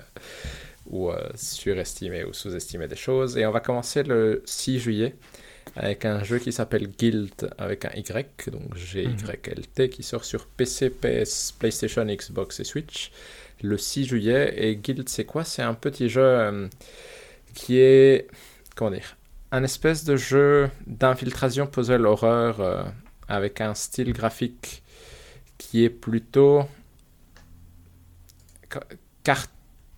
ou 0.86 1.12
surestimer 1.36 2.26
ou 2.26 2.34
sous-estimer 2.34 2.90
des 2.90 2.98
choses. 2.98 3.38
Et 3.38 3.46
on 3.46 3.52
va 3.52 3.62
commencer 3.62 4.04
le 4.04 4.44
6 4.46 4.80
juillet 4.80 5.16
avec 5.78 6.04
un 6.04 6.22
jeu 6.26 6.40
qui 6.40 6.52
s'appelle 6.52 6.88
Guild 6.88 7.50
avec 7.58 7.86
un 7.86 7.92
Y, 7.96 8.50
donc 8.50 8.76
G-Y-L-T, 8.76 9.90
qui 9.90 10.04
sort 10.04 10.26
sur 10.26 10.46
PC, 10.46 10.90
PS, 10.90 11.54
PlayStation, 11.54 12.04
Xbox 12.06 12.60
et 12.60 12.66
Switch 12.66 13.12
le 13.62 13.78
6 13.78 14.06
juillet. 14.06 14.54
Et 14.58 14.76
Guild, 14.76 15.08
c'est 15.10 15.26
quoi? 15.26 15.44
C'est 15.44 15.62
un 15.62 15.74
petit 15.74 16.10
jeu 16.10 16.24
euh, 16.24 16.68
qui 17.54 17.80
est, 17.80 18.28
comment 18.76 18.92
dire, 18.92 19.18
un 19.52 19.64
espèce 19.64 20.04
de 20.04 20.16
jeu 20.16 20.70
d'infiltration 20.88 21.68
puzzle 21.68 22.06
horreur 22.06 22.60
euh, 22.60 22.84
avec 23.28 23.62
un 23.62 23.76
style 23.76 24.12
graphique 24.12 24.84
qui 25.58 25.84
est 25.84 25.90
plutôt 25.92 26.64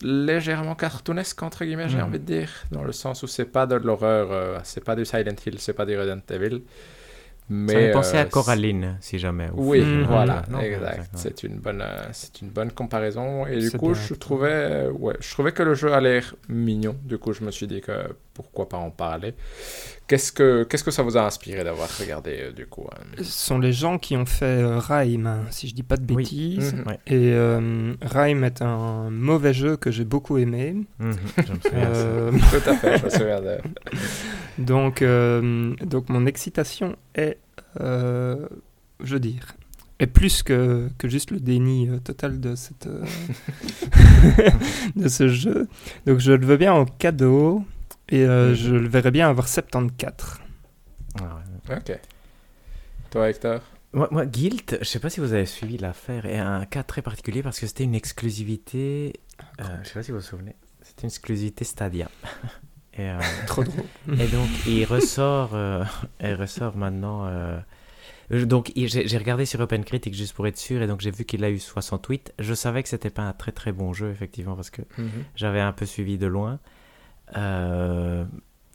légèrement 0.01 0.75
cartoonesque 0.75 1.41
entre 1.41 1.63
guillemets 1.63 1.87
j'ai 1.87 1.97
hmm. 1.97 2.03
envie 2.03 2.19
de 2.19 2.25
dire 2.25 2.51
dans 2.69 2.83
le 2.83 2.91
sens 2.91 3.23
où 3.23 3.27
c'est 3.27 3.45
pas 3.45 3.65
de 3.65 3.75
l'horreur 3.75 4.31
euh, 4.31 4.59
c'est 4.63 4.83
pas 4.83 4.95
du 4.95 5.05
Silent 5.05 5.35
Hill 5.45 5.59
c'est 5.59 5.73
pas 5.73 5.85
du 5.85 5.97
Resident 5.97 6.21
Evil 6.29 6.61
mais, 7.47 7.73
ça 7.73 7.79
me 7.79 7.93
pensait 7.93 8.17
à 8.17 8.21
euh, 8.21 8.25
Coraline, 8.25 8.97
si 9.01 9.19
jamais. 9.19 9.49
Oui, 9.53 9.83
voilà, 10.03 10.43
exact. 10.61 11.09
C'est 11.13 11.43
une 11.43 11.57
bonne, 11.57 11.81
euh, 11.81 12.07
c'est 12.11 12.41
une 12.41 12.49
bonne 12.49 12.71
comparaison. 12.71 13.45
Et 13.45 13.59
du 13.59 13.71
coup, 13.71 13.93
je 13.93 14.15
trouvais, 14.15 14.87
ouais, 14.87 15.15
je 15.19 15.31
trouvais 15.31 15.51
que 15.51 15.61
le 15.61 15.75
jeu 15.75 15.93
a 15.93 16.01
l'air 16.01 16.35
mignon. 16.49 16.95
Du 17.03 17.19
coup, 17.19 17.33
je 17.33 17.43
me 17.43 17.51
suis 17.51 17.67
dit 17.67 17.81
que 17.81 18.15
pourquoi 18.33 18.67
pas 18.67 18.77
en 18.77 18.89
parler. 18.89 19.35
Qu'est-ce 20.07 20.31
que, 20.31 20.63
qu'est-ce 20.63 20.83
que 20.83 20.91
ça 20.91 21.01
vous 21.01 21.17
a 21.17 21.25
inspiré 21.25 21.63
d'avoir 21.63 21.89
regardé 21.99 22.51
du 22.55 22.67
coup 22.67 22.85
Ce 23.17 23.23
sont 23.23 23.57
les 23.57 23.73
gens 23.73 23.97
qui 23.97 24.15
ont 24.15 24.25
fait 24.25 24.63
Rime, 24.63 25.45
si 25.49 25.67
je 25.67 25.73
dis 25.73 25.83
pas 25.83 25.97
de 25.97 26.03
bêtises. 26.03 26.75
Mhm. 26.75 26.97
Et 27.07 27.33
Rime 28.01 28.43
est 28.43 28.61
un 28.61 29.09
mauvais 29.09 29.53
jeu 29.53 29.77
que 29.77 29.89
j'ai 29.89 30.05
beaucoup 30.05 30.37
aimé. 30.37 30.75
Je 30.99 31.05
me 31.05 32.39
Tout 32.59 32.69
à 32.69 32.75
fait, 32.75 32.99
je 32.99 33.05
me 33.05 33.09
souviens 33.09 33.41
de... 33.41 33.57
donc, 34.59 35.03
donc 35.83 36.09
mon 36.09 36.25
excitation 36.25 36.95
est 37.15 37.39
euh, 37.81 38.47
je 39.03 39.13
veux 39.13 39.19
dire, 39.19 39.55
est 39.99 40.07
plus 40.07 40.43
que, 40.43 40.89
que 40.97 41.07
juste 41.07 41.31
le 41.31 41.39
déni 41.39 41.89
euh, 41.89 41.99
total 41.99 42.39
de, 42.39 42.55
cette, 42.55 42.87
euh, 42.87 43.03
de 44.95 45.07
ce 45.07 45.27
jeu. 45.27 45.67
Donc 46.05 46.19
je 46.19 46.31
le 46.31 46.45
veux 46.45 46.57
bien 46.57 46.73
en 46.73 46.85
cadeau 46.85 47.63
et 48.09 48.25
mhm. 48.25 48.53
je 48.53 48.75
le 48.75 48.87
verrais 48.87 49.11
bien 49.11 49.29
avoir 49.29 49.47
74. 49.47 50.39
Ah 51.19 51.39
ok. 51.69 51.99
Toi, 53.09 53.29
Hector? 53.29 53.61
Moi, 53.93 54.09
moi, 54.11 54.25
Guild, 54.25 54.79
je 54.81 54.85
sais 54.85 54.99
pas 54.99 55.09
si 55.09 55.21
vous 55.21 55.33
avez 55.33 55.45
suivi 55.45 55.77
l'affaire, 55.77 56.25
est 56.25 56.37
un 56.37 56.65
cas 56.65 56.83
très 56.83 57.01
particulier 57.01 57.41
parce 57.41 57.59
que 57.59 57.67
c'était 57.67 57.85
une 57.85 57.95
exclusivité. 57.95 59.13
je 59.59 59.87
sais 59.87 59.93
pas 59.93 60.03
si 60.03 60.11
vous 60.11 60.17
vous 60.17 60.23
souvenez. 60.23 60.55
C'était 60.81 61.03
une 61.03 61.09
exclusivité 61.09 61.63
Stadia. 61.65 62.09
Et, 62.97 63.11
Trop 63.47 63.63
drôle. 63.63 63.85
Et 64.19 64.27
donc, 64.27 64.47
il 64.67 64.85
ressort, 64.85 65.57
il 66.21 66.33
ressort 66.33 66.77
maintenant 66.77 67.29
donc 68.31 68.71
j'ai 68.75 69.17
regardé 69.17 69.45
sur 69.45 69.59
Open 69.59 69.83
Critic 69.83 70.13
juste 70.13 70.33
pour 70.33 70.47
être 70.47 70.57
sûr 70.57 70.81
et 70.81 70.87
donc 70.87 71.01
j'ai 71.01 71.11
vu 71.11 71.25
qu'il 71.25 71.43
a 71.43 71.49
eu 71.49 71.59
68. 71.59 72.33
Je 72.39 72.53
savais 72.53 72.81
que 72.81 72.89
c'était 72.89 73.09
pas 73.09 73.23
un 73.23 73.33
très 73.33 73.51
très 73.51 73.71
bon 73.71 73.93
jeu 73.93 74.09
effectivement 74.09 74.55
parce 74.55 74.69
que 74.69 74.81
mhm. 74.97 75.25
j'avais 75.35 75.61
un 75.61 75.71
peu 75.71 75.85
suivi 75.85 76.17
de 76.17 76.25
loin. 76.25 76.59
Euh, 77.35 78.25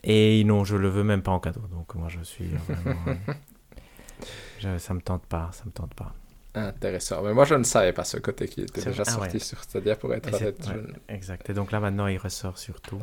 et 0.03 0.45
non, 0.45 0.65
je 0.65 0.77
le 0.77 0.89
veux 0.89 1.05
même 1.05 1.23
pas 1.23 1.33
en 1.33 1.41
cadeau. 1.41 1.63
Donc 1.71 1.95
moi 1.95 2.09
je 2.09 2.21
suis 2.23 2.47
vraiment, 2.69 2.99
je, 4.59 4.79
ça 4.79 4.95
me 4.95 5.01
tente 5.01 5.27
pas, 5.27 5.51
ça 5.53 5.65
me 5.67 5.71
tente 5.71 5.95
pas. 5.95 6.15
Intéressant. 6.55 7.23
Mais 7.23 7.33
moi 7.33 7.45
je 7.45 7.55
ne 7.55 7.65
savais 7.65 7.93
pas 7.93 8.05
ce 8.05 8.17
côté 8.19 8.49
qui 8.49 8.63
était 8.63 8.85
déjà 8.85 9.05
ah 9.07 9.11
sorti 9.11 9.39
sur 9.39 9.63
Stadia 9.63 9.97
pour 9.97 10.13
être 10.15 10.35
honnête. 10.35 10.69
Exact. 11.09 11.49
Et 11.51 11.55
donc 11.55 11.71
là 11.71 11.81
maintenant 11.81 12.07
il 12.07 12.19
ressort 12.19 12.59
surtout. 12.59 13.01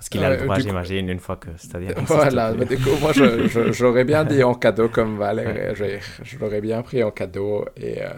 Parce 0.00 0.08
qu'il 0.08 0.24
a 0.24 0.30
le 0.30 0.38
droit, 0.38 0.58
j'imagine, 0.58 1.10
une 1.10 1.18
fois 1.18 1.36
que 1.36 1.50
c'est-à-dire. 1.58 1.94
Voilà, 2.06 2.54
mais 2.54 2.64
du 2.64 2.78
coup, 2.78 2.88
moi, 3.02 3.12
j'aurais 3.12 4.04
bien 4.04 4.24
dit 4.32 4.42
en 4.42 4.54
cadeau 4.54 4.88
comme 4.88 5.18
Valérie. 5.18 5.74
Je, 6.22 6.38
l'aurais 6.38 6.62
bien 6.62 6.80
pris 6.80 7.02
en 7.02 7.10
cadeau 7.10 7.66
et 7.76 8.02
euh, 8.02 8.08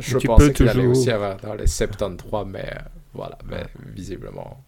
je 0.00 0.16
pensais 0.16 0.54
qu'il 0.54 0.66
allait 0.66 0.86
aussi 0.86 1.10
avoir 1.10 1.36
dans 1.36 1.52
les 1.52 1.66
73, 1.66 2.46
mais 2.46 2.60
euh, 2.60 2.78
voilà, 3.12 3.36
mais 3.46 3.62
visiblement. 3.94 4.64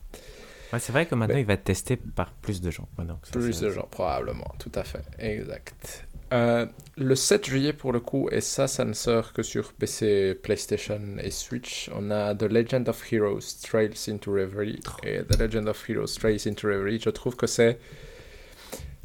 Ouais, 0.73 0.79
c'est 0.79 0.93
vrai 0.93 1.07
que 1.07 1.15
maintenant, 1.15 1.39
il 1.39 1.47
va 1.47 1.55
être 1.55 1.65
testé 1.65 1.97
par 1.97 2.33
plus 2.33 2.61
de 2.61 2.71
gens. 2.71 2.89
plus 3.33 3.61
de 3.61 3.71
gens, 3.71 3.89
probablement, 3.91 4.53
tout 4.59 4.73
à 4.75 4.85
fait, 4.85 5.03
exact. 5.19 6.07
Euh, 6.33 6.67
le 6.97 7.15
7 7.17 7.47
juillet 7.47 7.73
pour 7.73 7.93
le 7.93 7.99
coup, 7.99 8.29
et 8.31 8.41
ça, 8.41 8.69
ça 8.69 8.85
ne 8.85 8.93
sort 8.93 9.33
que 9.33 9.43
sur 9.43 9.73
PC, 9.73 10.39
PlayStation 10.41 11.01
et 11.21 11.31
Switch, 11.31 11.91
on 11.95 12.11
a 12.11 12.35
The 12.37 12.45
Legend 12.45 12.89
of 12.89 13.13
Heroes 13.13 13.59
Trails 13.63 14.09
into 14.09 14.33
Reverie. 14.33 14.81
Et 15.03 15.23
The 15.25 15.41
Legend 15.41 15.69
of 15.69 15.91
Heroes 15.91 16.15
Trails 16.19 16.43
into 16.47 16.69
Reverie, 16.69 17.01
je 17.01 17.11
trouve 17.11 17.37
que 17.37 17.47
c'est... 17.47 17.79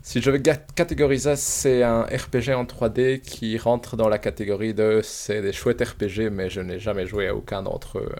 Si 0.03 0.21
je 0.21 0.29
veux 0.29 0.37
catégoriser, 0.37 1.35
c'est 1.35 1.81
un 1.81 2.03
RPG 2.03 2.53
en 2.53 2.65
3D 2.65 3.21
qui 3.21 3.57
rentre 3.57 3.97
dans 3.97 4.07
la 4.07 4.19
catégorie 4.19 4.75
de 4.75 5.01
c'est 5.03 5.41
des 5.41 5.51
chouettes 5.51 5.81
RPG, 5.81 6.29
mais 6.31 6.47
je 6.51 6.61
n'ai 6.61 6.77
jamais 6.77 7.07
joué 7.07 7.27
à 7.27 7.35
aucun 7.35 7.63
d'entre 7.63 7.97
eux. 7.97 8.11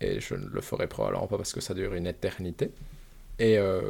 Et 0.00 0.20
je 0.20 0.34
ne 0.34 0.46
le 0.46 0.60
ferai 0.60 0.86
probablement 0.86 1.26
pas 1.26 1.36
parce 1.36 1.52
que 1.52 1.60
ça 1.60 1.74
dure 1.74 1.94
une 1.94 2.06
éternité. 2.06 2.70
Et 3.40 3.58
euh, 3.58 3.80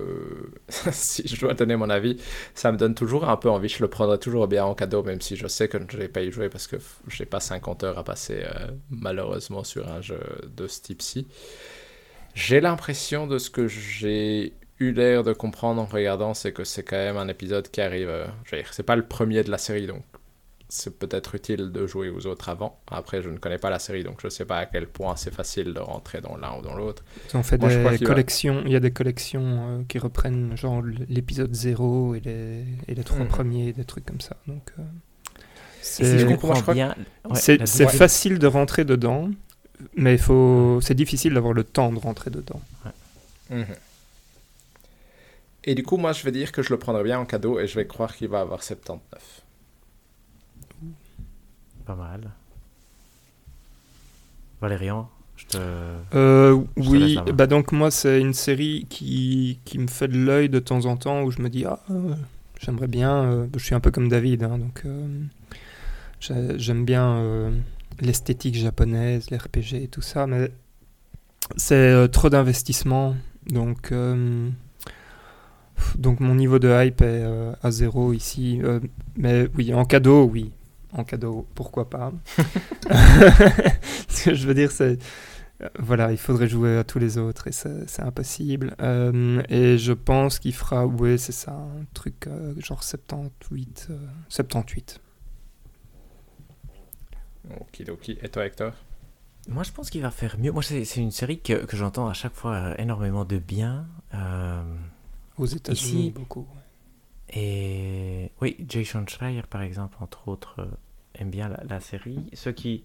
si 0.69 1.27
je 1.27 1.39
dois 1.41 1.55
donner 1.55 1.77
mon 1.77 1.91
avis, 1.91 2.17
ça 2.55 2.71
me 2.71 2.79
donne 2.79 2.95
toujours 2.95 3.29
un 3.29 3.37
peu 3.37 3.51
envie. 3.51 3.69
Je 3.69 3.83
le 3.83 3.89
prendrai 3.89 4.19
toujours 4.19 4.47
bien 4.47 4.65
en 4.65 4.75
cadeau, 4.75 5.03
même 5.03 5.21
si 5.21 5.37
je 5.37 5.49
sais 5.49 5.69
que 5.69 5.79
je 5.89 5.99
n'ai 5.99 6.09
pas 6.09 6.23
y 6.23 6.31
jouer 6.31 6.49
parce 6.49 6.69
que 6.69 6.77
je 7.09 7.23
n'ai 7.23 7.27
pas 7.27 7.41
50 7.41 7.85
heures 7.85 7.99
à 7.99 8.05
passer 8.05 8.43
euh, 8.45 8.69
malheureusement 8.91 9.65
sur 9.65 9.91
un 9.91 10.01
jeu 10.01 10.21
de 10.57 10.69
ce 10.69 10.81
type-ci. 10.81 11.27
J'ai 12.35 12.61
l'impression 12.61 13.27
de 13.27 13.39
ce 13.39 13.51
que 13.51 13.67
j'ai 13.67 14.53
eu 14.79 14.93
l'air 14.93 15.25
de 15.25 15.33
comprendre 15.33 15.83
en 15.83 15.85
regardant, 15.85 16.33
c'est 16.33 16.53
que 16.53 16.63
c'est 16.65 16.85
quand 16.85 16.97
même 16.97 17.17
un 17.17 17.29
épisode 17.29 17.69
qui 17.69 17.81
arrive. 17.81 18.09
Euh, 18.09 18.27
c'est 18.71 18.85
pas 18.85 18.97
le 18.97 19.05
premier 19.05 19.43
de 19.43 19.51
la 19.51 19.59
série, 19.59 19.89
donc 19.89 20.05
c'est 20.71 20.97
peut-être 20.97 21.35
utile 21.35 21.73
de 21.73 21.87
jouer 21.87 22.11
aux 22.11 22.27
autres 22.27 22.49
avant. 22.49 22.79
Après, 22.91 23.23
je 23.23 23.29
ne 23.29 23.39
connais 23.39 23.59
pas 23.59 23.71
la 23.71 23.81
série, 23.81 24.05
donc 24.05 24.21
je 24.21 24.29
ne 24.29 24.31
sais 24.31 24.45
pas 24.45 24.59
à 24.59 24.67
quel 24.67 24.87
point 24.87 25.17
c'est 25.17 25.35
facile 25.35 25.75
de 25.75 25.81
rentrer 25.81 26.21
dans 26.21 26.37
l'un 26.37 26.59
ou 26.59 26.63
dans 26.63 26.77
l'autre. 26.77 27.03
On 27.35 27.43
fait 27.43 27.59
des 27.59 27.99
collections, 27.99 28.63
il 28.65 28.73
y 28.73 28.77
a 28.77 28.81
des 28.81 28.93
collections 28.93 29.43
euh, 29.43 29.83
qui 29.89 29.99
reprennent 29.99 30.57
genre 30.57 30.83
l'épisode 31.09 31.53
0 31.53 32.15
et 32.15 32.21
les, 32.21 32.65
et 32.87 32.95
les 32.95 33.05
trois 33.05 33.25
hmm. 33.25 33.29
premiers, 33.29 33.73
des 33.73 33.85
trucs 33.85 34.07
comme 34.07 34.21
ça. 34.21 34.37
Donc, 34.47 34.63
euh, 34.79 34.83
c'est 35.83 36.25
facile 37.89 38.39
de 38.39 38.47
rentrer 38.47 38.85
dedans, 38.85 39.29
mais 39.97 40.19
faut, 40.19 40.79
c'est 40.83 40.95
difficile 40.95 41.35
d'avoir 41.35 41.53
le 41.53 41.65
temps 41.65 41.93
de 41.93 41.99
rentrer 41.99 42.31
dedans. 42.31 42.61
Mhm. 43.51 43.67
Et 45.65 45.75
du 45.75 45.83
coup, 45.83 45.97
moi, 45.97 46.13
je 46.13 46.23
vais 46.23 46.33
dire 46.33 46.53
que 46.53 46.63
je 46.63 46.71
le 46.71 46.79
prendrai 46.79 47.03
bien 47.03 47.19
en 47.19 47.27
cadeau 47.27 47.59
et 47.59 47.67
je 47.67 47.75
vais 47.75 47.87
croire 47.87 48.15
qu'il 48.15 48.29
va 48.29 48.41
avoir 48.41 48.63
79 48.63 49.43
mal. 51.95 52.31
Valérian, 54.61 55.09
je 55.37 55.47
te. 55.47 55.59
Euh, 56.15 56.61
oui, 56.77 57.19
bah 57.35 57.47
donc 57.47 57.73
moi, 57.73 57.91
c'est 57.91 58.21
une 58.21 58.35
série 58.35 58.87
qui, 58.89 59.59
qui 59.65 59.79
me 59.79 59.87
fait 59.87 60.09
de 60.09 60.19
l'œil 60.19 60.49
de 60.49 60.59
temps 60.59 60.85
en 60.87 60.97
temps 60.97 61.23
où 61.23 61.31
je 61.31 61.41
me 61.41 61.49
dis, 61.49 61.65
ah, 61.65 61.81
euh, 61.91 62.15
j'aimerais 62.61 62.89
bien. 62.89 63.25
Euh, 63.25 63.47
je 63.57 63.65
suis 63.65 63.75
un 63.75 63.81
peu 63.81 63.91
comme 63.91 64.09
David, 64.09 64.43
hein, 64.43 64.59
donc 64.59 64.85
j'aime 66.21 66.85
bien 66.85 67.53
l'esthétique 68.01 68.55
japonaise, 68.55 69.31
l'RPG 69.31 69.83
et 69.83 69.89
tout 69.89 70.03
ça, 70.03 70.27
mais 70.27 70.51
c'est 71.57 72.09
trop 72.11 72.29
d'investissement. 72.29 73.17
Donc. 73.47 73.93
Donc 75.97 76.21
mon 76.21 76.35
niveau 76.35 76.59
de 76.59 76.69
hype 76.69 77.01
est 77.01 77.25
à 77.63 77.71
zéro 77.71 78.13
ici. 78.13 78.61
mais 79.17 79.49
oui, 79.57 79.73
en 79.73 79.87
cadeau, 79.87 80.25
oui 80.25 80.53
en 80.93 81.05
cadeau, 81.05 81.47
pourquoi 81.55 81.89
pas. 81.89 82.13
Ce 84.09 84.25
que 84.25 84.35
je 84.35 84.47
veux 84.47 84.55
dire, 84.55 84.71
c'est. 84.71 84.99
Voilà, 85.79 86.11
il 86.11 86.17
faudrait 86.17 86.49
jouer 86.49 86.79
à 86.79 86.85
tous 86.85 86.99
les 86.99 87.19
autres 87.19 87.47
et 87.47 87.53
c'est 87.53 88.01
impossible. 88.01 88.75
Euh, 88.81 89.43
et 89.51 89.77
je 89.77 89.93
pense 89.93 90.39
qu'il 90.39 90.55
fera, 90.55 90.87
ouais, 90.87 91.19
c'est 91.19 91.33
ça, 91.33 91.53
un 91.53 91.85
truc 91.93 92.27
euh, 92.27 92.55
genre 92.59 92.83
78. 92.83 93.89
78. 94.29 95.01
ok. 97.51 98.09
Et 98.09 98.29
toi, 98.31 98.47
Hector? 98.47 98.73
Moi, 99.49 99.63
je 99.63 99.73
pense 99.73 99.91
qu'il 99.91 100.01
va 100.01 100.11
faire 100.11 100.39
mieux. 100.39 100.51
Moi, 100.51 100.63
c'est 100.63 100.97
une 100.97 101.11
série 101.11 101.41
que, 101.41 101.67
que 101.67 101.77
j'entends 101.77 102.09
à 102.09 102.15
chaque 102.15 102.35
fois 102.35 102.55
euh, 102.55 102.75
énormément 102.79 103.27
de 103.27 103.39
bien. 103.39 103.87
Aux 105.37 105.47
États-Unis, 105.47 106.11
beaucoup. 106.11 106.47
Et 107.33 108.31
oui, 108.41 108.57
Jason 108.69 109.05
Schreier, 109.07 109.43
par 109.49 109.63
exemple, 109.63 109.97
entre 110.01 110.29
autres, 110.29 110.57
euh, 110.61 110.67
aime 111.15 111.31
bien 111.31 111.49
la, 111.69 111.81
série. 111.81 112.19
Ce 112.33 112.51
qui, 112.51 112.83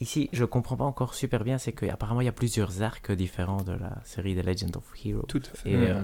ici, 0.00 0.28
je 0.32 0.44
comprends 0.44 0.76
pas 0.76 0.84
encore 0.84 1.14
super 1.14 1.44
bien, 1.44 1.58
c'est 1.58 1.72
qu'apparemment, 1.72 2.20
il 2.20 2.24
y 2.24 2.28
a 2.28 2.32
plusieurs 2.32 2.82
arcs 2.82 3.12
différents 3.12 3.62
de 3.62 3.72
la 3.72 3.98
série 4.04 4.34
The 4.34 4.44
Legend 4.44 4.76
of 4.76 4.92
Heroes. 5.04 5.26
Tout 5.28 5.42
à 5.52 5.56
fait. 5.56 5.70
Et, 5.70 5.90
euh, 5.90 6.02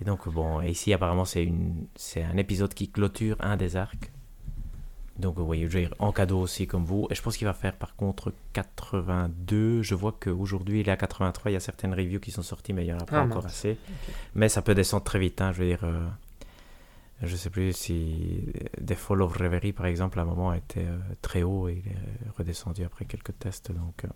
et 0.00 0.04
donc, 0.04 0.28
bon, 0.28 0.60
ici, 0.60 0.92
apparemment, 0.92 1.24
c'est 1.24 2.22
un 2.22 2.36
épisode 2.36 2.74
qui 2.74 2.90
clôture 2.90 3.36
un 3.40 3.56
des 3.56 3.76
arcs. 3.76 4.12
Donc, 5.18 5.36
vous 5.36 5.46
voyez, 5.46 5.66
je 5.66 5.78
vais 5.78 5.88
en 5.98 6.12
cadeau 6.12 6.40
aussi 6.40 6.66
comme 6.66 6.84
vous. 6.84 7.06
Et 7.10 7.14
je 7.14 7.22
pense 7.22 7.38
qu'il 7.38 7.46
va 7.46 7.54
faire 7.54 7.74
par 7.74 7.96
contre 7.96 8.34
82. 8.52 9.80
Je 9.80 9.94
vois 9.94 10.14
qu'aujourd'hui, 10.20 10.80
il 10.80 10.88
est 10.88 10.92
à 10.92 10.96
83. 10.98 11.50
Il 11.50 11.54
y 11.54 11.56
a 11.56 11.60
certaines 11.60 11.94
reviews 11.94 12.20
qui 12.20 12.30
sont 12.30 12.42
sorties, 12.42 12.74
mais 12.74 12.82
il 12.82 12.88
n'y 12.88 12.92
en 12.92 12.98
a 12.98 13.04
pas 13.06 13.20
ah, 13.20 13.24
encore 13.24 13.46
assez. 13.46 13.78
Mais 14.34 14.50
ça 14.50 14.60
peut 14.60 14.74
descendre 14.74 15.04
très 15.04 15.18
vite. 15.18 15.40
Hein, 15.40 15.52
je 15.52 15.62
veux 15.62 15.68
dire, 15.68 15.84
euh, 15.84 16.06
je 17.22 17.32
ne 17.32 17.36
sais 17.36 17.50
plus 17.50 17.72
si 17.72 18.44
The 18.84 18.94
Fall 18.94 19.22
of 19.22 19.36
Reverie, 19.36 19.72
par 19.72 19.86
exemple, 19.86 20.18
à 20.18 20.22
un 20.22 20.26
moment 20.26 20.52
était 20.52 20.84
euh, 20.84 20.98
très 21.22 21.42
haut 21.42 21.68
et 21.68 21.82
il 21.84 21.90
est 21.90 22.30
redescendu 22.36 22.84
après 22.84 23.04
quelques 23.06 23.38
tests. 23.38 23.72
Donc 23.72 24.06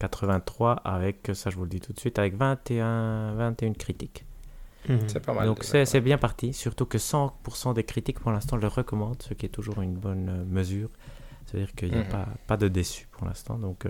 83 0.00 0.70
euh, 0.70 0.74
avec, 0.84 1.30
ça 1.34 1.50
je 1.50 1.56
vous 1.56 1.64
le 1.64 1.70
dis 1.70 1.80
tout 1.80 1.92
de 1.92 2.00
suite, 2.00 2.18
avec 2.18 2.36
21, 2.36 3.34
21 3.34 3.72
critiques. 3.72 4.24
Mhm. 4.88 5.00
C'est 5.06 5.24
pas 5.24 5.32
mal. 5.32 5.46
Donc 5.46 5.64
c'est 5.64 6.00
bien 6.00 6.18
parti, 6.18 6.52
surtout 6.52 6.86
que 6.86 6.98
100% 6.98 7.74
des 7.74 7.84
critiques 7.84 8.20
pour 8.20 8.32
l'instant 8.32 8.56
le 8.56 8.66
recommandent, 8.66 9.22
ce 9.22 9.34
qui 9.34 9.46
est 9.46 9.50
toujours 9.50 9.80
une 9.80 9.94
bonne 9.94 10.28
euh, 10.28 10.44
mesure. 10.44 10.90
C'est-à-dire 11.46 11.74
qu'il 11.74 11.90
n'y 11.90 11.98
a 11.98 12.04
mhm. 12.04 12.08
pas, 12.08 12.28
pas 12.46 12.56
de 12.56 12.68
déçus 12.68 13.08
pour 13.10 13.26
l'instant. 13.26 13.58
Donc 13.58 13.86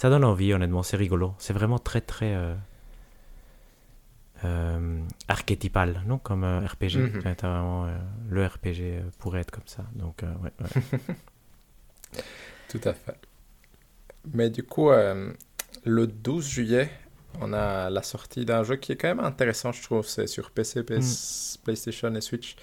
ça 0.00 0.08
donne 0.08 0.24
envie, 0.24 0.54
honnêtement, 0.54 0.82
c'est 0.82 0.96
rigolo. 0.96 1.34
C'est 1.36 1.52
vraiment 1.52 1.78
très 1.78 2.00
très 2.00 2.34
euh, 2.34 2.54
archétypal, 5.28 6.02
non 6.06 6.18
comme 6.18 6.44
un 6.44 6.66
RPG. 6.66 6.96
Mhm. 6.96 7.20
vraiment, 7.20 7.86
euh, 7.86 7.96
le 8.28 8.46
RPG 8.46 8.80
euh, 8.80 9.02
pourrait 9.18 9.40
être 9.40 9.50
comme 9.50 9.66
ça. 9.66 9.84
Donc, 9.94 10.22
Tout 12.68 12.80
à 12.84 12.92
fait. 12.92 13.16
Mais 14.32 14.50
du 14.50 14.62
coup, 14.62 14.90
le 14.90 16.06
12 16.06 16.48
juillet, 16.48 16.90
on 17.40 17.52
a 17.52 17.90
la 17.90 18.02
sortie 18.02 18.44
d'un 18.44 18.64
jeu 18.64 18.76
qui 18.76 18.92
est 18.92 18.96
quand 18.96 19.08
même 19.08 19.20
intéressant, 19.20 19.72
je 19.72 19.82
trouve. 19.82 20.06
C'est 20.06 20.26
sur 20.26 20.50
PC, 20.50 20.82
PS, 20.82 21.58
mm. 21.58 21.64
PlayStation 21.64 22.14
et 22.14 22.20
Switch. 22.20 22.56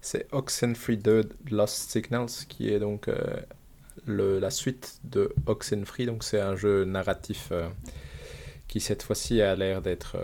C'est 0.00 0.26
Oxenfree 0.32 0.98
2 0.98 1.28
Lost 1.50 1.90
Signals, 1.90 2.46
qui 2.48 2.72
est 2.72 2.78
donc 2.78 3.10
le, 4.06 4.38
la 4.38 4.50
suite 4.50 5.00
de 5.04 5.34
Oxenfree. 5.46 6.06
Donc, 6.06 6.24
c'est 6.24 6.40
un 6.40 6.54
jeu 6.56 6.84
narratif 6.84 7.52
qui, 8.68 8.80
cette 8.80 9.02
fois-ci, 9.02 9.40
a 9.40 9.56
l'air 9.56 9.80
d'être 9.82 10.18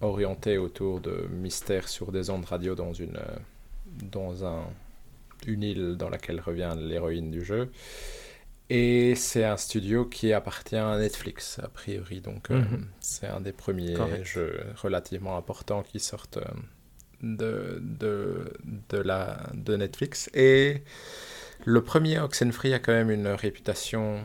orienté 0.00 0.58
autour 0.58 1.00
de 1.00 1.26
mystères 1.30 1.88
sur 1.88 2.12
des 2.12 2.30
ondes 2.30 2.44
radio 2.44 2.74
dans 2.74 2.92
une, 2.92 3.16
euh, 3.16 3.36
dans 4.10 4.44
un, 4.44 4.64
une 5.46 5.62
île 5.62 5.96
dans 5.96 6.08
laquelle 6.08 6.40
revient 6.40 6.74
l'héroïne 6.76 7.30
du 7.30 7.44
jeu. 7.44 7.70
Et 8.68 9.14
c'est 9.14 9.44
un 9.44 9.56
studio 9.56 10.04
qui 10.04 10.32
appartient 10.32 10.76
à 10.76 10.98
Netflix, 10.98 11.60
a 11.62 11.68
priori. 11.68 12.20
Donc, 12.20 12.50
euh, 12.50 12.58
mhm. 12.58 12.86
c'est 13.00 13.28
un 13.28 13.40
des 13.40 13.52
premiers 13.52 13.96
jeux 14.24 14.60
relativement 14.76 15.36
importants 15.36 15.82
qui 15.82 16.00
sortent 16.00 16.38
euh, 16.38 16.42
de, 17.22 17.78
de, 17.80 18.52
de, 18.88 18.98
la, 18.98 19.38
de 19.54 19.76
Netflix. 19.76 20.28
Et 20.34 20.82
le 21.64 21.82
premier 21.82 22.18
Oxenfree 22.18 22.74
a 22.74 22.80
quand 22.80 22.92
même 22.92 23.10
une 23.10 23.28
réputation 23.28 24.20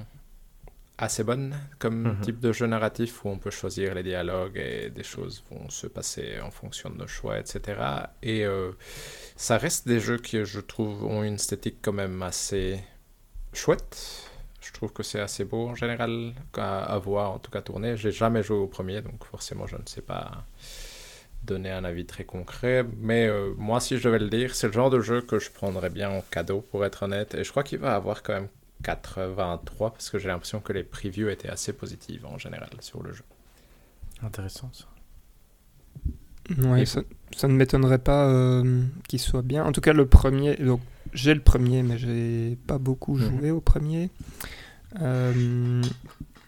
assez 1.01 1.23
bonne 1.23 1.55
comme 1.79 2.03
mhm. 2.03 2.21
type 2.21 2.39
de 2.39 2.53
jeu 2.53 2.67
narratif 2.67 3.25
où 3.25 3.29
on 3.29 3.39
peut 3.39 3.49
choisir 3.49 3.95
les 3.95 4.03
dialogues 4.03 4.57
et 4.57 4.91
des 4.91 5.03
choses 5.03 5.43
vont 5.49 5.67
se 5.69 5.87
passer 5.87 6.39
en 6.41 6.51
fonction 6.51 6.91
de 6.91 6.97
nos 6.97 7.07
choix, 7.07 7.39
etc. 7.39 7.81
Et 8.21 8.45
euh, 8.45 8.71
ça 9.35 9.57
reste 9.57 9.87
des 9.87 9.99
jeux 9.99 10.19
qui, 10.19 10.45
je 10.45 10.59
trouve, 10.59 11.03
ont 11.03 11.23
une 11.23 11.33
esthétique 11.33 11.77
quand 11.81 11.91
même 11.91 12.21
assez 12.21 12.79
chouette. 13.51 14.27
Je 14.61 14.71
trouve 14.71 14.93
que 14.93 15.01
c'est 15.01 15.19
assez 15.19 15.43
beau 15.43 15.69
en 15.69 15.75
général 15.75 16.33
à, 16.55 16.97
voir, 16.99 17.31
en 17.31 17.39
tout 17.39 17.49
cas 17.49 17.61
tourner. 17.61 17.97
J'ai 17.97 18.11
jamais 18.11 18.43
joué 18.43 18.57
au 18.57 18.67
premier, 18.67 19.01
donc 19.01 19.25
forcément 19.25 19.65
je 19.65 19.77
ne 19.77 19.87
sais 19.87 20.01
pas 20.01 20.45
donner 21.43 21.71
un 21.71 21.83
avis 21.83 22.05
très 22.05 22.25
concret. 22.25 22.85
Mais 22.99 23.25
euh, 23.25 23.55
moi, 23.57 23.79
si 23.79 23.97
je 23.97 24.03
devais 24.03 24.19
le 24.19 24.29
dire, 24.29 24.53
c'est 24.53 24.67
le 24.67 24.73
genre 24.73 24.91
de 24.91 24.99
jeu 24.99 25.21
que 25.21 25.39
je 25.39 25.49
prendrais 25.49 25.89
bien 25.89 26.11
en 26.11 26.21
cadeau, 26.21 26.61
pour 26.61 26.85
être 26.85 27.01
honnête. 27.01 27.33
Et 27.33 27.43
je 27.43 27.49
crois 27.49 27.63
qu'il 27.63 27.79
va 27.79 27.95
avoir 27.95 28.21
quand 28.21 28.33
même 28.33 28.49
83 28.83 29.91
parce 29.91 30.09
que 30.09 30.19
j'ai 30.19 30.27
l'impression 30.27 30.59
que 30.59 30.73
les 30.73 30.83
previews 30.83 31.29
étaient 31.29 31.49
assez 31.49 31.73
positives 31.73 32.25
en 32.25 32.37
général 32.37 32.69
sur 32.79 33.03
le 33.03 33.13
jeu. 33.13 33.23
Intéressant 34.23 34.69
ça. 34.73 34.85
Ouais, 36.57 36.85
ça, 36.85 37.47
ne 37.47 37.53
m'étonnerait 37.53 37.99
pas 37.99 38.27
euh, 38.27 38.83
qu'il 39.07 39.19
soit 39.19 39.41
bien. 39.41 39.63
En 39.63 39.71
tout 39.71 39.81
cas, 39.81 39.93
le 39.93 40.05
premier, 40.05 40.55
donc 40.55 40.81
j'ai 41.13 41.33
le 41.33 41.41
premier, 41.41 41.81
mais 41.83 41.97
j'ai 41.97 42.57
pas 42.67 42.77
beaucoup 42.77 43.15
mhm. 43.15 43.29
joué 43.29 43.51
au 43.51 43.61
premier. 43.61 44.09
Euh, 45.01 45.81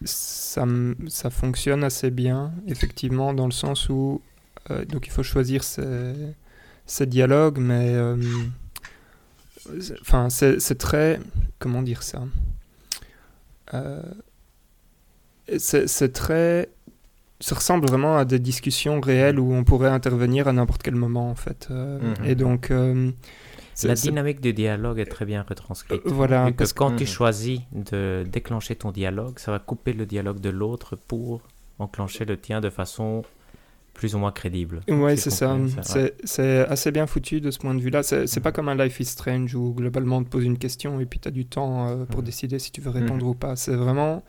ça, 0.04 0.66
ça 1.08 1.30
fonctionne 1.30 1.84
assez 1.84 2.10
bien, 2.10 2.52
effectivement, 2.66 3.32
dans 3.32 3.46
le 3.46 3.52
sens 3.52 3.88
où 3.88 4.20
euh, 4.70 4.84
donc 4.84 5.06
il 5.06 5.10
faut 5.10 5.22
choisir 5.22 5.64
ses, 5.64 6.12
ses 6.86 7.06
dialogues, 7.06 7.58
mais 7.58 7.94
Enfin, 10.00 10.28
c'est 10.30 10.78
très. 10.78 11.20
Comment 11.58 11.82
dire 11.82 12.02
ça 12.02 12.22
euh, 13.74 14.02
C'est 15.58 16.12
très. 16.12 16.70
Ça 17.40 17.54
ressemble 17.54 17.86
vraiment 17.86 18.16
à 18.16 18.24
des 18.24 18.38
discussions 18.38 19.00
réelles 19.00 19.38
où 19.38 19.52
on 19.52 19.64
pourrait 19.64 19.90
intervenir 19.90 20.48
à 20.48 20.52
n'importe 20.52 20.82
quel 20.82 20.94
moment, 20.94 21.30
en 21.30 21.34
fait. 21.34 21.68
Euh, 21.70 21.98
mhm. 21.98 22.24
Et 22.24 22.34
donc. 22.34 22.70
Euh, 22.70 23.10
la 23.82 23.94
dynamique 23.94 24.40
du 24.40 24.52
dialogue 24.52 25.00
est 25.00 25.06
très 25.06 25.24
bien 25.24 25.44
retranscrite. 25.48 26.02
voilà. 26.04 26.52
Parce 26.56 26.72
que 26.72 26.78
quand 26.78 26.94
tu 26.94 27.02
mhm. 27.02 27.08
choisis 27.08 27.60
de 27.72 28.24
déclencher 28.30 28.76
ton 28.76 28.92
dialogue, 28.92 29.38
ça 29.40 29.50
va 29.50 29.58
couper 29.58 29.92
le 29.92 30.06
dialogue 30.06 30.38
de 30.40 30.50
l'autre 30.50 30.96
pour 30.96 31.42
enclencher 31.80 32.24
le 32.24 32.36
tien 32.36 32.60
de 32.60 32.70
façon 32.70 33.24
plus 34.04 34.14
ou 34.14 34.18
moins 34.18 34.32
crédible. 34.32 34.80
Ouais, 34.88 35.16
Si 35.16 35.22
c'est 35.22 35.30
ça. 35.30 35.58
C'est 36.24 36.58
assez 36.68 36.90
bien 36.92 37.06
foutu 37.06 37.40
de 37.40 37.50
ce 37.50 37.58
point 37.58 37.74
de 37.74 37.80
vue-là. 37.80 38.02
C'est 38.02 38.26
c'est 38.26 38.40
pas 38.40 38.52
comme 38.52 38.68
un 38.68 38.74
Life 38.74 39.00
is 39.00 39.06
Strange 39.06 39.54
où 39.54 39.72
globalement 39.72 40.18
on 40.18 40.24
te 40.24 40.28
pose 40.28 40.44
une 40.44 40.58
question 40.58 41.00
et 41.00 41.06
puis 41.06 41.18
tu 41.20 41.28
as 41.28 41.30
du 41.30 41.46
temps 41.46 41.88
euh, 41.88 42.04
pour 42.04 42.20
Mhm. 42.20 42.26
décider 42.26 42.58
si 42.58 42.70
tu 42.70 42.82
veux 42.82 42.90
répondre 42.90 43.22
Mhm. 43.24 43.30
ou 43.30 43.34
pas. 43.34 43.56
C'est 43.56 43.74
vraiment. 43.74 44.22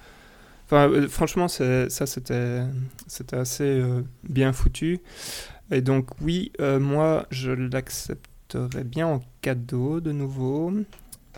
Enfin, 0.66 0.90
euh, 0.90 1.08
franchement, 1.10 1.48
ça 1.50 1.90
c'était 1.90 2.62
c'était 3.08 3.36
assez 3.36 3.64
euh, 3.66 4.02
bien 4.30 4.54
foutu. 4.54 5.00
Et 5.72 5.82
donc, 5.82 6.10
oui, 6.22 6.52
euh, 6.62 6.80
moi 6.80 7.26
je 7.32 7.52
l'accepterais 7.52 8.86
bien 8.86 9.08
en 9.08 9.20
cadeau 9.42 10.00
de 10.00 10.12
nouveau. 10.14 10.72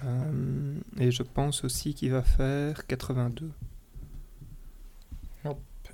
Euh, 0.06 0.76
et 1.00 1.10
je 1.10 1.24
pense 1.24 1.64
aussi 1.64 1.96
qu'il 1.96 2.12
va 2.12 2.22
faire 2.22 2.86
82. 2.86 3.50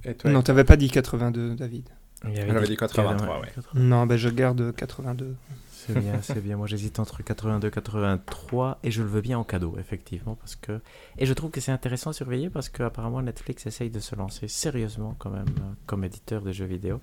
Et 0.05 0.15
toi 0.15 0.29
Non, 0.31 0.41
t'avais 0.41 0.65
pas 0.65 0.75
dit 0.75 0.89
82, 0.89 1.55
David. 1.55 1.87
Il 2.25 2.35
y 2.35 2.39
avait 2.39 2.67
dit 2.67 2.77
83, 2.77 3.41
ouais. 3.41 3.47
Non, 3.73 4.05
ben 4.05 4.17
je 4.17 4.29
garde 4.29 4.73
82. 4.75 5.35
C'est 5.71 5.99
bien, 5.99 6.21
c'est 6.21 6.41
bien. 6.41 6.55
Moi, 6.55 6.65
j'hésite 6.67 6.99
entre 6.99 7.21
82 7.23 7.67
et 7.67 7.71
83 7.71 8.79
et 8.83 8.91
je 8.91 9.01
le 9.03 9.09
veux 9.09 9.19
bien 9.21 9.37
en 9.37 9.43
cadeau, 9.43 9.75
effectivement, 9.79 10.35
parce 10.35 10.55
que 10.55 10.79
et 11.17 11.25
je 11.25 11.33
trouve 11.33 11.51
que 11.51 11.59
c'est 11.59 11.73
intéressant 11.73 12.11
à 12.11 12.13
surveiller 12.13 12.49
parce 12.49 12.69
qu'apparemment 12.69 13.21
Netflix 13.21 13.65
essaye 13.65 13.89
de 13.89 13.99
se 13.99 14.15
lancer 14.15 14.47
sérieusement 14.47 15.15
quand 15.19 15.29
même 15.29 15.45
euh, 15.59 15.73
comme 15.85 16.05
éditeur 16.05 16.41
de 16.41 16.53
jeux 16.53 16.65
vidéo 16.65 17.01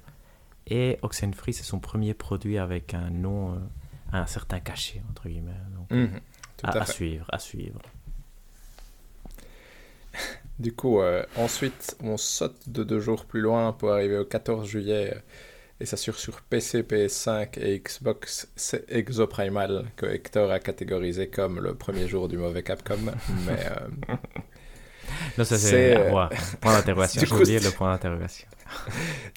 et 0.67 0.99
Oxenfree 1.03 1.53
c'est 1.53 1.63
son 1.65 1.79
premier 1.79 2.15
produit 2.15 2.57
avec 2.57 2.95
un 2.95 3.11
nom, 3.11 3.53
euh, 3.53 3.57
un 4.13 4.25
certain 4.27 4.61
cachet 4.61 5.03
entre 5.11 5.29
guillemets. 5.29 5.53
Donc, 5.77 5.91
Mhm, 5.91 6.21
Tout 6.57 6.67
à, 6.67 6.71
à 6.71 6.81
à 6.81 6.85
fait. 6.87 6.93
suivre, 6.93 7.27
à 7.31 7.39
suivre. 7.39 7.81
Du 10.61 10.73
coup, 10.73 11.01
euh, 11.01 11.25
ensuite, 11.37 11.97
on 12.05 12.17
saute 12.17 12.69
de 12.69 12.85
deux 12.85 13.01
jours 13.01 13.25
plus 13.25 13.41
loin 13.41 13.73
pour 13.73 13.91
arriver 13.93 14.19
au 14.19 14.25
14 14.25 14.69
juillet. 14.69 15.15
euh, 15.15 15.19
et 15.81 15.87
ça 15.87 15.97
sur 15.97 16.19
sur 16.19 16.43
PC, 16.43 16.83
PS5 16.83 17.59
et 17.59 17.81
Xbox. 17.81 18.49
C'est 18.55 18.85
Exoprimal 18.93 19.87
que 19.97 20.05
Hector 20.05 20.51
a 20.51 20.61
catégorisé 20.61 21.29
comme 21.29 21.59
le 21.59 21.75
premier 21.75 22.07
jour 22.07 22.29
du 22.29 22.37
mauvais 22.37 22.63
Capcom. 22.63 22.99
mais 23.47 23.67
euh, 23.67 24.15
Non, 25.39 25.45
ça 25.45 25.57
C'est, 25.57 25.97
euh. 25.97 26.27
Point 26.61 26.75
d'interrogation. 26.75 27.23
J'ai 27.25 27.35
oublié 27.35 27.59
le 27.61 27.71
point 27.71 27.93
d'interrogation. 27.93 28.47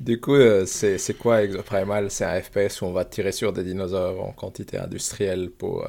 du 0.01 0.19
coup, 0.19 0.35
euh, 0.35 0.65
c'est 0.65 1.17
quoi 1.17 1.43
Exoprimal? 1.43 2.11
C'est 2.11 2.25
un 2.25 2.41
FPS 2.41 2.81
où 2.81 2.87
on 2.87 2.91
va 2.91 3.05
tirer 3.05 3.31
sur 3.31 3.53
des 3.53 3.63
dinosaures 3.63 4.21
en 4.21 4.33
quantité 4.33 4.77
industrielle 4.77 5.49
pour 5.49 5.87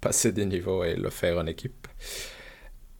passer 0.00 0.30
des 0.30 0.46
niveaux 0.46 0.84
et 0.84 0.94
le 0.94 1.10
faire 1.10 1.38
en 1.38 1.46
équipe. 1.46 1.88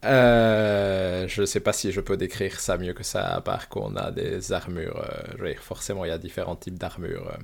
Euh, 0.04 1.26
je 1.26 1.40
ne 1.40 1.46
sais 1.46 1.60
pas 1.60 1.72
si 1.72 1.90
je 1.90 2.00
peux 2.00 2.16
décrire 2.16 2.60
ça 2.60 2.78
mieux 2.78 2.92
que 2.94 3.02
ça, 3.02 3.26
à 3.34 3.40
part 3.40 3.68
qu'on 3.68 3.96
a 3.96 4.10
des 4.10 4.52
armures. 4.52 5.04
euh, 5.40 5.54
forcément, 5.60 6.04
il 6.04 6.08
y 6.08 6.12
a 6.12 6.18
différents 6.18 6.56
types 6.56 6.78
d'armures 6.78 7.28
euh, 7.28 7.36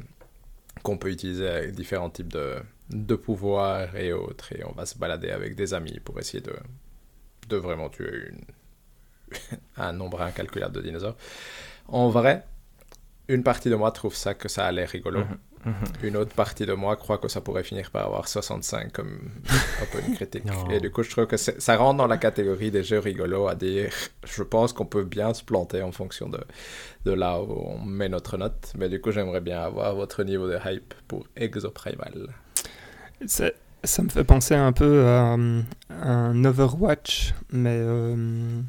qu'on 0.82 0.98
peut 0.98 1.10
utiliser 1.10 1.48
avec 1.48 1.72
différents 1.74 2.10
types 2.10 2.32
de, 2.32 2.56
de 2.90 3.14
pouvoirs 3.16 3.96
et 3.96 4.12
autres. 4.12 4.52
Et 4.54 4.64
on 4.64 4.72
va 4.72 4.86
se 4.86 4.98
balader 4.98 5.30
avec 5.30 5.56
des 5.56 5.74
amis 5.74 6.00
pour 6.04 6.18
essayer 6.20 6.42
de, 6.42 6.54
de 7.48 7.56
vraiment 7.56 7.88
tuer 7.90 8.30
une, 8.30 8.44
un 9.76 9.92
nombre 9.92 10.22
incalculable 10.22 10.74
de 10.74 10.82
dinosaures. 10.82 11.16
En 11.88 12.08
vrai, 12.10 12.44
une 13.28 13.42
partie 13.44 13.70
de 13.70 13.76
moi 13.76 13.92
trouve 13.92 14.14
ça 14.16 14.34
que 14.34 14.48
ça 14.48 14.66
a 14.66 14.72
l'air 14.72 14.88
rigolo. 14.90 15.24
Mhm, 15.24 15.38
mhm. 15.64 15.74
Une 16.02 16.16
autre 16.16 16.34
partie 16.34 16.66
de 16.66 16.72
moi 16.72 16.96
croit 16.96 17.18
que 17.18 17.28
ça 17.28 17.40
pourrait 17.40 17.64
finir 17.64 17.90
par 17.90 18.06
avoir 18.06 18.28
65 18.28 18.92
comme 18.92 19.18
un 19.82 19.86
peu 19.92 19.98
une 20.06 20.14
critique. 20.14 20.44
Et 20.70 20.80
du 20.80 20.90
coup, 20.90 21.02
je 21.02 21.10
trouve 21.10 21.26
que 21.26 21.36
c'est- 21.36 21.60
ça 21.60 21.76
rentre 21.76 21.98
dans 21.98 22.06
la 22.06 22.18
catégorie 22.18 22.70
des 22.70 22.82
jeux 22.82 22.98
rigolos 22.98 23.48
à 23.48 23.54
dire 23.54 23.90
je 24.26 24.42
pense 24.42 24.72
qu'on 24.72 24.86
peut 24.86 25.04
bien 25.04 25.32
se 25.34 25.42
planter 25.44 25.82
en 25.82 25.92
fonction 25.92 26.28
de, 26.28 26.40
de 27.04 27.12
là 27.12 27.40
où 27.40 27.50
on 27.52 27.78
met 27.84 28.08
notre 28.08 28.36
note. 28.36 28.72
Mais 28.76 28.88
du 28.88 29.00
coup, 29.00 29.10
j'aimerais 29.10 29.40
bien 29.40 29.60
avoir 29.60 29.94
votre 29.94 30.22
niveau 30.24 30.48
de 30.48 30.58
hype 30.64 30.94
pour 31.08 31.26
Exoprimal. 31.36 32.28
C'est- 33.26 33.54
Ça 33.84 34.02
me 34.02 34.08
fait 34.08 34.24
penser 34.24 34.54
un 34.54 34.72
peu 34.72 35.04
à 35.06 35.34
euh, 35.34 35.60
un 35.90 36.44
Overwatch, 36.44 37.34
mais 37.52 37.76
euh, 37.78 38.60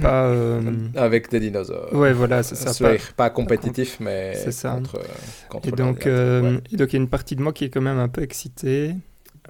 pas. 0.00 0.26
euh, 0.26 0.88
Avec 0.96 1.30
des 1.30 1.40
dinosaures. 1.40 1.92
Ouais, 1.94 2.12
voilà, 2.12 2.42
c'est 2.42 2.54
ça. 2.56 2.72
C'est 2.72 2.84
pas- 2.98 3.12
pas 3.16 3.30
compétitif, 3.30 3.98
mais 4.00 4.34
C'est 4.34 4.52
ça. 4.52 4.72
contre, 4.72 5.00
contre 5.48 5.68
Et 5.68 5.70
donc, 5.72 6.04
l'ordinateur, 6.04 6.12
euh, 6.12 6.42
ouais. 6.56 6.62
et 6.72 6.76
donc, 6.76 6.92
il 6.92 6.96
y 6.96 6.98
a 6.98 7.02
une 7.02 7.08
partie 7.08 7.36
de 7.36 7.42
moi 7.42 7.52
qui 7.52 7.64
est 7.64 7.70
quand 7.70 7.80
même 7.80 7.98
un 7.98 8.08
peu 8.08 8.22
excitée. 8.22 8.94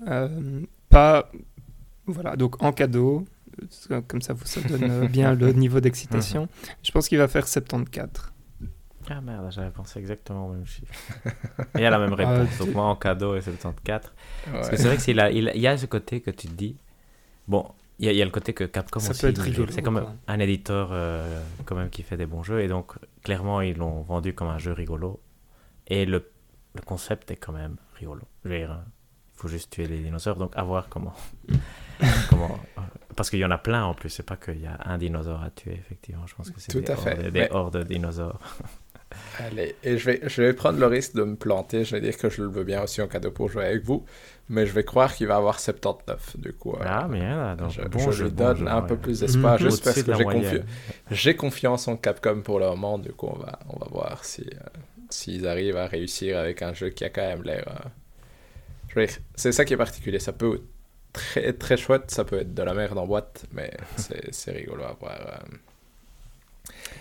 Euh, 0.07 0.29
pas. 0.89 1.31
Voilà, 2.07 2.37
donc 2.37 2.63
en 2.63 2.73
cadeau. 2.73 3.25
euh, 3.91 4.01
Comme 4.07 4.21
ça, 4.23 4.33
vous- 4.35 4.45
ça 4.45 4.61
donne 4.61 4.85
euh, 4.91 5.09
bien 5.09 5.35
le 5.35 5.53
niveau 5.53 5.81
d'excitation. 5.81 6.49
Je 6.83 6.93
pense 6.93 7.09
qu'il 7.09 7.19
va 7.19 7.27
faire 7.29 7.49
74. 7.49 8.09
Ah 9.09 9.21
merde, 9.21 9.47
j'avais 9.51 9.71
pensé 9.71 10.01
exactement 10.01 10.49
au 10.49 10.53
même 10.53 10.67
chiffre. 10.67 10.93
Il 11.77 11.81
y 11.81 11.85
a 11.85 11.91
la 11.91 11.99
même 11.99 12.13
réponse. 12.13 12.59
Donc 12.59 12.75
moi 12.75 12.85
en 12.85 12.97
cadeau 12.97 13.37
et 13.37 13.41
74. 13.41 14.03
Parce 14.53 14.69
que 14.69 14.73
Ouais. 14.73 14.77
c'est 14.79 14.87
vrai 14.89 14.97
que 14.97 15.03
s'il 15.03 15.21
a, 15.21 15.31
il, 15.31 15.51
il 15.55 15.61
y 15.61 15.67
a 15.69 15.77
ce 15.79 15.87
côté 15.87 16.21
que 16.21 16.31
tu 16.33 16.49
te 16.49 16.53
dis. 16.53 16.77
Bon, 17.47 17.65
il 17.99 18.07
y 18.07 18.09
a, 18.09 18.13
il 18.13 18.19
y 18.19 18.23
a 18.23 18.25
le 18.25 18.31
côté 18.31 18.53
que 18.53 18.65
Capcom 18.65 19.01
Ça 19.01 19.11
aussi. 19.11 19.23
peut 19.23 19.29
être 19.29 19.41
rigolo, 19.43 19.69
C'est 19.73 19.83
comme 19.83 20.05
un 20.27 20.39
éditeur 20.39 20.91
euh, 20.93 21.41
quand 21.65 21.75
même 21.77 21.89
qui 21.91 22.03
fait 22.03 22.17
des 22.17 22.27
bons 22.27 22.43
jeux 22.43 22.61
et 22.61 22.69
donc 22.69 22.93
clairement 23.23 23.61
ils 23.63 23.77
l'ont 23.77 24.03
vendu 24.03 24.35
comme 24.35 24.49
un 24.49 24.59
jeu 24.59 24.73
rigolo 24.73 25.21
et 25.87 26.05
le, 26.07 26.31
le 26.75 26.83
concept 26.83 27.31
est 27.31 27.37
quand 27.37 27.53
même 27.53 27.77
rigolo. 27.99 28.23
Je 28.45 28.51
veux 28.51 28.59
dire, 28.59 28.81
il 29.35 29.39
faut 29.41 29.49
juste 29.49 29.71
tuer 29.73 29.87
les 29.87 29.99
dinosaures 30.03 30.37
donc 30.37 30.53
à 30.57 30.63
voir 30.63 30.89
comment. 30.89 31.15
comment 32.31 32.59
parce 33.17 33.31
qu'il 33.31 33.39
y 33.39 33.45
en 33.47 33.51
a 33.51 33.57
plein 33.57 33.83
en 33.85 33.95
plus, 33.95 34.11
c'est 34.11 34.23
pas 34.23 34.37
qu'il 34.37 34.61
y 34.61 34.67
a 34.67 34.77
un 34.85 34.99
dinosaure 34.99 35.43
à 35.43 35.49
tuer 35.51 35.73
effectivement. 35.73 36.27
Je 36.27 36.35
pense 36.35 36.51
que 36.51 36.61
c'est 36.61 36.71
Tout 36.71 36.83
des, 36.83 36.91
à 36.93 36.97
fait, 36.97 37.13
hordes, 37.15 37.23
des 37.23 37.31
mais- 37.41 37.51
hordes 37.53 37.77
de 37.79 37.83
dinosaures. 37.83 38.39
Allez, 39.39 39.77
et 39.83 39.97
je 39.97 40.05
vais, 40.11 40.21
je 40.29 40.43
vais 40.43 40.53
prendre 40.53 40.79
le 40.79 40.87
risque 40.87 41.15
de 41.15 41.23
me 41.23 41.37
planter. 41.37 41.85
Je 41.85 41.95
vais 41.95 42.01
dire 42.03 42.17
que 42.19 42.29
je 42.29 42.43
le 42.43 42.49
veux 42.49 42.65
bien 42.65 42.83
aussi 42.83 43.01
en 43.01 43.09
cadeau 43.09 43.31
pour 43.31 43.49
jouer 43.49 43.65
avec 43.65 43.85
vous. 43.85 44.05
Mais 44.49 44.67
je 44.67 44.73
vais 44.73 44.85
croire 44.85 45.15
qu'il 45.15 45.27
va 45.27 45.37
avoir 45.37 45.59
79, 45.61 46.37
du 46.39 46.53
coup. 46.53 46.75
euh, 46.75 46.85
Ah 46.85 47.09
bien, 47.09 47.37
là, 47.37 47.57
donc 47.57 47.71
je, 47.71 47.83
bon 47.83 48.11
je 48.11 48.13
jeu, 48.13 48.27
lui 48.27 48.31
bon 48.31 48.55
donne 48.55 48.57
jeu, 48.57 48.69
un 48.69 48.83
ouais. 48.83 48.87
peu 48.87 48.97
plus 48.97 49.21
d'espoir, 49.21 49.59
Mhm. 49.59 49.59
juste 49.59 49.83
parce 49.85 50.03
que 50.03 50.15
j'ai, 50.15 50.25
confi- 50.25 50.63
j'ai 51.11 51.37
confiance 51.37 51.89
en 51.89 51.97
Capcom 51.97 52.43
pour 52.43 52.61
le 52.61 52.67
moment. 52.67 52.99
Du 52.99 53.13
coup, 53.13 53.27
on 53.29 53.39
va, 53.39 53.59
on 53.69 53.79
va 53.79 53.87
voir 53.91 54.25
si, 54.25 54.43
euh, 54.43 54.59
s'ils 55.11 55.47
arrivent 55.49 55.77
à 55.77 55.87
réussir 55.89 56.39
avec 56.39 56.63
un 56.63 56.73
jeu 56.75 56.91
qui 56.91 57.05
a 57.05 57.11
quand 57.11 57.23
même 57.23 57.43
l'air. 57.43 57.65
euh, 57.69 57.89
c'est 59.35 59.53
ça 59.53 59.65
qui 59.65 59.75
est 59.75 59.77
particulier. 59.77 60.19
Ça 60.19 60.33
peut 60.33 60.55
être 60.57 60.65
très, 61.13 61.53
très 61.53 61.77
chouette, 61.77 62.11
ça 62.11 62.25
peut 62.25 62.39
être 62.41 62.55
de 62.55 62.63
la 62.63 62.75
merde 62.75 62.99
en 62.99 63.07
boîte, 63.07 63.47
mais 63.53 63.71
c'est, 63.97 64.51
rigolo 64.53 64.85
à 64.85 64.95
voir. 65.01 65.19
euh. 65.21 65.57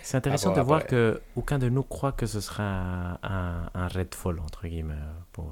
C'est 0.02 0.18
intéressant 0.18 0.52
de 0.52 0.62
voir 0.62 0.82
après. 0.82 0.90
que 0.90 1.22
aucun 1.36 1.58
de 1.60 1.70
nous 1.70 1.84
croit 1.84 2.12
que 2.12 2.26
ce 2.26 2.40
sera 2.40 2.64
un, 2.64 3.14
un, 3.24 3.70
un 3.74 3.88
Redfall, 3.88 4.40
entre 4.40 4.68
guillemets, 4.68 4.94
pour 5.32 5.52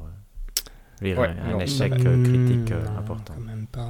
Ouais, 1.04 1.28
un, 1.28 1.50
un 1.50 1.52
non. 1.54 1.60
échec 1.60 1.92
critique 1.94 2.72
non, 2.72 2.98
important. 2.98 3.34
Quand 3.36 3.42
même 3.42 3.68
pas. 3.68 3.90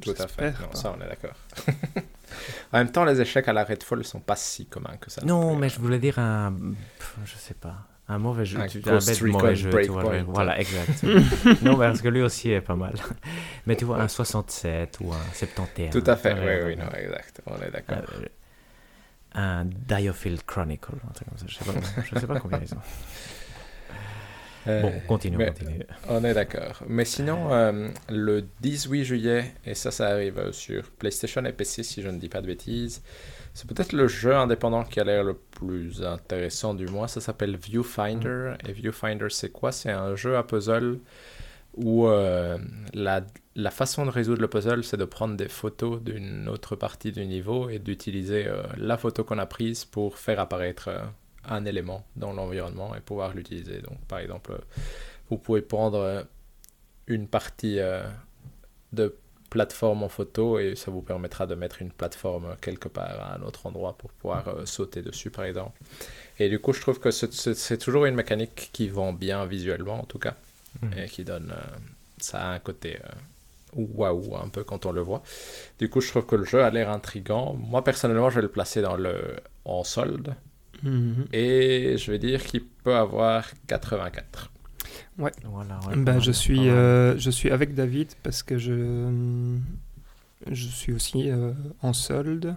Tout 0.00 0.14
à 0.18 0.28
fait. 0.28 0.50
Non, 0.52 0.72
ça, 0.72 0.94
on 0.96 1.02
est 1.02 1.08
d'accord. 1.08 1.34
en 2.72 2.78
même 2.78 2.90
temps, 2.90 3.04
les 3.04 3.20
échecs 3.20 3.48
à 3.48 3.52
la 3.52 3.64
Redfall 3.64 4.04
sont 4.04 4.20
pas 4.20 4.36
si 4.36 4.66
communs 4.66 4.96
que 5.00 5.10
ça. 5.10 5.22
Non, 5.24 5.56
mais 5.56 5.68
je 5.68 5.80
voulais 5.80 5.98
dire 5.98 6.18
un. 6.18 6.52
Je 7.24 7.36
sais 7.36 7.54
pas. 7.54 7.86
Un 8.08 8.18
mauvais 8.18 8.44
jeu. 8.44 8.60
Un 8.60 8.68
tu- 8.68 8.80
Ghost 8.80 9.08
bête 9.08 9.22
mauvais 9.32 9.56
jeu. 9.56 9.70
tu 9.82 9.88
vois, 9.90 10.04
voilà, 10.22 10.60
exact. 10.60 11.02
non, 11.62 11.76
parce 11.76 12.00
que 12.00 12.08
lui 12.08 12.22
aussi 12.22 12.50
est 12.50 12.60
pas 12.60 12.76
mal. 12.76 12.94
Mais 13.66 13.74
tu 13.74 13.84
vois, 13.84 14.00
un 14.00 14.06
67 14.06 14.98
ou 15.00 15.12
un 15.12 15.34
71. 15.34 15.90
Tout 15.90 16.08
à 16.08 16.14
fait, 16.14 16.32
oui, 16.34 16.66
oui, 16.66 16.76
non, 16.76 16.88
exact. 16.92 17.40
On 17.46 17.56
est 17.60 17.70
d'accord. 17.70 17.96
Euh, 18.14 18.26
un 19.34 19.64
Diofield 19.64 20.44
Chronicle, 20.44 20.92
un 21.08 21.12
truc 21.12 21.28
comme 21.28 21.38
ça. 21.38 21.46
Je 21.48 21.54
sais 21.56 21.64
pas, 21.64 22.02
je 22.04 22.20
sais 22.20 22.26
pas 22.28 22.38
combien 22.38 22.60
ils 22.62 22.72
ont. 22.74 22.80
Euh, 24.68 24.82
Bon, 24.82 24.92
continue, 25.06 25.36
mais- 25.36 25.46
continue. 25.46 25.80
On 26.08 26.24
est 26.24 26.34
d'accord. 26.34 26.82
Mais 26.88 27.04
sinon, 27.04 27.52
euh, 27.52 27.88
le 28.08 28.44
18 28.60 29.04
juillet, 29.04 29.54
et 29.64 29.74
ça, 29.74 29.90
ça 29.90 30.08
arrive 30.08 30.50
sur 30.52 30.90
PlayStation 30.92 31.44
et 31.44 31.52
PC, 31.52 31.82
si 31.82 32.02
je 32.02 32.08
ne 32.08 32.18
dis 32.18 32.28
pas 32.28 32.40
de 32.40 32.46
bêtises, 32.46 33.02
c'est 33.54 33.66
peut-être 33.68 33.92
le 33.92 34.06
jeu 34.08 34.34
indépendant 34.34 34.84
qui 34.84 35.00
a 35.00 35.04
l'air 35.04 35.24
le 35.24 35.34
plus 35.34 36.02
intéressant 36.04 36.74
du 36.74 36.86
mois. 36.86 37.08
Ça 37.08 37.20
s'appelle 37.20 37.56
Viewfinder. 37.56 38.54
Et 38.68 38.72
Viewfinder, 38.72 39.28
c'est 39.30 39.50
quoi? 39.50 39.72
C'est 39.72 39.90
un 39.92 40.14
jeu 40.16 40.36
à 40.36 40.42
puzzle 40.42 40.98
où 41.76 42.06
euh, 42.06 42.58
la, 42.94 43.22
la 43.54 43.70
façon 43.70 44.04
de 44.06 44.10
résoudre 44.10 44.40
le 44.40 44.48
puzzle, 44.48 44.82
c'est 44.82 44.96
de 44.96 45.04
prendre 45.04 45.36
des 45.36 45.48
photos 45.48 46.02
d'une 46.02 46.48
autre 46.48 46.74
partie 46.76 47.12
du 47.12 47.24
niveau 47.26 47.68
et 47.68 47.78
d'utiliser 47.78 48.46
euh, 48.46 48.62
la 48.78 48.96
photo 48.96 49.24
qu'on 49.24 49.38
a 49.38 49.46
prise 49.46 49.84
pour 49.84 50.18
faire 50.18 50.40
apparaître 50.40 50.88
euh, 50.88 50.98
un 51.48 51.64
élément 51.64 52.04
dans 52.16 52.32
l'environnement 52.32 52.94
et 52.96 53.00
pouvoir 53.00 53.34
l'utiliser. 53.34 53.80
Donc, 53.80 53.98
par 54.08 54.18
exemple, 54.20 54.58
vous 55.30 55.38
pouvez 55.38 55.62
prendre 55.62 55.98
euh, 55.98 56.22
une 57.06 57.26
partie 57.28 57.78
euh, 57.78 58.02
de 58.92 59.14
plateforme 59.50 60.02
en 60.02 60.08
photo 60.08 60.58
et 60.58 60.74
ça 60.74 60.90
vous 60.90 61.02
permettra 61.02 61.46
de 61.46 61.54
mettre 61.54 61.80
une 61.80 61.90
plateforme 61.92 62.56
quelque 62.60 62.88
part 62.88 63.20
à 63.20 63.34
un 63.36 63.42
autre 63.42 63.66
endroit 63.66 63.96
pour 63.96 64.10
pouvoir 64.12 64.48
euh, 64.48 64.66
sauter 64.66 65.02
dessus, 65.02 65.30
par 65.30 65.44
exemple. 65.44 65.78
Et 66.38 66.48
du 66.48 66.58
coup, 66.58 66.72
je 66.72 66.80
trouve 66.80 66.98
que 66.98 67.10
c'est- 67.10 67.78
toujours 67.78 68.06
une 68.06 68.16
mécanique 68.16 68.70
qui 68.72 68.88
vend 68.88 69.12
bien 69.12 69.46
visuellement, 69.46 70.00
en 70.00 70.04
tout 70.04 70.18
cas 70.18 70.34
Mhm. 70.82 70.98
et 70.98 71.06
qui 71.08 71.24
donne 71.24 71.52
euh, 71.56 71.76
ça 72.18 72.40
a 72.42 72.48
un 72.52 72.58
côté 72.58 72.98
waouh 73.74 74.36
un 74.36 74.48
peu 74.48 74.64
quand 74.64 74.86
on 74.86 74.92
le 74.92 75.00
voit. 75.00 75.22
Du 75.78 75.88
coup, 75.90 76.00
je 76.00 76.08
trouve 76.08 76.26
que 76.26 76.36
le 76.36 76.44
jeu 76.44 76.62
a 76.62 76.70
l'air 76.70 76.90
intrigant. 76.90 77.54
Moi 77.54 77.82
personnellement, 77.84 78.30
je 78.30 78.36
vais 78.36 78.42
le 78.42 78.48
placer 78.50 78.80
dans 78.82 78.96
le 78.96 79.36
en 79.64 79.84
solde 79.84 80.34
Mhm. 80.82 81.26
Et 81.32 81.96
je 81.98 82.10
vais 82.10 82.18
dire 82.18 82.42
qu'il 82.44 82.64
peut 82.64 82.94
avoir 82.96 83.46
84. 83.66 84.50
Voilà, 85.18 85.80
ouais, 85.88 85.96
Bah, 85.96 86.18
je, 86.18 86.30
suis, 86.30 86.68
euh, 86.68 87.16
je 87.18 87.30
suis 87.30 87.50
avec 87.50 87.74
David 87.74 88.12
parce 88.22 88.42
que 88.42 88.58
je, 88.58 89.56
je 90.50 90.66
suis 90.68 90.92
aussi 90.92 91.30
euh, 91.30 91.52
en 91.82 91.92
solde. 91.92 92.56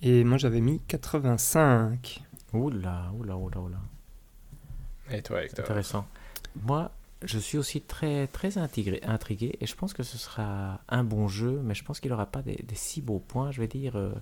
Et 0.00 0.24
moi, 0.24 0.38
j'avais 0.38 0.60
mis 0.60 0.80
85. 0.88 2.22
Oula, 2.54 3.12
oula, 3.14 3.36
oula, 3.36 3.60
oula. 3.60 3.78
Et 5.10 5.22
toi, 5.22 5.44
Hector? 5.44 5.64
Intéressant. 5.64 6.06
Moi, 6.62 6.90
je 7.22 7.38
suis 7.38 7.58
aussi 7.58 7.80
très, 7.82 8.26
très 8.26 8.58
intégré, 8.58 9.00
intrigué 9.04 9.56
et 9.60 9.66
je 9.66 9.74
pense 9.74 9.92
que 9.92 10.02
ce 10.02 10.18
sera 10.18 10.80
un 10.88 11.04
bon 11.04 11.28
jeu, 11.28 11.60
mais 11.62 11.74
je 11.74 11.84
pense 11.84 12.00
qu'il 12.00 12.10
n'aura 12.10 12.26
pas 12.26 12.42
des, 12.42 12.56
des 12.66 12.74
si 12.74 13.00
beaux 13.02 13.20
points. 13.20 13.50
Je 13.50 13.60
vais 13.60 13.68
dire 13.68 13.96
euh, 13.96 14.12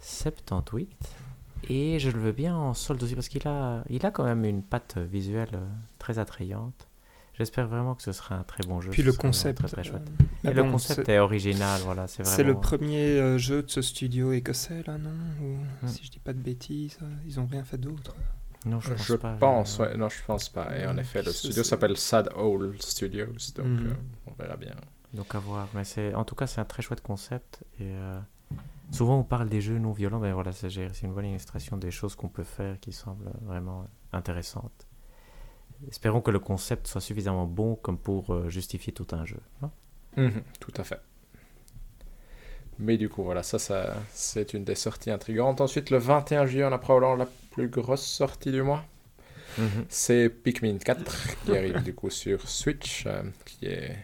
78. 0.00 0.90
Et 1.68 1.98
je 1.98 2.10
le 2.10 2.18
veux 2.20 2.32
bien 2.32 2.56
en 2.56 2.74
solde 2.74 3.02
aussi 3.02 3.14
parce 3.14 3.28
qu'il 3.28 3.46
a, 3.48 3.82
il 3.90 4.04
a 4.06 4.10
quand 4.10 4.24
même 4.24 4.44
une 4.44 4.62
patte 4.62 4.98
visuelle 4.98 5.48
euh, 5.54 5.66
très 5.98 6.18
attrayante. 6.18 6.86
J'espère 7.34 7.66
vraiment 7.68 7.94
que 7.94 8.02
ce 8.02 8.12
sera 8.12 8.36
un 8.36 8.44
très 8.44 8.64
bon 8.66 8.80
jeu. 8.80 8.90
Puis 8.90 9.02
le 9.02 9.12
concept. 9.12 9.58
Très, 9.58 9.68
très 9.68 9.84
chouette. 9.84 10.08
euh, 10.08 10.24
mais 10.44 10.50
Et 10.50 10.54
le 10.54 10.64
concept 10.64 11.04
c'est- 11.04 11.12
est 11.12 11.18
original, 11.18 11.80
voilà, 11.84 12.06
c'est 12.06 12.22
vraiment. 12.22 12.36
C'est 12.36 12.44
le 12.44 12.54
premier 12.58 13.18
euh, 13.18 13.36
jeu 13.36 13.62
de 13.62 13.68
ce 13.70 13.82
studio 13.82 14.32
écossais, 14.32 14.82
là, 14.86 14.96
non? 14.96 15.10
Ou, 15.42 15.56
Hmm. 15.84 15.88
Si 15.88 16.04
je 16.04 16.10
dis 16.10 16.18
pas 16.18 16.32
de 16.32 16.38
bêtises, 16.38 16.98
euh, 17.02 17.06
ils 17.26 17.38
ont 17.38 17.44
rien 17.46 17.62
fait 17.64 17.76
d'autre? 17.78 18.14
Non, 18.64 18.80
je 18.80 18.94
pense 18.94 19.06
Je 19.06 19.14
pas. 19.14 19.34
pense, 19.34 19.78
ouais. 19.78 19.96
Non, 19.98 20.08
je 20.08 20.16
pense 20.26 20.48
pas. 20.48 20.76
Et 20.78 20.86
en 20.86 20.94
Mm. 20.94 20.98
effet, 21.00 21.22
le 21.22 21.30
studio 21.32 21.62
s'appelle 21.62 21.96
Sad 21.98 22.30
Owl 22.36 22.74
Studios, 22.80 23.26
donc 23.56 23.66
Mm. 23.66 23.86
euh, 23.86 23.94
on 24.28 24.32
verra 24.42 24.56
bien. 24.56 24.74
Donc 25.12 25.34
à 25.34 25.38
voir. 25.38 25.68
Mais 25.74 25.84
c'est, 25.84 26.14
en 26.14 26.24
tout 26.24 26.34
cas, 26.34 26.46
c'est 26.46 26.60
un 26.60 26.64
très 26.64 26.82
chouette 26.82 27.02
concept. 27.02 27.62
Et 27.78 27.84
euh, 27.92 28.18
souvent, 28.90 29.18
on 29.18 29.24
parle 29.24 29.48
des 29.48 29.60
jeux 29.60 29.78
non 29.78 29.92
violents. 29.92 30.20
Mais 30.20 30.32
voilà, 30.32 30.52
c'est, 30.52 30.70
c'est 30.70 31.02
une 31.06 31.12
bonne 31.12 31.26
illustration 31.26 31.76
des 31.76 31.90
choses 31.90 32.14
qu'on 32.14 32.28
peut 32.28 32.44
faire 32.44 32.78
qui 32.80 32.92
semblent 32.92 33.30
vraiment 33.42 33.86
intéressantes. 34.12 34.86
Espérons 35.88 36.20
que 36.20 36.30
le 36.30 36.38
concept 36.38 36.86
soit 36.86 37.00
suffisamment 37.00 37.46
bon 37.46 37.76
comme 37.76 37.98
pour 37.98 38.32
euh, 38.32 38.48
justifier 38.48 38.92
tout 38.92 39.06
un 39.12 39.24
jeu. 39.24 39.40
non 39.62 39.70
Mhm, 40.16 40.42
tout 40.60 40.72
à 40.78 40.84
fait. 40.84 41.00
Mais 42.78 42.96
du 42.96 43.08
coup, 43.08 43.22
voilà, 43.22 43.42
ça, 43.42 43.58
ça 43.58 43.94
c'est 44.12 44.54
une 44.54 44.64
des 44.64 44.74
sorties 44.74 45.10
intrigantes. 45.10 45.60
Ensuite, 45.60 45.90
le 45.90 45.98
21 45.98 46.46
juillet, 46.46 46.64
on 46.64 46.72
a 46.72 46.78
probablement 46.78 47.16
la 47.16 47.28
plus 47.50 47.68
grosse 47.68 48.04
sortie 48.04 48.52
du 48.52 48.62
mois. 48.62 48.84
C'est 49.88 50.28
Pikmin 50.28 50.76
4 50.76 51.44
qui 51.44 51.56
arrive 51.56 51.82
du 51.82 51.94
coup 51.94 52.10
sur 52.10 52.46
Switch, 52.46 53.04
euh, 53.06 53.22
qui 53.46 53.64
est 53.66 53.96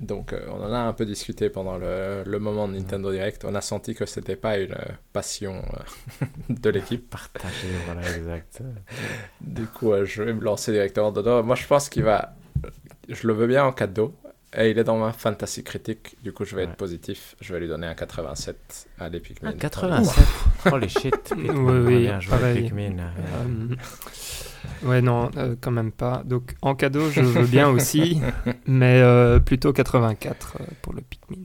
donc 0.00 0.32
euh, 0.32 0.40
on 0.48 0.62
en 0.62 0.72
a 0.72 0.78
un 0.78 0.92
peu 0.92 1.04
discuté 1.04 1.50
pendant 1.50 1.76
le, 1.78 2.22
le 2.26 2.38
moment 2.38 2.66
de 2.66 2.74
Nintendo 2.74 3.12
Direct. 3.12 3.44
On 3.44 3.54
a 3.54 3.60
senti 3.60 3.94
que 3.94 4.06
c'était 4.06 4.36
pas 4.36 4.58
une 4.58 4.74
passion 5.12 5.62
euh, 6.22 6.26
de 6.48 6.70
l'équipe. 6.70 7.08
Partagé, 7.10 7.68
voilà, 7.86 8.00
exact. 8.16 8.62
Du 9.40 9.66
coup, 9.66 9.92
euh, 9.92 10.04
je 10.04 10.22
vais 10.22 10.32
me 10.32 10.42
lancer 10.42 10.72
directement 10.72 11.12
dedans. 11.12 11.42
Moi, 11.42 11.54
je 11.56 11.66
pense 11.66 11.88
qu'il 11.88 12.02
va, 12.04 12.34
je 13.08 13.26
le 13.26 13.32
veux 13.34 13.46
bien 13.46 13.64
en 13.64 13.72
cadeau. 13.72 14.14
Et 14.56 14.70
il 14.72 14.78
est 14.80 14.84
dans 14.84 14.98
ma 14.98 15.12
fantasy 15.12 15.62
critique. 15.62 16.16
Du 16.24 16.32
coup, 16.32 16.44
je 16.44 16.56
vais 16.56 16.64
Ouais. 16.64 16.68
être 16.70 16.76
positif. 16.76 17.36
Je 17.40 17.52
vais 17.52 17.60
lui 17.60 17.68
donner 17.68 17.86
un 17.86 17.94
87 17.94 18.88
à 18.98 19.08
les 19.08 19.20
Pikmin. 19.20 19.50
Ah, 19.50 19.56
87 19.56 20.24
Oh 20.72 20.76
les 20.76 20.88
shit 20.88 21.14
Pikmin, 21.22 21.54
Oui, 21.54 21.78
oui, 21.86 21.98
bien 22.02 22.18
joué. 22.18 22.54
Pikmin. 22.54 22.96
Ouais, 24.82 25.00
non, 25.02 25.30
euh, 25.36 25.56
quand 25.60 25.70
même 25.70 25.92
pas. 25.92 26.22
Donc, 26.24 26.54
en 26.62 26.74
cadeau, 26.74 27.10
je 27.10 27.20
veux 27.20 27.46
bien 27.46 27.68
aussi, 27.70 28.20
mais 28.66 29.00
euh, 29.00 29.38
plutôt 29.38 29.72
84 29.72 30.56
euh, 30.60 30.64
pour 30.82 30.92
le 30.92 31.02
Pikmin. 31.02 31.44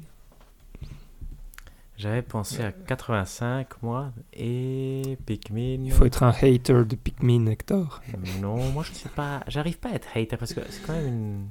J'avais 1.98 2.22
pensé 2.22 2.62
à 2.62 2.74
85, 2.74 3.82
moi, 3.82 4.12
et 4.34 5.18
Pikmin... 5.26 5.84
Il 5.86 5.94
faut 5.94 6.06
être 6.06 6.24
un 6.24 6.32
hater 6.32 6.84
de 6.86 6.96
Pikmin, 6.96 7.46
Hector. 7.46 8.02
Non, 8.42 8.58
moi 8.72 8.84
je 8.84 8.92
suis 8.92 9.08
pas. 9.08 9.44
J'arrive 9.48 9.80
pas 9.80 9.90
à 9.90 9.94
être 9.94 10.10
hater 10.14 10.36
parce 10.36 10.54
que 10.54 10.60
c'est 10.70 10.86
quand 10.86 10.94
même 10.94 11.08
une. 11.08 11.48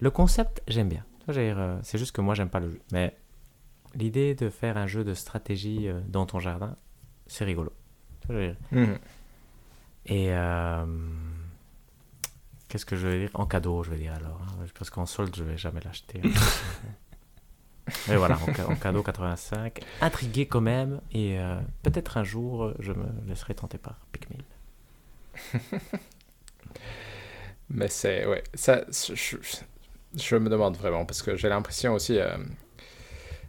Le 0.00 0.10
concept, 0.10 0.60
j'aime 0.66 0.88
bien. 0.88 1.04
Euh, 1.28 1.78
C'est 1.84 1.98
juste 1.98 2.10
que 2.10 2.20
moi 2.20 2.34
j'aime 2.34 2.48
pas 2.48 2.58
le 2.58 2.70
jeu. 2.70 2.80
Mais 2.90 3.16
l'idée 3.94 4.34
de 4.34 4.50
faire 4.50 4.76
un 4.76 4.88
jeu 4.88 5.04
de 5.04 5.14
stratégie 5.14 5.88
dans 6.08 6.26
ton 6.26 6.40
jardin, 6.40 6.74
c'est 7.28 7.44
rigolo. 7.44 7.72
Mhm. 8.28 8.98
Et. 10.06 10.28
euh, 10.32 10.84
Qu'est-ce 12.68 12.86
que 12.86 12.96
je 12.96 13.06
vais 13.06 13.18
dire? 13.20 13.30
En 13.34 13.44
cadeau, 13.46 13.82
je 13.82 13.90
vais 13.90 13.98
dire 13.98 14.14
alors. 14.14 14.40
hein, 14.48 14.64
parce 14.78 14.88
qu'en 14.88 15.04
solde, 15.04 15.36
je 15.36 15.44
vais 15.44 15.58
jamais 15.58 15.80
l'acheter. 15.84 16.20
Mais 18.08 18.16
voilà, 18.16 18.38
en, 18.38 18.54
ca- 18.54 18.68
en 18.68 18.76
cadeau 18.76 19.02
85. 19.02 19.80
Intrigué 20.00 20.46
quand 20.46 20.60
même. 20.62 21.00
Et 21.12 21.38
euh, 21.38 21.60
peut-être 21.82 22.16
un 22.16 22.24
jour, 22.24 22.72
je 22.78 22.92
me 22.92 23.04
laisserai 23.26 23.54
tenter 23.54 23.76
par 23.76 23.96
Pikmin. 24.12 24.38
Mais 27.70 27.88
c'est 27.88 28.26
ouais, 28.26 28.42
ça, 28.54 28.84
je, 28.90 29.36
je- 30.16 30.36
me 30.36 30.48
demande 30.48 30.76
vraiment 30.76 31.04
parce 31.06 31.22
que 31.22 31.36
j'ai 31.36 31.48
l'impression 31.48 31.94
aussi. 31.94 32.18
euh, 32.18 32.36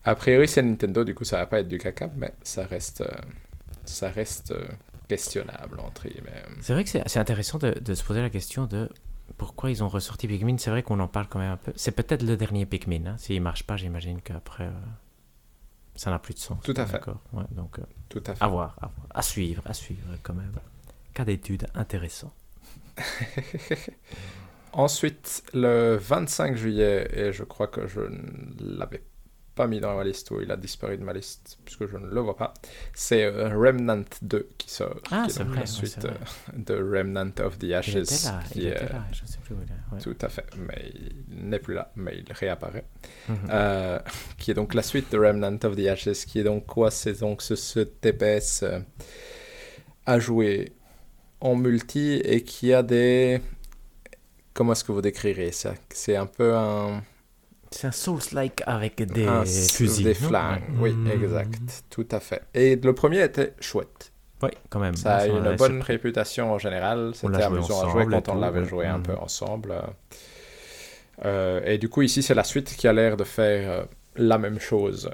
a 0.06 0.16
priori, 0.16 0.48
c'est 0.48 0.62
Nintendo, 0.62 1.04
du 1.04 1.16
coup, 1.16 1.24
ça 1.26 1.38
va 1.38 1.46
pas 1.46 1.60
être 1.62 1.68
du 1.68 1.78
caca, 1.78 2.10
mais 2.18 2.34
ça 2.44 2.66
reste, 2.66 3.04
ça 3.86 4.10
reste 4.10 4.54
questionnable 5.16 5.80
entre 5.80 6.08
guillemets. 6.08 6.44
C'est 6.62 6.74
vrai 6.74 6.84
que 6.84 6.90
c'est 6.90 7.20
intéressant 7.20 7.58
de, 7.60 7.72
de 7.72 7.94
se 7.94 8.04
poser 8.04 8.22
la 8.22 8.30
question 8.30 8.66
de 8.66 8.90
pourquoi 9.38 9.72
ils 9.72 9.84
ont 9.84 9.90
ressorti 9.90 10.28
Pikmin. 10.28 10.58
C'est 10.58 10.70
vrai 10.70 10.84
qu'on 10.84 11.00
en 11.00 11.08
parle 11.08 11.28
quand 11.28 11.40
même 11.40 11.52
un 11.52 11.58
peu. 11.58 11.72
C'est 11.76 11.92
peut-être 11.92 12.24
le 12.24 12.38
dernier 12.38 12.66
Pikmin. 12.66 13.06
Hein. 13.06 13.16
S'il 13.18 13.42
marche 13.42 13.64
pas, 13.64 13.78
j'imagine 13.78 14.22
qu'après, 14.22 14.66
euh, 14.66 14.72
ça 15.96 16.12
n'a 16.12 16.20
plus 16.20 16.34
de 16.34 16.40
sens. 16.40 16.58
Tout 16.64 16.74
à 16.76 16.86
fait. 16.86 17.02
Ouais, 17.32 17.44
donc, 17.52 17.80
euh, 17.80 17.84
Tout 18.10 18.24
à 18.26 18.36
fait. 18.36 18.44
à 18.44 18.48
voir, 18.48 18.76
à 18.82 18.88
voir. 18.88 19.08
À 19.14 19.22
suivre, 19.22 19.64
à 19.66 19.74
suivre 19.74 20.08
quand 20.24 20.34
même. 20.34 20.52
Cas 21.14 21.26
d'étude 21.26 21.68
intéressant. 21.76 22.34
Ensuite, 24.74 25.44
le 25.54 25.98
25 25.98 26.56
juillet, 26.56 27.08
et 27.14 27.32
je 27.32 27.44
crois 27.44 27.68
que 27.68 27.88
je 27.88 28.02
ne 28.02 28.78
l'avais 28.78 29.04
pas 29.56 29.68
mis 29.68 29.80
dans 29.80 29.96
ma 29.96 30.04
liste 30.04 30.32
ou 30.32 30.42
il 30.42 30.52
a 30.52 30.58
disparu 30.58 30.98
de 30.98 31.04
ma 31.04 31.14
liste 31.14 31.58
puisque 31.64 31.86
je 31.88 31.98
ne 31.98 32.08
le 32.08 32.20
vois 32.22 32.36
pas, 32.36 32.54
c'est 32.94 33.24
euh, 33.26 33.50
Remnant 33.58 34.04
2 34.22 34.50
qui 34.58 34.70
sort. 34.72 35.00
Ah, 35.12 35.26
qui 35.30 35.40
est 35.40 35.44
vrai, 35.44 35.60
la 35.60 35.66
suite 35.66 36.00
vrai. 36.02 36.12
euh, 36.12 36.58
de 36.58 36.76
Remnant 36.98 37.32
of 37.40 37.60
the 37.60 37.64
Il 37.64 37.74
Ashes. 37.76 37.90
était 37.96 38.26
là, 38.26 38.40
qui 38.52 38.60
il 38.60 38.66
est, 38.68 38.72
était 38.72 38.86
là. 38.94 39.06
Je 39.12 39.26
sais 39.26 39.38
plus 39.44 39.54
où 39.56 39.60
il 39.62 39.70
est. 39.72 39.96
ouais. 39.96 40.02
Tout 40.02 40.26
à 40.26 40.30
fait, 40.30 40.46
mais 40.58 40.92
il 40.96 41.50
n'est 41.50 41.60
plus 41.60 41.74
là, 41.76 41.92
mais 41.96 42.18
il 42.26 42.34
réapparaît. 42.34 42.86
Mhm. 43.30 43.38
Euh, 43.50 44.00
qui 44.40 44.52
est 44.52 44.56
donc 44.56 44.74
la 44.74 44.82
suite 44.84 45.12
de 45.12 45.18
Remnant 45.20 45.58
of 45.64 45.76
the 45.76 45.88
Ashes, 45.88 46.26
qui 46.26 46.40
est 46.40 46.44
donc 46.44 46.66
quoi 46.66 46.90
C'est 46.90 47.20
donc 47.20 47.42
ce, 47.42 47.56
ce 47.56 47.80
TPS 47.82 48.64
euh, 48.64 48.80
à 50.06 50.20
jouer 50.20 50.72
en 51.42 51.56
multi 51.56 52.14
et 52.24 52.42
qui 52.44 52.74
a 52.74 52.82
des... 52.84 53.40
Comment 54.54 54.74
est-ce 54.74 54.84
que 54.84 54.92
vous 54.92 55.02
décrirez 55.02 55.52
ça? 55.52 55.74
C'est 55.90 56.16
un 56.16 56.26
peu 56.28 56.56
un... 56.56 57.04
C'est 57.74 57.88
un 57.88 57.92
Souls-like 57.92 58.62
avec 58.68 59.02
des 59.02 59.26
un- 59.26 59.44
fusils. 59.46 60.04
Des 60.04 60.14
flingues, 60.14 60.62
oui, 60.80 60.94
Mm. 60.94 61.08
exact, 61.12 61.84
tout 61.90 62.08
à 62.12 62.20
fait. 62.20 62.44
Et 62.54 62.76
le 62.76 62.94
premier 62.94 63.22
était 63.24 63.54
chouette. 63.60 64.12
Oui, 64.44 64.50
quand 64.70 64.80
même. 64.80 64.96
Ça 64.96 65.16
a 65.18 65.28
une 65.28 65.56
bonne 65.56 65.82
réputation 65.82 66.52
en 66.54 66.60
général. 66.60 67.14
On 67.24 67.30
l'a 67.30 67.40
C'était 67.40 67.50
joué 67.50 67.58
amusant 67.58 67.88
à 67.88 67.92
jouer 67.92 68.06
quand 68.10 68.30
on 68.30 68.36
l'avait 68.40 68.66
joué 68.66 68.86
un 68.86 68.98
Mhm. 68.98 69.04
peu 69.04 69.16
ensemble. 69.16 69.74
Euh, 71.26 71.62
et 71.66 71.78
du 71.78 71.90
coup, 71.90 72.02
ici, 72.02 72.22
c'est 72.24 72.34
la 72.36 72.44
suite 72.44 72.76
qui 72.76 72.88
a 72.88 72.94
l'air 72.94 73.18
de 73.18 73.24
faire 73.24 73.72
euh, 73.72 73.84
la 74.16 74.38
même 74.38 74.60
chose. 74.60 75.10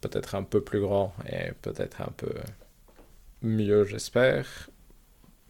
Peut-être 0.00 0.34
un 0.34 0.42
peu 0.42 0.60
plus 0.62 0.80
grand 0.80 1.12
et 1.30 1.52
peut-être 1.62 2.00
un 2.00 2.10
peu 2.16 2.32
mieux, 3.42 3.84
j'espère. 3.84 4.46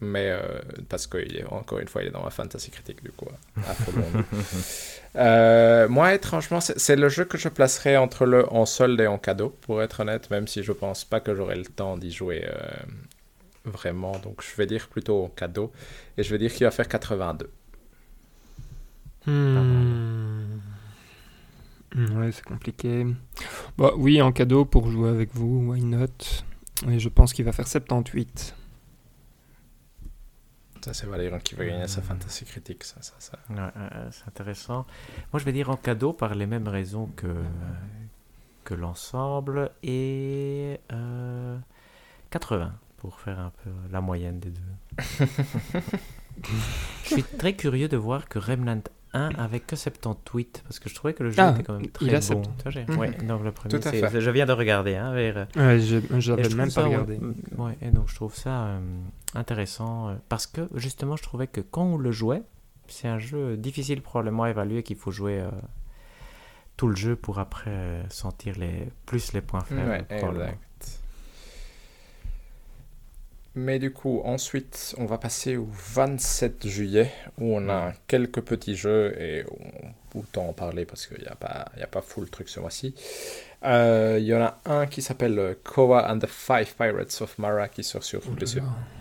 Mais 0.04 0.30
euh, 0.30 0.40
parce 0.88 1.06
que, 1.06 1.18
il 1.18 1.36
est- 1.38 1.44
encore 1.46 1.78
une 1.80 1.88
fois, 1.88 2.02
il 2.02 2.08
est 2.08 2.10
dans 2.12 2.22
ma 2.24 2.30
fantasy 2.30 2.70
critique, 2.70 3.02
du 3.02 3.10
coup. 3.12 3.26
à 3.56 3.74
fond 3.74 3.92
monde. 3.92 4.24
Euh, 5.16 5.86
moi, 5.88 6.12
étrangement, 6.12 6.60
c'est 6.60 6.96
le 6.96 7.08
jeu 7.08 7.24
que 7.24 7.38
je 7.38 7.48
placerais 7.48 7.96
entre 7.96 8.26
le 8.26 8.52
en 8.52 8.66
solde 8.66 9.00
et 9.00 9.06
en 9.06 9.16
cadeau, 9.16 9.50
pour 9.60 9.80
être 9.80 10.00
honnête, 10.00 10.28
même 10.30 10.48
si 10.48 10.64
je 10.64 10.72
pense 10.72 11.04
pas 11.04 11.20
que 11.20 11.36
j'aurai 11.36 11.54
le 11.54 11.64
temps 11.66 11.96
d'y 11.96 12.10
jouer 12.10 12.44
euh, 12.48 12.58
vraiment. 13.64 14.18
Donc, 14.18 14.42
je 14.42 14.56
vais 14.56 14.66
dire 14.66 14.88
plutôt 14.88 15.24
en 15.24 15.28
cadeau. 15.28 15.70
Et 16.18 16.24
je 16.24 16.30
vais 16.30 16.38
dire 16.38 16.52
qu'il 16.52 16.64
va 16.64 16.72
faire 16.72 16.88
82. 16.88 17.48
Hmm. 19.26 20.58
Hmm, 21.94 22.18
Ouais, 22.18 22.32
c'est 22.32 22.44
compliqué. 22.44 23.06
Bah 23.78 23.92
oui, 23.96 24.20
en 24.20 24.32
cadeau 24.32 24.64
pour 24.64 24.90
jouer 24.90 25.10
avec 25.10 25.30
vous, 25.34 25.70
why 25.70 25.80
not? 25.82 26.08
Et 26.90 26.98
je 26.98 27.08
pense 27.08 27.32
qu'il 27.32 27.44
va 27.44 27.52
faire 27.52 27.68
78. 27.68 28.54
Ça, 30.84 30.92
c'est 30.92 31.06
Valérian 31.06 31.38
qui 31.38 31.54
va 31.54 31.64
gagner 31.64 31.88
sa 31.88 32.02
fantasy 32.02 32.44
critique. 32.44 32.84
Ça, 32.84 32.96
ça, 33.00 33.14
ça. 33.18 33.38
Ouais, 33.48 33.56
ouais, 33.56 33.62
ouais, 33.64 34.10
c'est 34.10 34.28
intéressant. 34.28 34.84
Moi, 35.32 35.40
je 35.40 35.44
vais 35.46 35.52
dire 35.52 35.70
en 35.70 35.78
cadeau 35.78 36.12
par 36.12 36.34
les 36.34 36.44
mêmes 36.44 36.68
raisons 36.68 37.06
que, 37.16 37.34
que 38.64 38.74
l'ensemble 38.74 39.70
et 39.82 40.78
euh, 40.92 41.56
80 42.28 42.74
pour 42.98 43.18
faire 43.18 43.38
un 43.38 43.50
peu 43.62 43.70
la 43.90 44.02
moyenne 44.02 44.40
des 44.40 44.50
deux. 44.50 44.60
je 47.04 47.14
suis 47.14 47.22
très 47.22 47.54
curieux 47.54 47.88
de 47.88 47.96
voir 47.96 48.28
que 48.28 48.38
Remnant 48.38 48.82
un 49.14 49.30
avec 49.38 49.66
que 49.66 49.76
78 49.76 50.62
parce 50.64 50.78
que 50.78 50.88
je 50.90 50.94
trouvais 50.94 51.14
que 51.14 51.22
le 51.22 51.30
jeu 51.30 51.36
Ah, 51.40 51.52
était 51.54 51.62
quand 51.62 51.78
même 51.78 51.88
très 51.90 52.04
il 52.06 52.14
a 52.14 52.18
bon. 52.18 52.24
70. 52.26 52.50
Tu 52.56 52.62
vois, 52.62 52.70
j'ai- 52.72 52.84
Mhm. 52.86 52.98
Ouais, 52.98 53.10
donc 53.26 53.44
le 53.44 53.52
premier, 53.52 53.70
Tout 53.78 53.88
à 53.88 53.90
c'est- 53.90 54.06
fait. 54.08 54.20
je 54.20 54.30
viens 54.30 54.44
de 54.46 54.52
regarder. 54.52 54.96
Hein, 54.96 55.12
vers, 55.14 55.36
euh, 55.38 55.44
Ouais, 55.74 55.80
je 55.80 55.98
trouve 56.32 56.56
même 56.56 56.70
pas 56.72 56.84
regardé. 56.84 57.18
mm, 57.18 57.34
ouais, 57.60 57.78
et 57.80 57.90
donc 57.90 58.08
je 58.08 58.14
trouve 58.14 58.34
ça 58.34 58.64
euh, 58.64 58.80
intéressant 59.34 60.08
euh, 60.10 60.14
parce 60.28 60.46
que 60.46 60.68
justement, 60.74 61.16
je 61.16 61.22
trouvais 61.22 61.46
que 61.46 61.60
quand 61.62 61.84
on 61.84 61.96
le 61.96 62.10
jouait, 62.12 62.42
c'est 62.88 63.08
un 63.08 63.18
jeu 63.18 63.56
difficile 63.56 64.02
probablement 64.02 64.42
à 64.42 64.50
évaluer 64.50 64.82
qu'il 64.82 64.96
faut 64.96 65.10
jouer 65.10 65.40
euh, 65.40 65.48
tout 66.76 66.88
le 66.88 66.96
jeu 66.96 67.14
pour 67.16 67.38
après 67.38 67.70
euh, 67.70 68.02
sentir 68.10 68.58
les, 68.58 68.88
plus 69.06 69.32
les 69.32 69.40
points 69.40 69.60
faibles. 69.62 69.88
Ouais, 69.88 70.02
probablement. 70.18 70.44
exact. 70.46 70.60
Mais 73.56 73.78
du 73.78 73.92
coup, 73.92 74.20
ensuite, 74.24 74.94
on 74.98 75.06
va 75.06 75.16
passer 75.18 75.56
au 75.56 75.68
27 75.70 76.66
juillet, 76.66 77.12
où 77.38 77.54
on 77.56 77.68
a 77.68 77.92
quelques 78.08 78.40
petits 78.40 78.74
jeux, 78.74 79.14
et 79.20 79.44
on, 80.14 80.18
autant 80.18 80.48
en 80.48 80.52
parler 80.52 80.84
parce 80.84 81.06
qu'il 81.06 81.20
n'y 81.20 81.28
a 81.28 81.36
pas, 81.36 81.66
y 81.78 81.82
a 81.82 81.86
pas 81.86 82.00
full 82.02 82.28
truc 82.30 82.48
ce 82.48 82.58
mois-ci. 82.58 82.94
Euh, 83.64 84.16
Il 84.20 84.26
y 84.26 84.34
en 84.34 84.42
a 84.42 84.58
un 84.64 84.86
qui 84.86 85.02
s'appelle 85.02 85.38
euh, 85.38 85.54
Koa 85.62 86.10
and 86.12 86.18
the 86.18 86.26
Five 86.26 86.74
Pirates 86.76 87.16
of 87.20 87.38
Mara, 87.38 87.68
qui 87.68 87.84
sort 87.84 88.02
sur 88.02 88.20
Oh 88.26 88.30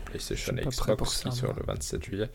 PlayStation, 0.05 0.55
et 0.55 0.61
Xbox, 0.61 1.21
ça, 1.23 1.30
qui 1.30 1.35
sort 1.35 1.53
le 1.53 1.63
27 1.65 2.03
juillet. 2.03 2.30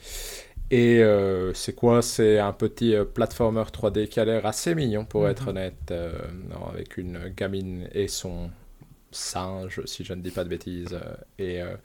Et 0.70 0.98
euh, 1.02 1.54
c'est 1.54 1.74
quoi? 1.74 2.02
C'est 2.02 2.38
un 2.40 2.52
petit 2.52 2.94
euh, 2.94 3.04
platformer 3.04 3.62
3D 3.72 4.08
qui 4.08 4.18
a 4.20 4.24
l'air 4.24 4.44
assez 4.44 4.74
mignon, 4.74 5.04
pour 5.04 5.22
Mhm. 5.22 5.30
être 5.30 5.48
honnête, 5.48 5.92
non, 6.50 6.66
avec 6.68 6.96
une 6.98 7.28
gamine 7.28 7.88
et 7.94 8.08
son 8.08 8.50
singe, 9.10 9.82
si 9.86 10.04
je 10.04 10.14
ne 10.14 10.22
dis 10.22 10.30
pas 10.30 10.44
de 10.44 10.48
bêtises. 10.50 10.94
euh, 10.94 11.14
Et 11.38 11.62
euh, 11.62 11.76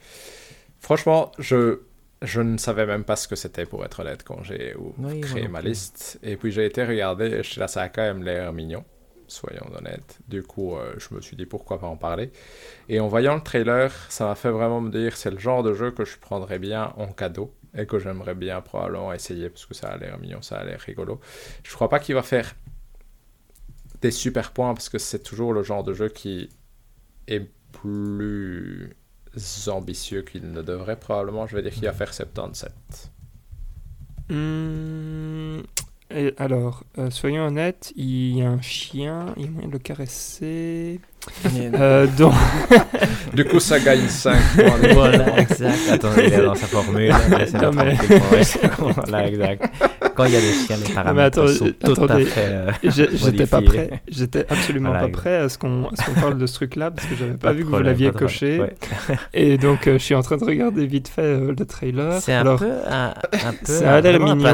franchement, 0.80 1.32
je, 1.40 1.80
je 2.22 2.42
ne 2.42 2.58
savais 2.58 2.86
même 2.86 3.04
pas 3.04 3.16
ce 3.16 3.28
que 3.28 3.36
c'était, 3.36 3.66
pour 3.66 3.86
être 3.86 4.00
honnête, 4.02 4.24
quand 4.24 4.44
j'ai 4.44 4.76
Oui, 4.98 5.20
créé 5.22 5.48
ma 5.48 5.62
liste. 5.62 6.20
Et 6.24 6.38
puis 6.38 6.52
j'ai 6.52 6.66
été 6.66 6.84
regarder, 6.84 7.26
et 7.28 7.44
je- 7.44 7.60
là, 7.60 7.68
ça 7.68 7.82
a 7.84 7.90
quand 7.90 8.02
même 8.04 8.24
l'air 8.24 8.54
mignon, 8.54 8.84
soyons 9.28 9.66
honnêtes. 9.78 10.20
Du 10.28 10.44
coup, 10.44 10.76
euh, 10.76 10.94
je 10.98 11.14
me 11.16 11.22
suis 11.22 11.36
dit 11.38 11.46
pourquoi 11.46 11.80
pas 11.80 11.88
en 11.88 11.98
parler. 11.98 12.32
Et 12.90 13.00
en 13.00 13.08
voyant 13.08 13.36
le 13.36 13.42
trailer, 13.42 13.92
ça 14.10 14.26
m'a 14.28 14.36
fait 14.36 14.52
vraiment 14.52 14.82
me 14.82 14.92
dire 14.92 15.18
c'est 15.18 15.32
le 15.32 15.40
genre 15.40 15.64
de 15.64 15.74
jeu 15.74 15.92
que 15.92 16.06
je 16.06 16.18
prendrais 16.18 16.60
bien 16.60 16.94
en 16.98 17.08
cadeau 17.08 17.54
et 17.78 17.86
que 17.88 18.00
j'aimerais 18.00 18.36
bien 18.36 18.62
probablement 18.62 19.14
essayer 19.14 19.50
parce 19.50 19.66
que 19.66 19.74
ça 19.74 19.90
a 19.90 19.98
l'air 19.98 20.20
mignon, 20.20 20.42
ça 20.42 20.58
a 20.58 20.64
l'air 20.66 20.80
rigolo. 20.82 21.20
Je 21.64 21.74
crois 21.74 21.90
pas 21.90 22.00
qu'il 22.00 22.16
va 22.16 22.24
faire 22.24 22.54
des 24.02 24.12
super 24.12 24.52
points 24.52 24.74
parce 24.74 24.90
que 24.90 24.98
c'est 24.98 25.24
toujours 25.24 25.54
le 25.54 25.64
genre 25.64 25.84
de 25.84 25.94
jeu 25.94 26.10
qui 26.10 26.50
est 27.28 27.50
plus 27.72 28.96
ambitieux 29.68 30.22
qu'il 30.22 30.52
ne 30.52 30.62
devrait 30.62 31.00
probablement. 31.00 31.48
Je 31.48 31.56
vais 31.56 31.64
dire 31.64 31.74
qu'il 31.74 31.86
va 31.86 31.94
faire 31.94 32.14
77. 32.14 32.72
Hmm, 34.30 35.62
alors, 36.38 36.84
euh, 36.98 37.10
soyons 37.10 37.48
honnêtes, 37.48 37.92
il 37.96 38.38
y 38.38 38.42
a 38.42 38.50
un 38.50 38.62
chien, 38.62 39.34
il 39.36 39.46
y 39.46 39.48
a 39.48 39.52
moyen 39.52 39.68
de 39.68 39.74
le 39.74 39.80
caresser. 39.80 41.00
Euh, 41.76 42.08
donc, 42.18 42.34
Du 43.34 43.46
coup, 43.46 43.60
ça 43.60 43.80
gagne 43.80 44.08
5 44.08 44.36
points. 44.56 44.94
Voilà, 44.94 45.40
exact. 45.40 45.74
Attends, 45.92 46.10
il 46.18 46.34
est 46.34 46.38
dans 46.46 46.56
sa 46.56 46.68
formule. 46.68 47.10
Non, 47.10 47.72
mais- 47.76 47.98
voilà, 48.96 49.28
exact. 49.28 49.66
Quand 50.16 50.26
il 50.26 50.34
y 50.34 50.36
a 50.36 50.42
des 50.42 50.54
chiens, 50.54 50.78
les 50.88 50.94
paramètres 50.94 51.40
attends, 51.42 51.48
sont 51.52 51.66
tout 51.84 52.02
à 52.02 52.04
attendez. 52.06 52.26
fait. 52.26 52.42
euh, 52.46 52.72
je- 52.84 53.04
j'étais 53.16 53.46
pas 53.48 53.62
prêt. 53.62 53.90
J'étais 54.08 54.46
absolument 54.50 54.90
Voilà, 54.90 55.00
pas 55.02 55.08
exact. 55.08 55.22
prêt 55.22 55.36
à 55.38 55.50
ce 55.50 55.58
qu'on 55.58 55.90
parle 56.22 56.38
de 56.38 56.46
ce 56.46 56.54
truc-là 56.54 56.92
parce 56.92 57.08
que 57.08 57.16
j'avais 57.16 57.32
pas, 57.32 57.48
pas 57.50 57.54
vu 57.54 57.64
que 57.64 57.70
vous 57.70 57.80
l'aviez 57.80 58.12
coché. 58.12 58.60
Ouais. 58.60 58.76
Et 59.34 59.58
donc, 59.58 59.88
euh, 59.88 59.94
je 59.94 60.04
suis 60.04 60.16
en 60.16 60.22
train 60.22 60.38
de 60.38 60.46
regarder 60.46 60.86
vite 60.86 61.08
fait 61.08 61.22
euh, 61.24 61.54
le 61.58 61.66
trailer. 61.66 62.22
C'est 62.22 62.34
un 62.34 62.56
peu 62.56 62.70
un, 62.90 63.08
un 63.08 63.54
peu 63.66 63.66
ça 63.74 63.96
a 63.96 64.02
l'air 64.02 64.20
mignon. 64.20 64.46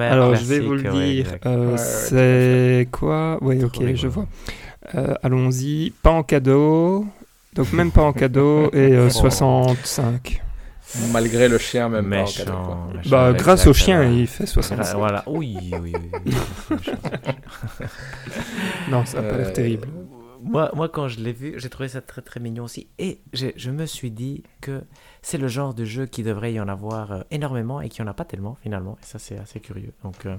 Alors, 0.00 0.34
je 0.36 0.44
vais 0.44 0.60
vous 0.60 0.74
le 0.74 0.82
dire. 0.82 1.26
exact. 1.26 1.46
euh, 1.46 1.66
Ouais, 1.66 1.72
ouais, 1.72 1.78
c'est 1.78 2.88
quoi? 2.92 3.38
Oui, 3.40 3.62
ok, 3.64 3.80
je 3.94 4.06
vois. 4.06 4.26
Euh, 4.94 5.14
Allons-y. 5.22 5.90
Pas 6.02 6.10
en 6.10 6.22
cadeau. 6.22 7.06
Donc, 7.54 7.72
même 7.72 7.90
pas 7.92 8.02
en 8.02 8.12
cadeau. 8.12 8.70
Et 8.72 8.92
euh, 8.94 9.06
Oh. 9.06 9.10
65. 9.10 10.42
Malgré 11.12 11.48
le 11.48 11.58
chien, 11.58 11.88
même 11.90 12.08
pas 12.08 12.22
en 12.22 12.24
cadeau, 12.24 12.52
quoi. 12.52 12.88
Méchant. 12.94 13.10
Bah, 13.10 13.26
exact, 13.30 13.38
grâce 13.44 13.66
au 13.66 13.74
chien, 13.74 14.04
il 14.04 14.26
fait 14.26 14.46
65. 14.46 14.96
Voilà, 14.96 15.22
oui, 15.26 15.56
oui, 15.60 15.92
oui. 15.92 15.92
oui. 16.24 16.34
Non, 18.90 19.04
ça 19.04 19.18
a 19.18 19.22
pas 19.22 19.28
Euh, 19.34 19.38
l'air 19.38 19.52
terrible. 19.52 19.88
moi, 20.42 20.70
moi, 20.74 20.88
quand 20.88 21.08
je 21.08 21.20
l'ai 21.20 21.32
vu, 21.32 21.54
j'ai 21.58 21.68
trouvé 21.68 21.88
ça 21.88 22.00
très 22.00 22.22
très 22.22 22.40
mignon 22.40 22.64
aussi. 22.64 22.86
Et 22.98 23.18
je 23.34 23.70
me 23.70 23.84
suis 23.86 24.10
dit 24.10 24.44
que 24.60 24.82
c'est 25.20 25.38
le 25.38 25.48
genre 25.48 25.74
de 25.74 25.84
jeu 25.84 26.06
qui 26.06 26.22
devrait 26.22 26.52
y 26.54 26.60
en 26.60 26.68
avoir 26.68 27.12
euh, 27.12 27.20
énormément 27.30 27.80
et 27.80 27.88
qu'il 27.90 28.02
n'y 28.02 28.08
en 28.08 28.10
a 28.10 28.14
pas 28.14 28.24
tellement 28.24 28.56
finalement. 28.62 28.96
Et 29.02 29.04
ça, 29.04 29.18
c'est 29.18 29.36
assez 29.38 29.60
curieux. 29.60 29.92
Donc, 30.04 30.24
euh, 30.26 30.36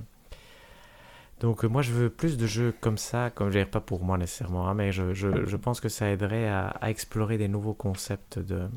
donc 1.40 1.64
euh, 1.64 1.68
moi, 1.68 1.82
je 1.82 1.92
veux 1.92 2.10
plus 2.10 2.38
de 2.38 2.46
jeux 2.48 2.74
comme 2.82 2.98
ça, 2.98 3.30
comme 3.34 3.48
je 3.48 3.54
dirais 3.54 3.66
pas 3.66 3.80
pour 3.82 4.04
moi 4.04 4.18
nécessairement, 4.18 4.68
hein, 4.68 4.74
mais 4.74 4.92
je, 4.92 5.14
je, 5.14 5.46
je 5.46 5.58
pense 5.58 5.80
que 5.80 5.90
ça 5.90 6.10
aiderait 6.10 6.48
à, 6.48 6.68
à 6.68 6.90
explorer 6.90 7.38
des 7.38 7.48
nouveaux 7.48 7.74
concepts 7.74 8.40
de, 8.40 8.68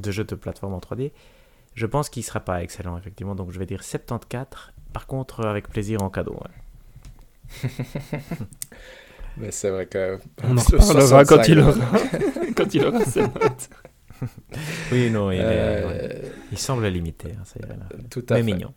de 0.00 0.10
jeux 0.10 0.24
de 0.24 0.34
plateforme 0.34 0.74
en 0.74 0.78
3D. 0.80 1.12
Je 1.74 1.86
pense 1.86 2.08
qu'il 2.10 2.22
sera 2.22 2.40
pas 2.40 2.62
excellent, 2.62 2.98
effectivement. 2.98 3.34
Donc, 3.34 3.50
je 3.50 3.58
vais 3.58 3.66
dire 3.66 3.82
74. 3.82 4.72
Par 4.92 5.06
contre, 5.06 5.40
euh, 5.40 5.50
avec 5.50 5.68
plaisir 5.68 6.02
en 6.02 6.10
cadeau. 6.10 6.34
ouais. 7.62 7.70
Mais 9.38 9.50
c'est 9.50 9.70
vrai 9.70 9.86
que. 9.86 10.18
On 10.44 10.56
en 10.56 10.60
reparlera 10.60 11.24
quand 11.24 11.42
65, 11.42 11.48
il 11.48 11.58
euh, 11.58 11.62
aura, 11.68 11.98
quand 12.56 12.74
il 12.74 12.84
aura 12.84 13.04
ses 13.04 13.22
notes. 13.22 13.70
Oui, 14.92 15.10
non, 15.10 15.30
il, 15.32 15.38
est- 15.40 15.42
euh, 15.44 15.88
ouais. 15.88 16.22
il 16.52 16.58
semble 16.58 16.86
limité. 16.88 17.32
hein, 17.32 17.42
ça 17.44 17.58
irait 17.60 17.76
là. 17.76 17.86
Tout 18.10 18.24
à 18.28 18.34
Mais 18.34 18.40
fait. 18.40 18.42
mignon. 18.44 18.74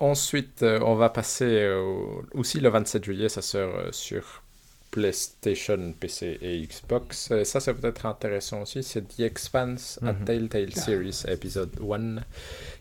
Ensuite, 0.00 0.62
euh, 0.62 0.80
on 0.82 0.94
va 0.94 1.10
passer 1.10 1.68
au- 1.68 2.24
aussi 2.34 2.58
le 2.60 2.68
27 2.70 3.04
juillet, 3.04 3.28
ça 3.28 3.42
sort 3.42 3.74
euh, 3.76 3.92
sur 3.92 4.42
PlayStation, 4.90 5.92
PC 5.98 6.38
et 6.42 6.62
Xbox. 6.66 7.30
Et 7.30 7.44
ça, 7.44 7.60
c'est 7.60 7.74
peut-être 7.74 8.06
intéressant 8.06 8.62
aussi. 8.62 8.82
C'est 8.82 9.06
The 9.06 9.20
Expanse, 9.20 10.00
A 10.02 10.12
Mhm. 10.12 10.24
Telltale 10.24 10.74
Series, 10.74 11.22
épisode 11.28 11.70
1, 11.80 12.16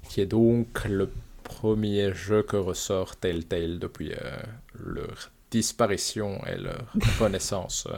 qui 0.10 0.22
est 0.22 0.26
donc 0.26 0.86
le 0.86 1.10
premier 1.44 2.14
jeu 2.14 2.42
que 2.44 2.56
ressort 2.58 3.16
Telltale 3.18 3.80
depuis 3.80 4.12
euh, 4.14 4.38
leur 4.84 5.30
disparition 5.52 6.42
et 6.48 6.58
leur 6.58 6.86
renaissance. 7.20 7.88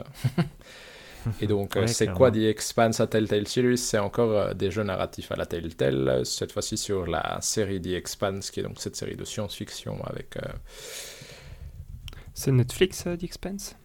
Et 1.40 1.46
donc, 1.46 1.76
euh, 1.76 1.80
Ouais, 1.82 1.86
c'est 1.86 2.08
quoi 2.12 2.30
The 2.30 2.36
Expanse 2.36 3.00
à 3.00 3.06
Telltale 3.06 3.46
Series? 3.48 3.78
C'est 3.78 3.98
encore 3.98 4.30
euh, 4.32 4.54
des 4.54 4.70
jeux 4.70 4.82
narratifs 4.82 5.30
à 5.32 5.36
la 5.36 5.46
Telltale, 5.46 6.08
euh, 6.08 6.24
cette 6.24 6.52
fois-ci 6.52 6.76
sur 6.76 7.06
la 7.06 7.38
série 7.40 7.80
The 7.80 7.88
Expanse, 7.88 8.50
qui 8.50 8.60
est 8.60 8.64
donc 8.64 8.76
cette 8.78 8.96
série 8.96 9.16
de 9.16 9.24
science-fiction 9.24 10.02
avec... 10.04 10.36
euh, 10.36 10.48
C'est 12.34 12.52
Netflix, 12.52 13.04
euh, 13.06 13.16
The 13.16 13.24
Expanse? 13.24 13.76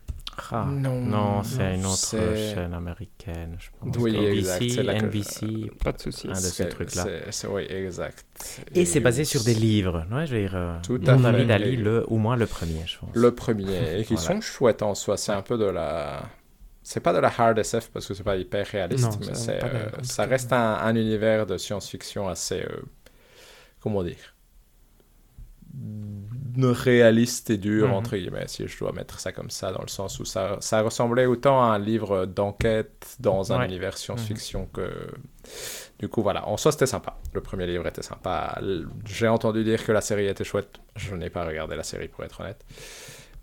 Ah, 0.52 0.68
Non, 0.70 1.02
non, 1.02 1.42
c'est 1.42 1.74
une 1.74 1.86
autre 1.88 1.98
chaîne 2.54 2.72
américaine, 2.72 3.58
je 3.58 3.70
pense. 3.80 3.98
Oui, 3.98 4.12
NBC, 4.16 4.66
exact, 4.66 5.00
que- 5.00 5.06
NBC. 5.08 5.72
Pas 5.84 5.92
de 5.94 6.00
souci. 6.00 6.28
Un 6.28 6.34
de 6.34 6.36
ces 6.38 6.70
trucs-là. 6.70 7.06
Oui, 7.50 7.64
exact. 7.68 8.24
Et 8.76 8.86
c'est 8.86 9.00
basé 9.00 9.26
sur 9.26 9.44
des 9.44 9.56
livres. 9.56 10.06
Ouais, 10.12 10.28
je 10.28 10.36
veux 10.36 10.42
dire, 10.48 10.80
Tout 10.84 11.00
mon 11.02 11.24
à 11.26 11.30
ami 11.30 11.40
fait. 11.40 11.46
Dali, 11.46 11.76
le, 11.78 12.06
au 12.08 12.18
moins 12.18 12.36
le 12.36 12.46
premier, 12.46 12.84
je 12.86 13.00
pense. 13.00 13.10
Le 13.16 13.34
premier, 13.34 14.00
et 14.00 14.04
qui 14.04 14.14
Voilà. 14.14 14.28
sont 14.36 14.42
chouettes 14.42 14.84
en 14.84 14.94
soi. 14.94 15.18
C'est 15.18 15.32
un 15.32 15.42
peu 15.42 15.58
de 15.58 15.66
la... 15.66 16.22
C'est 16.90 17.02
pas 17.02 17.12
de 17.12 17.20
la 17.20 17.30
hard 17.38 17.60
SF 17.60 17.90
parce 17.92 18.08
que 18.08 18.14
c'est 18.14 18.24
pas 18.24 18.38
hyper 18.38 18.66
réaliste, 18.66 19.04
Non, 19.04 19.18
mais 19.28 19.34
ça 19.36 19.52
euh, 19.52 19.90
ça 20.04 20.24
reste 20.26 20.54
un, 20.54 20.76
un 20.76 20.96
univers 20.96 21.46
de 21.46 21.58
science-fiction 21.58 22.30
assez... 22.30 22.62
euh, 22.62 22.82
comment 23.82 24.04
dire 24.04 24.34
réaliste 26.60 27.50
et 27.52 27.58
dur, 27.58 27.88
Mhm. 27.90 27.94
entre 27.94 28.16
guillemets, 28.18 28.48
si 28.48 28.68
je 28.68 28.80
dois 28.80 28.92
mettre 28.92 29.20
ça 29.20 29.32
comme 29.32 29.50
ça, 29.50 29.72
dans 29.72 29.82
le 29.82 29.88
sens 29.90 30.20
où 30.20 30.26
ça, 30.26 30.58
ça 30.60 30.82
ressemblait 30.82 31.26
autant 31.28 31.62
à 31.62 31.68
un 31.76 31.80
livre 31.80 32.26
d'enquête 32.26 33.16
dans 33.20 33.54
un 33.54 33.60
Ouais. 33.60 33.66
univers 33.66 33.98
science-fiction 33.98 34.68
que... 34.74 34.90
Du 36.00 36.08
coup, 36.10 36.22
voilà. 36.24 36.48
En 36.48 36.58
soi, 36.58 36.72
c'était 36.72 36.86
sympa. 36.88 37.18
Le 37.34 37.42
premier 37.42 37.68
livre 37.68 37.86
était 37.88 38.02
sympa. 38.02 38.60
J'ai 39.06 39.28
entendu 39.28 39.64
dire 39.64 39.84
que 39.86 39.92
la 39.92 40.02
série 40.02 40.28
était 40.28 40.44
chouette. 40.44 40.80
Je 40.96 41.16
n'ai 41.16 41.30
pas 41.30 41.46
regardé 41.46 41.76
la 41.76 41.84
série, 41.84 42.08
pour 42.08 42.24
être 42.24 42.42
honnête. 42.42 42.64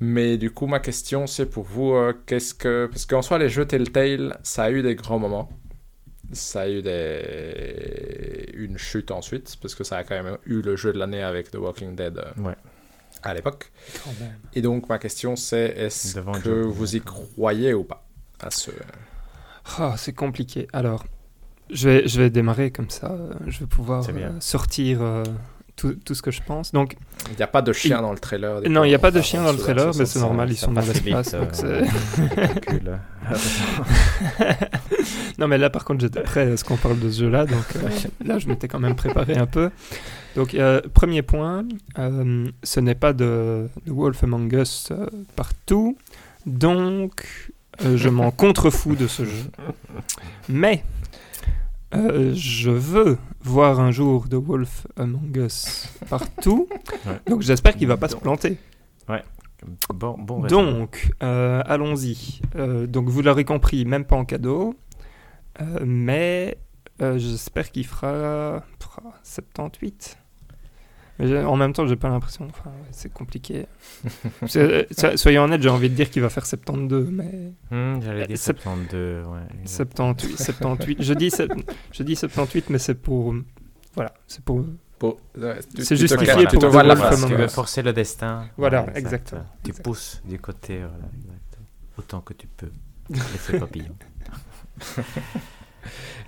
Mais 0.06 0.36
du 0.36 0.50
coup, 0.50 0.66
ma 0.66 0.80
question, 0.80 1.26
c'est 1.26 1.46
pour 1.46 1.64
vous, 1.64 1.92
euh, 1.92 2.12
qu'est-ce 2.26 2.52
que... 2.54 2.86
Parce 2.90 3.06
qu'en 3.06 3.22
soi, 3.22 3.38
les 3.38 3.48
jeux 3.48 3.64
Telltale, 3.66 4.38
ça 4.42 4.64
a 4.64 4.70
eu 4.70 4.82
des 4.82 4.94
grands 4.94 5.18
moments. 5.18 5.48
Ça 6.32 6.62
a 6.62 6.68
eu 6.68 6.82
des... 6.82 8.50
une 8.54 8.76
chute 8.78 9.10
ensuite, 9.10 9.56
parce 9.62 9.74
que 9.74 9.84
ça 9.84 9.98
a 9.98 10.04
quand 10.04 10.20
même 10.22 10.36
eu 10.46 10.60
le 10.62 10.76
jeu 10.76 10.92
de 10.92 10.98
l'année 10.98 11.22
avec 11.22 11.50
The 11.50 11.56
Walking 11.56 11.94
Dead 11.96 12.18
euh, 12.18 12.42
Ouais. 12.42 12.56
à 13.22 13.34
l'époque. 13.34 13.70
Et 14.54 14.60
donc, 14.62 14.88
ma 14.88 14.98
question, 14.98 15.36
c'est 15.36 15.66
est-ce 15.76 16.16
Devant 16.16 16.32
que 16.32 16.42
Joe, 16.44 16.66
vous 16.66 16.96
y 16.96 17.00
croyez 17.00 17.72
ou 17.74 17.84
pas 17.84 18.06
à 18.40 18.50
ce... 18.50 18.70
Ah, 19.78 19.94
c'est 19.96 20.12
compliqué. 20.12 20.66
Alors, 20.72 21.04
je 21.70 21.88
vais, 21.88 22.08
je 22.08 22.20
vais 22.20 22.30
démarrer 22.30 22.70
comme 22.70 22.90
ça. 22.90 23.16
Je 23.46 23.60
vais 23.60 23.66
pouvoir 23.66 24.06
euh, 24.08 24.30
sortir 24.40 25.00
euh, 25.02 25.22
tout, 25.76 25.94
tout 26.04 26.14
ce 26.14 26.22
que 26.22 26.30
je 26.30 26.40
pense. 26.46 26.72
Donc, 26.72 26.96
Il 27.30 27.36
n'y 27.36 27.42
a 27.42 27.46
pas 27.46 27.62
de 27.62 27.72
chien 27.72 28.00
dans 28.02 28.12
le 28.12 28.18
trailer. 28.18 28.60
non, 28.68 28.84
il 28.84 28.88
n'y 28.88 28.94
a 28.94 28.98
pas 28.98 29.10
de 29.10 29.20
chien 29.20 29.42
dans 29.42 29.52
le 29.52 29.58
trailer, 29.58 29.90
mais 29.96 30.06
c'est 30.06 30.20
normal, 30.20 30.50
ils 30.50 30.56
sont 30.56 30.72
dans 30.72 30.80
l'espace. 30.82 31.34
euh. 31.64 31.84
Non, 35.38 35.48
mais 35.48 35.58
là, 35.58 35.70
par 35.70 35.84
contre, 35.84 36.00
j'étais 36.02 36.22
prêt 36.22 36.52
à 36.52 36.56
ce 36.56 36.64
qu'on 36.64 36.76
parle 36.76 36.98
de 37.00 37.10
ce 37.10 37.20
jeu-là. 37.20 37.46
Donc 37.46 37.64
euh, 37.76 37.88
là, 38.24 38.38
je 38.38 38.48
m'étais 38.48 38.68
quand 38.68 38.78
même 38.78 38.94
préparé 38.94 39.36
un 39.36 39.46
peu. 39.46 39.70
Donc, 40.36 40.54
euh, 40.54 40.80
premier 40.92 41.22
point, 41.22 41.64
euh, 41.98 42.46
ce 42.62 42.80
n'est 42.80 42.94
pas 42.94 43.12
de, 43.12 43.68
de 43.86 43.92
Wolf 43.92 44.22
Among 44.24 44.52
Us 44.52 44.88
euh, 44.90 45.06
partout. 45.36 45.96
Donc, 46.46 47.26
euh, 47.84 47.96
je 47.96 48.08
m'en 48.08 48.30
contrefous 48.30 48.96
de 48.96 49.06
ce 49.06 49.24
jeu. 49.24 49.44
Mais, 50.48 50.84
euh, 51.96 52.32
je 52.34 52.70
veux 52.70 53.18
voir 53.40 53.80
un 53.80 53.90
jour 53.90 54.26
de 54.28 54.36
Wolf 54.36 54.86
Among 54.96 55.36
Us 55.36 55.88
partout. 56.08 56.68
Ouais. 57.06 57.20
Donc, 57.28 57.42
j'espère 57.42 57.76
qu'il 57.76 57.86
va 57.86 57.98
pas 57.98 58.08
se 58.08 58.16
planter. 58.16 58.56
Bon, 59.92 60.16
bon 60.18 60.40
raisonnement. 60.40 60.78
Donc, 60.78 61.10
euh, 61.22 61.62
allons-y. 61.66 62.40
Euh, 62.56 62.86
donc, 62.86 63.08
vous 63.08 63.20
l'aurez 63.20 63.44
compris, 63.44 63.84
même 63.84 64.06
pas 64.06 64.16
en 64.16 64.24
cadeau. 64.24 64.74
Mais 65.84 66.56
j'espère 67.00 67.70
qu'il 67.70 67.86
fera 67.86 68.62
78. 69.22 70.16
Mais 71.18 71.44
en 71.44 71.56
même 71.56 71.72
temps, 71.72 71.86
j'ai 71.86 71.94
pas 71.96 72.08
l'impression. 72.08 72.46
Enfin, 72.50 72.70
ouais, 72.70 72.88
c'est 72.90 73.12
compliqué. 73.12 73.66
So- 74.46 75.16
soyons 75.16 75.44
honnêtes, 75.44 75.62
j'ai 75.62 75.68
envie 75.68 75.88
de 75.88 75.94
dire 75.94 76.10
qu'il 76.10 76.22
va 76.22 76.28
faire 76.28 76.44
72, 76.44 77.08
mais 77.10 77.52
Hmm, 77.70 78.00
J'allais 78.02 78.26
dire 78.26 78.36
Sept- 78.36 78.60
72, 78.60 79.26
ouais. 79.26 79.38
exact. 79.62 79.96
78. 79.96 80.36
78. 80.38 81.02
Je 81.02 81.14
dis, 81.14 81.30
sept- 81.30 81.50
je 81.92 82.02
dis 82.02 82.16
78, 82.16 82.70
mais 82.70 82.78
c'est 82.78 82.94
pour. 82.96 83.34
Voilà, 83.94 84.12
c'est 84.26 84.42
pour. 84.44 84.64
Pour- 84.98 85.18
ouais, 85.38 85.60
tu- 85.74 85.84
C'est 85.84 85.94
tu 85.94 86.00
justifié 86.02 86.46
tu 86.46 86.56
pour 86.56 86.58
te 86.62 86.66
vois 86.66 86.82
la 86.82 86.96
face. 86.96 87.24
Tu 87.26 87.34
veux 87.34 87.48
forcer 87.48 87.82
le 87.82 87.92
destin. 87.92 88.46
Voilà, 88.56 88.82
Ouais, 88.82 88.88
exact. 88.90 88.98
exactement. 89.00 89.46
Tu 89.62 89.70
Exact. 89.70 89.84
pousses 89.84 90.22
du 90.24 90.38
côté, 90.38 90.78
voilà, 90.78 91.04
exact. 91.16 91.58
Autant 91.98 92.20
que 92.22 92.32
tu 92.34 92.46
peux. 92.48 92.70
L'effet 93.10 93.58
papillon. 93.58 93.94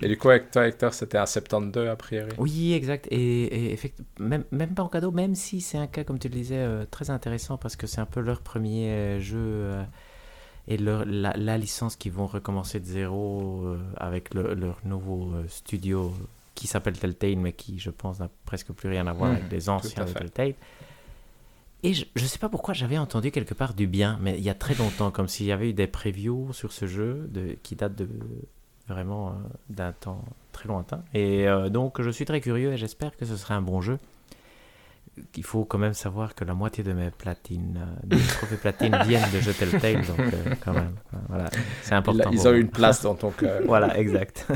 Et 0.01 0.07
du 0.07 0.17
coup, 0.17 0.29
avec 0.29 0.51
toi, 0.51 0.67
Hector, 0.67 0.93
c'était 0.93 1.17
un 1.17 1.25
72 1.25 1.87
a 1.87 1.95
priori. 1.95 2.31
Oui, 2.37 2.73
exact. 2.73 3.07
Et, 3.09 3.73
et 3.73 3.79
même, 4.19 4.43
même 4.51 4.73
pas 4.75 4.83
en 4.83 4.89
cadeau, 4.89 5.11
même 5.11 5.33
si 5.35 5.59
c'est 5.61 5.77
un 5.77 5.87
cas, 5.87 6.03
comme 6.03 6.19
tu 6.19 6.29
le 6.29 6.35
disais, 6.35 6.57
euh, 6.59 6.85
très 6.89 7.09
intéressant 7.09 7.57
parce 7.57 7.75
que 7.75 7.87
c'est 7.87 8.01
un 8.01 8.05
peu 8.05 8.19
leur 8.19 8.41
premier 8.41 8.89
euh, 8.91 9.19
jeu 9.19 9.37
euh, 9.39 9.83
et 10.67 10.77
leur, 10.77 11.03
la, 11.05 11.33
la 11.35 11.57
licence 11.57 11.95
qu'ils 11.95 12.11
vont 12.11 12.27
recommencer 12.27 12.79
de 12.79 12.85
zéro 12.85 13.75
avec 13.95 14.33
le- 14.33 14.53
leur 14.53 14.77
nouveau 14.85 15.31
studio 15.47 16.13
qui 16.55 16.67
s'appelle 16.67 16.97
Telltale, 16.97 17.37
mais 17.37 17.53
qui, 17.53 17.79
je 17.79 17.89
pense, 17.89 18.19
n'a 18.19 18.29
presque 18.45 18.71
plus 18.73 18.89
rien 18.89 19.07
à 19.07 19.13
voir 19.13 19.31
avec 19.31 19.51
les 19.51 19.69
anciens 19.69 20.05
de. 20.05 20.11
Telltale. 20.11 20.53
Et 21.83 21.93
je 21.93 22.05
ne 22.15 22.25
sais 22.27 22.39
pas 22.39 22.49
pourquoi 22.49 22.73
j'avais 22.73 22.97
entendu 22.97 23.29
quelque 23.31 23.53
part 23.53 23.73
du 23.75 23.85
bien, 23.87 24.17
mais 24.21 24.35
il 24.37 24.43
y 24.43 24.49
a 24.49 24.55
très 24.55 24.73
longtemps, 24.75 25.11
comme 25.11 25.27
s'il 25.27 25.45
y 25.45 25.51
avait 25.51 25.69
eu 25.69 25.73
des 25.73 25.85
previews 25.87 26.51
sur 26.51 26.71
ce 26.71 26.87
jeu 26.87 27.27
de, 27.31 27.55
qui 27.61 27.75
datent 27.75 27.95
de 27.95 28.09
vraiment 28.87 29.29
euh, 29.29 29.31
d'un 29.69 29.91
temps 29.91 30.23
très 30.51 30.67
lointain. 30.67 31.03
Et 31.13 31.47
euh, 31.47 31.69
donc 31.69 32.01
je 32.01 32.09
suis 32.09 32.25
très 32.25 32.41
curieux 32.41 32.73
et 32.73 32.77
j'espère 32.77 33.15
que 33.15 33.25
ce 33.25 33.35
sera 33.35 33.55
un 33.55 33.61
bon 33.61 33.81
jeu. 33.81 33.99
Il 35.35 35.43
faut 35.43 35.65
quand 35.65 35.77
même 35.79 35.93
savoir 35.93 36.35
que 36.35 36.45
la 36.45 36.53
moitié 36.53 36.83
de 36.83 36.93
mes 36.93 37.09
platines, 37.09 37.79
euh, 37.81 37.99
des 38.03 38.17
trophées 38.17 38.57
platines 38.57 38.97
viennent 39.05 39.29
de 39.33 39.39
jeux 39.39 39.53
Telltale, 39.53 40.05
donc 40.05 40.19
euh, 40.19 40.55
quand 40.63 40.73
même, 40.73 40.95
voilà, 41.27 41.49
c'est 41.81 41.95
important. 41.95 42.29
ils 42.31 42.47
ont 42.47 42.53
une 42.53 42.69
place 42.69 43.01
dans 43.01 43.15
ton 43.15 43.31
cœur. 43.31 43.61
Voilà, 43.65 43.97
exact. 43.97 44.47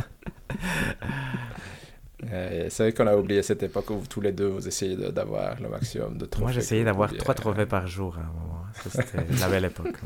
Euh, 2.32 2.68
c'est 2.70 2.84
vrai 2.84 2.94
qu'on 2.94 3.08
a 3.08 3.18
oublié 3.18 3.42
cette 3.42 3.64
époque 3.64 3.90
où 3.90 4.04
tous 4.08 4.22
les 4.22 4.32
deux 4.32 4.46
vous 4.46 4.68
essayez 4.68 4.96
d'avoir 4.96 5.60
le 5.60 5.70
maximum 5.70 6.20
de 6.20 6.26
trophées. 6.28 6.44
Moi 6.44 6.52
j'essayais 6.52 6.84
d'avoir 6.84 7.12
trois 7.16 7.34
trophées 7.34 7.66
par 7.66 7.88
jour 7.88 8.16
à 8.16 8.22
un 8.22 8.26
moment. 8.26 8.62
Ça, 8.76 9.02
C'était 9.02 9.26
la 9.40 9.50
belle 9.50 9.66
époque. 9.66 9.98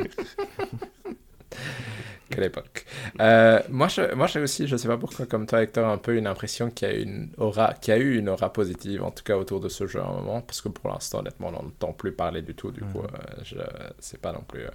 Quelle 2.30 2.46
époque. 2.46 2.86
Euh, 3.22 3.60
moi, 3.70 3.88
je, 3.88 4.14
moi, 4.16 4.26
j'ai 4.28 4.40
aussi, 4.40 4.68
je 4.68 4.76
sais 4.78 4.88
pas 4.88 4.98
pourquoi, 4.98 5.26
comme 5.28 5.46
toi, 5.46 5.62
Hector, 5.62 5.88
un 5.88 5.98
peu 6.00 6.16
une 6.18 6.26
impression 6.28 6.72
qu'il 6.72 6.88
y 6.88 6.92
a 6.92 6.96
une 6.96 7.30
aura, 7.38 7.74
qu'il 7.76 7.94
y 7.94 7.98
a 7.98 8.00
eu 8.00 8.18
une 8.18 8.30
aura 8.30 8.52
positive, 8.52 9.04
en 9.04 9.12
tout 9.12 9.24
cas 9.24 9.38
autour 9.38 9.60
de 9.60 9.70
ce 9.70 9.86
jeu 9.86 10.00
à 10.00 10.06
un 10.08 10.14
moment, 10.14 10.42
parce 10.42 10.60
que 10.62 10.70
pour 10.70 10.90
l'instant, 10.92 11.20
honnêtement, 11.20 11.50
on 11.50 11.52
n'entend 11.64 11.94
plus 11.94 12.12
parler 12.12 12.42
du 12.42 12.56
tout. 12.56 12.72
Du 12.72 12.82
coup, 12.82 13.00
Mhm. 13.00 13.06
euh, 13.14 13.42
je, 13.44 13.56
c'est 14.00 14.20
pas 14.20 14.32
non 14.32 14.42
plus. 14.48 14.64
euh. 14.64 14.70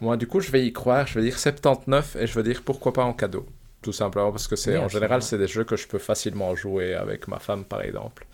Moi, 0.00 0.16
du 0.16 0.26
coup, 0.26 0.40
je 0.40 0.50
vais 0.50 0.66
y 0.66 0.72
croire. 0.72 1.06
Je 1.06 1.14
vais 1.18 1.22
dire 1.24 1.38
79 1.38 2.16
et 2.16 2.26
je 2.26 2.34
vais 2.34 2.42
dire 2.42 2.62
pourquoi 2.64 2.92
pas 2.92 3.04
en 3.04 3.12
cadeau. 3.12 3.46
Tout 3.80 3.92
simplement 3.92 4.32
parce 4.32 4.48
que 4.48 4.56
c'est, 4.56 4.72
Oui, 4.76 4.84
en 4.84 4.88
général, 4.88 5.22
c'est 5.22 5.38
des 5.38 5.46
jeux 5.46 5.64
que 5.64 5.76
je 5.76 5.86
peux 5.86 5.98
facilement 5.98 6.54
jouer 6.56 6.94
avec 6.94 7.28
ma 7.28 7.38
femme, 7.38 7.64
par 7.64 7.82
exemple. 7.82 8.26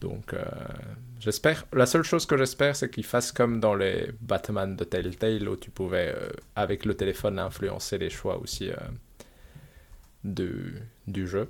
Donc, 0.00 0.32
euh, 0.32 0.38
j'espère. 1.20 1.66
La 1.72 1.86
seule 1.86 2.02
chose 2.02 2.26
que 2.26 2.36
j'espère, 2.36 2.74
c'est 2.74 2.90
qu'ils 2.90 3.04
fassent 3.04 3.32
comme 3.32 3.60
dans 3.60 3.74
les 3.74 4.10
Batman 4.20 4.74
de 4.76 4.84
Telltale, 4.84 5.48
où 5.48 5.56
tu 5.56 5.70
pouvais, 5.70 6.12
euh, 6.16 6.30
avec 6.56 6.84
le 6.84 6.94
téléphone, 6.94 7.38
influencer 7.38 7.98
les 7.98 8.10
choix 8.10 8.38
aussi 8.38 8.70
euh, 8.70 8.76
du, 10.24 10.74
du 11.06 11.26
jeu. 11.28 11.48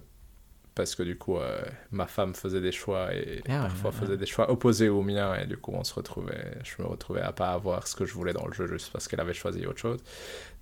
Parce 0.75 0.95
que 0.95 1.03
du 1.03 1.19
coup, 1.19 1.37
euh, 1.37 1.61
ma 1.91 2.07
femme 2.07 2.35
faisait 2.35 2.61
des 2.61 2.73
choix 2.73 3.13
et 3.15 3.43
Ah 3.49 3.63
parfois 3.63 3.93
faisait 3.93 4.17
des 4.17 4.25
choix 4.27 4.51
opposés 4.51 4.89
aux 4.89 5.03
miens. 5.03 5.35
Et 5.35 5.47
du 5.47 5.57
coup, 5.57 5.73
on 5.75 5.85
se 5.85 5.93
retrouvait, 5.93 6.57
je 6.65 6.81
me 6.81 6.87
retrouvais 6.87 7.21
à 7.21 7.33
pas 7.33 7.51
avoir 7.51 7.87
ce 7.87 7.97
que 7.97 8.05
je 8.07 8.15
voulais 8.15 8.33
dans 8.33 8.47
le 8.47 8.53
jeu 8.53 8.67
juste 8.67 8.91
parce 8.93 9.09
qu'elle 9.09 9.21
avait 9.21 9.35
choisi 9.35 9.67
autre 9.67 9.81
chose. 9.81 10.01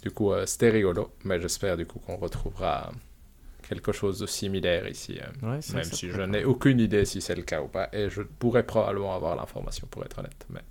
Du 0.02 0.10
coup, 0.10 0.32
euh, 0.32 0.46
c'était 0.46 0.70
rigolo. 0.70 1.12
Mais 1.24 1.40
j'espère 1.40 1.76
du 1.76 1.86
coup 1.86 1.98
qu'on 2.00 2.16
retrouvera 2.16 2.90
quelque 3.68 3.92
chose 3.92 4.18
de 4.18 4.26
similaire 4.26 4.88
ici. 4.88 5.12
Ouais, 5.12 5.26
vrai 5.40 5.52
même 5.52 5.62
ça 5.62 5.84
si 5.84 6.08
je 6.10 6.22
n'ai 6.22 6.44
aucune 6.44 6.80
idée 6.80 7.04
si 7.04 7.20
c'est 7.20 7.34
le 7.34 7.42
cas 7.42 7.60
ou 7.60 7.68
pas. 7.68 7.88
Et 7.92 8.08
je 8.08 8.22
pourrais 8.22 8.64
probablement 8.64 9.14
avoir 9.14 9.36
l'information 9.36 9.86
pour 9.90 10.04
être 10.04 10.18
honnête. 10.18 10.46
Mais... 10.50 10.62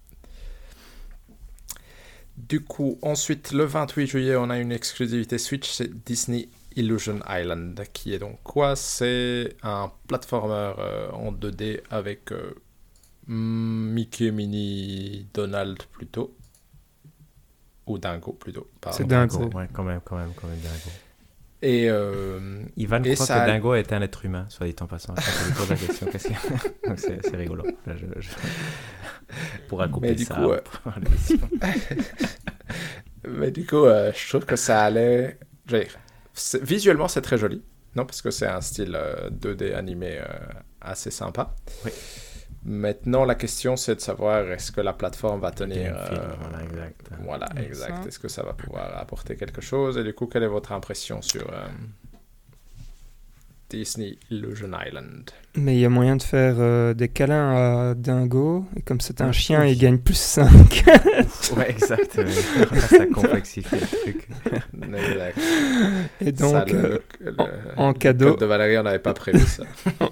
Du 2.38 2.64
coup, 2.64 3.00
ensuite, 3.02 3.52
le 3.52 3.64
28 3.64 4.08
juillet, 4.08 4.36
on 4.36 4.50
a 4.50 4.60
une 4.60 4.72
exclusivité 4.72 5.38
Switch, 5.38 5.70
c'est 5.70 5.92
Disney 6.06 6.50
Illusion 6.76 7.20
Island, 7.28 7.82
qui 7.94 8.14
est 8.14 8.20
donc 8.20 8.40
quoi? 8.44 8.76
C'est 8.76 9.56
un 9.64 9.92
platformer 10.08 10.74
euh, 10.78 11.10
en 11.12 11.32
2D 11.32 11.82
avec 11.90 12.32
euh, 12.32 12.54
Mickey, 13.28 14.32
Minnie, 14.32 15.28
Donald 15.34 15.82
plutôt. 15.92 16.36
Ou 17.88 17.98
Dingo 17.98 18.34
plutôt. 18.34 18.70
C'est 18.92 19.08
Dingo. 19.08 19.50
Ouais, 19.56 19.68
quand 19.72 19.84
même, 19.84 20.02
quand 20.04 20.18
même, 20.18 20.34
quand 20.36 20.48
même 20.48 20.60
Dingo. 20.60 20.92
Et 21.62 21.90
euh, 21.90 22.62
Ivan 22.76 23.02
Et 23.04 23.16
croit 23.16 23.26
ça- 23.26 23.40
que 23.42 23.48
Dingo 23.48 23.74
est 23.74 23.92
un 23.92 24.02
être 24.04 24.24
humain, 24.26 24.46
soit 24.50 24.68
dit 24.68 24.76
en 24.80 24.86
passant. 24.88 25.16
Je 25.18 25.58
pose 25.58 25.70
la 25.70 25.76
question, 25.76 26.08
c'est 26.98 27.26
c'est 27.26 27.36
rigolo. 27.36 27.64
Là, 27.88 27.96
je, 27.98 28.06
je... 28.22 28.30
Pourra 29.68 29.88
couper 29.88 30.16
ça. 30.18 30.36
coup, 30.36 30.52
euh, 30.52 30.62
pour. 30.62 30.94
Mais 33.28 33.52
du 33.52 33.66
coup, 33.66 33.86
euh, 33.86 34.12
je 34.16 34.30
trouve 34.30 34.46
que 34.46 34.56
ça 34.56 34.84
allait. 34.84 35.38
visuellement, 36.62 37.08
c'est 37.08 37.22
très 37.22 37.38
joli. 37.38 37.62
Non, 37.96 38.06
parce 38.06 38.22
que 38.22 38.32
c'est 38.32 38.48
un 38.48 38.62
style 38.62 38.96
euh, 38.96 39.30
2D 39.32 39.74
animé 39.74 40.18
euh, 40.20 40.26
assez 40.82 41.12
sympa. 41.12 41.56
Oui. 41.84 41.92
Maintenant, 42.70 43.24
la 43.24 43.36
question, 43.36 43.78
c'est 43.78 43.96
de 43.96 44.02
savoir 44.02 44.52
est-ce 44.52 44.74
que 44.74 44.82
la 44.82 44.92
plateforme 44.92 45.40
va 45.40 45.52
tenir. 45.52 45.94
Game 45.94 46.06
Film, 46.10 46.20
euh, 46.22 46.34
voilà, 46.42 46.64
exact. 46.66 47.10
Voilà, 47.24 47.48
exact. 47.56 48.06
Est-ce 48.06 48.20
que 48.20 48.28
ça 48.28 48.44
va 48.44 48.52
pouvoir 48.52 48.98
apporter 48.98 49.38
quelque 49.38 49.62
chose? 49.62 49.98
Et 49.98 50.04
du 50.04 50.14
coup, 50.14 50.26
quelle 50.26 50.44
est 50.44 50.48
votre 50.48 50.74
impression 50.74 51.22
sur 51.22 51.50
euh, 51.50 51.66
Disney 53.70 54.18
Illusion 54.32 54.70
Island 54.88 55.30
Mais 55.56 55.76
il 55.76 55.80
y 55.80 55.86
a 55.86 55.90
moyen 55.90 56.16
de 56.16 56.24
faire 56.24 56.56
euh, 56.60 56.94
des 56.94 57.10
câlins 57.10 57.90
à 57.90 57.96
Dingo. 57.96 58.66
Et 58.78 58.82
comme 58.82 59.02
c'est 59.02 59.20
un 59.22 59.28
Ah, 59.30 59.32
chien, 59.34 59.66
il 59.66 59.78
gagne 59.78 59.98
plus 59.98 60.16
5. 60.18 60.48
Ouais, 61.58 61.70
exact. 61.72 62.18
oui. 62.26 62.34
ça 62.80 63.06
complexifie 63.08 63.76
le 63.76 63.88
truc. 64.04 64.28
Exact. 64.84 65.38
Et 66.22 66.32
donc, 66.32 66.52
Ça, 66.52 66.66
le- 66.66 66.76
euh, 66.76 67.00
le- 67.20 67.36
en, 67.38 67.48
en 67.84 67.88
le 67.90 67.94
cadeau, 67.94 68.36
de 68.36 68.46
Valérie, 68.46 68.78
on 68.78 68.84
n'avait 68.84 69.00
pas 69.00 69.14
prévu 69.14 69.40
ça. 69.40 69.64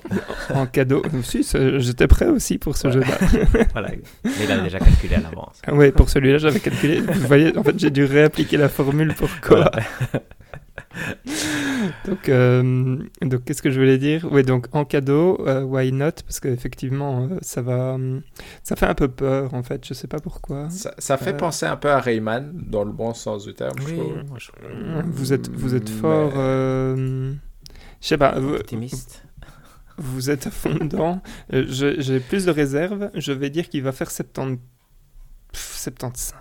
en 0.53 0.65
cadeau. 0.65 1.02
Si, 1.23 1.45
j'étais 1.77 2.07
prêt 2.07 2.27
aussi 2.27 2.57
pour 2.57 2.76
ce 2.77 2.88
Ouais. 2.88 2.94
jeu-là. 2.94 3.18
Voilà. 3.72 3.91
Mais 4.23 4.32
il 4.44 4.52
avait 4.52 4.64
déjà 4.64 4.80
calculé 4.80 5.15
à 5.15 5.22
l'avance. 5.22 5.61
Oui, 5.72 5.91
pour 5.91 6.10
celui-là, 6.10 6.38
j'avais 6.40 6.60
calculé. 6.60 6.99
Vous 7.02 7.27
voyez, 7.27 7.57
en 7.57 7.64
fait, 7.64 7.77
j'ai 7.80 7.90
dû 7.91 8.03
réappliquer 8.06 8.57
la 8.57 8.69
formule 8.69 9.14
pour 9.14 9.30
quoi. 9.41 9.72
donc, 12.06 12.30
euh, 12.30 12.98
donc 13.22 13.44
qu'est-ce 13.46 13.62
que 13.62 13.70
je 13.72 13.80
voulais 13.80 13.98
dire? 13.98 14.28
Oui, 14.32 14.44
donc 14.44 14.68
en 14.74 14.86
cadeau, 14.86 15.38
euh, 15.48 15.64
why 15.64 15.92
not? 15.92 16.12
Parce 16.26 16.40
qu'effectivement, 16.40 17.24
euh, 17.32 17.38
ça 17.42 17.62
va, 17.62 17.98
ça 18.64 18.76
fait 18.76 18.86
un 18.86 18.94
peu 18.94 19.08
peur 19.08 19.54
en 19.54 19.64
fait. 19.64 19.86
Je 19.86 19.94
sais 19.94 20.08
pas 20.08 20.20
pourquoi. 20.20 20.70
Ça, 20.70 20.94
ça 20.98 21.18
fait 21.18 21.34
Euh. 21.34 21.38
penser 21.38 21.66
un 21.66 21.78
peu 21.78 21.90
à 21.90 22.00
Rayman, 22.00 22.52
dans 22.54 22.84
le 22.84 22.92
bon 22.92 23.14
sens 23.14 23.46
du 23.46 23.54
terme, 23.54 23.76
je 23.80 23.94
Oui, 23.94 24.00
je 24.38 24.52
Vous 25.06 25.34
êtes, 25.34 25.50
vous 25.50 25.76
êtes 25.76 25.90
Mais- 25.90 25.96
fort. 26.02 26.34
euh, 26.36 27.34
je 28.02 28.08
sais 28.08 28.18
pas. 28.18 28.38
Vous, 28.40 28.54
optimiste. 28.56 29.24
vous 29.98 30.30
êtes 30.30 30.48
à 30.48 30.52
fond 30.52 30.74
dedans. 30.76 31.22
Je- 31.52 31.96
J'ai 32.00 32.20
plus 32.20 32.46
de 32.46 32.52
réserves. 32.52 33.10
Je 33.16 33.32
vais 33.32 33.50
dire 33.50 33.70
qu'il 33.70 33.82
va 33.84 33.92
faire 33.92 34.12
70, 34.12 34.60
pff, 35.52 35.76
75. 35.78 36.34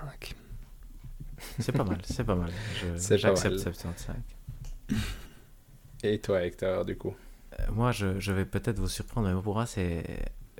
C'est 1.58 1.72
pas 1.72 1.84
mal, 1.84 1.98
c'est 2.04 2.24
pas 2.24 2.34
mal. 2.34 2.50
J'accepte 2.96 3.44
mal. 3.52 3.58
75. 3.60 4.16
Et 6.02 6.18
toi, 6.18 6.42
Hector, 6.44 6.84
du 6.84 6.96
coup? 6.96 7.14
Euh, 7.58 7.64
Moi, 7.72 7.92
je, 7.92 8.18
je 8.20 8.32
vais 8.32 8.44
peut-être 8.44 8.78
vous 8.78 8.88
surprendre, 8.88 9.28
mais 9.28 9.42
pour 9.42 9.54
moi, 9.54 9.66
c'est. 9.66 10.04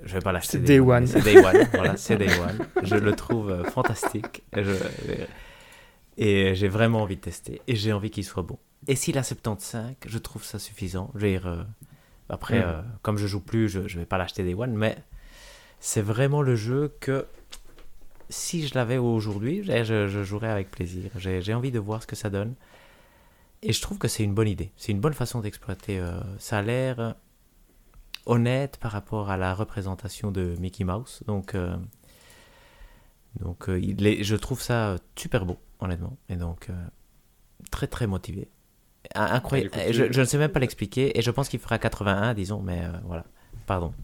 Je 0.03 0.13
vais 0.13 0.19
pas 0.21 0.31
l'acheter. 0.31 0.57
C'est 0.57 0.63
Day 0.63 0.79
One. 0.79 1.07
C'est 1.07 1.21
Day 1.21 1.37
One, 1.37 1.67
voilà, 1.73 1.97
c'est 1.97 2.17
Day 2.17 2.29
One. 2.39 2.67
Je 2.83 2.95
le 2.95 3.15
trouve 3.15 3.49
euh, 3.49 3.63
fantastique. 3.63 4.43
Et 4.55 4.63
je- 4.63 4.73
Et 6.17 6.55
j'ai 6.55 6.67
vraiment 6.67 7.01
envie 7.01 7.15
de 7.17 7.21
tester. 7.21 7.61
Et 7.67 7.75
j'ai 7.75 7.91
envie 7.93 8.09
qu'il 8.09 8.23
soit 8.23 8.43
bon. 8.43 8.57
Et 8.87 8.95
s'il 8.95 9.17
a 9.17 9.23
75, 9.23 9.95
je 10.05 10.17
trouve 10.17 10.43
ça 10.43 10.59
suffisant. 10.59 11.11
Je 11.15 11.25
dire, 11.27 11.47
euh, 11.47 11.63
après, 12.29 12.63
euh, 12.63 12.81
comme 13.01 13.17
je 13.17 13.27
joue 13.27 13.39
plus, 13.41 13.67
je, 13.69 13.87
je 13.87 13.99
vais 13.99 14.05
pas 14.05 14.17
l'acheter 14.17 14.43
des 14.43 14.53
One, 14.53 14.73
mais 14.75 14.97
c'est 15.79 16.01
vraiment 16.01 16.41
le 16.41 16.55
jeu 16.55 16.93
que 16.99 17.25
si 18.29 18.67
je 18.67 18.75
l'avais 18.75 18.97
aujourd'hui, 18.97 19.63
je, 19.63 20.23
jouerais 20.23 20.49
avec 20.49 20.71
plaisir. 20.71 21.11
J'ai 21.17 21.53
envie 21.53 21.71
de 21.71 21.79
voir 21.79 22.01
ce 22.01 22.07
que 22.07 22.15
ça 22.15 22.29
donne. 22.29 22.55
Et 23.61 23.73
je 23.73 23.81
trouve 23.81 23.97
que 23.97 24.07
c'est 24.07 24.23
une 24.23 24.33
bonne 24.33 24.47
idée. 24.47 24.71
C'est 24.77 24.91
une 24.91 24.99
bonne 24.99 25.13
façon 25.13 25.39
d'exploiter. 25.41 25.99
euh, 25.99 26.19
ça 26.37 26.59
a 26.59 26.61
l'air 26.61 27.15
honnête 28.25 28.77
par 28.77 28.91
rapport 28.91 29.29
à 29.29 29.37
la 29.37 29.53
représentation 29.53 30.31
de 30.31 30.55
Mickey 30.59 30.83
Mouse. 30.83 31.21
Donc, 31.27 31.55
euh, 31.55 31.75
donc 33.39 33.69
euh, 33.69 33.79
il 33.79 34.05
est- 34.05 34.23
je 34.23 34.35
trouve 34.35 34.61
ça 34.61 34.97
super 35.15 35.45
beau, 35.45 35.57
honnêtement. 35.79 36.17
Et 36.29 36.35
donc, 36.35 36.69
euh, 36.69 36.73
très 37.71 37.87
très 37.87 38.07
motivé. 38.07 38.49
Incroyable. 39.13 39.71
Écoute, 39.75 39.93
Je, 40.11 40.19
ne 40.19 40.25
sais 40.25 40.37
même 40.37 40.51
pas 40.51 40.59
l'expliquer. 40.59 41.17
Et 41.17 41.21
je 41.21 41.31
pense 41.31 41.47
qu'il 41.49 41.59
fera 41.59 41.77
81, 41.77 42.33
disons, 42.33 42.61
mais 42.61 42.83
voilà. 43.03 43.25
Pardon. 43.65 43.93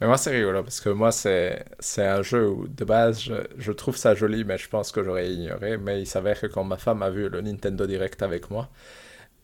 Mais 0.00 0.06
moi, 0.06 0.16
c'est 0.16 0.30
rigolo 0.30 0.62
parce 0.62 0.80
que 0.80 0.88
moi, 0.88 1.12
c'est 1.12 1.64
un 1.98 2.22
jeu 2.22 2.48
où, 2.48 2.66
de 2.68 2.84
base, 2.84 3.30
je, 3.56 3.72
trouve 3.72 3.96
ça 3.96 4.14
joli, 4.14 4.44
mais 4.44 4.58
je 4.58 4.68
pense 4.68 4.92
que 4.92 5.02
j'aurais 5.02 5.32
ignoré. 5.32 5.76
Mais 5.78 6.00
il 6.02 6.06
s'avère 6.06 6.40
que 6.40 6.46
quand 6.46 6.64
ma 6.64 6.76
femme 6.76 7.02
a 7.02 7.10
vu 7.10 7.28
le 7.28 7.40
Nintendo 7.40 7.86
Direct 7.86 8.22
avec 8.22 8.50
moi, 8.50 8.68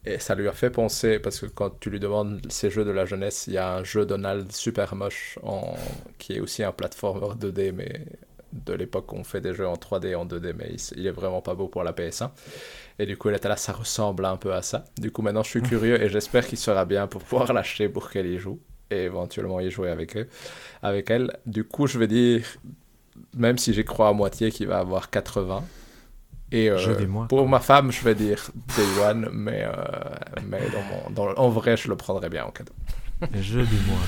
et 0.05 0.18
ça 0.18 0.34
lui 0.34 0.48
a 0.48 0.52
fait 0.52 0.70
penser, 0.70 1.18
parce 1.18 1.40
que 1.40 1.46
quand 1.46 1.78
tu 1.80 1.90
lui 1.90 2.00
demandes 2.00 2.40
ces 2.48 2.70
jeux 2.70 2.84
de 2.84 2.90
la 2.90 3.05
jeunesse, 3.05 3.46
il 3.46 3.55
y 3.55 3.59
a 3.59 3.74
un 3.76 3.84
jeu 3.84 4.06
Donald 4.06 4.50
super 4.52 4.94
moche 4.94 5.38
en, 5.42 5.74
qui 6.18 6.34
est 6.34 6.40
aussi 6.40 6.62
un 6.62 6.72
platformer 6.72 7.34
2D, 7.34 7.72
mais 7.72 8.06
de 8.52 8.72
l'époque 8.72 9.12
où 9.12 9.16
on 9.16 9.24
fait 9.24 9.40
des 9.40 9.55
jeux 9.55 9.66
en 9.66 9.74
3D, 9.74 10.14
en 10.16 10.24
2D, 10.24 10.55
mais 10.56 10.70
il 10.96 11.06
est 11.06 11.10
vraiment 11.10 11.42
pas 11.42 11.55
beau 11.55 11.68
pour 11.68 11.84
la 11.84 11.92
PS1. 11.92 12.30
Et 12.98 13.06
du 13.06 13.16
coup, 13.16 13.28
là, 13.28 13.38
ça 13.56 13.72
ressemble 13.72 14.24
un 14.24 14.36
peu 14.36 14.52
à 14.52 14.62
ça. 14.62 14.84
Du 14.98 15.10
coup, 15.12 15.22
maintenant, 15.22 15.42
je 15.44 15.50
suis 15.50 15.62
curieux 15.62 16.02
et 16.02 16.08
j'espère 16.08 16.46
qu'il 16.46 16.58
sera 16.58 16.84
bien 16.84 17.06
pour 17.06 17.22
pouvoir 17.22 17.52
l'acheter 17.52 17.88
pour 17.88 18.10
qu'elle 18.10 18.26
y 18.26 18.38
joue 18.38 18.58
et 18.90 19.04
éventuellement 19.04 19.60
y 19.60 19.70
jouer 19.70 19.90
avec 19.90 20.16
eux, 20.16 20.28
avec 20.82 21.10
elle. 21.10 21.30
Du 21.46 21.62
coup, 21.64 21.86
je 21.86 21.98
vais 21.98 22.08
dire, 22.08 22.44
même 23.36 23.56
si 23.58 23.72
j'y 23.72 23.84
crois 23.84 24.08
à 24.08 24.12
moitié, 24.12 24.50
qu'il 24.50 24.66
va 24.66 24.78
avoir 24.78 25.10
80. 25.10 25.62
Et 26.50 26.70
euh, 26.70 26.78
pour 27.28 27.46
ma 27.46 27.60
femme, 27.60 27.92
je 27.92 28.02
vais 28.02 28.14
dire 28.14 28.50
Day 28.76 29.02
One, 29.06 29.28
mais, 29.32 29.64
euh, 29.64 29.72
mais 30.46 30.62
dans 30.70 30.82
mon, 30.82 31.10
dans- 31.34 31.34
en 31.40 31.50
vrai, 31.50 31.76
je 31.76 31.88
le 31.88 31.96
prendrais 31.96 32.30
bien 32.30 32.46
en 32.46 32.50
cadeau. 32.50 32.72
Jeu 33.40 33.64
du 33.64 33.76
mois. 33.86 33.98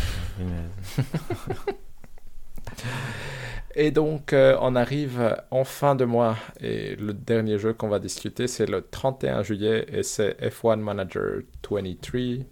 Et 3.75 3.93
donc, 3.93 4.33
euh, 4.33 4.57
on 4.61 4.75
arrive 4.75 5.37
en 5.51 5.65
fin 5.65 5.95
de 5.95 6.05
mois. 6.05 6.37
Et 6.61 6.97
le 6.97 7.15
dernier 7.15 7.59
jeu 7.59 7.73
qu'on 7.73 7.89
va 7.89 8.01
discuter, 8.01 8.49
c'est 8.49 8.67
le 8.67 8.83
31 8.83 9.43
juillet. 9.43 9.87
Et 9.93 10.03
c'est 10.03 10.37
F1 10.41 10.81
Manager 10.81 11.43
23, 11.71 12.45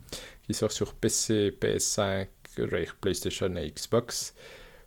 qui 0.44 0.54
sort 0.54 0.70
sur 0.70 0.94
PC, 0.94 1.56
PS5, 1.60 2.28
je 2.56 2.62
veux 2.62 2.78
dire 2.78 2.96
PlayStation 3.00 3.54
et 3.56 3.70
Xbox. 3.70 4.34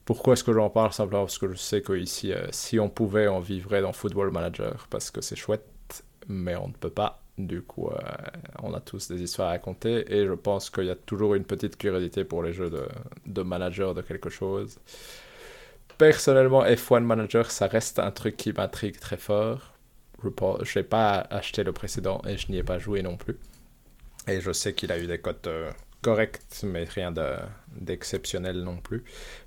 Pourquoi 0.05 0.33
est-ce 0.33 0.43
que 0.43 0.53
j'en 0.53 0.69
parle? 0.69 0.93
Simplement 0.93 1.23
parce 1.23 1.37
que 1.37 1.49
je 1.49 1.55
sais 1.55 1.81
qu'ici, 1.81 2.31
euh, 2.33 2.47
si 2.51 2.79
on 2.79 2.89
pouvait, 2.89 3.27
on 3.27 3.39
vivrait 3.39 3.81
dans 3.81 3.93
Football 3.93 4.31
Manager. 4.31 4.87
Parce 4.89 5.11
que 5.11 5.19
c'est 5.21 5.35
chouette, 5.35 5.65
mais 6.29 6.55
on 6.55 6.69
ne 6.69 6.73
peut 6.73 6.89
pas. 6.89 7.23
Du 7.37 7.61
coup, 7.61 7.89
euh, 7.89 7.97
on 8.63 8.73
a 8.73 8.79
tous 8.79 9.09
des 9.09 9.21
histoires 9.21 9.49
à 9.49 9.51
raconter. 9.51 10.05
Et 10.13 10.25
je 10.25 10.33
pense 10.33 10.69
qu'il 10.69 10.85
y 10.85 10.89
a 10.89 10.95
toujours 10.95 11.35
une 11.35 11.43
petite 11.43 11.77
curiosité 11.77 12.23
pour 12.23 12.41
les 12.41 12.53
jeux 12.53 12.71
de 13.25 13.41
manager 13.41 13.93
de 13.93 14.01
quelque 14.01 14.29
chose 14.29 14.77
personnellement, 16.05 16.63
F1 16.65 17.03
Manager, 17.03 17.51
ça 17.51 17.67
reste 17.67 17.99
un 17.99 18.09
truc 18.11 18.35
qui 18.35 18.51
m'intrigue 18.53 18.99
très 18.99 19.17
fort. 19.17 19.73
Je 20.23 20.79
n'ai 20.79 20.83
pas 20.83 21.19
acheté 21.29 21.63
le 21.63 21.73
précédent 21.73 22.21
et 22.27 22.37
je 22.37 22.51
n'y 22.51 22.57
ai 22.57 22.63
pas 22.63 22.79
joué 22.79 23.03
non 23.03 23.17
plus. 23.17 23.37
Et 24.27 24.41
je 24.41 24.51
sais 24.51 24.73
qu'il 24.73 24.91
a 24.91 24.97
eu 24.97 25.05
des 25.05 25.19
cotes 25.19 25.45
euh, 25.47 25.71
correctes, 26.01 26.61
mais 26.63 26.85
rien 26.85 27.11
de- 27.11 27.35
d'exceptionnel 27.75 28.63
non 28.63 28.77
plus. 28.77 29.03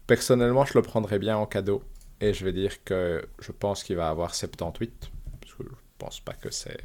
Personnellement, 0.06 0.64
je 0.64 0.74
le 0.74 0.82
prendrais 0.82 1.18
bien 1.18 1.36
en 1.36 1.46
cadeau. 1.46 1.82
Et 2.20 2.32
je 2.32 2.44
vais 2.44 2.52
dire 2.52 2.82
que 2.84 3.26
je 3.40 3.50
pense 3.52 3.82
qu'il 3.82 3.96
va 3.96 4.08
avoir 4.08 4.34
78. 4.34 5.10
Parce 5.40 5.54
que 5.54 5.64
je 5.64 5.74
pense 5.98 6.20
pas 6.20 6.34
que 6.34 6.50
c'est 6.52 6.78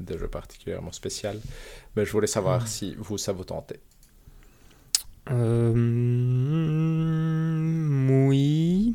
des 0.00 0.18
jeux 0.18 0.28
particulièrement 0.28 0.92
spéciaux. 0.92 1.30
Mais 1.96 2.04
je 2.04 2.12
voulais 2.12 2.26
savoir 2.26 2.60
Mhm. 2.60 2.66
si 2.66 2.94
vous, 2.98 3.16
ça 3.18 3.32
vous 3.32 3.44
tentait. 3.44 3.80
Euh, 5.30 5.72
oui. 8.28 8.94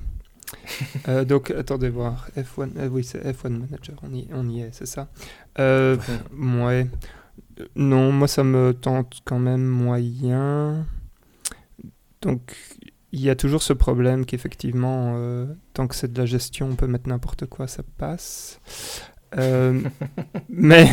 Euh, 1.08 1.26
donc, 1.26 1.52
attendez 1.52 1.90
voir. 1.90 2.30
F1, 2.38 2.78
euh, 2.78 2.90
oui, 2.90 3.04
c'est 3.04 3.20
F1 3.24 3.50
Manager, 3.50 3.96
on 4.04 4.14
y, 4.14 4.28
on 4.34 4.48
y 4.50 4.62
est, 4.62 4.70
c'est 4.72 4.86
ça. 4.86 5.10
Euh, 5.60 5.98
ouais. 6.38 6.88
Euh, 7.60 7.66
Non, 7.76 8.12
moi, 8.12 8.28
ça 8.28 8.44
me 8.44 8.74
tente 8.74 9.20
quand 9.26 9.40
même 9.40 9.66
moyen. 9.66 10.86
Donc, 12.22 12.56
il 13.12 13.22
y 13.22 13.30
a 13.30 13.36
toujours 13.36 13.64
ce 13.64 13.74
problème 13.74 14.26
qu'effectivement, 14.26 15.16
tant 15.74 15.88
que 15.88 15.96
c'est 15.96 16.12
de 16.12 16.20
la 16.20 16.26
gestion, 16.26 16.70
on 16.70 16.76
peut 16.76 16.88
mettre 16.88 17.10
n'importe 17.10 17.46
quoi, 17.46 17.68
ça 17.68 17.84
passe. 17.98 18.60
Mais, 20.50 20.90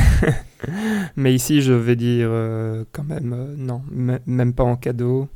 mais 1.17 1.35
ici, 1.35 1.63
je 1.63 1.73
vais 1.73 1.97
dire 1.97 2.29
quand 2.93 3.03
même 3.05 3.55
non, 3.57 3.83
même 3.91 4.53
pas 4.53 4.65
en 4.65 4.77
cadeau. 4.77 5.29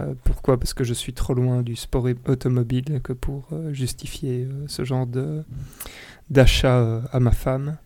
Euh, 0.00 0.14
pourquoi? 0.24 0.58
Parce 0.58 0.74
que 0.74 0.84
je 0.84 0.92
suis 0.94 1.12
trop 1.14 1.32
loin 1.34 1.62
du 1.62 1.74
sport 1.76 2.06
automobile 2.26 3.00
que 3.02 3.12
pour 3.14 3.48
euh, 3.52 3.72
justifier 3.72 4.44
euh, 4.44 4.64
ce 4.68 4.84
genre 4.84 5.06
de 5.06 5.42
d'achat 6.28 6.78
euh, 6.80 7.00
à 7.12 7.20
ma 7.20 7.30
femme. 7.30 7.78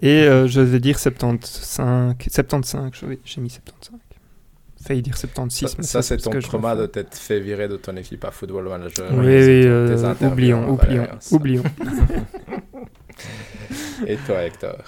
Et 0.00 0.22
euh, 0.22 0.46
je 0.46 0.60
vais 0.60 0.78
dire 0.80 0.98
75, 0.98 2.20
75, 2.30 2.90
je- 2.94 3.06
oui, 3.06 3.18
j'ai 3.24 3.40
mis 3.40 3.50
75. 3.50 3.98
Failli 4.82 5.02
dire 5.02 5.16
76, 5.18 5.68
Ça, 5.68 5.74
mais 5.76 5.84
ça, 5.84 6.00
c'est 6.00 6.16
ton 6.16 6.30
trauma 6.40 6.74
de 6.76 6.86
t'être 6.86 7.14
fait 7.14 7.38
virer 7.40 7.68
de 7.68 7.76
ton 7.76 7.94
équipe 7.96 8.24
à 8.24 8.30
Football 8.30 8.68
Manager. 8.68 9.12
Oui, 9.12 9.18
oui, 9.18 9.66
euh, 9.66 10.14
oublions, 10.22 10.70
oublions, 10.70 11.06
oublions. 11.32 11.62
Et 14.06 14.16
toi, 14.26 14.42
Hector? 14.44 14.78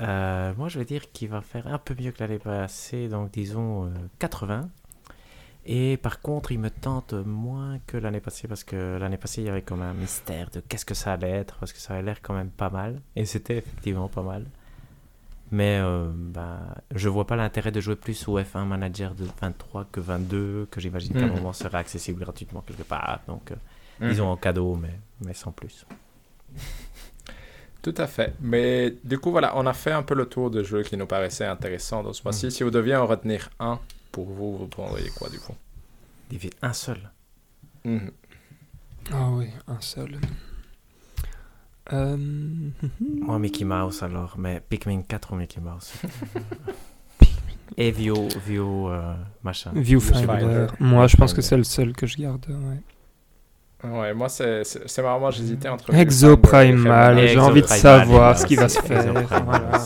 Euh, 0.00 0.52
moi, 0.56 0.68
je 0.68 0.78
vais 0.78 0.84
dire 0.84 1.10
qu'il 1.12 1.28
va 1.28 1.40
faire 1.40 1.66
un 1.66 1.78
peu 1.78 1.94
mieux 2.00 2.12
que 2.12 2.20
l'année 2.22 2.38
passée, 2.38 3.08
donc 3.08 3.32
disons 3.32 3.86
euh, 3.86 3.88
80. 4.18 4.68
Et 5.68 5.96
par 5.96 6.20
contre, 6.20 6.52
il 6.52 6.58
me 6.60 6.70
tente 6.70 7.12
moins 7.12 7.78
que 7.86 7.96
l'année 7.96 8.20
passée, 8.20 8.46
parce 8.46 8.62
que 8.64 8.98
l'année 8.98 9.16
passée, 9.16 9.42
il 9.42 9.46
y 9.46 9.50
avait 9.50 9.62
comme 9.62 9.82
un 9.82 9.94
mystère 9.94 10.48
de 10.50 10.60
qu'est-ce 10.60 10.84
que 10.84 10.94
ça 10.94 11.12
allait 11.14 11.30
être, 11.30 11.56
parce 11.58 11.72
que 11.72 11.80
ça 11.80 11.94
avait 11.94 12.02
l'air 12.04 12.18
quand 12.22 12.34
même 12.34 12.50
pas 12.50 12.70
mal. 12.70 13.00
Et 13.16 13.24
c'était 13.24 13.56
effectivement 13.58 14.08
pas 14.08 14.22
mal. 14.22 14.46
Mais 15.50 15.78
euh, 15.80 16.08
bah, 16.14 16.60
je 16.94 17.08
vois 17.08 17.26
pas 17.26 17.36
l'intérêt 17.36 17.70
de 17.72 17.80
jouer 17.80 17.96
plus 17.96 18.26
au 18.28 18.38
F1 18.38 18.64
Manager 18.64 19.14
de 19.14 19.26
23 19.40 19.86
que 19.90 20.00
22, 20.00 20.68
que 20.70 20.80
j'imagine 20.80 21.12
qu'à 21.14 21.20
un 21.24 21.28
Mhm. 21.28 21.34
moment 21.34 21.52
sera 21.52 21.78
accessible 21.78 22.20
gratuitement 22.20 22.62
quelque 22.62 22.82
part. 22.82 23.20
Donc, 23.26 23.50
euh, 23.52 23.56
Mhm. 24.00 24.08
disons 24.10 24.26
en 24.28 24.36
cadeau, 24.36 24.74
mais, 24.76 24.98
mais 25.24 25.34
sans 25.34 25.52
plus. 25.52 25.84
Tout 27.82 27.94
à 27.98 28.06
fait. 28.08 28.34
Mais 28.40 28.94
du 29.04 29.18
coup, 29.18 29.30
voilà, 29.30 29.56
on 29.56 29.64
a 29.66 29.72
fait 29.72 29.92
un 29.92 30.02
peu 30.02 30.14
le 30.14 30.26
tour 30.26 30.50
de 30.50 30.62
jeux 30.64 30.82
qui 30.82 30.96
nous 30.96 31.06
paraissaient 31.06 31.44
intéressants 31.46 32.02
dans 32.02 32.12
ce 32.12 32.22
mois-ci. 32.24 32.50
Si 32.50 32.64
vous 32.64 32.70
deviez 32.72 32.96
en 32.96 33.06
retenir 33.06 33.48
un 33.60 33.78
pour 34.16 34.24
vous, 34.24 34.56
vous 34.56 34.66
prendriez 34.66 35.10
quoi 35.10 35.28
du 35.28 35.38
coup? 35.38 35.54
Un 36.62 36.72
seul. 36.72 36.96
Mhm. 37.84 38.10
Ah 39.12 39.28
oui, 39.30 39.48
un 39.68 39.80
seul. 39.82 40.18
Euh, 41.92 42.16
Moi, 42.98 43.38
Mickey 43.38 43.66
Mouse 43.66 44.02
alors, 44.02 44.36
mais 44.38 44.62
Pikmin 44.66 45.02
4 45.02 45.34
ou 45.34 45.36
Mickey 45.36 45.60
Mouse? 45.60 45.92
Et 47.76 47.90
View, 47.90 48.26
View 48.46 48.88
euh, 48.88 49.14
machin. 49.44 49.72
Viewfinder. 49.74 50.68
Moi, 50.80 51.08
je 51.08 51.16
pense 51.18 51.34
que 51.34 51.42
c'est 51.42 51.58
le 51.58 51.64
seul 51.64 51.92
que 51.92 52.06
je 52.06 52.16
garde. 52.16 52.46
Ouais. 52.48 53.90
Ouais, 53.90 54.14
moi, 54.14 54.30
c'est 54.30 54.62
marrant, 55.02 55.20
moi, 55.20 55.30
j'hésitais 55.30 55.68
entre. 55.68 55.92
Exoprimal, 55.92 57.28
j'ai 57.28 57.38
envie 57.38 57.60
de 57.60 57.66
savoir 57.66 58.38
ce 58.38 58.46
qui 58.46 58.56
va 58.56 58.70
se 58.70 58.80
faire. 58.80 59.12
Voilà. 59.44 59.78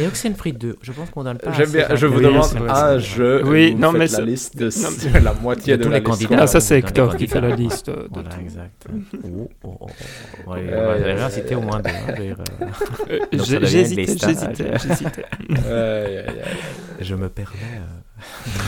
Et 0.00 0.06
Oxenfree 0.06 0.52
2, 0.52 0.76
je 0.82 0.92
pense 0.92 1.10
qu'on 1.10 1.24
donne 1.24 1.38
pas. 1.38 1.52
J'aime 1.52 1.70
bien, 1.70 1.86
je 1.94 2.06
vous 2.06 2.20
demande 2.20 2.46
un 2.68 2.98
jeu. 2.98 3.42
Oui, 3.44 3.74
non, 3.74 3.92
mais 3.92 4.06
la 4.06 4.20
liste 4.20 4.56
de 4.56 4.66
non, 4.68 5.20
la 5.24 5.32
moitié 5.34 5.72
de 5.74 5.78
de, 5.78 5.84
tous 5.84 5.90
la 5.90 5.98
les 5.98 6.04
liste. 6.04 6.10
candidats. 6.20 6.36
Là, 6.36 6.46
ça, 6.46 6.60
c'est 6.60 6.78
Hector 6.78 7.16
qui 7.16 7.26
fait 7.26 7.40
la 7.40 7.54
liste 7.56 7.88
euh, 7.88 8.02
de 8.04 8.08
Voilà, 8.12 8.28
tout. 8.28 8.40
exact. 8.40 8.86
Oh, 9.24 9.48
oh, 9.64 9.68
oh, 9.80 9.86
oh. 10.46 10.50
Ouais, 10.52 10.58
Euh, 10.70 11.14
on 11.16 11.20
va 11.20 11.30
citer 11.30 11.54
au 11.54 11.60
moins 11.62 11.80
deux. 11.80 11.90
hein, 11.90 12.14
euh, 13.10 13.18
Euh, 13.32 13.64
J'hésitais, 13.64 14.06
j'hésitais, 14.06 14.70
je- 17.00 17.14
me 17.14 17.28
permets. 17.28 17.56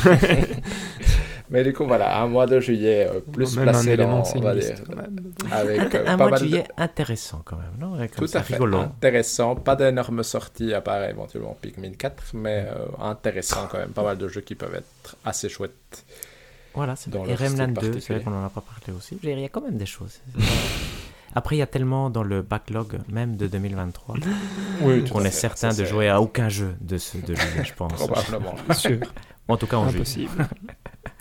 euh, 1.53 1.59
Mais 1.59 1.65
du 1.65 1.73
coup, 1.73 1.85
voilà, 1.87 2.21
un 2.21 2.27
mois 2.27 2.47
de 2.47 2.61
juillet 2.61 3.09
euh, 3.09 3.21
plus 3.21 3.57
Même 3.57 3.69
un 3.69 3.73
placé 3.73 3.91
élément, 3.91 4.23
dans, 4.23 4.41
va 4.41 4.55
dire, 4.55 4.75
quand 4.87 4.97
même. 4.97 5.33
avec 5.51 5.95
euh, 5.95 6.05
un 6.07 6.17
pas 6.17 6.29
mois 6.29 6.39
de 6.39 6.45
juillet 6.45 6.65
intéressant 6.77 7.43
quand 7.45 7.57
même, 7.57 7.75
non? 7.79 7.97
Tout 8.17 8.27
ça, 8.27 8.41
à 8.41 8.43
fait. 8.43 8.55
rigolo. 8.55 8.79
Intéressant. 8.79 9.55
Pas 9.57 9.77
d'énormes 9.77 10.23
sorties 10.23 10.73
à 10.75 10.81
part 10.81 11.03
éventuellement 11.05 11.57
Pikmin 11.61 11.93
4, 11.93 12.25
mais 12.35 12.67
euh, 12.69 12.87
intéressant 13.05 13.69
quand 13.71 13.79
même. 13.79 13.91
Pas 13.91 14.03
mal 14.03 14.19
de 14.19 14.29
jeux 14.29 14.41
qui 14.41 14.55
peuvent 14.55 14.75
être 14.75 15.17
assez 15.25 15.49
chouettes. 15.49 16.05
Voilà, 16.75 16.97
c'est 16.97 17.11
Dans 17.11 17.25
Et 17.27 17.35
Remnant 17.35 17.75
style 17.75 17.93
2, 17.93 18.01
c'est 18.01 18.15
vrai 18.15 18.23
qu'on 18.23 18.33
en 18.33 18.45
a 18.45 18.49
pas 18.49 18.63
parlé 18.63 18.97
aussi. 18.97 19.19
Il 19.23 19.39
y 19.39 19.45
a 19.45 19.49
quand 19.49 19.61
même 19.61 19.77
des 19.77 19.87
choses. 19.87 20.21
Après, 21.35 21.57
il 21.57 21.59
y 21.61 21.63
a 21.63 21.67
tellement 21.67 22.11
dans 22.11 22.23
le 22.23 22.43
backlog 22.43 22.99
même 23.09 23.37
de 23.37 23.47
2023 23.47 24.17
Oui, 24.83 25.05
tout 25.05 25.15
qu'on 25.15 25.21
est 25.21 25.25
fait. 25.25 25.31
certain 25.31 25.73
de 25.73 25.85
jouer 25.85 26.09
à 26.09 26.21
aucun 26.21 26.49
jeu 26.49 26.75
de, 26.81 26.99
ce, 26.99 27.17
de 27.19 27.33
lui, 27.33 27.65
je 27.65 27.73
pense. 27.75 27.93
Probablement. 28.07 28.55
Sûr, 28.75 28.99
En 29.49 29.57
tout 29.57 29.67
cas, 29.67 29.77
en 29.79 29.89
jeu. 29.89 30.03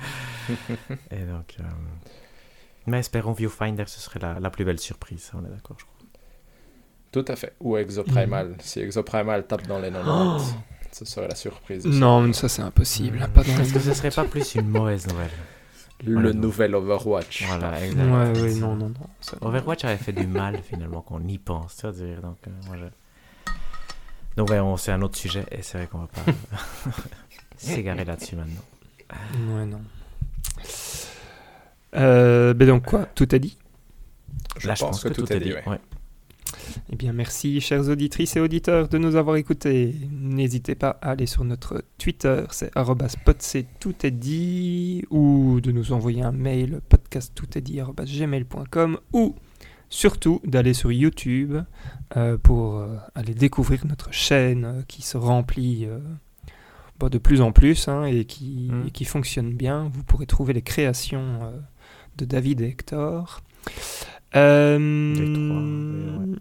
Et 1.12 1.20
donc, 1.26 1.56
euh, 1.60 1.64
Mais 2.88 3.00
espérons 3.00 3.34
Viewfinder, 3.34 3.86
ce 3.88 4.00
serait 4.00 4.20
la, 4.20 4.40
la 4.40 4.50
plus 4.50 4.66
belle 4.66 4.80
surprise, 4.80 5.32
on 5.34 5.46
est 5.46 5.50
d'accord, 5.50 5.78
je 5.80 5.86
crois. 5.86 5.98
Tout 7.12 7.26
à 7.28 7.36
fait. 7.36 7.54
Ou 7.60 7.76
Exoprimal. 7.78 8.56
Si 8.60 8.80
Exoprimal 8.80 9.46
tape 9.46 9.68
dans 9.68 9.80
les 9.80 9.92
90, 9.92 10.56
ce 10.94 11.04
serait 11.06 11.28
la 11.28 11.36
surprise. 11.36 11.86
Non, 11.86 12.22
mais 12.22 12.34
ça 12.34 12.48
c'est 12.48 12.62
impossible. 12.62 13.20
Pas 13.34 13.44
dans 13.44 13.58
Est-ce 13.60 13.74
que 13.74 13.80
ce 13.80 13.94
serait 13.94 14.12
pas 14.12 14.24
plus 14.24 14.56
une 14.56 14.70
mauvaise 14.70 15.06
nouvelle 15.08 15.30
Le 16.06 16.14
Voilà. 16.14 16.34
nouvel 16.34 16.74
Overwatch. 16.76 17.44
Voilà, 17.48 17.72
Ouais, 17.72 17.86
exactement. 17.86 18.24
ouais, 18.24 18.54
non, 18.56 18.76
non, 18.76 18.90
non. 18.90 19.08
ça- 19.20 19.38
Overwatch 19.42 19.84
avait 19.86 19.98
fait 19.98 20.14
du 20.14 20.26
mal 20.26 20.60
finalement 20.64 21.02
qu'on 21.02 21.22
y 21.28 21.38
pense, 21.38 21.76
tu 21.76 21.82
vois, 21.82 21.92
dire. 21.92 22.22
Donc, 22.22 22.38
euh, 22.48 22.52
moi, 22.68 22.78
je- 22.78 23.52
donc 24.38 24.50
ouais, 24.50 24.60
on- 24.60 24.78
c'est 24.78 24.94
un 24.94 25.02
autre 25.02 25.18
sujet 25.18 25.46
et 25.52 25.62
c'est 25.64 25.78
vrai 25.80 25.88
qu'on 25.88 26.00
va 26.00 26.08
pas 26.08 26.22
s'égarer 27.58 28.06
là-dessus 28.06 28.38
maintenant. 28.38 28.62
Ouais, 29.50 29.66
non. 29.66 29.82
Euh, 31.96 32.54
ben 32.54 32.68
donc 32.68 32.86
quoi, 32.86 33.06
tout 33.16 33.34
est 33.36 33.40
dit? 33.40 33.58
Je 34.60 34.68
Là, 34.68 34.76
pense 34.80 35.04
que, 35.04 35.10
tout 35.10 35.32
est 35.32 35.40
dit. 35.40 35.54
ouais. 35.54 35.64
ouais. 35.68 35.80
Eh 36.92 36.96
bien, 36.96 37.14
merci, 37.14 37.60
chères 37.62 37.88
auditrices 37.90 38.36
et 38.36 38.40
auditeurs, 38.40 38.88
de 38.88 38.98
nous 38.98 39.16
avoir 39.16 39.36
écoutés. 39.36 39.96
N'hésitez 40.12 40.76
pas 40.76 40.98
à 41.02 41.12
aller 41.12 41.26
sur 41.26 41.44
notre 41.44 41.84
Twitter, 41.98 42.44
c'est 42.52 42.72
@podc 42.74 43.66
tout 43.80 44.06
est 44.06 44.12
dit, 44.12 45.04
ou 45.10 45.60
de 45.62 45.72
nous 45.72 45.92
envoyer 45.94 46.22
un 46.22 46.32
mail 46.32 46.82
podcasttoutestdit@gmail.com, 46.90 49.00
ou 49.14 49.36
surtout 49.90 50.40
d'aller 50.46 50.74
sur 50.74 50.92
YouTube 50.92 51.58
euh, 52.16 52.38
pour 52.38 52.78
euh, 52.78 52.96
aller 53.16 53.34
découvrir 53.34 53.86
notre 53.86 54.14
chaîne 54.14 54.66
euh, 54.66 54.82
qui 54.88 55.02
se 55.02 55.18
remplit 55.18 55.88
euh, 57.02 57.06
bah, 57.06 57.10
de 57.10 57.18
plus 57.18 57.42
en 57.42 57.52
plus 57.52 57.88
hein, 57.88 58.06
et, 58.06 58.26
qui, 58.26 58.70
Mm. 58.72 58.88
et 58.88 58.92
qui 58.92 59.06
fonctionne 59.06 59.52
bien. 59.54 59.90
Vous 59.94 60.04
pourrez 60.04 60.26
trouver 60.26 60.54
les 60.54 60.62
créations 60.62 61.40
euh, 61.42 61.52
de 62.18 62.26
David 62.26 62.62
et 62.62 62.68
Hector. 62.68 63.42
Euh, 64.36 65.14
Les 65.14 65.34
trois, 65.34 65.58
ouais. 66.22 66.38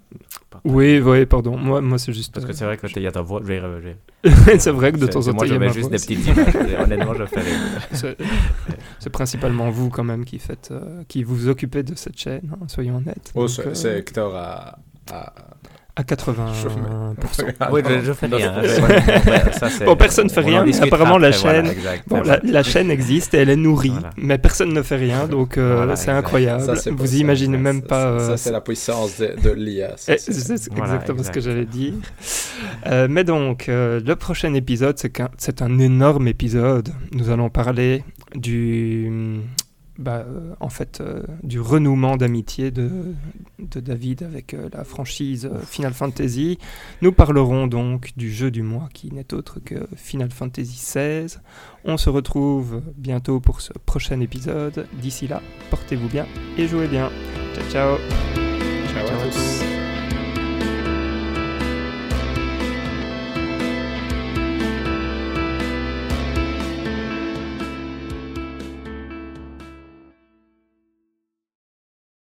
Oui, 0.64 1.00
oui, 1.00 1.26
pardon. 1.26 1.56
Moi, 1.56 1.80
moi 1.80 1.98
c'est 1.98 2.12
juste. 2.12 2.32
Parce 2.32 2.46
que 2.46 2.52
c'est 2.52 2.64
vrai 2.64 2.76
que 2.76 2.86
il 2.86 3.02
y 3.02 3.06
a 3.06 3.12
ta 3.12 3.20
voix. 3.22 3.40
euh, 3.42 3.80
c'est 4.58 4.70
vrai 4.70 4.92
que 4.92 4.98
de 4.98 5.06
temps 5.06 5.20
en 5.26 5.32
temps, 5.32 5.36
Moi, 5.38 5.46
je 5.46 5.54
mets 5.54 5.72
juste 5.72 5.88
voix 5.88 5.90
des 5.90 5.96
petites 5.96 6.26
images. 6.26 6.80
Honnêtement, 6.80 7.14
je 7.14 7.24
fais. 7.24 8.16
C'est 9.00 9.10
principalement 9.10 9.70
vous 9.70 9.88
quand 9.90 10.04
même 10.04 10.24
qui 10.24 10.38
faites, 10.38 10.68
euh, 10.70 11.02
qui 11.08 11.24
vous 11.24 11.48
occupez 11.48 11.82
de 11.82 11.94
cette 11.96 12.18
chaîne. 12.18 12.52
hein, 12.52 12.66
soyons 12.68 12.96
honnêtes. 12.98 13.32
Oh, 13.34 13.48
c'est 13.48 13.66
euh, 13.66 13.74
c'est 13.74 13.98
Hector 13.98 14.34
à. 14.36 14.78
à... 15.10 15.32
à 16.00 16.02
80%. 16.02 17.70
Oui, 17.72 17.80
je, 17.86 18.00
je 18.06 18.12
fais 18.12 18.26
rien. 18.26 18.54
Bon, 19.84 19.96
personne 19.96 20.30
fait 20.30 20.40
on 20.40 20.44
en 20.58 20.64
rien, 20.64 20.82
apparemment, 20.82 21.18
la 21.18 21.30
voilà, 21.30 21.62
chaîne-. 21.64 21.74
Bon, 22.06 22.22
la, 22.22 22.40
la 22.42 22.62
chaîne 22.62 22.90
existe 22.90 23.34
et 23.34 23.38
elle 23.38 23.50
est 23.50 23.56
nourrie, 23.56 23.90
Voilà. 23.90 24.10
mais 24.16 24.38
personne 24.38 24.72
ne 24.72 24.82
fait 24.82 24.96
rien, 24.96 25.26
donc 25.26 25.58
euh, 25.58 25.74
Voilà, 25.76 25.96
c'est 25.96 26.10
incroyable. 26.10 26.76
Ça, 26.76 26.90
vous 26.90 27.16
imaginez 27.16 27.56
même 27.58 27.82
pas. 27.82 28.18
Ça, 28.18 28.32
euh, 28.32 28.36
c'est 28.36 28.52
la 28.52 28.60
puissance 28.60 29.18
de, 29.18 29.34
de 29.42 29.50
l'IA. 29.50 29.94
Eh, 30.08 30.18
c'est- 30.18 30.30
exactement 30.70 31.22
ce 31.22 31.30
que 31.30 31.40
j'allais 31.40 31.64
dire. 31.66 31.94
Euh, 32.86 33.06
mais 33.10 33.24
donc, 33.24 33.66
le 33.68 34.14
prochain 34.14 34.54
épisode, 34.54 34.98
c'est 35.38 35.62
un 35.62 35.78
énorme 35.78 36.28
épisode. 36.28 36.88
Nous 37.12 37.30
allons 37.30 37.50
parler 37.50 38.02
du, 38.34 39.10
bah, 40.00 40.24
euh, 40.26 40.54
en 40.60 40.70
fait, 40.70 41.00
euh, 41.00 41.22
du 41.42 41.60
renouement 41.60 42.16
d'amitié 42.16 42.70
de, 42.70 42.90
de 43.58 43.80
David 43.80 44.22
avec 44.22 44.54
euh, 44.54 44.70
la 44.72 44.82
franchise 44.82 45.44
euh, 45.52 45.60
Final 45.60 45.92
Fantasy. 45.92 46.58
Nous 47.02 47.12
parlerons 47.12 47.66
donc 47.66 48.12
du 48.16 48.32
jeu 48.32 48.50
du 48.50 48.62
mois 48.62 48.88
qui 48.94 49.12
n'est 49.12 49.34
autre 49.34 49.60
que 49.60 49.86
Final 49.96 50.30
Fantasy 50.30 50.76
XVI. 50.76 51.36
On 51.84 51.98
se 51.98 52.08
retrouve 52.08 52.82
bientôt 52.96 53.40
pour 53.40 53.60
ce 53.60 53.72
prochain 53.84 54.20
épisode. 54.20 54.86
D'ici 55.00 55.28
là, 55.28 55.42
portez-vous 55.68 56.08
bien 56.08 56.26
et 56.56 56.66
jouez 56.66 56.88
bien. 56.88 57.10
Ciao 57.54 57.70
ciao 57.70 57.98
Ciao 58.92 59.06
à 59.06 59.28
tous. 59.28 59.69